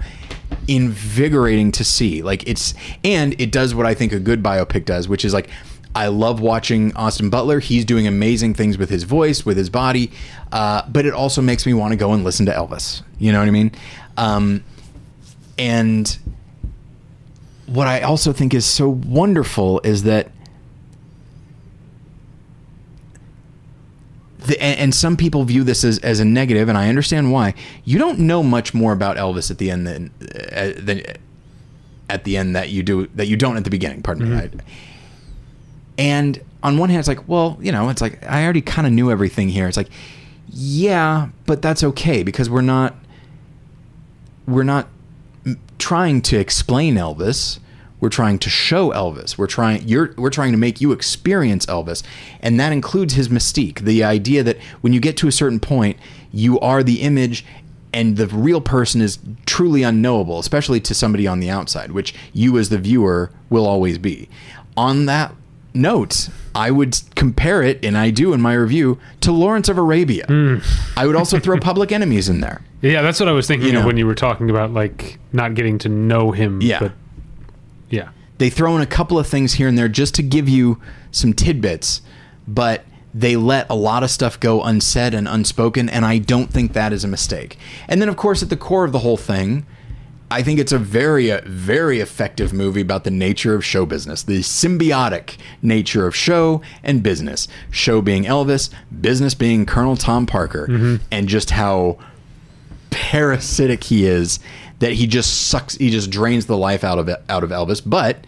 invigorating 0.68 1.72
to 1.74 1.84
see. 1.84 2.24
Like 2.24 2.48
it's 2.50 2.74
and 3.04 3.40
it 3.40 3.52
does 3.52 3.76
what 3.76 3.86
I 3.86 3.94
think 3.94 4.12
a 4.14 4.20
good 4.20 4.42
biopic 4.42 4.84
does, 4.84 5.08
which 5.08 5.24
is 5.24 5.34
like 5.34 5.48
I 5.94 6.08
love 6.08 6.42
watching 6.42 6.94
Austin 6.96 7.30
Butler. 7.30 7.60
He's 7.60 7.86
doing 7.86 8.08
amazing 8.08 8.56
things 8.56 8.80
with 8.80 8.90
his 8.90 9.04
voice, 9.04 9.46
with 9.46 9.58
his 9.58 9.70
body, 9.70 10.12
uh, 10.52 10.82
but 10.90 11.06
it 11.06 11.14
also 11.14 11.42
makes 11.42 11.68
me 11.68 11.74
want 11.76 11.92
to 11.92 11.98
go 11.98 12.14
and 12.14 12.24
listen 12.24 12.48
to 12.48 12.52
Elvis. 12.52 13.04
You 13.20 13.32
know 13.32 13.40
what 13.40 13.48
I 13.48 13.52
mean? 13.52 13.72
Um, 14.18 14.64
and 15.58 16.18
what 17.66 17.88
I 17.88 18.02
also 18.02 18.34
think 18.34 18.54
is 18.54 18.66
so 18.66 18.90
wonderful 18.90 19.82
is 19.84 20.04
that 20.04 20.30
the, 24.38 24.62
and, 24.62 24.94
some 24.94 25.18
people 25.18 25.44
view 25.44 25.64
this 25.64 25.84
as, 25.84 25.98
as 26.00 26.20
a 26.20 26.26
negative, 26.26 26.70
and 26.70 26.78
I 26.78 26.90
understand 26.90 27.32
why. 27.32 27.56
You 27.84 27.98
don't 27.98 28.20
know 28.20 28.44
much 28.44 28.74
more 28.74 28.94
about 28.94 29.18
Elvis 29.18 29.50
at 29.50 29.58
the 29.58 29.72
end 29.72 29.88
than, 29.88 30.12
uh, 30.56 30.74
than 30.78 31.02
at 32.10 32.24
the 32.24 32.38
end 32.38 32.56
that 32.56 32.70
you 32.70 32.84
do 32.84 33.08
that 33.16 33.26
you 33.26 33.38
don't 33.38 33.58
at 33.58 33.64
the 33.64 33.72
beginning. 33.72 34.04
Pardon 34.04 34.30
me. 34.30 34.38
I, 34.38 34.50
and 35.98 36.40
on 36.62 36.78
one 36.78 36.90
hand, 36.90 37.00
it's 37.00 37.08
like, 37.08 37.28
well, 37.28 37.58
you 37.60 37.72
know, 37.72 37.90
it's 37.90 38.02
like 38.02 38.24
I 38.26 38.44
already 38.44 38.62
kind 38.62 38.86
of 38.86 38.94
knew 38.94 39.10
everything 39.10 39.50
here. 39.50 39.68
It's 39.68 39.78
like, 39.78 39.90
yeah, 40.48 41.30
but 41.46 41.62
that's 41.62 41.84
okay 41.84 42.22
because 42.22 42.50
we're 42.50 42.62
not 42.62 42.96
we're 44.48 44.64
not 44.64 44.88
trying 45.78 46.22
to 46.24 46.38
explain 46.38 46.96
Elvis. 46.96 47.60
We're 48.00 48.10
trying 48.10 48.40
to 48.40 48.50
show 48.50 48.92
Elvis. 48.92 49.38
We're 49.38 49.48
trying 49.48 49.88
you're 49.88 50.14
we're 50.18 50.30
trying 50.30 50.52
to 50.52 50.58
make 50.58 50.82
you 50.82 50.92
experience 50.92 51.66
Elvis. 51.66 52.04
And 52.42 52.60
that 52.60 52.72
includes 52.72 53.14
his 53.14 53.30
mystique. 53.30 53.80
The 53.80 54.04
idea 54.04 54.44
that 54.44 54.58
when 54.82 54.94
you 54.94 55.00
get 55.00 55.18
to 55.18 55.28
a 55.28 55.32
certain 55.32 55.60
point, 55.60 55.98
you 56.32 56.60
are 56.60 56.84
the 56.84 57.02
image 57.02 57.46
and 57.94 58.18
the 58.18 58.28
real 58.28 58.60
person 58.60 59.00
is 59.00 59.18
truly 59.46 59.82
unknowable, 59.82 60.38
especially 60.38 60.82
to 60.82 60.94
somebody 60.94 61.26
on 61.26 61.40
the 61.40 61.50
outside, 61.50 61.92
which 61.92 62.14
you 62.34 62.58
as 62.58 62.68
the 62.68 62.78
viewer 62.78 63.32
will 63.50 63.66
always 63.66 63.98
be. 63.98 64.28
On 64.76 65.06
that 65.06 65.34
note, 65.74 66.28
I 66.56 66.72
would 66.72 66.98
compare 67.16 67.62
it, 67.62 67.84
and 67.84 67.98
I 67.98 68.12
do 68.12 68.32
in 68.32 68.40
my 68.40 68.54
review, 68.54 68.98
to 69.22 69.32
Lawrence 69.34 69.68
of 69.68 69.78
Arabia. 69.78 70.26
Hmm. 70.26 70.58
I 70.96 71.06
would 71.06 71.18
also 71.18 71.38
throw 71.38 71.60
Public 71.60 71.92
Enemies 71.92 72.30
in 72.30 72.40
there. 72.40 72.62
yeah, 72.82 73.02
that's 73.02 73.20
what 73.20 73.28
I 73.28 73.34
was 73.34 73.46
thinking 73.46 73.74
You 73.74 73.80
of 73.80 73.86
when 73.86 73.98
you 73.98 74.08
were 74.08 74.16
talking 74.16 74.50
about 74.50 74.72
like 74.72 75.20
not 75.34 75.54
getting 75.54 75.78
to 75.80 75.90
know 75.90 76.32
him. 76.32 76.62
Yeah. 76.62 76.80
But 76.80 76.94
yeah. 77.90 78.10
they 78.38 78.50
throw 78.50 78.76
in 78.78 78.82
a 78.82 78.88
couple 78.88 79.20
of 79.20 79.28
things 79.28 79.56
here 79.56 79.68
and 79.68 79.78
there 79.78 79.90
just 79.90 80.16
to 80.16 80.24
give 80.24 80.48
you 80.48 80.80
some 81.12 81.34
tidbits, 81.34 82.02
but 82.48 82.86
they 83.14 83.36
let 83.36 83.70
a 83.70 83.76
lot 83.76 84.04
of 84.04 84.10
stuff 84.10 84.40
go 84.40 84.62
unsaid 84.64 85.14
and 85.14 85.28
unspoken, 85.28 85.90
and 85.90 86.06
I 86.06 86.20
don't 86.20 86.52
think 86.52 86.74
that 86.74 86.94
is 86.94 87.04
a 87.04 87.08
mistake. 87.08 87.58
And 87.88 88.02
then, 88.02 88.10
of 88.10 88.16
course, 88.16 88.42
at 88.44 88.50
the 88.50 88.58
core 88.58 88.86
of 88.86 88.94
the 88.94 89.00
whole 89.00 89.18
thing, 89.18 89.66
I 90.32 90.42
think 90.42 90.60
it's 90.60 90.72
a 90.72 90.80
very, 90.80 91.32
uh, 91.32 91.42
very 91.46 92.00
effective 92.00 92.52
movie 92.52 92.82
about 92.82 93.04
the 93.04 93.12
nature 93.12 93.54
of 93.54 93.64
show 93.64 93.86
business, 93.86 94.24
the 94.24 94.40
symbiotic 94.40 95.38
nature 95.62 96.08
of 96.08 96.16
show 96.16 96.62
and 96.84 97.04
business. 97.04 97.48
Show 97.70 98.02
being 98.02 98.24
Elvis, 98.24 98.70
business 99.02 99.36
being 99.36 99.66
Colonel 99.66 99.96
Tom 99.96 100.26
Parker, 100.26 100.66
and 101.12 101.28
just 101.28 101.52
how 101.52 102.00
parasitic 102.90 103.84
he 103.86 104.06
is 104.06 104.40
that 104.80 104.94
he 104.94 105.06
just 105.06 105.48
sucks 105.48 105.76
he 105.76 105.90
just 105.90 106.10
drains 106.10 106.46
the 106.46 106.58
life 106.58 106.84
out 106.84 106.98
of 106.98 107.10
out 107.30 107.44
of 107.44 107.50
Elvis 107.50 107.82
but 107.86 108.26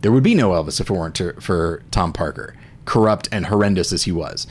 there 0.00 0.12
would 0.12 0.22
be 0.22 0.34
no 0.34 0.50
Elvis 0.50 0.80
if 0.80 0.88
it 0.90 0.92
weren't 0.92 1.16
to, 1.16 1.32
for 1.40 1.82
Tom 1.90 2.12
Parker 2.12 2.54
corrupt 2.84 3.28
and 3.30 3.46
horrendous 3.46 3.92
as 3.92 4.04
he 4.04 4.12
was. 4.12 4.46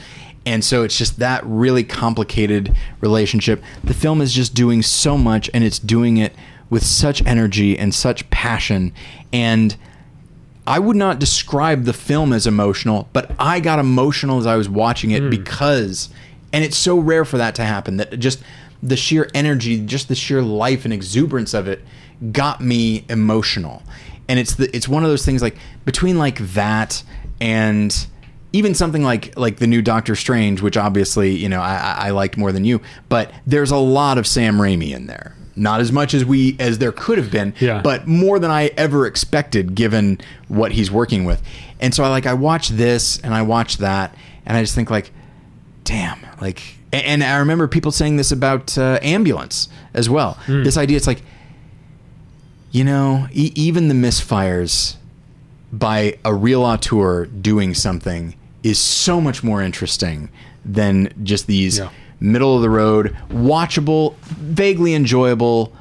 And 0.48 0.64
so 0.64 0.84
it's 0.84 0.98
just 0.98 1.20
that 1.20 1.46
really 1.46 1.84
complicated 1.84 2.74
relationship. 3.02 3.62
The 3.84 3.94
film 3.94 4.22
is 4.22 4.32
just 4.32 4.54
doing 4.54 4.82
so 4.82 5.18
much 5.18 5.50
and 5.54 5.62
it's 5.62 5.78
doing 5.78 6.16
it 6.16 6.34
with 6.70 6.86
such 6.86 7.22
energy 7.26 7.78
and 7.78 7.94
such 7.94 8.30
passion. 8.30 8.94
And 9.34 9.76
I 10.66 10.80
would 10.80 10.96
not 10.96 11.20
describe 11.20 11.84
the 11.84 11.92
film 11.92 12.32
as 12.32 12.48
emotional, 12.48 13.10
but 13.12 13.30
I 13.38 13.60
got 13.60 13.78
emotional 13.78 14.38
as 14.38 14.46
I 14.46 14.56
was 14.56 14.70
watching 14.70 15.12
it 15.12 15.24
hmm. 15.24 15.30
because, 15.30 16.08
and 16.54 16.64
it's 16.64 16.78
so 16.78 16.98
rare 16.98 17.26
for 17.26 17.38
that 17.38 17.54
to 17.56 17.66
happen 17.66 17.98
that 17.98 18.18
just 18.18 18.42
the 18.82 18.96
sheer 18.96 19.30
energy, 19.34 19.86
just 19.86 20.08
the 20.08 20.16
sheer 20.16 20.42
life 20.42 20.86
and 20.86 20.94
exuberance 20.94 21.54
of 21.54 21.68
it 21.68 21.82
got 22.32 22.62
me 22.62 23.04
emotional. 23.10 23.84
And 24.30 24.40
it's 24.40 24.56
the 24.56 24.74
it's 24.74 24.88
one 24.88 25.04
of 25.04 25.10
those 25.10 25.26
things 25.26 25.42
like 25.42 25.58
between 25.84 26.18
like 26.18 26.40
that 26.54 27.04
and 27.42 28.08
even 28.58 28.74
something 28.76 29.04
like 29.04 29.38
like 29.38 29.58
the 29.58 29.68
new 29.68 29.82
Doctor 29.82 30.16
Strange, 30.16 30.62
which 30.62 30.76
obviously 30.78 31.36
you 31.36 31.48
know 31.50 31.62
I, 31.62 32.08
I 32.08 32.10
liked 32.12 32.36
more 32.38 32.52
than 32.52 32.66
you, 32.66 32.82
but 33.10 33.32
there's 33.46 33.72
a 33.72 33.78
lot 33.78 34.18
of 34.18 34.28
Sam 34.28 34.58
Raimi 34.58 34.92
in 34.94 35.08
there. 35.08 35.34
Not 35.56 35.80
as 35.82 35.92
much 35.92 36.14
as 36.14 36.24
we 36.24 36.56
as 36.60 36.78
there 36.78 36.92
could 36.92 37.18
have 37.18 37.32
been, 37.32 37.54
Yeah. 37.60 37.82
but 37.82 38.06
more 38.08 38.38
than 38.38 38.52
I 38.52 38.68
ever 38.78 39.08
expected 39.08 39.74
given 39.74 40.20
what 40.50 40.72
he's 40.72 40.92
working 40.92 41.26
with. 41.26 41.42
And 41.80 41.94
so 41.96 42.04
I 42.04 42.10
like 42.10 42.26
I 42.28 42.34
watch 42.34 42.70
this 42.70 43.20
and 43.22 43.34
I 43.34 43.42
watch 43.42 43.78
that 43.78 44.14
and 44.46 44.56
I 44.58 44.62
just 44.62 44.76
think 44.76 44.92
like 44.92 45.12
damn 45.84 46.20
like 46.42 46.62
and 46.94 47.24
I 47.24 47.38
remember 47.38 47.68
people 47.68 47.92
saying 47.92 48.18
this 48.18 48.32
about 48.32 48.78
uh, 48.78 49.00
ambulance 49.02 49.68
as 49.94 50.10
well. 50.10 50.38
This 50.48 50.78
idea 50.78 50.98
it's 50.98 51.08
like 51.08 51.22
you 52.72 52.84
know, 52.84 53.28
e- 53.32 53.52
even 53.56 53.88
the 53.88 53.96
misfires 53.96 54.96
by 55.74 56.18
a 56.24 56.34
real 56.34 56.64
auteur 56.64 57.26
doing 57.26 57.74
something 57.74 58.36
is 58.64 58.80
so 58.80 59.22
much 59.22 59.44
more 59.44 59.62
interesting 59.62 60.30
than 60.66 61.14
just 61.24 61.48
these 61.48 61.78
Yeah. 61.80 61.90
middle 62.20 62.56
of 62.56 62.62
the 62.62 62.70
road, 62.70 63.16
watchable, 63.30 64.16
vaguely 64.22 64.94
enjoyable 64.94 65.72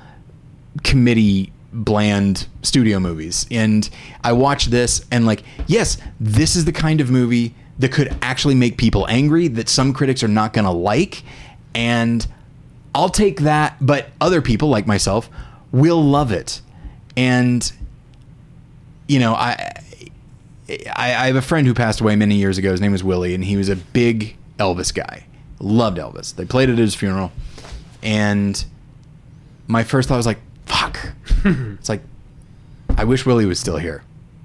committee 0.84 1.52
bland 1.72 2.46
studio 2.62 2.98
movies. 3.00 3.46
And 3.50 3.88
I 4.24 4.32
watch 4.32 4.66
this 4.66 5.04
and 5.10 5.26
like, 5.26 5.42
yes, 5.66 5.98
this 6.20 6.56
is 6.56 6.64
the 6.64 6.72
kind 6.72 7.00
of 7.00 7.10
movie 7.10 7.54
that 7.78 7.92
could 7.92 8.14
actually 8.22 8.54
make 8.54 8.78
people 8.78 9.06
angry 9.08 9.48
that 9.48 9.68
some 9.68 9.92
critics 9.92 10.22
are 10.22 10.28
not 10.28 10.52
going 10.52 10.64
to 10.64 10.70
like 10.70 11.22
and 11.74 12.26
I'll 12.94 13.10
take 13.10 13.40
that, 13.40 13.76
but 13.82 14.08
other 14.22 14.40
people 14.40 14.70
like 14.70 14.86
myself 14.86 15.28
will 15.72 16.02
love 16.02 16.32
it. 16.32 16.62
And 17.16 17.70
you 19.08 19.18
know, 19.18 19.34
I, 19.34 19.72
I 20.68 21.14
I 21.14 21.26
have 21.26 21.36
a 21.36 21.42
friend 21.42 21.66
who 21.66 21.74
passed 21.74 22.00
away 22.00 22.16
many 22.16 22.36
years 22.36 22.58
ago. 22.58 22.70
His 22.70 22.80
name 22.80 22.92
was 22.92 23.04
Willie, 23.04 23.34
and 23.34 23.44
he 23.44 23.56
was 23.56 23.68
a 23.68 23.76
big 23.76 24.36
Elvis 24.58 24.94
guy. 24.94 25.26
Loved 25.58 25.98
Elvis. 25.98 26.34
They 26.34 26.44
played 26.44 26.68
it 26.68 26.74
at 26.74 26.78
his 26.78 26.94
funeral, 26.94 27.32
and 28.02 28.64
my 29.66 29.84
first 29.84 30.08
thought 30.08 30.16
was 30.16 30.26
like, 30.26 30.40
"Fuck!" 30.66 31.12
it's 31.44 31.88
like, 31.88 32.02
I 32.96 33.04
wish 33.04 33.24
Willie 33.26 33.46
was 33.46 33.58
still 33.58 33.78
here 33.78 34.02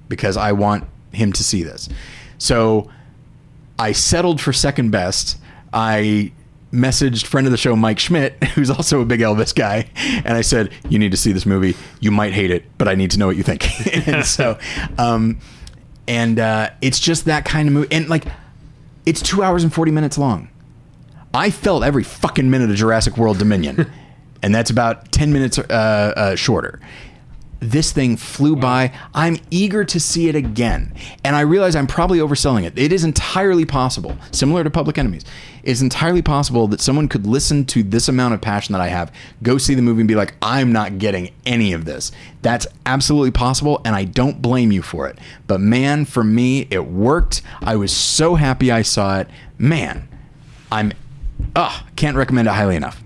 because 0.08 0.36
I 0.36 0.52
want 0.52 0.84
him 1.12 1.32
to 1.32 1.44
see 1.44 1.62
this. 1.62 1.88
So 2.38 2.90
I 3.78 3.92
settled 3.92 4.40
for 4.40 4.52
second 4.52 4.90
best. 4.90 5.38
I 5.72 6.32
messaged 6.72 7.26
friend 7.26 7.46
of 7.46 7.50
the 7.50 7.56
show 7.56 7.76
Mike 7.76 7.98
Schmidt, 7.98 8.42
who's 8.54 8.70
also 8.70 9.00
a 9.00 9.04
big 9.04 9.20
Elvis 9.20 9.54
guy, 9.54 9.88
and 9.96 10.34
I 10.34 10.40
said, 10.40 10.70
"You 10.88 10.98
need 10.98 11.10
to 11.10 11.16
see 11.16 11.32
this 11.32 11.46
movie. 11.46 11.76
You 12.00 12.10
might 12.10 12.32
hate 12.32 12.50
it, 12.50 12.64
but 12.78 12.88
I 12.88 12.94
need 12.94 13.10
to 13.12 13.18
know 13.18 13.26
what 13.26 13.36
you 13.36 13.42
think." 13.42 13.66
and 14.08 14.24
so, 14.24 14.58
um, 14.98 15.38
and 16.08 16.38
uh, 16.38 16.70
it's 16.80 16.98
just 16.98 17.24
that 17.26 17.44
kind 17.44 17.68
of 17.68 17.74
movie, 17.74 17.88
and 17.90 18.08
like, 18.08 18.24
it's 19.06 19.22
two 19.22 19.42
hours 19.42 19.62
and 19.62 19.72
forty 19.72 19.92
minutes 19.92 20.18
long. 20.18 20.48
I 21.34 21.50
felt 21.50 21.82
every 21.82 22.02
fucking 22.02 22.50
minute 22.50 22.70
of 22.70 22.76
Jurassic 22.76 23.16
World 23.16 23.38
Dominion, 23.38 23.90
and 24.42 24.54
that's 24.54 24.70
about 24.70 25.12
ten 25.12 25.32
minutes 25.32 25.58
uh, 25.58 25.62
uh, 25.62 26.36
shorter. 26.36 26.80
This 27.60 27.92
thing 27.92 28.16
flew 28.16 28.56
by. 28.56 28.92
I'm 29.14 29.36
eager 29.50 29.84
to 29.84 30.00
see 30.00 30.28
it 30.28 30.34
again, 30.34 30.94
and 31.22 31.36
I 31.36 31.42
realize 31.42 31.76
I'm 31.76 31.86
probably 31.86 32.18
overselling 32.18 32.64
it. 32.64 32.76
It 32.76 32.92
is 32.92 33.04
entirely 33.04 33.64
possible, 33.64 34.16
similar 34.32 34.64
to 34.64 34.70
Public 34.70 34.98
Enemies, 34.98 35.24
it's 35.62 35.80
entirely 35.80 36.22
possible 36.22 36.66
that 36.68 36.80
someone 36.80 37.08
could 37.08 37.26
listen 37.26 37.64
to 37.66 37.82
this 37.82 38.08
amount 38.08 38.34
of 38.34 38.40
passion 38.40 38.72
that 38.72 38.80
I 38.80 38.88
have, 38.88 39.12
go 39.42 39.58
see 39.58 39.74
the 39.74 39.82
movie, 39.82 40.00
and 40.00 40.08
be 40.08 40.14
like, 40.14 40.34
"I'm 40.42 40.72
not 40.72 40.98
getting 40.98 41.30
any 41.46 41.72
of 41.72 41.84
this." 41.84 42.12
That's 42.42 42.66
absolutely 42.86 43.30
possible, 43.30 43.80
and 43.84 43.94
I 43.94 44.04
don't 44.04 44.42
blame 44.42 44.72
you 44.72 44.82
for 44.82 45.06
it. 45.08 45.18
But 45.46 45.60
man, 45.60 46.04
for 46.04 46.24
me, 46.24 46.66
it 46.70 46.86
worked. 46.86 47.42
I 47.60 47.76
was 47.76 47.92
so 47.92 48.34
happy 48.34 48.70
I 48.70 48.82
saw 48.82 49.20
it. 49.20 49.28
Man, 49.58 50.08
I'm, 50.70 50.92
ah, 51.54 51.86
can't 51.96 52.16
recommend 52.16 52.48
it 52.48 52.52
highly 52.52 52.76
enough. 52.76 53.02